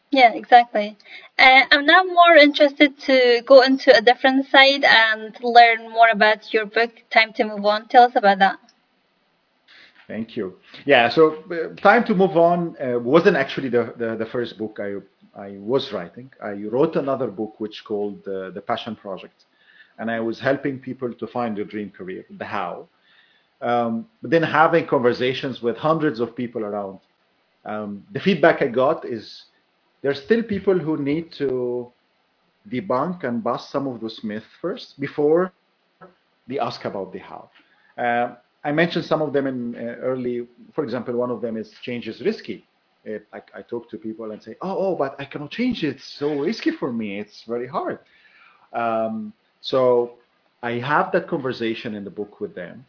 Yeah, 0.10 0.34
exactly. 0.34 0.98
Uh, 1.40 1.62
I'm 1.72 1.86
now 1.86 2.04
more 2.04 2.36
interested 2.36 3.00
to 3.08 3.42
go 3.46 3.62
into 3.62 3.96
a 3.96 4.02
different 4.02 4.50
side 4.50 4.84
and 4.84 5.34
learn 5.42 5.90
more 5.90 6.10
about 6.12 6.54
your 6.54 6.66
book, 6.66 6.92
Time 7.10 7.32
to 7.38 7.46
Move 7.46 7.66
On. 7.66 7.88
Tell 7.88 8.04
us 8.04 8.16
about 8.16 8.40
that. 8.40 8.60
Thank 10.10 10.36
you. 10.36 10.58
Yeah, 10.86 11.08
so 11.08 11.22
uh, 11.50 11.74
Time 11.90 12.04
to 12.10 12.14
Move 12.14 12.36
On 12.36 12.76
uh, 12.84 13.00
wasn't 13.00 13.38
actually 13.38 13.70
the, 13.70 13.94
the, 13.96 14.18
the, 14.18 14.26
first 14.26 14.58
book 14.58 14.78
I, 14.82 14.90
I 15.40 15.52
was 15.52 15.94
writing. 15.94 16.30
I 16.44 16.52
wrote 16.74 16.98
another 16.98 17.28
book 17.28 17.62
which 17.62 17.86
called 17.86 18.28
uh, 18.28 18.50
The 18.50 18.62
Passion 18.62 18.98
Project. 18.98 19.46
And 20.00 20.12
I 20.12 20.20
was 20.20 20.38
helping 20.38 20.80
people 20.80 21.14
to 21.14 21.28
find 21.28 21.56
their 21.56 21.70
dream 21.74 21.92
career, 21.92 22.26
the 22.30 22.44
how. 22.44 22.90
Um, 23.62 24.08
but 24.22 24.32
then 24.32 24.44
having 24.44 24.88
conversations 24.88 25.62
with 25.62 25.78
hundreds 25.78 26.20
of 26.20 26.36
people 26.36 26.64
around. 26.64 27.00
Um, 27.64 28.04
the 28.12 28.20
feedback 28.20 28.62
I 28.62 28.68
got 28.68 29.06
is 29.06 29.44
there 30.02 30.10
are 30.10 30.16
still 30.16 30.42
people 30.42 30.78
who 30.78 30.98
need 30.98 31.32
to 31.34 31.92
debunk 32.70 33.24
and 33.24 33.44
bust 33.44 33.70
some 33.70 33.88
of 33.88 34.02
those 34.02 34.24
myths 34.24 34.46
first 34.62 35.00
before 35.00 35.54
they 36.48 36.60
ask 36.60 36.86
about 36.86 37.14
the 37.14 37.20
how. 37.20 37.50
Uh, 37.98 38.36
I 38.64 38.72
mentioned 38.72 39.06
some 39.06 39.22
of 39.22 39.34
them 39.34 39.48
in 39.48 39.76
uh, 39.76 39.96
early, 40.02 40.48
for 40.74 40.84
example, 40.84 41.16
one 41.16 41.32
of 41.32 41.42
them 41.42 41.58
is 41.58 41.72
change 41.82 42.08
is 42.08 42.22
risky. 42.22 42.66
It, 43.04 43.28
I, 43.34 43.42
I, 43.56 43.62
talk 43.64 43.90
to 43.90 43.98
people 43.98 44.32
and 44.32 44.42
say, 44.42 44.56
oh, 44.62 44.78
oh, 44.78 44.96
but 44.96 45.16
I 45.18 45.26
cannot 45.26 45.50
change 45.50 45.84
it. 45.84 45.96
It's 45.96 46.04
so 46.04 46.38
risky 46.40 46.70
for 46.70 46.94
me. 46.94 47.20
It's 47.20 47.44
very 47.46 47.66
hard. 47.66 47.98
Um, 48.74 49.34
so 49.62 50.14
I 50.62 50.74
have 50.74 51.12
that 51.14 51.28
conversation 51.28 51.96
in 51.96 52.04
the 52.04 52.12
book 52.12 52.40
with 52.40 52.54
them 52.54 52.86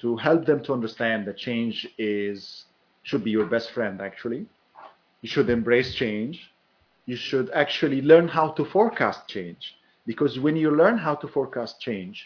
to 0.00 0.16
help 0.16 0.46
them 0.46 0.62
to 0.64 0.72
understand 0.72 1.26
that 1.26 1.36
change 1.36 1.86
is 1.98 2.64
should 3.02 3.24
be 3.24 3.30
your 3.30 3.46
best 3.46 3.70
friend 3.72 4.00
actually 4.00 4.46
you 5.22 5.28
should 5.28 5.50
embrace 5.50 5.94
change. 5.94 6.50
You 7.06 7.16
should 7.16 7.50
actually 7.50 8.02
learn 8.02 8.28
how 8.28 8.50
to 8.52 8.64
forecast 8.64 9.28
change. 9.28 9.76
Because 10.06 10.38
when 10.38 10.56
you 10.56 10.74
learn 10.74 10.96
how 10.98 11.14
to 11.16 11.28
forecast 11.28 11.80
change, 11.80 12.24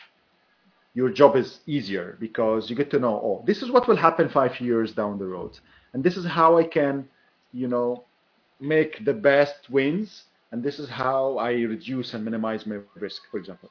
your 0.95 1.11
job 1.11 1.37
is 1.37 1.61
easier 1.67 2.17
because 2.21 2.71
you 2.71 2.77
get 2.77 2.91
to 2.93 3.01
know, 3.01 3.21
oh, 3.23 3.43
this 3.47 3.63
is 3.63 3.71
what 3.71 3.89
will 3.89 3.97
happen 3.97 4.29
five 4.29 4.61
years 4.61 4.93
down 4.93 5.19
the 5.19 5.27
road. 5.27 5.59
And 5.93 6.05
this 6.05 6.17
is 6.17 6.25
how 6.25 6.57
I 6.57 6.65
can, 6.65 7.09
you 7.53 7.67
know, 7.67 8.05
make 8.61 9.05
the 9.05 9.13
best 9.13 9.69
wins. 9.71 10.25
And 10.53 10.63
this 10.63 10.79
is 10.79 10.89
how 10.89 11.37
I 11.39 11.53
reduce 11.53 12.15
and 12.15 12.25
minimize 12.25 12.65
my 12.65 12.79
risk, 12.95 13.23
for 13.31 13.39
example. 13.39 13.71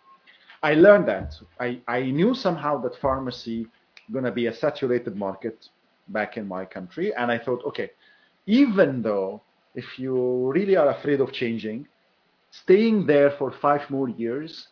I 0.62 0.74
learned 0.74 1.08
that. 1.08 1.34
I, 1.60 1.80
I 1.88 2.02
knew 2.02 2.34
somehow 2.34 2.82
that 2.82 2.98
pharmacy 2.98 3.68
going 4.12 4.26
to 4.26 4.32
be 4.32 4.48
a 4.48 4.54
saturated 4.54 5.16
market 5.16 5.68
back 6.10 6.38
in 6.38 6.48
my 6.48 6.66
country. 6.66 7.14
And 7.16 7.32
I 7.32 7.38
thought, 7.38 7.64
okay, 7.66 7.92
even 8.46 9.02
though 9.02 9.42
if 9.76 9.98
you 9.98 10.52
really 10.52 10.76
are 10.76 10.90
afraid 10.90 11.22
of 11.22 11.32
changing, 11.32 11.88
staying 12.52 13.06
there 13.06 13.32
for 13.32 13.52
five 13.52 13.90
more 13.90 14.10
years 14.10 14.68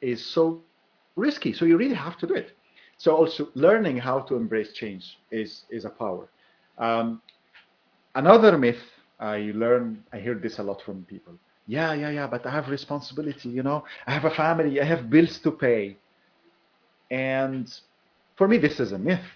is 0.00 0.24
so 0.24 0.60
risky. 1.16 1.52
So 1.52 1.64
you 1.64 1.76
really 1.76 1.94
have 1.94 2.18
to 2.18 2.26
do 2.26 2.34
it. 2.34 2.56
So 2.98 3.14
also 3.16 3.48
learning 3.54 3.98
how 3.98 4.20
to 4.20 4.36
embrace 4.36 4.72
change 4.72 5.18
is 5.30 5.64
is 5.70 5.84
a 5.84 5.90
power. 5.90 6.28
Um, 6.78 7.20
another 8.14 8.56
myth 8.58 8.82
I 9.18 9.52
learn, 9.54 10.02
I 10.12 10.18
hear 10.18 10.34
this 10.34 10.58
a 10.58 10.62
lot 10.62 10.82
from 10.82 11.04
people. 11.04 11.34
Yeah, 11.68 11.94
yeah, 11.94 12.10
yeah, 12.10 12.26
but 12.26 12.44
I 12.44 12.50
have 12.50 12.68
responsibility. 12.68 13.48
You 13.48 13.62
know, 13.62 13.84
I 14.06 14.12
have 14.12 14.24
a 14.24 14.30
family. 14.30 14.80
I 14.80 14.84
have 14.84 15.08
bills 15.08 15.38
to 15.38 15.52
pay. 15.52 15.96
And 17.10 17.72
for 18.42 18.48
me, 18.48 18.58
this 18.58 18.80
is 18.80 18.90
a 18.90 18.98
myth 18.98 19.28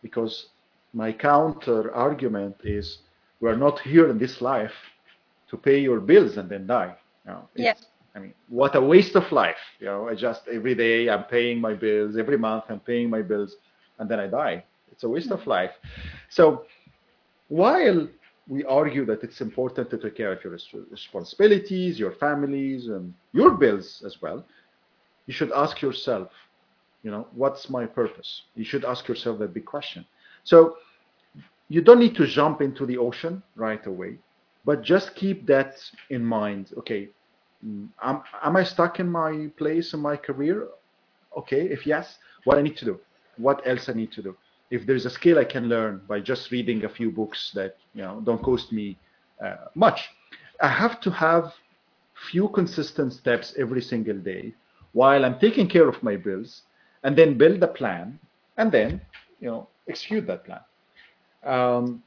because 0.00 0.46
my 0.94 1.12
counter 1.12 1.94
argument 1.94 2.56
is 2.64 3.00
we're 3.40 3.60
not 3.66 3.78
here 3.80 4.08
in 4.08 4.16
this 4.16 4.40
life 4.40 4.72
to 5.50 5.58
pay 5.58 5.78
your 5.78 6.00
bills 6.00 6.38
and 6.38 6.48
then 6.48 6.66
die. 6.66 6.96
You 7.26 7.32
know, 7.32 7.48
yeah. 7.54 7.74
I 8.16 8.20
mean, 8.20 8.32
what 8.48 8.74
a 8.74 8.80
waste 8.80 9.16
of 9.16 9.30
life. 9.30 9.62
You 9.80 9.86
know, 9.88 10.08
I 10.08 10.14
just 10.14 10.48
every 10.48 10.74
day 10.74 11.10
I'm 11.10 11.24
paying 11.24 11.60
my 11.60 11.74
bills, 11.74 12.16
every 12.16 12.38
month 12.38 12.64
I'm 12.70 12.80
paying 12.80 13.10
my 13.10 13.20
bills, 13.20 13.56
and 13.98 14.08
then 14.10 14.18
I 14.18 14.28
die. 14.28 14.64
It's 14.90 15.04
a 15.04 15.10
waste 15.10 15.30
of 15.30 15.40
mm-hmm. 15.40 15.58
life. 15.58 15.74
So 16.30 16.64
while 17.48 18.08
we 18.48 18.64
argue 18.64 19.04
that 19.04 19.22
it's 19.22 19.42
important 19.42 19.90
to 19.90 19.98
take 19.98 20.16
care 20.16 20.32
of 20.32 20.42
your 20.42 20.56
responsibilities, 20.90 21.98
your 21.98 22.12
families, 22.12 22.88
and 22.88 23.12
your 23.32 23.50
bills 23.50 24.02
as 24.06 24.22
well, 24.22 24.42
you 25.26 25.34
should 25.34 25.52
ask 25.52 25.82
yourself, 25.82 26.30
you 27.04 27.10
know, 27.12 27.28
what's 27.32 27.70
my 27.70 27.86
purpose? 27.86 28.42
You 28.56 28.64
should 28.64 28.84
ask 28.84 29.06
yourself 29.06 29.38
that 29.38 29.54
big 29.54 29.66
question. 29.66 30.04
So 30.42 30.78
you 31.68 31.80
don't 31.80 32.00
need 32.00 32.16
to 32.16 32.26
jump 32.26 32.60
into 32.60 32.84
the 32.86 32.98
ocean 32.98 33.42
right 33.54 33.86
away, 33.86 34.18
but 34.64 34.82
just 34.82 35.14
keep 35.14 35.46
that 35.46 35.76
in 36.10 36.24
mind. 36.24 36.72
Okay, 36.78 37.10
am, 38.02 38.22
am 38.42 38.56
I 38.56 38.64
stuck 38.64 38.98
in 38.98 39.08
my 39.08 39.48
place 39.56 39.94
in 39.94 40.00
my 40.00 40.16
career? 40.16 40.66
okay, 41.36 41.62
if 41.62 41.86
yes, 41.86 42.18
what 42.44 42.58
I 42.58 42.62
need 42.62 42.76
to 42.78 42.84
do, 42.84 43.00
what 43.36 43.66
else 43.66 43.88
I 43.88 43.92
need 43.92 44.12
to 44.12 44.22
do. 44.22 44.36
If 44.70 44.86
there's 44.86 45.06
a 45.06 45.10
skill 45.10 45.38
I 45.38 45.44
can 45.44 45.68
learn 45.68 46.02
by 46.08 46.20
just 46.20 46.50
reading 46.50 46.84
a 46.84 46.88
few 46.88 47.10
books 47.10 47.52
that 47.54 47.76
you 47.94 48.02
know 48.02 48.20
don't 48.24 48.42
cost 48.42 48.72
me 48.72 48.96
uh, 49.44 49.56
much, 49.74 50.08
I 50.60 50.68
have 50.68 51.00
to 51.02 51.10
have 51.10 51.52
few 52.30 52.48
consistent 52.48 53.12
steps 53.12 53.54
every 53.58 53.82
single 53.82 54.16
day 54.16 54.54
while 54.92 55.24
I'm 55.24 55.38
taking 55.38 55.68
care 55.68 55.88
of 55.88 56.02
my 56.02 56.16
bills, 56.16 56.62
and 57.04 57.16
then 57.16 57.38
build 57.38 57.60
the 57.60 57.68
plan, 57.68 58.18
and 58.56 58.72
then 58.72 59.00
you 59.40 59.48
know 59.48 59.68
execute 59.88 60.26
that 60.26 60.44
plan. 60.44 60.60
Um, 61.44 62.02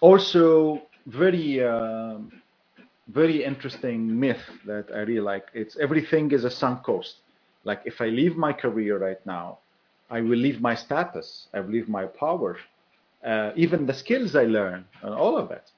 also, 0.00 0.82
very 1.06 1.62
um, 1.64 2.30
very 3.08 3.44
interesting 3.44 4.18
myth 4.18 4.42
that 4.66 4.86
I 4.94 4.98
really 5.00 5.20
like. 5.20 5.46
It's 5.54 5.76
everything 5.78 6.30
is 6.32 6.44
a 6.44 6.50
sunk 6.50 6.82
cost. 6.84 7.16
Like 7.64 7.82
if 7.84 8.00
I 8.00 8.06
leave 8.06 8.36
my 8.36 8.52
career 8.52 8.98
right 8.98 9.24
now, 9.26 9.58
I 10.10 10.20
will 10.20 10.38
leave 10.38 10.60
my 10.60 10.74
status, 10.74 11.48
I 11.52 11.60
will 11.60 11.70
leave 11.70 11.88
my 11.88 12.06
power, 12.06 12.58
uh, 13.24 13.50
even 13.56 13.86
the 13.86 13.94
skills 13.94 14.36
I 14.36 14.44
learn, 14.44 14.84
and 15.02 15.14
all 15.14 15.36
of 15.36 15.48
that. 15.48 15.70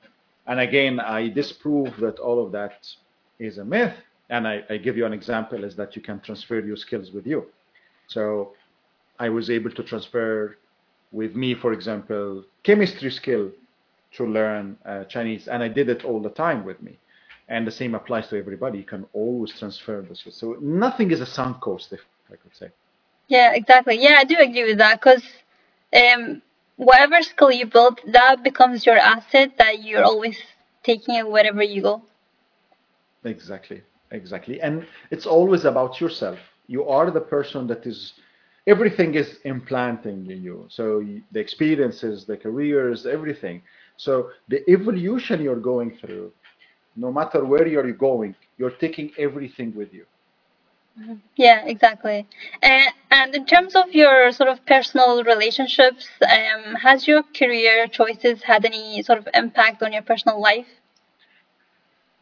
And 0.47 0.61
again, 0.61 1.01
I 1.01 1.29
disprove 1.29 1.97
that 2.01 2.19
all 2.19 2.45
of 2.45 2.53
that 2.53 2.87
is 3.39 3.59
a 3.59 3.65
myth. 3.65 3.95
And 4.31 4.47
I, 4.47 4.63
I 4.69 4.77
give 4.77 4.97
you 4.97 5.07
an 5.07 5.13
example 5.15 5.65
is 5.65 5.75
that 5.77 5.97
you 5.97 6.03
can 6.03 6.21
transfer 6.21 6.61
your 6.61 6.77
skills 6.77 7.11
with 7.13 7.27
you. 7.27 7.47
So 8.09 8.55
I 9.19 9.29
was 9.29 9.51
able 9.51 9.71
to 9.73 9.83
transfer 9.83 10.57
with 11.13 11.37
me, 11.37 11.55
for 11.55 11.73
example, 11.73 12.45
chemistry 12.65 13.11
skill 13.11 13.51
to 14.13 14.27
learn 14.27 14.77
uh, 14.85 15.05
Chinese, 15.05 15.49
and 15.49 15.63
I 15.63 15.69
did 15.69 15.89
it 15.89 16.05
all 16.05 16.21
the 16.21 16.31
time 16.31 16.65
with 16.65 16.83
me. 16.83 16.99
And 17.49 17.67
the 17.67 17.71
same 17.71 17.95
applies 17.95 18.29
to 18.29 18.39
everybody. 18.39 18.79
You 18.79 18.85
can 18.85 19.07
always 19.13 19.59
transfer 19.59 20.05
this. 20.09 20.25
So 20.31 20.57
nothing 20.61 21.11
is 21.11 21.21
a 21.21 21.27
sunk 21.27 21.61
cost, 21.61 21.93
if 21.93 22.01
I 22.31 22.37
could 22.37 22.55
say. 22.55 22.71
Yeah, 23.29 23.53
exactly. 23.55 23.97
Yeah, 24.01 24.17
I 24.19 24.25
do 24.25 24.37
agree 24.39 24.65
with 24.65 24.79
that 24.79 25.01
because 25.01 25.23
um, 25.95 26.43
whatever 26.77 27.23
skill 27.23 27.53
you 27.53 27.67
build, 27.67 28.01
that 28.07 28.43
becomes 28.43 28.85
your 28.87 28.99
asset 28.99 29.53
that 29.59 29.83
you're 29.83 30.05
always 30.05 30.39
taking 30.83 31.15
it 31.15 31.29
wherever 31.29 31.63
you 31.63 31.83
go. 31.83 32.03
Exactly, 33.25 33.83
exactly. 34.11 34.61
And 34.61 34.87
it's 35.11 35.27
always 35.27 35.65
about 35.65 36.01
yourself. 36.01 36.39
You 36.69 36.89
are 36.89 37.11
the 37.11 37.21
person 37.21 37.67
that 37.67 37.87
is, 37.87 38.13
everything 38.67 39.15
is 39.15 39.39
implanting 39.45 40.31
in 40.31 40.43
you. 40.43 40.67
So 40.69 41.05
the 41.33 41.41
experiences, 41.41 42.25
the 42.25 42.37
careers, 42.37 43.07
everything. 43.07 43.63
So 43.97 44.31
the 44.49 44.69
evolution 44.71 45.43
you're 45.43 45.57
going 45.57 45.97
through, 45.99 46.33
no 46.95 47.11
matter 47.11 47.45
where 47.45 47.67
you're 47.67 47.91
going, 47.93 48.35
you're 48.59 48.71
taking 48.71 49.11
everything 49.19 49.75
with 49.75 49.93
you. 49.93 50.05
Mm-hmm. 51.01 51.15
Yeah, 51.37 51.65
exactly. 51.65 52.27
And, 52.61 52.93
and 53.11 53.35
in 53.35 53.47
terms 53.47 53.77
of 53.77 53.93
your 53.93 54.33
sort 54.33 54.51
of 54.51 54.65
personal 54.67 55.23
relationships, 55.23 56.09
um, 56.23 56.75
has 56.75 57.07
your 57.07 57.23
career 57.23 57.87
choices 57.87 58.43
had 58.43 58.65
any 58.65 59.03
sort 59.03 59.19
of 59.19 59.29
impact 59.33 59.83
on 59.83 59.93
your 59.93 60.03
personal 60.03 60.41
life? 60.41 60.67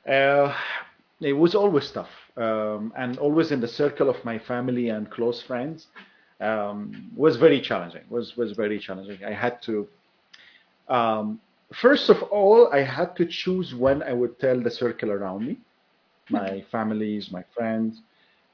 Uh, 0.06 0.55
it 1.20 1.32
was 1.32 1.55
always 1.55 1.90
tough, 1.90 2.26
um, 2.37 2.93
and 2.97 3.19
always 3.19 3.51
in 3.51 3.61
the 3.61 3.69
circle 3.69 4.09
of 4.09 4.23
my 4.25 4.39
family 4.39 4.91
and 4.91 5.11
close 5.11 5.43
friends 5.43 5.89
um, 6.41 7.11
was 7.17 7.37
very 7.37 7.61
challenging. 7.61 8.03
was 8.11 8.37
was 8.37 8.53
very 8.53 8.79
challenging. 8.79 9.25
I 9.25 9.33
had 9.33 9.63
to. 9.63 9.89
Um, 10.89 11.41
first 11.73 12.11
of 12.11 12.23
all, 12.25 12.73
I 12.73 12.83
had 12.83 13.17
to 13.17 13.27
choose 13.27 13.75
when 13.75 14.03
I 14.03 14.13
would 14.13 14.39
tell 14.39 14.61
the 14.61 14.71
circle 14.71 15.11
around 15.11 15.47
me, 15.47 15.57
my 16.31 16.63
families, 16.71 17.33
my 17.33 17.43
friends, 17.55 18.03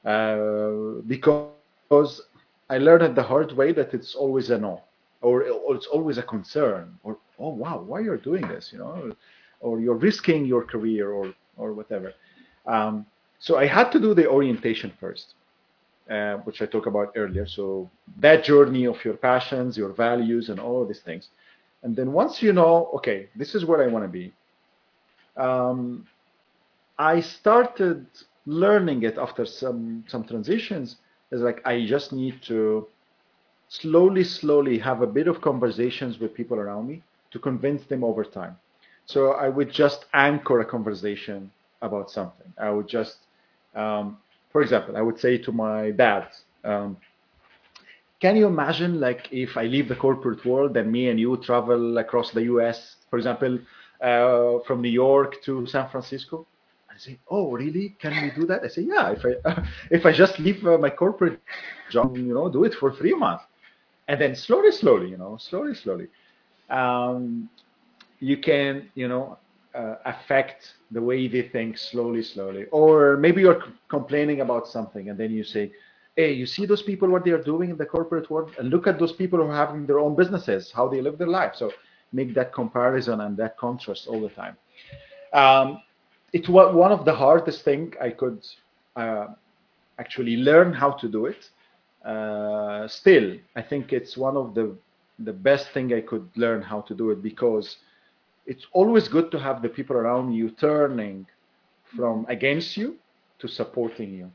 uh, 0.05 1.01
because 1.07 2.21
I 2.69 2.77
learned 2.77 3.15
the 3.15 3.23
hard 3.23 3.51
way 3.51 3.71
that 3.73 3.93
it's 3.93 4.15
always 4.15 4.49
a 4.49 4.57
no, 4.57 4.81
or, 5.21 5.43
or 5.43 5.75
it's 5.75 5.87
always 5.87 6.17
a 6.17 6.23
concern, 6.23 6.97
or 7.03 7.17
oh 7.37 7.49
wow, 7.49 7.83
why 7.85 7.99
you're 7.99 8.17
doing 8.17 8.47
this, 8.47 8.71
you 8.71 8.79
know, 8.79 9.13
or 9.59 9.79
you're 9.79 9.95
risking 9.95 10.45
your 10.45 10.63
career, 10.63 11.11
or 11.11 11.33
or 11.57 11.73
whatever. 11.73 12.13
Um, 12.65 13.05
so 13.43 13.57
I 13.57 13.65
had 13.67 13.91
to 13.91 13.99
do 13.99 14.13
the 14.13 14.25
orientation 14.37 14.89
first, 15.01 15.33
uh, 16.09 16.35
which 16.45 16.61
I 16.61 16.65
talked 16.65 16.87
about 16.87 17.11
earlier. 17.17 17.45
So 17.45 17.89
that 18.25 18.45
journey 18.45 18.85
of 18.85 19.03
your 19.03 19.15
passions, 19.15 19.77
your 19.77 19.91
values, 19.91 20.49
and 20.49 20.59
all 20.59 20.81
of 20.81 20.87
these 20.87 21.01
things. 21.01 21.27
And 21.83 21.93
then 21.93 22.13
once 22.13 22.41
you 22.41 22.53
know, 22.53 22.89
okay, 22.97 23.27
this 23.35 23.53
is 23.53 23.65
where 23.65 23.83
I 23.83 23.87
want 23.87 24.05
to 24.05 24.13
be, 24.21 24.31
um, 25.35 26.07
I 26.97 27.19
started 27.19 28.05
learning 28.45 29.03
it 29.03 29.17
after 29.17 29.45
some 29.45 30.05
some 30.07 30.23
transitions. 30.23 30.97
Is 31.31 31.41
like 31.41 31.59
I 31.65 31.85
just 31.85 32.13
need 32.13 32.35
to 32.43 32.87
slowly, 33.67 34.23
slowly 34.23 34.77
have 34.77 35.01
a 35.01 35.07
bit 35.07 35.27
of 35.27 35.41
conversations 35.41 36.17
with 36.19 36.33
people 36.33 36.57
around 36.57 36.87
me 36.87 37.03
to 37.31 37.39
convince 37.39 37.83
them 37.87 38.03
over 38.05 38.23
time. 38.23 38.55
So 39.05 39.31
I 39.33 39.49
would 39.49 39.69
just 39.69 40.05
anchor 40.13 40.61
a 40.61 40.65
conversation 40.65 41.51
about 41.81 42.09
something. 42.09 42.51
I 42.57 42.69
would 42.69 42.87
just, 42.87 43.17
um, 43.75 44.17
for 44.51 44.61
example, 44.61 44.95
I 44.97 45.01
would 45.01 45.19
say 45.19 45.37
to 45.39 45.51
my 45.51 45.91
dad, 45.91 46.27
um, 46.63 46.97
can 48.19 48.37
you 48.37 48.47
imagine 48.47 48.99
like 49.01 49.27
if 49.31 49.57
I 49.57 49.63
leave 49.63 49.89
the 49.89 49.95
corporate 49.95 50.45
world 50.45 50.77
and 50.77 50.91
me 50.91 51.09
and 51.09 51.19
you 51.19 51.35
travel 51.37 51.97
across 51.97 52.31
the 52.31 52.43
U.S., 52.43 52.95
for 53.09 53.17
example, 53.17 53.59
uh, 54.01 54.59
from 54.65 54.81
New 54.81 54.89
York 54.89 55.43
to 55.43 55.65
San 55.67 55.89
Francisco? 55.89 56.47
I 56.89 56.97
say, 56.97 57.19
oh, 57.29 57.51
really? 57.51 57.95
Can 57.99 58.11
we 58.21 58.31
do 58.39 58.45
that? 58.47 58.63
I 58.63 58.67
say, 58.67 58.83
yeah. 58.83 59.11
If 59.11 59.25
I 59.25 59.63
if 59.91 60.05
I 60.05 60.11
just 60.11 60.39
leave 60.39 60.65
uh, 60.65 60.77
my 60.77 60.89
corporate 60.89 61.41
job, 61.89 62.15
you 62.15 62.33
know, 62.33 62.49
do 62.49 62.63
it 62.63 62.73
for 62.75 62.93
three 62.93 63.13
months, 63.13 63.43
and 64.07 64.21
then 64.21 64.35
slowly, 64.35 64.71
slowly, 64.71 65.09
you 65.09 65.17
know, 65.17 65.37
slowly, 65.37 65.73
slowly, 65.73 66.07
um, 66.69 67.49
you 68.19 68.37
can, 68.37 68.89
you 68.95 69.07
know, 69.07 69.37
uh, 69.75 69.95
affect 70.05 70.73
the 70.91 71.01
way 71.01 71.27
they 71.27 71.41
think 71.41 71.77
slowly, 71.77 72.21
slowly. 72.23 72.65
Or 72.71 73.17
maybe 73.17 73.41
you're 73.41 73.63
complaining 73.89 74.41
about 74.41 74.67
something 74.67 75.09
and 75.09 75.17
then 75.17 75.31
you 75.31 75.43
say, 75.43 75.71
hey, 76.15 76.31
you 76.31 76.45
see 76.45 76.65
those 76.65 76.83
people, 76.83 77.09
what 77.09 77.25
they 77.25 77.31
are 77.31 77.41
doing 77.41 77.71
in 77.71 77.77
the 77.77 77.85
corporate 77.85 78.29
world? 78.29 78.51
And 78.59 78.69
look 78.69 78.85
at 78.87 78.99
those 78.99 79.13
people 79.13 79.39
who 79.39 79.45
are 79.45 79.55
having 79.55 79.85
their 79.85 79.99
own 79.99 80.15
businesses, 80.15 80.71
how 80.71 80.87
they 80.87 81.01
live 81.01 81.17
their 81.17 81.27
life. 81.27 81.53
So 81.55 81.71
make 82.11 82.33
that 82.35 82.53
comparison 82.53 83.21
and 83.21 83.35
that 83.37 83.57
contrast 83.57 84.07
all 84.07 84.21
the 84.21 84.29
time. 84.29 84.55
Um, 85.33 85.81
it 86.31 86.47
was 86.47 86.73
one 86.75 86.91
of 86.91 87.05
the 87.05 87.13
hardest 87.13 87.63
thing 87.63 87.93
I 87.99 88.11
could 88.11 88.45
uh, 88.95 89.27
actually 89.99 90.37
learn 90.37 90.73
how 90.73 90.91
to 90.91 91.07
do 91.07 91.25
it. 91.25 91.49
Uh, 92.05 92.87
still, 92.87 93.35
I 93.55 93.61
think 93.61 93.93
it's 93.93 94.17
one 94.17 94.37
of 94.37 94.53
the 94.53 94.75
the 95.19 95.33
best 95.33 95.69
thing 95.69 95.93
I 95.93 96.01
could 96.01 96.27
learn 96.35 96.61
how 96.61 96.81
to 96.81 96.95
do 96.95 97.11
it 97.11 97.21
because 97.21 97.77
it's 98.45 98.65
always 98.73 99.07
good 99.07 99.31
to 99.31 99.39
have 99.39 99.61
the 99.61 99.69
people 99.69 99.95
around 99.95 100.33
you 100.33 100.49
turning 100.51 101.25
from 101.95 102.25
against 102.29 102.77
you 102.77 102.97
to 103.39 103.47
supporting 103.47 104.13
you. 104.13 104.31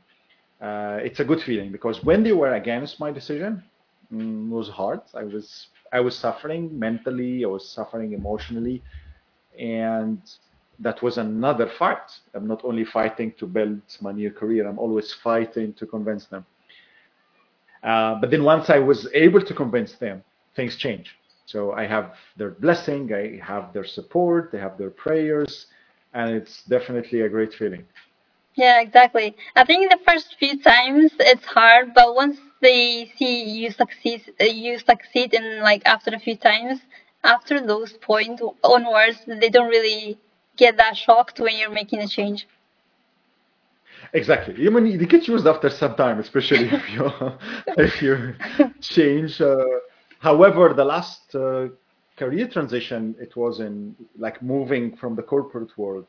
Uh, 0.65 0.99
it's 1.01 1.19
a 1.19 1.25
good 1.25 1.41
feeling 1.41 1.71
because 1.71 2.03
when 2.03 2.23
they 2.23 2.31
were 2.31 2.53
against 2.53 2.99
my 2.99 3.11
decision, 3.11 3.63
mm, 4.11 4.49
it 4.49 4.53
was 4.53 4.69
hard. 4.69 5.01
I 5.13 5.23
was 5.23 5.67
I 5.93 5.99
was 6.01 6.15
suffering 6.17 6.77
mentally. 6.77 7.43
I 7.43 7.47
was 7.47 7.67
suffering 7.69 8.13
emotionally, 8.13 8.83
and 9.57 10.21
that 10.79 11.01
was 11.01 11.17
another 11.17 11.67
fight. 11.67 12.11
I'm 12.33 12.47
not 12.47 12.63
only 12.63 12.85
fighting 12.85 13.33
to 13.39 13.47
build 13.47 13.81
my 14.01 14.11
new 14.11 14.31
career. 14.31 14.67
I'm 14.67 14.79
always 14.79 15.13
fighting 15.13 15.73
to 15.73 15.85
convince 15.85 16.25
them. 16.27 16.45
Uh, 17.83 18.15
but 18.15 18.31
then 18.31 18.43
once 18.43 18.69
I 18.69 18.79
was 18.79 19.07
able 19.13 19.41
to 19.41 19.53
convince 19.53 19.93
them, 19.93 20.23
things 20.55 20.75
change. 20.75 21.18
So 21.49 21.71
I 21.71 21.87
have 21.87 22.13
their 22.37 22.51
blessing, 22.51 23.11
I 23.11 23.43
have 23.43 23.73
their 23.73 23.83
support, 23.83 24.51
they 24.51 24.59
have 24.59 24.77
their 24.77 24.91
prayers, 24.91 25.65
and 26.13 26.29
it's 26.29 26.61
definitely 26.65 27.21
a 27.21 27.29
great 27.29 27.55
feeling. 27.55 27.85
Yeah, 28.53 28.81
exactly. 28.81 29.35
I 29.55 29.63
think 29.63 29.89
the 29.89 29.97
first 30.07 30.35
few 30.37 30.59
times 30.61 31.11
it's 31.19 31.45
hard, 31.45 31.95
but 31.95 32.13
once 32.13 32.37
they 32.61 33.11
see 33.17 33.45
you 33.45 33.71
succeed, 33.71 34.21
you 34.39 34.77
succeed 34.77 35.33
in 35.33 35.61
like 35.61 35.81
after 35.87 36.11
a 36.13 36.19
few 36.19 36.35
times, 36.35 36.81
after 37.23 37.59
those 37.59 37.93
points 37.93 38.43
onwards, 38.63 39.19
they 39.25 39.49
don't 39.49 39.69
really 39.69 40.19
get 40.55 40.77
that 40.77 40.95
shocked 40.97 41.39
when 41.39 41.57
you're 41.57 41.77
making 41.81 41.99
a 42.01 42.07
change. 42.07 42.47
Exactly. 44.13 44.53
You 44.61 44.69
mean 44.69 44.85
you 44.85 45.05
get 45.07 45.27
used 45.27 45.47
after 45.47 45.69
some 45.71 45.95
time, 45.95 46.19
especially 46.19 46.67
if 46.77 46.89
you 46.93 47.11
if 47.85 48.01
you 48.03 48.35
change. 48.81 49.41
Uh, 49.41 49.55
However, 50.19 50.73
the 50.73 50.85
last 50.85 51.33
uh, 51.35 51.67
career 52.17 52.47
transition, 52.47 53.15
it 53.19 53.35
was 53.35 53.59
in 53.59 53.95
like 54.17 54.41
moving 54.41 54.95
from 54.95 55.15
the 55.15 55.23
corporate 55.23 55.77
world 55.77 56.07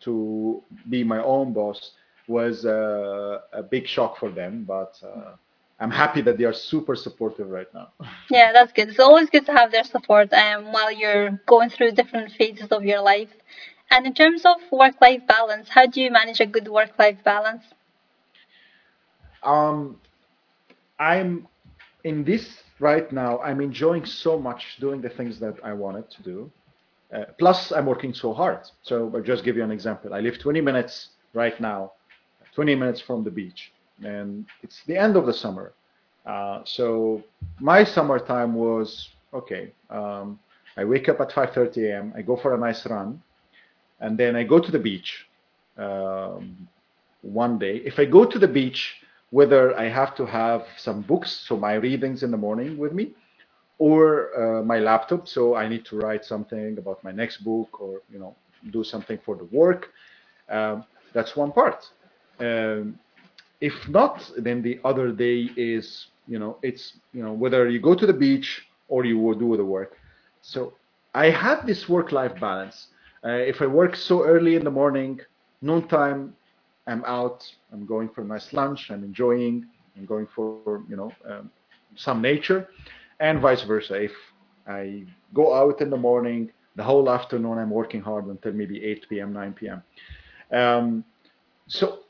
to 0.00 0.62
be 0.88 1.02
my 1.04 1.22
own 1.22 1.52
boss 1.52 1.92
was 2.28 2.66
uh, 2.66 3.38
a 3.52 3.62
big 3.62 3.86
shock 3.86 4.18
for 4.18 4.30
them, 4.30 4.64
but 4.64 4.98
uh, 5.02 5.36
I'm 5.78 5.90
happy 5.90 6.20
that 6.22 6.38
they 6.38 6.44
are 6.44 6.52
super 6.52 6.96
supportive 6.96 7.48
right 7.48 7.72
now. 7.72 7.88
Yeah, 8.30 8.52
that's 8.52 8.72
good. 8.72 8.88
It's 8.88 8.98
always 8.98 9.30
good 9.30 9.46
to 9.46 9.52
have 9.52 9.70
their 9.70 9.84
support 9.84 10.32
um, 10.32 10.72
while 10.72 10.90
you're 10.90 11.40
going 11.46 11.70
through 11.70 11.92
different 11.92 12.32
phases 12.32 12.68
of 12.72 12.84
your 12.84 13.00
life. 13.00 13.30
And 13.90 14.04
in 14.04 14.14
terms 14.14 14.44
of 14.44 14.56
work-life 14.72 15.22
balance, 15.28 15.68
how 15.68 15.86
do 15.86 16.00
you 16.00 16.10
manage 16.10 16.40
a 16.40 16.46
good 16.46 16.66
work-life 16.66 17.22
balance? 17.22 17.62
Um, 19.44 20.00
I'm 20.98 21.46
in 22.02 22.24
this 22.24 22.62
right 22.80 23.10
now. 23.12 23.38
I'm 23.40 23.60
enjoying 23.60 24.04
so 24.04 24.38
much 24.38 24.76
doing 24.80 25.00
the 25.00 25.08
things 25.10 25.38
that 25.40 25.54
I 25.64 25.72
wanted 25.72 26.10
to 26.10 26.22
do. 26.22 26.50
Uh, 27.14 27.24
plus, 27.38 27.72
I'm 27.72 27.86
working 27.86 28.12
so 28.12 28.32
hard. 28.32 28.60
So 28.82 29.10
I'll 29.14 29.22
just 29.22 29.44
give 29.44 29.56
you 29.56 29.64
an 29.64 29.70
example. 29.70 30.12
I 30.12 30.20
live 30.20 30.38
20 30.38 30.60
minutes 30.60 31.10
right 31.34 31.58
now, 31.60 31.92
20 32.54 32.74
minutes 32.74 33.00
from 33.00 33.22
the 33.22 33.30
beach, 33.30 33.72
and 34.02 34.46
it's 34.62 34.82
the 34.86 34.96
end 34.96 35.16
of 35.16 35.26
the 35.26 35.32
summer. 35.32 35.72
Uh, 36.26 36.62
so 36.64 37.22
my 37.60 37.84
summertime 37.84 38.54
was 38.54 39.10
okay. 39.32 39.72
Um, 39.90 40.38
I 40.76 40.84
wake 40.84 41.08
up 41.08 41.20
at 41.20 41.30
5:30 41.30 41.90
a.m. 41.90 42.12
I 42.16 42.22
go 42.22 42.36
for 42.36 42.54
a 42.54 42.58
nice 42.58 42.84
run, 42.86 43.22
and 44.00 44.18
then 44.18 44.34
I 44.34 44.42
go 44.42 44.58
to 44.58 44.70
the 44.70 44.78
beach. 44.78 45.26
Um, 45.78 46.68
one 47.22 47.58
day, 47.58 47.76
if 47.76 47.98
I 47.98 48.04
go 48.04 48.24
to 48.24 48.38
the 48.38 48.48
beach, 48.48 48.96
whether 49.38 49.62
I 49.84 49.86
have 50.00 50.12
to 50.20 50.24
have 50.40 50.60
some 50.86 50.98
books, 51.02 51.30
so 51.46 51.52
my 51.68 51.74
readings 51.88 52.22
in 52.22 52.30
the 52.30 52.42
morning 52.46 52.70
with 52.82 52.92
me, 52.98 53.06
or 53.78 54.02
uh, 54.40 54.62
my 54.72 54.78
laptop, 54.78 55.22
so 55.36 55.42
I 55.62 55.64
need 55.72 55.84
to 55.90 55.94
write 56.02 56.24
something 56.24 56.78
about 56.78 56.98
my 57.04 57.12
next 57.12 57.36
book, 57.50 57.70
or 57.84 57.92
you 58.12 58.18
know, 58.22 58.32
do 58.76 58.82
something 58.92 59.18
for 59.26 59.34
the 59.36 59.48
work. 59.62 59.82
Um, 60.48 60.84
that's 61.14 61.32
one 61.36 61.52
part. 61.52 61.80
Um, 62.40 62.98
if 63.60 63.76
not, 63.88 64.14
then 64.46 64.62
the 64.62 64.78
other 64.84 65.08
day 65.26 65.38
is, 65.56 65.86
you 66.32 66.38
know, 66.38 66.52
it's, 66.62 66.84
you 67.16 67.22
know, 67.24 67.32
whether 67.32 67.68
you 67.68 67.80
go 67.80 67.94
to 67.94 68.06
the 68.06 68.18
beach 68.26 68.48
or 68.88 69.04
you 69.04 69.18
will 69.18 69.38
do 69.46 69.56
the 69.56 69.64
work. 69.64 69.90
So 70.42 70.74
I 71.14 71.30
have 71.30 71.66
this 71.66 71.88
work-life 71.88 72.34
balance. 72.40 72.88
Uh, 73.24 73.30
if 73.52 73.62
I 73.62 73.66
work 73.66 73.96
so 73.96 74.24
early 74.24 74.54
in 74.58 74.64
the 74.64 74.70
morning, 74.70 75.20
noontime, 75.62 76.35
I'm 76.86 77.04
out. 77.04 77.44
I'm 77.72 77.86
going 77.86 78.08
for 78.08 78.22
a 78.22 78.24
nice 78.24 78.52
lunch. 78.52 78.90
I'm 78.90 79.04
enjoying. 79.04 79.66
I'm 79.96 80.06
going 80.06 80.26
for, 80.34 80.82
you 80.88 80.96
know, 80.96 81.12
um, 81.28 81.50
some 81.96 82.20
nature, 82.20 82.68
and 83.20 83.40
vice 83.40 83.62
versa. 83.62 83.94
If 83.94 84.12
I 84.66 85.04
go 85.34 85.54
out 85.54 85.80
in 85.80 85.90
the 85.90 85.96
morning, 85.96 86.50
the 86.76 86.82
whole 86.82 87.08
afternoon 87.10 87.58
I'm 87.58 87.70
working 87.70 88.00
hard 88.02 88.26
until 88.26 88.52
maybe 88.52 88.84
8 88.84 89.06
p.m., 89.08 89.32
9 89.32 89.52
p.m. 89.54 89.82
Um, 90.52 91.04
so 91.66 92.00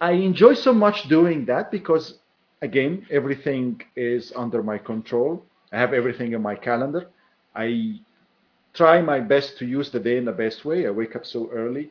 I 0.00 0.12
enjoy 0.12 0.54
so 0.54 0.72
much 0.72 1.08
doing 1.08 1.44
that 1.46 1.70
because, 1.70 2.18
again, 2.62 3.06
everything 3.10 3.80
is 3.94 4.32
under 4.34 4.62
my 4.62 4.78
control. 4.78 5.44
I 5.72 5.78
have 5.78 5.92
everything 5.92 6.32
in 6.32 6.42
my 6.42 6.54
calendar. 6.54 7.06
I 7.54 8.00
try 8.74 9.00
my 9.02 9.20
best 9.20 9.58
to 9.58 9.66
use 9.66 9.90
the 9.90 10.00
day 10.00 10.16
in 10.16 10.24
the 10.24 10.32
best 10.32 10.64
way. 10.64 10.86
I 10.86 10.90
wake 10.90 11.14
up 11.14 11.26
so 11.26 11.50
early. 11.52 11.90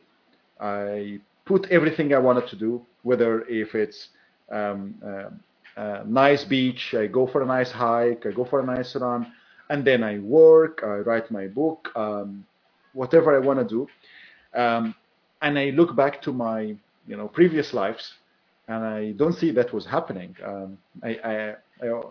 I 0.60 1.20
put 1.44 1.66
everything 1.70 2.14
I 2.14 2.18
wanted 2.18 2.46
to 2.48 2.56
do, 2.56 2.84
whether 3.02 3.42
if 3.48 3.74
it's 3.74 4.08
um, 4.50 4.94
uh, 5.04 5.80
uh, 5.80 6.02
nice 6.06 6.44
beach, 6.44 6.94
I 6.94 7.06
go 7.06 7.26
for 7.26 7.42
a 7.42 7.46
nice 7.46 7.70
hike, 7.70 8.26
I 8.26 8.32
go 8.32 8.44
for 8.44 8.60
a 8.60 8.66
nice 8.66 8.94
run, 8.96 9.32
and 9.70 9.84
then 9.84 10.02
I 10.02 10.18
work, 10.18 10.80
I 10.84 10.96
write 10.98 11.30
my 11.30 11.46
book, 11.46 11.90
um, 11.96 12.44
whatever 12.92 13.34
I 13.34 13.38
want 13.38 13.58
to 13.58 13.64
do. 13.64 14.58
Um, 14.58 14.94
and 15.40 15.58
I 15.58 15.70
look 15.70 15.96
back 15.96 16.22
to 16.22 16.32
my 16.32 16.76
you 17.06 17.16
know 17.16 17.26
previous 17.26 17.74
lives 17.74 18.14
and 18.68 18.84
I 18.84 19.12
don't 19.12 19.32
see 19.32 19.50
that 19.50 19.72
was 19.72 19.84
happening. 19.84 20.36
Um, 20.44 20.78
I, 21.02 21.10
I, 21.24 21.54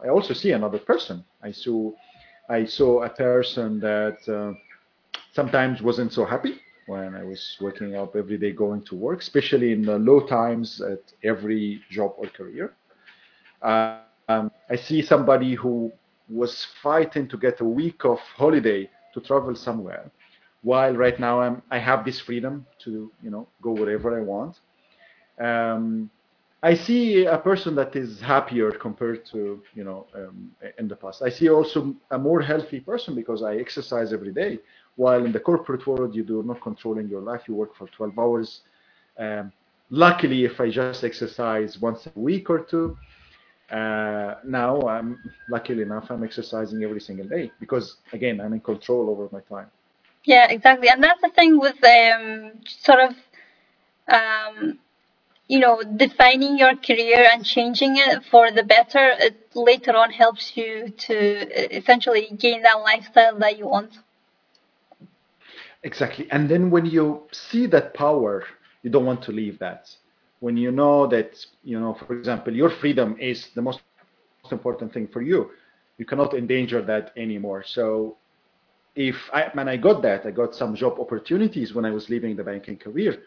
I 0.03 0.09
also 0.09 0.33
see 0.33 0.51
another 0.51 0.79
person. 0.79 1.23
I 1.41 1.51
saw 1.51 1.91
I 2.49 2.65
saw 2.65 3.03
a 3.03 3.09
person 3.09 3.79
that 3.79 4.17
uh, 4.27 4.53
sometimes 5.33 5.81
wasn't 5.81 6.11
so 6.11 6.25
happy 6.25 6.59
when 6.91 7.15
I 7.15 7.23
was 7.23 7.57
waking 7.61 7.95
up 8.01 8.15
every 8.15 8.38
day 8.38 8.51
going 8.53 8.84
to 8.89 8.95
work, 8.95 9.22
especially 9.22 9.72
in 9.73 9.84
the 9.84 9.99
low 9.99 10.22
times 10.27 10.81
at 10.81 11.03
every 11.23 11.81
job 11.91 12.13
or 12.18 12.27
career. 12.39 12.73
Uh, 13.61 13.99
um, 14.30 14.51
I 14.69 14.76
see 14.76 15.01
somebody 15.01 15.53
who 15.55 15.91
was 16.30 16.65
fighting 16.81 17.27
to 17.30 17.38
get 17.38 17.61
a 17.61 17.65
week 17.65 18.05
of 18.05 18.19
holiday 18.38 18.89
to 19.13 19.22
travel 19.22 19.55
somewhere, 19.55 20.11
while 20.61 20.95
right 20.95 21.19
now 21.19 21.41
I'm, 21.41 21.61
I 21.72 21.80
have 21.80 22.05
this 22.05 22.19
freedom 22.19 22.65
to 22.84 23.11
you 23.23 23.31
know 23.31 23.47
go 23.61 23.72
wherever 23.72 24.18
I 24.19 24.23
want. 24.23 24.55
Um, 25.39 26.09
I 26.63 26.76
see 26.76 27.26
a 27.26 27.38
person 27.38 27.76
that 27.76 27.95
is 27.95 28.22
happier 28.22 28.72
compared 28.72 29.26
to 29.31 29.61
you 29.73 29.84
know 29.84 30.07
um, 30.15 30.51
in 30.77 30.88
the 30.88 30.95
past. 30.95 31.22
I 31.23 31.30
see 31.30 31.49
also 31.49 31.95
a 32.11 32.18
more 32.18 32.41
healthy 32.41 32.80
person 32.80 33.15
because 33.15 33.43
I 33.43 33.55
exercise 33.57 34.13
every 34.13 34.34
day. 34.34 34.59
While 34.95 35.26
in 35.26 35.31
the 35.31 35.39
corporate 35.39 35.88
world, 35.88 36.13
you 36.15 36.23
do 36.23 36.43
not 36.43 36.61
controlling 36.61 37.07
your 37.07 37.22
life. 37.22 37.43
You 37.47 37.55
work 37.55 37.76
for 37.76 37.88
12 37.88 38.19
hours. 38.19 38.61
Um, 39.18 39.51
luckily, 39.89 40.45
if 40.45 40.59
I 40.59 40.69
just 40.69 41.03
exercise 41.03 41.80
once 41.80 42.07
a 42.07 42.19
week 42.19 42.49
or 42.49 42.59
two, 42.59 42.97
uh, 43.72 44.35
now 44.43 44.81
I'm 44.81 45.18
luckily 45.47 45.84
enough 45.84 46.11
I'm 46.11 46.23
exercising 46.23 46.84
every 46.84 46.99
single 46.99 47.27
day 47.27 47.51
because 47.59 47.97
again 48.11 48.41
I'm 48.41 48.51
in 48.51 48.59
control 48.59 49.09
over 49.09 49.30
my 49.31 49.39
time. 49.41 49.72
Yeah, 50.26 50.47
exactly, 50.49 50.89
and 50.89 51.01
that's 51.01 51.22
the 51.22 51.30
thing 51.30 51.57
with 51.57 51.81
um, 51.84 52.59
sort 52.68 52.99
of 52.99 53.15
um, 54.09 54.77
you 55.47 55.59
know 55.59 55.81
defining 55.84 56.57
your 56.57 56.76
career 56.76 57.30
and 57.31 57.45
changing 57.45 57.95
it 57.95 58.26
for 58.26 58.51
the 58.51 58.63
better. 58.63 59.15
It 59.18 59.38
later 59.55 59.95
on 59.95 60.11
helps 60.11 60.57
you 60.57 60.89
to 60.89 61.76
essentially 61.77 62.27
gain 62.38 62.63
that 62.63 62.80
lifestyle 62.81 63.39
that 63.39 63.57
you 63.57 63.68
want. 63.68 63.93
Exactly, 65.83 66.27
and 66.31 66.49
then 66.49 66.69
when 66.69 66.85
you 66.85 67.23
see 67.31 67.65
that 67.67 67.93
power, 67.93 68.43
you 68.83 68.89
don't 68.89 69.05
want 69.05 69.21
to 69.23 69.31
leave 69.31 69.57
that 69.59 69.89
when 70.41 70.57
you 70.57 70.71
know 70.71 71.07
that, 71.07 71.43
you 71.63 71.79
know, 71.79 71.93
for 71.93 72.13
example, 72.17 72.53
your 72.53 72.69
freedom 72.69 73.15
is 73.19 73.49
the 73.55 73.61
most 73.61 73.79
most 74.43 74.51
important 74.53 74.91
thing 74.93 75.07
for 75.07 75.21
you, 75.21 75.51
you 75.97 76.05
cannot 76.05 76.33
endanger 76.33 76.81
that 76.81 77.11
anymore. 77.15 77.63
So 77.63 78.17
if 78.95 79.15
I, 79.33 79.49
when 79.53 79.67
I 79.69 79.77
got 79.77 80.01
that, 80.03 80.25
I 80.25 80.31
got 80.31 80.55
some 80.55 80.75
job 80.75 80.99
opportunities 80.99 81.73
when 81.73 81.85
I 81.85 81.91
was 81.91 82.09
leaving 82.09 82.35
the 82.35 82.43
banking 82.43 82.77
career 82.77 83.19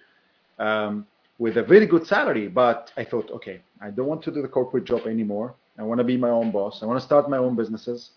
um, 0.58 1.06
with 1.38 1.56
a 1.56 1.62
very 1.62 1.86
good 1.86 2.06
salary. 2.06 2.48
But 2.48 2.90
I 2.96 3.04
thought, 3.04 3.30
okay, 3.30 3.60
I 3.80 3.90
don't 3.90 4.06
want 4.08 4.22
to 4.24 4.32
do 4.32 4.42
the 4.42 4.48
corporate 4.48 4.84
job 4.84 5.06
anymore. 5.06 5.54
I 5.78 5.82
want 5.84 5.98
to 5.98 6.04
be 6.04 6.16
my 6.16 6.30
own 6.30 6.50
boss. 6.50 6.82
I 6.82 6.86
want 6.86 6.98
to 7.00 7.06
start 7.06 7.30
my 7.30 7.38
own 7.38 7.54
businesses, 7.56 8.10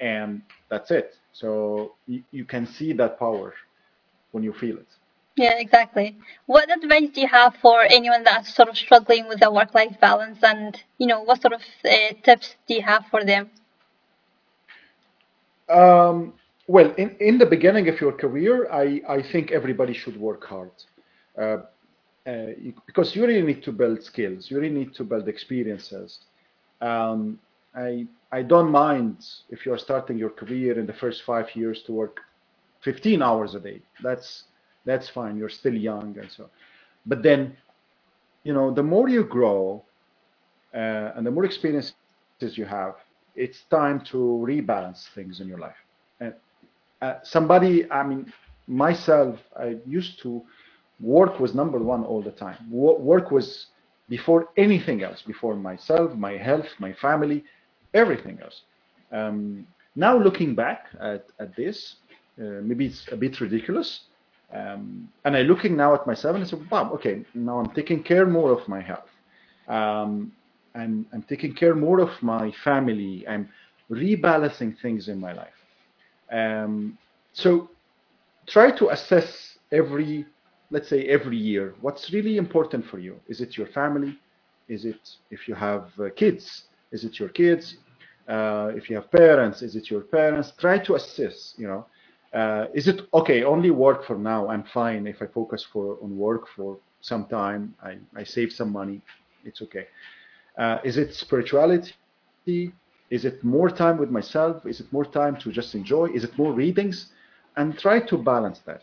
and 0.00 0.42
that's 0.70 0.90
it. 0.92 1.16
So 1.32 1.94
you, 2.06 2.22
you 2.30 2.44
can 2.44 2.66
see 2.66 2.92
that 2.94 3.18
power 3.18 3.54
when 4.32 4.42
you 4.44 4.52
feel 4.52 4.76
it. 4.76 4.86
Yeah, 5.36 5.56
exactly. 5.58 6.16
What 6.46 6.68
advice 6.70 7.10
do 7.14 7.20
you 7.20 7.28
have 7.28 7.54
for 7.62 7.82
anyone 7.82 8.24
that's 8.24 8.52
sort 8.52 8.68
of 8.68 8.76
struggling 8.76 9.28
with 9.28 9.40
a 9.42 9.52
work-life 9.52 9.96
balance, 10.00 10.38
and 10.42 10.76
you 10.98 11.06
know, 11.06 11.20
what 11.22 11.40
sort 11.40 11.54
of 11.54 11.62
uh, 11.84 12.12
tips 12.24 12.56
do 12.66 12.74
you 12.74 12.82
have 12.82 13.04
for 13.10 13.24
them? 13.24 13.50
Um, 15.68 16.32
well, 16.66 16.92
in, 16.96 17.14
in 17.20 17.38
the 17.38 17.46
beginning 17.46 17.88
of 17.88 18.00
your 18.00 18.12
career, 18.12 18.68
I, 18.70 19.00
I 19.08 19.22
think 19.22 19.52
everybody 19.52 19.94
should 19.94 20.18
work 20.18 20.44
hard. 20.44 20.72
Uh, 21.38 21.58
uh, 22.26 22.52
because 22.86 23.14
you 23.14 23.24
really 23.24 23.42
need 23.42 23.62
to 23.62 23.72
build 23.72 24.02
skills, 24.02 24.50
you 24.50 24.58
really 24.58 24.74
need 24.74 24.92
to 24.94 25.04
build 25.04 25.28
experiences. 25.28 26.18
Um, 26.80 27.38
I, 27.74 28.06
I 28.32 28.42
don't 28.42 28.70
mind 28.70 29.24
if 29.50 29.64
you're 29.64 29.78
starting 29.78 30.18
your 30.18 30.30
career 30.30 30.78
in 30.78 30.86
the 30.86 30.92
first 30.92 31.22
five 31.22 31.46
years 31.54 31.82
to 31.86 31.92
work 31.92 32.20
15 32.82 33.22
hours 33.22 33.54
a 33.54 33.60
day. 33.60 33.80
That's 34.02 34.44
that's 34.84 35.08
fine. 35.08 35.36
You're 35.36 35.50
still 35.50 35.74
young 35.74 36.16
and 36.18 36.30
so. 36.30 36.48
But 37.06 37.22
then, 37.22 37.56
you 38.44 38.52
know, 38.52 38.72
the 38.72 38.82
more 38.82 39.08
you 39.08 39.24
grow 39.24 39.84
uh, 40.74 41.12
and 41.14 41.26
the 41.26 41.30
more 41.30 41.44
experiences 41.44 41.94
you 42.40 42.64
have, 42.64 42.94
it's 43.34 43.62
time 43.70 44.00
to 44.12 44.16
rebalance 44.16 45.08
things 45.14 45.40
in 45.40 45.48
your 45.48 45.58
life. 45.58 45.76
And 46.20 46.34
uh, 47.02 47.14
somebody, 47.22 47.90
I 47.90 48.02
mean, 48.02 48.32
myself, 48.66 49.38
I 49.58 49.76
used 49.86 50.20
to 50.22 50.42
work 51.00 51.38
was 51.38 51.54
number 51.54 51.78
one 51.78 52.04
all 52.04 52.22
the 52.22 52.32
time. 52.32 52.58
Work 52.70 53.30
was 53.30 53.66
before 54.08 54.48
anything 54.56 55.02
else, 55.02 55.22
before 55.22 55.54
myself, 55.54 56.14
my 56.14 56.32
health, 56.32 56.66
my 56.78 56.92
family, 56.94 57.44
everything 57.94 58.38
else. 58.42 58.62
Um, 59.12 59.66
now 59.94 60.18
looking 60.18 60.54
back 60.54 60.86
at, 61.00 61.26
at 61.38 61.54
this, 61.56 61.96
uh, 62.40 62.60
maybe 62.62 62.86
it's 62.86 63.06
a 63.12 63.16
bit 63.16 63.40
ridiculous, 63.40 64.02
um, 64.52 65.08
and 65.24 65.36
I'm 65.36 65.46
looking 65.46 65.76
now 65.76 65.94
at 65.94 66.06
myself 66.06 66.34
and 66.34 66.44
I 66.44 66.46
said, 66.46 66.70
wow, 66.70 66.90
okay, 66.94 67.24
now 67.34 67.58
I'm 67.58 67.70
taking 67.70 68.02
care 68.02 68.26
more 68.26 68.50
of 68.50 68.66
my 68.66 68.80
health. 68.80 69.10
Um, 69.68 70.32
I'm, 70.74 71.06
I'm 71.12 71.22
taking 71.22 71.54
care 71.54 71.74
more 71.74 72.00
of 72.00 72.10
my 72.22 72.50
family. 72.64 73.26
I'm 73.28 73.48
rebalancing 73.90 74.78
things 74.80 75.08
in 75.08 75.20
my 75.20 75.32
life. 75.32 75.58
Um, 76.30 76.96
so 77.32 77.68
try 78.46 78.70
to 78.72 78.88
assess 78.88 79.58
every, 79.70 80.24
let's 80.70 80.88
say 80.88 81.06
every 81.08 81.36
year, 81.36 81.74
what's 81.80 82.10
really 82.12 82.38
important 82.38 82.86
for 82.86 82.98
you. 82.98 83.20
Is 83.28 83.40
it 83.40 83.56
your 83.56 83.66
family? 83.66 84.18
Is 84.68 84.84
it 84.84 85.00
if 85.30 85.46
you 85.48 85.54
have 85.54 85.90
uh, 85.98 86.08
kids? 86.16 86.64
Is 86.90 87.04
it 87.04 87.18
your 87.18 87.28
kids? 87.28 87.76
Uh, 88.26 88.72
if 88.74 88.88
you 88.88 88.96
have 88.96 89.10
parents, 89.10 89.62
is 89.62 89.76
it 89.76 89.90
your 89.90 90.02
parents? 90.02 90.52
Try 90.58 90.78
to 90.78 90.94
assess, 90.94 91.54
you 91.58 91.66
know, 91.66 91.86
uh, 92.32 92.66
is 92.74 92.88
it 92.88 93.02
okay? 93.14 93.42
Only 93.42 93.70
work 93.70 94.04
for 94.04 94.16
now. 94.16 94.48
I'm 94.48 94.64
fine 94.64 95.06
if 95.06 95.22
I 95.22 95.26
focus 95.26 95.66
for 95.72 95.96
on 96.02 96.16
work 96.16 96.46
for 96.54 96.78
some 97.00 97.26
time. 97.26 97.74
I, 97.82 97.98
I 98.14 98.24
save 98.24 98.52
some 98.52 98.70
money. 98.70 99.00
It's 99.44 99.62
okay. 99.62 99.86
Uh, 100.58 100.78
is 100.84 100.98
it 100.98 101.14
spirituality? 101.14 101.92
Is 102.46 103.24
it 103.24 103.42
more 103.42 103.70
time 103.70 103.96
with 103.96 104.10
myself? 104.10 104.66
Is 104.66 104.80
it 104.80 104.92
more 104.92 105.04
time 105.04 105.36
to 105.36 105.52
just 105.52 105.74
enjoy? 105.74 106.06
Is 106.06 106.24
it 106.24 106.36
more 106.36 106.52
readings? 106.52 107.06
And 107.56 107.78
try 107.78 108.00
to 108.00 108.18
balance 108.18 108.60
that. 108.66 108.82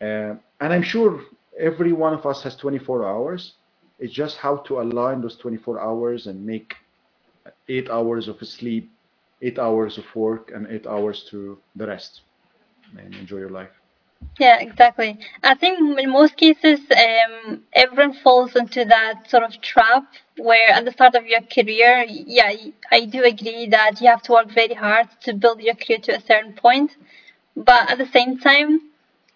Uh, 0.00 0.36
and 0.60 0.72
I'm 0.72 0.82
sure 0.82 1.20
every 1.58 1.92
one 1.92 2.12
of 2.12 2.26
us 2.26 2.42
has 2.42 2.56
24 2.56 3.06
hours. 3.06 3.54
It's 4.00 4.12
just 4.12 4.38
how 4.38 4.56
to 4.66 4.80
align 4.80 5.20
those 5.20 5.36
24 5.36 5.80
hours 5.80 6.26
and 6.26 6.44
make 6.44 6.74
eight 7.68 7.88
hours 7.88 8.26
of 8.26 8.36
sleep, 8.46 8.90
eight 9.42 9.58
hours 9.58 9.96
of 9.98 10.04
work, 10.16 10.50
and 10.52 10.66
eight 10.66 10.86
hours 10.86 11.24
to 11.30 11.58
the 11.76 11.86
rest 11.86 12.22
and 12.98 13.14
enjoy 13.14 13.38
your 13.38 13.50
life. 13.50 13.70
Yeah, 14.38 14.58
exactly. 14.58 15.18
I 15.44 15.54
think 15.54 15.98
in 15.98 16.10
most 16.10 16.36
cases, 16.36 16.80
um, 16.90 17.62
everyone 17.72 18.14
falls 18.14 18.56
into 18.56 18.84
that 18.86 19.30
sort 19.30 19.44
of 19.44 19.60
trap 19.60 20.04
where 20.36 20.70
at 20.70 20.84
the 20.84 20.90
start 20.90 21.14
of 21.14 21.26
your 21.26 21.42
career, 21.42 22.04
yeah, 22.08 22.52
I 22.90 23.04
do 23.04 23.22
agree 23.22 23.68
that 23.68 24.00
you 24.00 24.08
have 24.08 24.22
to 24.22 24.32
work 24.32 24.50
very 24.50 24.74
hard 24.74 25.08
to 25.22 25.34
build 25.34 25.60
your 25.60 25.74
career 25.76 25.98
to 26.00 26.16
a 26.16 26.20
certain 26.20 26.52
point. 26.52 26.96
But 27.56 27.90
at 27.90 27.98
the 27.98 28.06
same 28.06 28.38
time, 28.38 28.80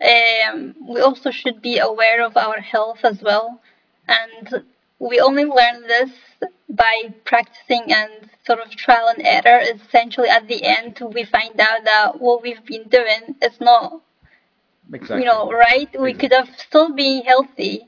um, 0.03 0.75
we 0.89 1.01
also 1.01 1.31
should 1.31 1.63
be 1.63 1.79
aware 1.79 2.25
of 2.25 2.37
our 2.37 2.61
health 2.61 3.01
as 3.05 3.23
well. 3.23 3.61
And 4.09 4.65
we 4.99 5.21
only 5.21 5.45
learn 5.45 5.83
this 5.87 6.11
by 6.69 7.15
practicing 7.25 7.93
and 7.93 8.31
sort 8.47 8.61
of 8.61 8.71
trial 8.71 9.09
and 9.09 9.25
error. 9.25 9.61
Essentially, 9.61 10.29
at 10.29 10.49
the 10.49 10.65
end, 10.65 11.01
we 11.15 11.25
find 11.25 11.59
out 11.61 11.85
that 11.85 12.21
what 12.21 12.43
we've 12.43 12.65
been 12.65 12.89
doing 12.89 13.37
is 13.41 13.61
not 13.61 14.01
Exactly. 14.93 15.21
You 15.21 15.25
know, 15.27 15.51
right? 15.53 15.89
We 16.01 16.15
could 16.15 16.33
have 16.33 16.49
still 16.57 16.95
be 16.95 17.23
healthy 17.23 17.87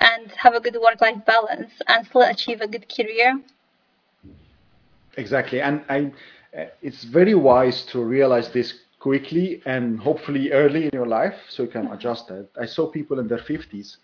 and 0.00 0.30
have 0.32 0.54
a 0.54 0.60
good 0.60 0.76
work-life 0.76 1.24
balance 1.24 1.72
and 1.88 2.06
still 2.06 2.22
achieve 2.22 2.60
a 2.60 2.66
good 2.66 2.86
career. 2.94 3.40
Exactly, 5.16 5.60
and 5.60 5.84
I, 5.88 6.12
it's 6.80 7.04
very 7.04 7.34
wise 7.34 7.84
to 7.86 8.02
realize 8.02 8.50
this 8.50 8.74
quickly 8.98 9.62
and 9.66 9.98
hopefully 9.98 10.52
early 10.52 10.84
in 10.84 10.90
your 10.92 11.06
life 11.06 11.34
so 11.48 11.64
you 11.64 11.68
can 11.68 11.84
mm-hmm. 11.84 11.94
adjust 11.94 12.30
it. 12.30 12.50
I 12.60 12.66
saw 12.66 12.86
people 12.86 13.18
in 13.18 13.28
their 13.28 13.38
50s 13.38 13.96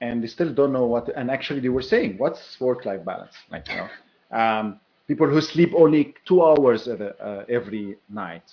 and 0.00 0.22
they 0.22 0.26
still 0.28 0.52
don't 0.52 0.72
know 0.72 0.86
what, 0.86 1.08
and 1.16 1.30
actually 1.30 1.60
they 1.60 1.68
were 1.68 1.82
saying, 1.82 2.16
what's 2.18 2.58
work-life 2.60 3.04
balance? 3.04 3.34
Like, 3.50 3.68
you 3.68 3.76
know, 3.76 3.88
um, 4.36 4.80
people 5.06 5.26
who 5.26 5.40
sleep 5.40 5.72
only 5.76 6.14
two 6.26 6.42
hours 6.42 6.88
a, 6.88 6.94
uh, 7.22 7.44
every 7.48 7.96
night. 8.08 8.44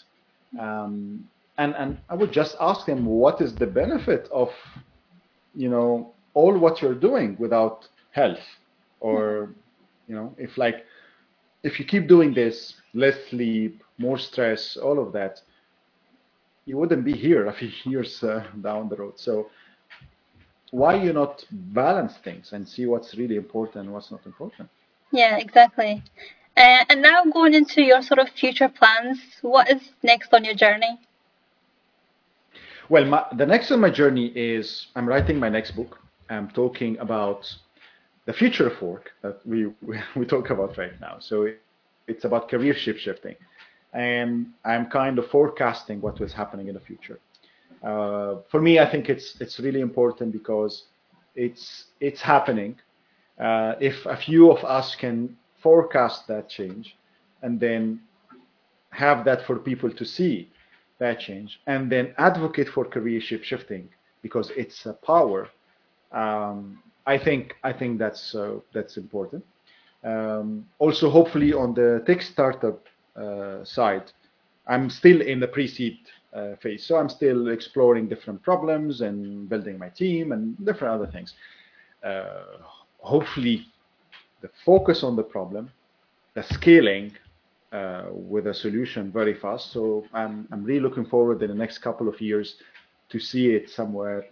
Um, 0.60 1.28
and 1.58 1.76
and 1.76 1.98
I 2.10 2.16
would 2.16 2.32
just 2.32 2.56
ask 2.60 2.86
them 2.86 3.06
what 3.06 3.42
is 3.42 3.56
the 3.56 3.68
benefit 3.68 4.30
of 4.32 4.50
you 5.56 5.70
know 5.70 6.14
all 6.34 6.58
what 6.58 6.82
you're 6.82 7.00
doing 7.10 7.36
without 7.40 7.88
health 8.12 8.46
or 9.00 9.56
you 10.08 10.16
know 10.16 10.34
if 10.38 10.58
like 10.58 10.86
if 11.64 11.80
you 11.80 11.86
keep 11.86 12.08
doing 12.08 12.34
this 12.34 12.76
less 12.94 13.16
sleep 13.30 13.84
more 13.98 14.18
stress 14.18 14.78
all 14.78 15.00
of 15.00 15.12
that 15.14 15.42
you 16.66 16.78
wouldn't 16.78 17.04
be 17.04 17.14
here 17.14 17.48
a 17.48 17.54
few 17.54 17.72
years 17.92 18.24
uh, 18.24 18.44
down 18.62 18.88
the 18.90 18.96
road 18.96 19.20
so 19.20 19.48
why 20.72 20.96
you 20.96 21.14
not 21.14 21.46
balance 21.52 22.18
things 22.24 22.54
and 22.54 22.68
see 22.68 22.86
what's 22.86 23.16
really 23.16 23.36
important 23.36 23.86
and 23.86 23.94
what's 23.94 24.12
not 24.12 24.26
important 24.26 24.70
yeah 25.12 25.38
exactly 25.38 26.04
uh, 26.58 26.84
and 26.90 27.02
now 27.02 27.24
going 27.26 27.54
into 27.54 27.82
your 27.82 28.02
sort 28.02 28.20
of 28.20 28.30
future 28.30 28.70
plans 28.70 29.20
what 29.42 29.70
is 29.70 29.92
next 30.04 30.34
on 30.34 30.44
your 30.44 30.56
journey 30.56 31.00
well, 32.90 33.04
my, 33.04 33.26
the 33.36 33.46
next 33.46 33.72
on 33.72 33.82
my 33.82 33.90
journey 33.90 34.28
is 34.28 34.88
I'm 34.96 35.08
writing 35.08 35.40
my 35.40 35.50
next 35.50 35.72
book. 35.72 36.00
I'm 36.30 36.50
talking 36.50 36.98
about 37.00 37.54
the 38.26 38.34
future 38.34 38.68
of 38.68 38.82
work 38.82 39.12
that 39.22 39.46
we, 39.46 39.74
we, 40.16 40.26
talk 40.26 40.50
about 40.52 40.78
right 40.78 41.00
now. 41.02 41.18
So 41.20 41.44
it, 41.44 41.62
it's 42.08 42.24
about 42.24 42.50
career 42.50 42.74
shapeshifting. 42.74 43.36
And 43.94 44.48
I'm 44.64 44.86
kind 44.86 45.20
of 45.20 45.28
forecasting 45.28 46.00
what 46.00 46.20
was 46.20 46.32
happening 46.32 46.68
in 46.70 46.76
the 46.76 46.80
future. 46.80 47.20
Uh, 47.84 48.38
for 48.50 48.62
me, 48.62 48.80
I 48.80 48.90
think 48.90 49.10
it's 49.10 49.40
it's 49.40 49.60
really 49.60 49.82
important 49.82 50.32
because 50.32 50.86
it's 51.36 51.86
it's 52.00 52.22
happening. 52.22 52.76
Uh, 53.40 53.76
if 53.80 54.06
a 54.06 54.18
few 54.18 54.52
of 54.52 54.64
us 54.66 54.96
can 54.96 55.38
forecast 55.62 56.28
that 56.28 56.50
change 56.50 56.98
and 57.44 57.60
then 57.60 58.00
have 58.90 59.24
that 59.26 59.46
for 59.46 59.58
people 59.58 59.92
to 59.92 60.06
see, 60.06 60.50
that 61.00 61.20
change, 61.20 61.60
and 61.68 61.92
then 61.92 62.14
advocate 62.18 62.68
for 62.70 62.86
career 62.86 63.20
shapeshifting 63.20 63.88
because 64.24 64.52
it's 64.58 64.86
a 64.88 64.94
power. 64.94 65.48
Um, 66.12 66.82
I 67.06 67.18
think 67.18 67.56
I 67.64 67.74
think 67.74 68.00
that's 68.00 68.34
uh, 68.34 68.56
that's 68.74 68.98
important. 68.98 69.46
Um, 70.04 70.66
also, 70.80 71.10
hopefully, 71.10 71.54
on 71.54 71.74
the 71.74 72.04
tech 72.08 72.22
startup 72.22 72.88
uh, 73.16 73.64
side, 73.64 74.12
I'm 74.68 74.90
still 74.90 75.22
in 75.22 75.40
the 75.40 75.48
pre-seed 75.48 75.98
uh, 76.34 76.56
phase, 76.62 76.86
so 76.86 76.98
I'm 76.98 77.10
still 77.10 77.50
exploring 77.50 78.08
different 78.08 78.42
problems 78.44 79.02
and 79.02 79.50
building 79.50 79.78
my 79.78 79.90
team 79.90 80.32
and 80.32 80.58
different 80.66 80.94
other 80.94 81.12
things. 81.12 81.34
Uh, 82.04 82.44
hopefully, 83.00 83.66
the 84.42 84.50
focus 84.66 85.04
on 85.04 85.16
the 85.16 85.24
problem, 85.24 85.72
the 86.36 86.44
scaling, 86.44 87.14
uh, 87.72 88.06
with 88.12 88.48
a 88.48 88.54
solution 88.54 89.12
very 89.12 89.34
fast. 89.34 89.72
So 89.72 90.06
I'm, 90.14 90.48
I'm 90.52 90.64
really 90.64 90.80
looking 90.80 91.06
forward 91.06 91.42
in 91.42 91.50
the 91.50 91.56
next 91.56 91.80
couple 91.80 92.08
of 92.08 92.20
years 92.22 92.56
to 93.10 93.20
see 93.20 93.50
it 93.52 93.70
somewhere 93.70 94.26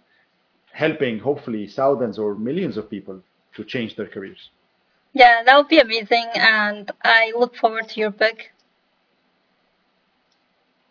helping 0.72 1.18
hopefully 1.18 1.66
thousands 1.66 2.18
or 2.18 2.34
millions 2.34 2.76
of 2.76 2.90
people 2.90 3.20
to 3.54 3.64
change 3.64 3.96
their 3.96 4.06
careers. 4.06 4.50
Yeah, 5.12 5.42
that 5.44 5.56
would 5.56 5.68
be 5.68 5.80
amazing, 5.80 6.26
and 6.34 6.90
I 7.02 7.32
look 7.34 7.56
forward 7.56 7.88
to 7.88 8.00
your 8.00 8.10
book. 8.10 8.36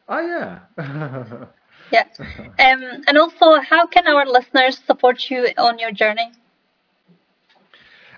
Oh 0.07 0.19
yeah. 0.19 0.59
yeah, 1.91 2.05
um, 2.19 3.03
and 3.07 3.17
also, 3.17 3.59
how 3.61 3.87
can 3.87 4.07
our 4.07 4.25
listeners 4.25 4.79
support 4.85 5.29
you 5.29 5.47
on 5.57 5.79
your 5.79 5.91
journey? 5.91 6.31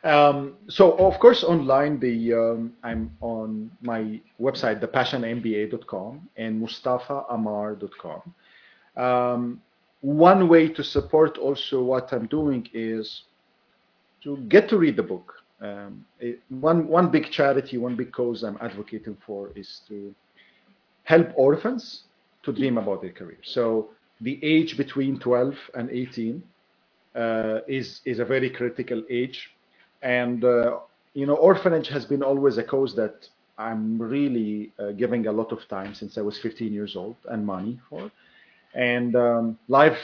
Um, 0.03 0.55
so 0.69 0.93
of 0.93 1.19
course 1.19 1.43
online 1.43 1.99
the 1.99 2.34
um, 2.34 2.73
I'm 2.84 3.11
on 3.19 3.72
my 3.81 4.22
website 4.39 4.80
thepassionmba.com 4.80 6.30
and 6.38 6.61
mustafaammar.com. 6.61 8.34
Um, 8.95 9.61
one 10.01 10.47
way 10.47 10.69
to 10.69 10.84
support 10.84 11.38
also 11.38 11.81
what 11.84 12.14
I'm 12.14 12.27
doing 12.27 12.69
is 12.73 13.23
to 14.23 14.38
get 14.47 14.69
to 14.69 14.77
read 14.77 14.95
the 14.95 15.03
book. 15.03 15.34
Um, 15.59 16.05
it, 16.19 16.39
one 16.49 16.88
one 16.88 17.09
big 17.09 17.31
charity, 17.31 17.77
one 17.77 17.95
big 17.95 18.11
cause 18.11 18.43
I'm 18.43 18.57
advocating 18.61 19.18
for 19.26 19.49
is 19.55 19.81
to 19.88 20.14
help 21.07 21.29
orphans 21.35 22.03
to 22.43 22.51
dream 22.53 22.77
about 22.77 23.01
their 23.01 23.11
career. 23.13 23.39
So 23.43 23.89
the 24.21 24.39
age 24.43 24.77
between 24.77 25.19
12 25.19 25.55
and 25.75 25.89
18 25.89 26.43
uh, 27.15 27.59
is 27.67 28.01
is 28.05 28.19
a 28.19 28.25
very 28.25 28.49
critical 28.49 29.03
age 29.09 29.55
and 30.01 30.43
uh, 30.43 30.79
you 31.17 31.25
know, 31.25 31.35
orphanage 31.35 31.88
has 31.89 32.05
been 32.05 32.21
always 32.21 32.57
a 32.59 32.63
cause 32.63 32.95
that 32.95 33.27
I'm 33.57 33.99
really 34.01 34.71
uh, 34.79 34.91
giving 34.91 35.27
a 35.27 35.31
lot 35.31 35.51
of 35.51 35.67
time 35.67 35.95
since 35.95 36.17
I 36.17 36.21
was 36.21 36.38
15 36.39 36.71
years 36.73 36.95
old 36.95 37.15
and 37.29 37.45
money 37.45 37.79
for. 37.89 38.11
And 38.75 39.15
um, 39.15 39.57
life, 39.67 39.97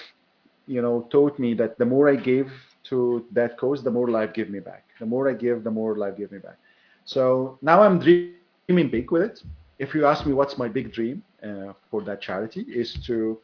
you 0.65 0.81
know, 0.81 1.07
taught 1.11 1.37
me 1.39 1.53
that 1.55 1.77
the 1.77 1.85
more 1.85 2.09
I 2.09 2.15
gave 2.15 2.51
to 2.89 3.25
that 3.33 3.57
cause, 3.57 3.83
the 3.83 3.91
more 3.91 4.09
life 4.09 4.33
give 4.33 4.49
me 4.49 4.59
back. 4.59 4.85
The 4.99 5.05
more 5.05 5.29
I 5.29 5.33
give, 5.33 5.63
the 5.63 5.71
more 5.71 5.97
life 5.97 6.17
give 6.17 6.31
me 6.31 6.39
back. 6.39 6.57
So 7.05 7.59
now 7.61 7.83
I'm 7.83 7.99
dreaming 7.99 8.89
big 8.89 9.11
with 9.11 9.21
it. 9.23 9.43
If 9.83 9.93
you 9.93 10.05
ask 10.05 10.25
me 10.25 10.31
what's 10.31 10.57
my 10.57 10.69
big 10.69 10.93
dream 10.93 11.21
uh, 11.43 11.73
for 11.91 12.01
that 12.03 12.21
charity, 12.21 12.61
is 12.61 12.93
to 13.05 13.37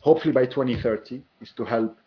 hopefully 0.00 0.34
by 0.40 0.44
2030 0.44 1.22
is 1.40 1.52
to 1.56 1.64
help 1.64 1.98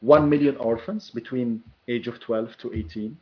1 0.00 0.28
million 0.28 0.54
orphans 0.58 1.10
between 1.10 1.62
age 1.88 2.08
of 2.08 2.20
12 2.20 2.58
to 2.58 2.74
18 2.74 3.16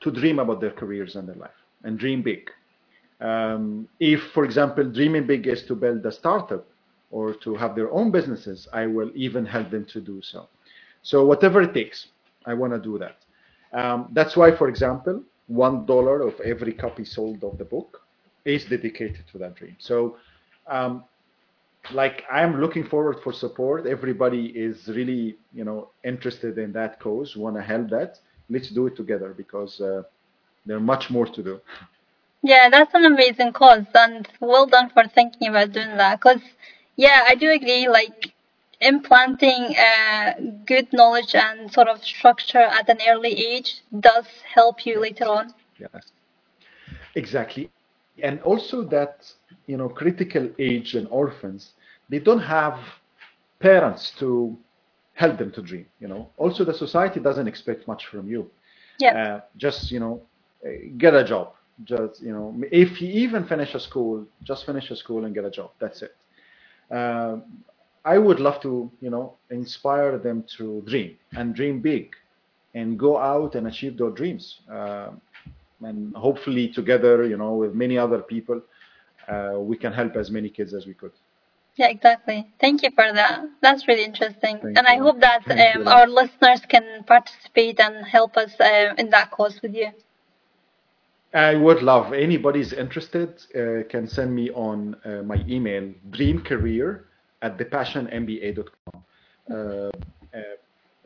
to 0.00 0.10
dream 0.10 0.40
about 0.40 0.60
their 0.60 0.72
careers 0.72 1.14
and 1.14 1.28
their 1.28 1.36
life 1.36 1.60
and 1.84 2.00
dream 2.00 2.20
big. 2.20 2.50
Um, 3.20 3.88
if, 4.00 4.20
for 4.34 4.44
example, 4.44 4.82
dreaming 4.90 5.24
big 5.24 5.46
is 5.46 5.62
to 5.66 5.76
build 5.76 6.04
a 6.04 6.10
startup 6.10 6.66
or 7.12 7.32
to 7.44 7.54
have 7.54 7.76
their 7.76 7.92
own 7.92 8.10
businesses, 8.10 8.66
I 8.72 8.86
will 8.86 9.12
even 9.14 9.46
help 9.46 9.70
them 9.70 9.84
to 9.92 10.00
do 10.00 10.20
so. 10.20 10.48
So 11.02 11.24
whatever 11.24 11.62
it 11.62 11.72
takes, 11.72 12.08
I 12.44 12.54
want 12.54 12.72
to 12.72 12.80
do 12.80 12.98
that. 12.98 13.18
Um, 13.72 14.08
that's 14.10 14.36
why, 14.36 14.50
for 14.50 14.68
example, 14.68 15.22
one 15.46 15.86
dollar 15.86 16.22
of 16.22 16.40
every 16.40 16.72
copy 16.72 17.04
sold 17.04 17.44
of 17.44 17.56
the 17.56 17.64
book 17.64 18.01
is 18.44 18.64
dedicated 18.64 19.24
to 19.32 19.38
that 19.38 19.54
dream. 19.56 19.76
So 19.78 20.16
um, 20.66 21.04
like 21.92 22.24
I'm 22.30 22.60
looking 22.60 22.84
forward 22.84 23.18
for 23.22 23.32
support. 23.32 23.86
Everybody 23.86 24.46
is 24.46 24.88
really, 24.88 25.36
you 25.52 25.64
know, 25.64 25.90
interested 26.04 26.58
in 26.58 26.72
that 26.72 27.00
cause, 27.00 27.36
want 27.36 27.56
to 27.56 27.62
help 27.62 27.90
that. 27.90 28.18
Let's 28.48 28.70
do 28.70 28.86
it 28.86 28.96
together 28.96 29.34
because 29.36 29.80
uh, 29.80 30.02
there's 30.66 30.82
much 30.82 31.10
more 31.10 31.26
to 31.26 31.42
do. 31.42 31.60
Yeah, 32.42 32.68
that's 32.70 32.94
an 32.94 33.04
amazing 33.04 33.52
cause, 33.52 33.86
and 33.94 34.28
well 34.40 34.66
done 34.66 34.90
for 34.90 35.04
thinking 35.06 35.48
about 35.48 35.72
doing 35.72 35.96
that. 35.96 36.20
Because, 36.20 36.40
yeah, 36.96 37.24
I 37.26 37.34
do 37.34 37.50
agree. 37.50 37.88
Like 37.88 38.32
implanting 38.80 39.76
uh, 39.76 40.32
good 40.66 40.92
knowledge 40.92 41.34
and 41.34 41.72
sort 41.72 41.88
of 41.88 42.02
structure 42.04 42.58
at 42.58 42.88
an 42.88 42.98
early 43.08 43.32
age 43.32 43.82
does 44.00 44.26
help 44.54 44.84
you 44.84 45.00
later 45.00 45.24
on. 45.24 45.54
Yes, 45.78 46.12
exactly, 47.14 47.70
and 48.20 48.40
also 48.42 48.82
that 48.82 49.32
you 49.66 49.76
know 49.76 49.88
critical 49.88 50.48
age 50.58 50.94
and 50.94 51.06
orphans 51.08 51.72
they 52.08 52.18
don't 52.18 52.40
have 52.40 52.78
parents 53.60 54.10
to 54.18 54.56
help 55.14 55.38
them 55.38 55.50
to 55.52 55.62
dream. 55.62 55.86
You 56.00 56.08
know, 56.08 56.28
also 56.36 56.64
the 56.64 56.74
society 56.74 57.20
doesn't 57.20 57.46
expect 57.48 57.86
much 57.86 58.06
from 58.06 58.28
you. 58.28 58.50
Yeah. 58.98 59.14
Uh, 59.14 59.40
just 59.56 59.90
you 59.90 60.00
know, 60.00 60.20
uh, 60.64 60.70
get 60.98 61.14
a 61.14 61.24
job. 61.24 61.52
Just 61.84 62.22
you 62.22 62.32
know, 62.32 62.54
if 62.70 63.00
you 63.00 63.08
even 63.08 63.44
finish 63.44 63.74
a 63.74 63.80
school, 63.80 64.24
just 64.42 64.64
finish 64.66 64.90
a 64.90 64.96
school 64.96 65.24
and 65.24 65.34
get 65.34 65.44
a 65.44 65.50
job. 65.50 65.70
That's 65.80 66.02
it. 66.02 66.12
Uh, 66.90 67.36
I 68.04 68.18
would 68.18 68.40
love 68.40 68.60
to, 68.62 68.90
you 69.00 69.10
know, 69.10 69.34
inspire 69.50 70.18
them 70.18 70.44
to 70.56 70.82
dream 70.86 71.16
and 71.34 71.54
dream 71.54 71.80
big, 71.80 72.10
and 72.74 72.98
go 72.98 73.18
out 73.18 73.54
and 73.54 73.66
achieve 73.66 73.96
their 73.98 74.10
dreams. 74.10 74.60
Uh, 74.70 75.10
and 75.84 76.14
hopefully, 76.14 76.68
together, 76.68 77.24
you 77.24 77.36
know, 77.36 77.54
with 77.54 77.74
many 77.74 77.98
other 77.98 78.20
people, 78.20 78.60
uh, 79.28 79.58
we 79.58 79.76
can 79.76 79.92
help 79.92 80.16
as 80.16 80.30
many 80.30 80.48
kids 80.48 80.74
as 80.74 80.86
we 80.86 80.94
could. 80.94 81.12
Yeah, 81.76 81.88
exactly. 81.88 82.46
Thank 82.60 82.82
you 82.82 82.90
for 82.90 83.12
that. 83.12 83.44
That's 83.62 83.88
really 83.88 84.04
interesting. 84.04 84.58
Thank 84.60 84.76
and 84.76 84.86
I 84.86 84.96
hope 84.96 85.20
that 85.20 85.42
um, 85.50 85.88
our 85.88 86.06
listeners 86.06 86.60
can 86.68 87.02
participate 87.04 87.80
and 87.80 88.04
help 88.04 88.36
us 88.36 88.52
uh, 88.60 88.94
in 88.98 89.08
that 89.10 89.30
cause 89.30 89.60
with 89.62 89.74
you. 89.74 89.90
I 91.34 91.54
would 91.54 91.82
love 91.82 92.12
anybody's 92.12 92.74
interested 92.74 93.42
uh, 93.54 93.88
can 93.88 94.06
send 94.06 94.34
me 94.34 94.50
on 94.50 94.96
uh, 95.04 95.22
my 95.22 95.42
email 95.48 95.90
dreamcareer 96.10 97.04
at 97.40 97.56
thepassionmba.com. 97.56 99.04
Uh, 99.50 99.54
uh, 99.54 99.90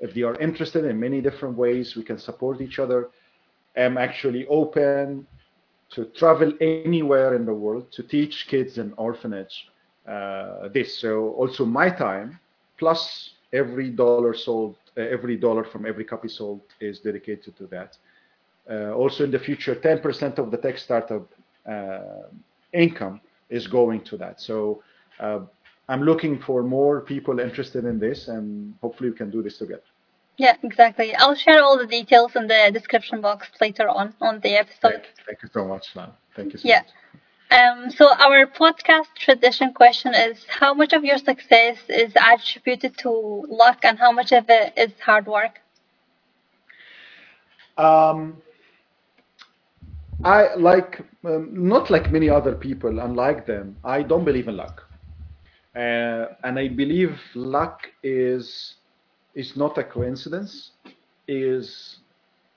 if 0.00 0.14
they 0.14 0.22
are 0.22 0.34
interested 0.40 0.84
in 0.84 0.98
many 0.98 1.20
different 1.20 1.56
ways, 1.56 1.94
we 1.94 2.02
can 2.02 2.18
support 2.18 2.60
each 2.60 2.80
other. 2.80 3.08
I'm 3.76 3.98
actually 3.98 4.46
open 4.46 5.26
to 5.90 6.06
travel 6.06 6.52
anywhere 6.60 7.34
in 7.34 7.44
the 7.44 7.54
world 7.54 7.92
to 7.92 8.02
teach 8.02 8.46
kids 8.48 8.78
in 8.78 8.92
orphanage 8.96 9.68
uh, 10.06 10.68
this. 10.68 10.98
So 10.98 11.30
also 11.32 11.64
my 11.64 11.90
time 11.90 12.38
plus 12.78 13.30
every 13.52 13.90
dollar 13.90 14.34
sold, 14.34 14.76
uh, 14.96 15.02
every 15.02 15.36
dollar 15.36 15.64
from 15.64 15.86
every 15.86 16.04
copy 16.04 16.28
sold 16.28 16.60
is 16.80 17.00
dedicated 17.00 17.56
to 17.56 17.66
that. 17.66 17.96
Uh, 18.68 18.92
also 18.92 19.24
in 19.24 19.30
the 19.30 19.38
future, 19.38 19.74
10% 19.74 20.38
of 20.38 20.50
the 20.50 20.56
tech 20.56 20.78
startup 20.78 21.28
uh, 21.70 22.28
income 22.72 23.20
is 23.48 23.66
going 23.66 24.02
to 24.02 24.16
that. 24.16 24.40
So 24.40 24.82
uh, 25.20 25.40
I'm 25.88 26.02
looking 26.02 26.40
for 26.40 26.62
more 26.62 27.00
people 27.00 27.38
interested 27.38 27.84
in 27.84 27.98
this, 27.98 28.28
and 28.28 28.74
hopefully 28.80 29.10
we 29.10 29.16
can 29.16 29.30
do 29.30 29.42
this 29.42 29.58
together. 29.58 29.82
Yeah, 30.36 30.56
exactly. 30.62 31.14
I'll 31.14 31.34
share 31.34 31.62
all 31.62 31.76
the 31.78 31.86
details 31.86 32.34
in 32.36 32.46
the 32.48 32.70
description 32.72 33.20
box 33.20 33.50
later 33.60 33.88
on 33.88 34.14
on 34.20 34.40
the 34.40 34.56
episode. 34.56 35.02
Thank, 35.02 35.04
thank 35.26 35.42
you 35.42 35.48
so 35.52 35.66
much, 35.66 35.94
Lan. 35.96 36.12
Thank 36.34 36.52
you 36.52 36.58
so 36.58 36.68
Yeah. 36.68 36.72
much. 36.72 36.88
Um, 37.50 37.90
so 37.90 38.12
our 38.14 38.46
podcast 38.46 39.14
tradition 39.14 39.72
question 39.72 40.14
is: 40.14 40.44
How 40.46 40.74
much 40.74 40.92
of 40.92 41.04
your 41.04 41.18
success 41.18 41.88
is 41.88 42.14
attributed 42.16 42.96
to 42.98 43.10
luck, 43.48 43.84
and 43.84 43.98
how 43.98 44.12
much 44.12 44.32
of 44.32 44.48
it 44.50 44.72
is 44.76 44.98
hard 45.00 45.26
work? 45.26 45.60
Um, 47.76 48.42
I 50.24 50.54
like 50.56 51.00
um, 51.24 51.68
not 51.68 51.90
like 51.90 52.10
many 52.10 52.28
other 52.28 52.54
people. 52.54 52.98
Unlike 53.00 53.46
them, 53.46 53.76
I 53.84 54.02
don't 54.02 54.24
believe 54.24 54.48
in 54.48 54.56
luck, 54.56 54.82
uh, 55.74 56.26
and 56.44 56.58
I 56.58 56.68
believe 56.68 57.20
luck 57.34 57.88
is 58.02 58.76
is 59.36 59.56
not 59.56 59.78
a 59.78 59.84
coincidence. 59.84 60.72
Is 61.28 61.98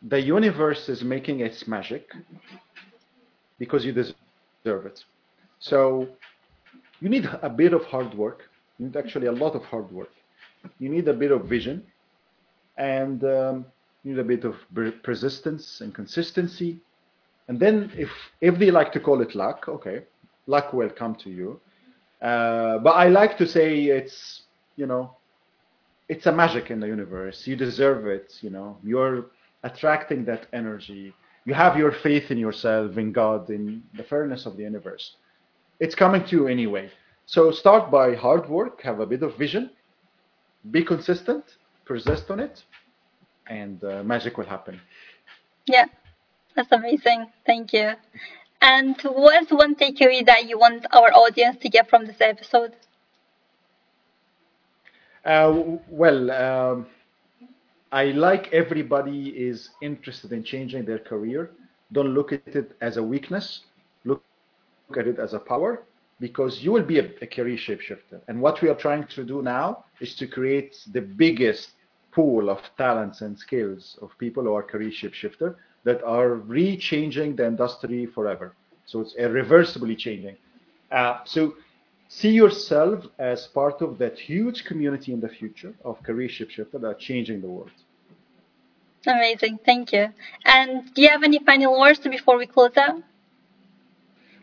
the 0.01 0.19
universe 0.19 0.89
is 0.89 1.03
making 1.03 1.41
its 1.41 1.67
magic 1.67 2.09
because 3.59 3.85
you 3.85 3.91
deserve 3.91 4.85
it. 4.85 5.03
So 5.59 6.07
you 7.01 7.09
need 7.09 7.29
a 7.41 7.49
bit 7.49 7.73
of 7.73 7.83
hard 7.83 8.13
work. 8.15 8.49
You 8.77 8.85
need 8.87 8.95
actually 8.97 9.27
a 9.27 9.31
lot 9.31 9.55
of 9.55 9.63
hard 9.63 9.91
work. 9.91 10.11
You 10.79 10.89
need 10.89 11.07
a 11.07 11.13
bit 11.13 11.31
of 11.31 11.45
vision, 11.45 11.83
and 12.77 13.23
um, 13.23 13.65
you 14.03 14.11
need 14.13 14.19
a 14.19 14.23
bit 14.23 14.43
of 14.45 14.55
persistence 15.03 15.81
and 15.81 15.93
consistency. 15.93 16.79
And 17.47 17.59
then, 17.59 17.91
if 17.97 18.09
if 18.41 18.57
they 18.59 18.71
like 18.71 18.91
to 18.93 18.99
call 18.99 19.21
it 19.21 19.35
luck, 19.35 19.67
okay, 19.67 20.03
luck 20.47 20.73
will 20.73 20.89
come 20.89 21.15
to 21.15 21.29
you. 21.29 21.59
Uh, 22.21 22.77
but 22.79 22.91
I 22.91 23.07
like 23.09 23.37
to 23.37 23.47
say 23.47 23.85
it's 23.85 24.43
you 24.79 24.85
know, 24.85 25.11
it's 26.09 26.25
a 26.25 26.31
magic 26.31 26.71
in 26.71 26.79
the 26.79 26.87
universe. 26.87 27.45
You 27.45 27.55
deserve 27.55 28.07
it. 28.07 28.33
You 28.41 28.49
know, 28.49 28.77
you're 28.83 29.27
attracting 29.63 30.25
that 30.25 30.47
energy. 30.51 31.13
You 31.45 31.53
have 31.53 31.77
your 31.77 31.91
faith 31.91 32.31
in 32.31 32.37
yourself, 32.37 32.97
in 32.97 33.11
God, 33.11 33.49
in 33.49 33.83
the 33.95 34.03
fairness 34.03 34.45
of 34.45 34.57
the 34.57 34.63
universe. 34.63 35.15
It's 35.79 35.95
coming 35.95 36.25
to 36.25 36.35
you 36.35 36.47
anyway. 36.47 36.91
So 37.25 37.51
start 37.51 37.91
by 37.91 38.15
hard 38.15 38.49
work, 38.49 38.81
have 38.81 38.99
a 38.99 39.05
bit 39.05 39.21
of 39.21 39.37
vision, 39.37 39.69
be 40.71 40.83
consistent, 40.83 41.43
persist 41.85 42.29
on 42.31 42.39
it, 42.39 42.63
and 43.47 43.83
uh, 43.83 44.03
magic 44.03 44.37
will 44.37 44.45
happen. 44.45 44.81
Yeah, 45.67 45.85
that's 46.55 46.71
amazing. 46.71 47.27
Thank 47.45 47.71
you. 47.73 47.93
And 48.61 48.99
what 49.03 49.43
is 49.43 49.51
one 49.51 49.75
takeaway 49.75 50.25
that 50.25 50.49
you 50.49 50.59
want 50.59 50.85
our 50.91 51.13
audience 51.13 51.57
to 51.61 51.69
get 51.69 51.89
from 51.89 52.05
this 52.05 52.19
episode? 52.19 52.73
Uh, 55.29 55.77
well, 55.91 56.31
um, 56.31 56.87
I 57.91 58.05
like 58.05 58.51
everybody 58.51 59.29
is 59.29 59.69
interested 59.79 60.31
in 60.31 60.43
changing 60.43 60.85
their 60.85 60.97
career. 60.97 61.51
Don't 61.91 62.15
look 62.15 62.33
at 62.33 62.47
it 62.47 62.75
as 62.81 62.97
a 62.97 63.03
weakness. 63.03 63.61
Look, 64.05 64.23
at 64.97 65.05
it 65.05 65.19
as 65.19 65.35
a 65.35 65.39
power 65.39 65.83
because 66.19 66.63
you 66.63 66.71
will 66.71 66.83
be 66.83 66.97
a, 66.97 67.11
a 67.21 67.27
career 67.27 67.57
shapeshifter. 67.57 68.19
And 68.27 68.41
what 68.41 68.59
we 68.63 68.69
are 68.69 68.75
trying 68.75 69.05
to 69.05 69.23
do 69.23 69.43
now 69.43 69.85
is 69.99 70.15
to 70.15 70.25
create 70.25 70.75
the 70.93 71.01
biggest 71.01 71.73
pool 72.11 72.49
of 72.49 72.59
talents 72.75 73.21
and 73.21 73.37
skills 73.37 73.99
of 74.01 74.09
people 74.17 74.41
who 74.41 74.55
are 74.55 74.63
career 74.63 74.89
shapeshifter 74.89 75.55
that 75.83 76.03
are 76.03 76.33
re-changing 76.57 77.35
the 77.35 77.45
industry 77.45 78.07
forever. 78.07 78.55
So 78.87 79.01
it's 79.01 79.13
irreversibly 79.13 79.95
changing. 79.95 80.37
Uh, 80.91 81.19
so 81.23 81.53
see 82.09 82.31
yourself 82.31 83.05
as 83.19 83.47
part 83.47 83.81
of 83.81 83.97
that 83.99 84.17
huge 84.17 84.65
community 84.65 85.13
in 85.13 85.21
the 85.21 85.29
future 85.29 85.73
of 85.85 86.03
career 86.03 86.27
shapeshifter 86.27 86.81
that 86.81 86.83
are 86.83 86.95
changing 86.95 87.39
the 87.39 87.47
world. 87.47 87.71
Amazing. 89.05 89.59
Thank 89.65 89.93
you. 89.93 90.09
And 90.43 90.93
do 90.93 91.01
you 91.01 91.09
have 91.09 91.23
any 91.23 91.39
final 91.39 91.79
words 91.79 91.99
before 91.99 92.37
we 92.37 92.47
close 92.47 92.75
out? 92.75 93.01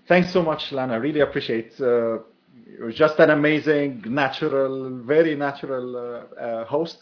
Thanks 0.09 0.33
so 0.33 0.43
much, 0.43 0.73
Lana. 0.73 0.99
Really 0.99 1.21
appreciate. 1.21 1.79
Uh, 1.81 2.19
you're 2.79 2.93
just 2.93 3.19
an 3.19 3.31
amazing, 3.31 4.03
natural, 4.07 5.01
very 5.03 5.35
natural 5.35 5.97
uh, 5.97 6.41
uh, 6.41 6.65
host. 6.65 6.99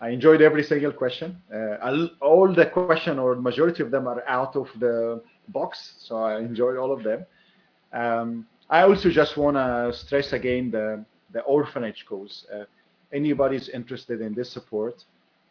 I 0.00 0.10
enjoyed 0.10 0.42
every 0.42 0.64
single 0.64 0.92
question. 0.92 1.40
Uh, 1.52 2.08
all 2.20 2.52
the 2.52 2.66
question 2.66 3.18
or 3.18 3.36
majority 3.36 3.82
of 3.82 3.90
them 3.90 4.06
are 4.06 4.22
out 4.28 4.54
of 4.56 4.68
the 4.78 5.22
box, 5.48 5.94
so 5.98 6.16
I 6.16 6.38
enjoyed 6.38 6.76
all 6.76 6.92
of 6.92 7.02
them. 7.02 7.24
Um, 7.92 8.46
I 8.70 8.82
also 8.82 9.10
just 9.10 9.36
want 9.36 9.56
to 9.56 9.92
stress 9.92 10.32
again 10.32 10.70
the 10.70 11.04
the 11.32 11.40
orphanage 11.42 12.06
cause. 12.06 12.46
Uh, 12.52 12.64
anybody's 13.12 13.68
interested 13.68 14.20
in 14.20 14.34
this 14.34 14.50
support, 14.50 15.04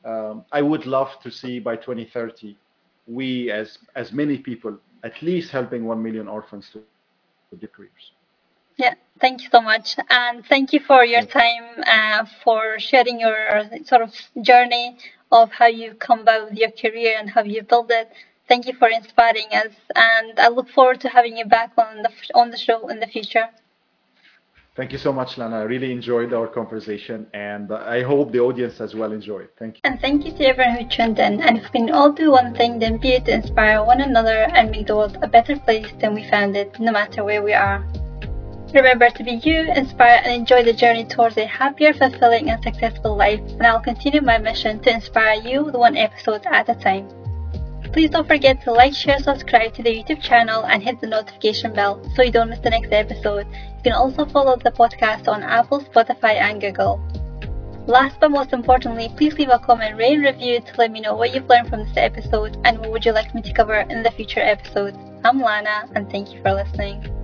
um, 0.06 0.46
I 0.52 0.62
would 0.62 0.86
love 0.86 1.20
to 1.22 1.32
see 1.32 1.60
by 1.60 1.76
2030 1.76 2.58
we 3.08 3.52
as 3.52 3.78
as 3.96 4.12
many 4.12 4.38
people 4.38 4.78
at 5.04 5.22
least 5.22 5.52
helping 5.52 5.86
one 5.86 6.02
million 6.02 6.28
orphans 6.28 6.70
to, 6.74 6.80
to 7.50 7.56
get 7.56 7.74
careers. 7.74 8.12
Yeah, 8.78 8.94
thank 9.20 9.42
you 9.44 9.50
so 9.52 9.62
much. 9.62 9.96
And 10.10 10.46
thank 10.46 10.72
you 10.72 10.80
for 10.80 11.04
your 11.04 11.26
time, 11.26 11.84
uh, 11.86 12.26
for 12.44 12.78
sharing 12.80 13.20
your 13.20 13.70
sort 13.86 14.02
of 14.04 14.14
journey 14.42 14.98
of 15.32 15.52
how 15.52 15.66
you've 15.66 16.00
come 16.00 16.20
about 16.22 16.50
with 16.50 16.60
your 16.60 16.72
career 16.72 17.16
and 17.18 17.30
how 17.30 17.44
you 17.44 17.64
built 17.64 17.90
it. 17.90 18.12
Thank 18.48 18.66
you 18.66 18.74
for 18.74 18.88
inspiring 18.88 19.48
us. 19.52 19.74
And 19.96 20.40
I 20.40 20.48
look 20.48 20.70
forward 20.70 21.02
to 21.02 21.10
having 21.10 21.38
you 21.38 21.46
back 21.46 21.72
on 21.78 22.04
the, 22.04 22.12
on 22.34 22.52
the 22.52 22.58
show 22.58 22.88
in 22.88 23.00
the 23.00 23.08
future. 23.08 23.50
Thank 24.78 24.92
you 24.92 25.00
so 25.00 25.12
much, 25.12 25.40
Lana. 25.40 25.58
I 25.58 25.64
really 25.64 25.92
enjoyed 25.92 26.34
our 26.34 26.46
conversation, 26.46 27.26
and 27.34 27.72
I 27.72 28.04
hope 28.04 28.32
the 28.32 28.42
audience 28.42 28.80
as 28.80 28.94
well 28.94 29.12
enjoyed. 29.12 29.50
Thank 29.58 29.78
you. 29.78 29.82
And 29.84 30.00
thank 30.00 30.24
you 30.24 30.32
to 30.34 30.46
everyone 30.46 30.76
who 30.78 30.88
tuned 30.88 31.18
in. 31.18 31.42
And 31.42 31.58
if 31.58 31.64
we 31.74 31.80
can 31.80 31.90
all 31.90 32.12
do 32.12 32.30
one 32.30 32.54
thing, 32.54 32.78
then 32.78 32.98
be 32.98 33.14
it 33.14 33.26
to 33.26 33.34
inspire 33.34 33.84
one 33.84 34.02
another 34.02 34.48
and 34.54 34.70
make 34.70 34.86
the 34.86 34.96
world 34.96 35.18
a 35.24 35.28
better 35.28 35.58
place 35.58 35.92
than 36.00 36.14
we 36.14 36.30
found 36.30 36.56
it, 36.56 36.80
no 36.80 36.92
matter 36.92 37.24
where 37.24 37.42
we 37.42 37.54
are. 37.54 37.84
Remember 38.72 39.10
to 39.10 39.24
be 39.24 39.42
you, 39.44 39.62
inspire, 39.74 40.22
and 40.24 40.32
enjoy 40.32 40.62
the 40.64 40.74
journey 40.74 41.06
towards 41.06 41.38
a 41.38 41.46
happier, 41.48 41.92
fulfilling, 41.96 42.52
and 42.52 42.62
successful 42.62 43.18
life. 43.18 43.40
And 43.40 43.66
I'll 43.66 43.80
continue 43.80 44.22
my 44.22 44.38
mission 44.38 44.80
to 44.82 44.94
inspire 44.94 45.42
you 45.42 45.64
with 45.64 45.74
one 45.74 45.98
episode 45.98 46.46
at 46.46 46.70
a 46.70 46.76
time. 46.76 47.10
Please 47.94 48.10
don't 48.10 48.28
forget 48.28 48.62
to 48.64 48.72
like, 48.72 48.94
share, 48.94 49.20
subscribe 49.20 49.74
to 49.76 49.84
the 49.84 49.90
YouTube 49.90 50.22
channel, 50.22 50.66
and 50.66 50.84
hit 50.84 51.00
the 51.02 51.08
notification 51.08 51.74
bell 51.74 52.02
so 52.16 52.22
you 52.22 52.32
don't 52.32 52.50
miss 52.50 52.60
the 52.60 52.70
next 52.70 52.92
episode. 52.92 53.48
You 53.48 53.84
can 53.84 53.94
also 53.94 54.26
follow 54.26 54.56
the 54.58 54.72
podcast 54.72 55.28
on 55.28 55.44
Apple, 55.44 55.82
Spotify, 55.82 56.36
and 56.36 56.62
Google. 56.62 57.02
Last 57.88 58.20
but 58.20 58.32
most 58.32 58.52
importantly, 58.52 59.10
please 59.16 59.34
leave 59.36 59.50
a 59.50 59.60
comment, 59.60 59.98
rate, 59.98 60.16
and 60.16 60.26
review 60.26 60.60
to 60.60 60.78
let 60.78 60.92
me 60.92 61.00
know 61.00 61.16
what 61.16 61.34
you've 61.34 61.48
learned 61.48 61.70
from 61.70 61.86
this 61.86 61.96
episode 61.96 62.58
and 62.66 62.80
what 62.80 62.92
would 62.92 63.06
you 63.06 63.14
like 63.14 63.34
me 63.34 63.42
to 63.42 63.54
cover 63.54 63.76
in 63.76 64.04
the 64.04 64.12
future 64.12 64.42
episodes. 64.42 64.98
I'm 65.24 65.40
Lana, 65.40 65.90
and 65.96 66.12
thank 66.12 66.34
you 66.34 66.42
for 66.42 66.54
listening. 66.54 67.17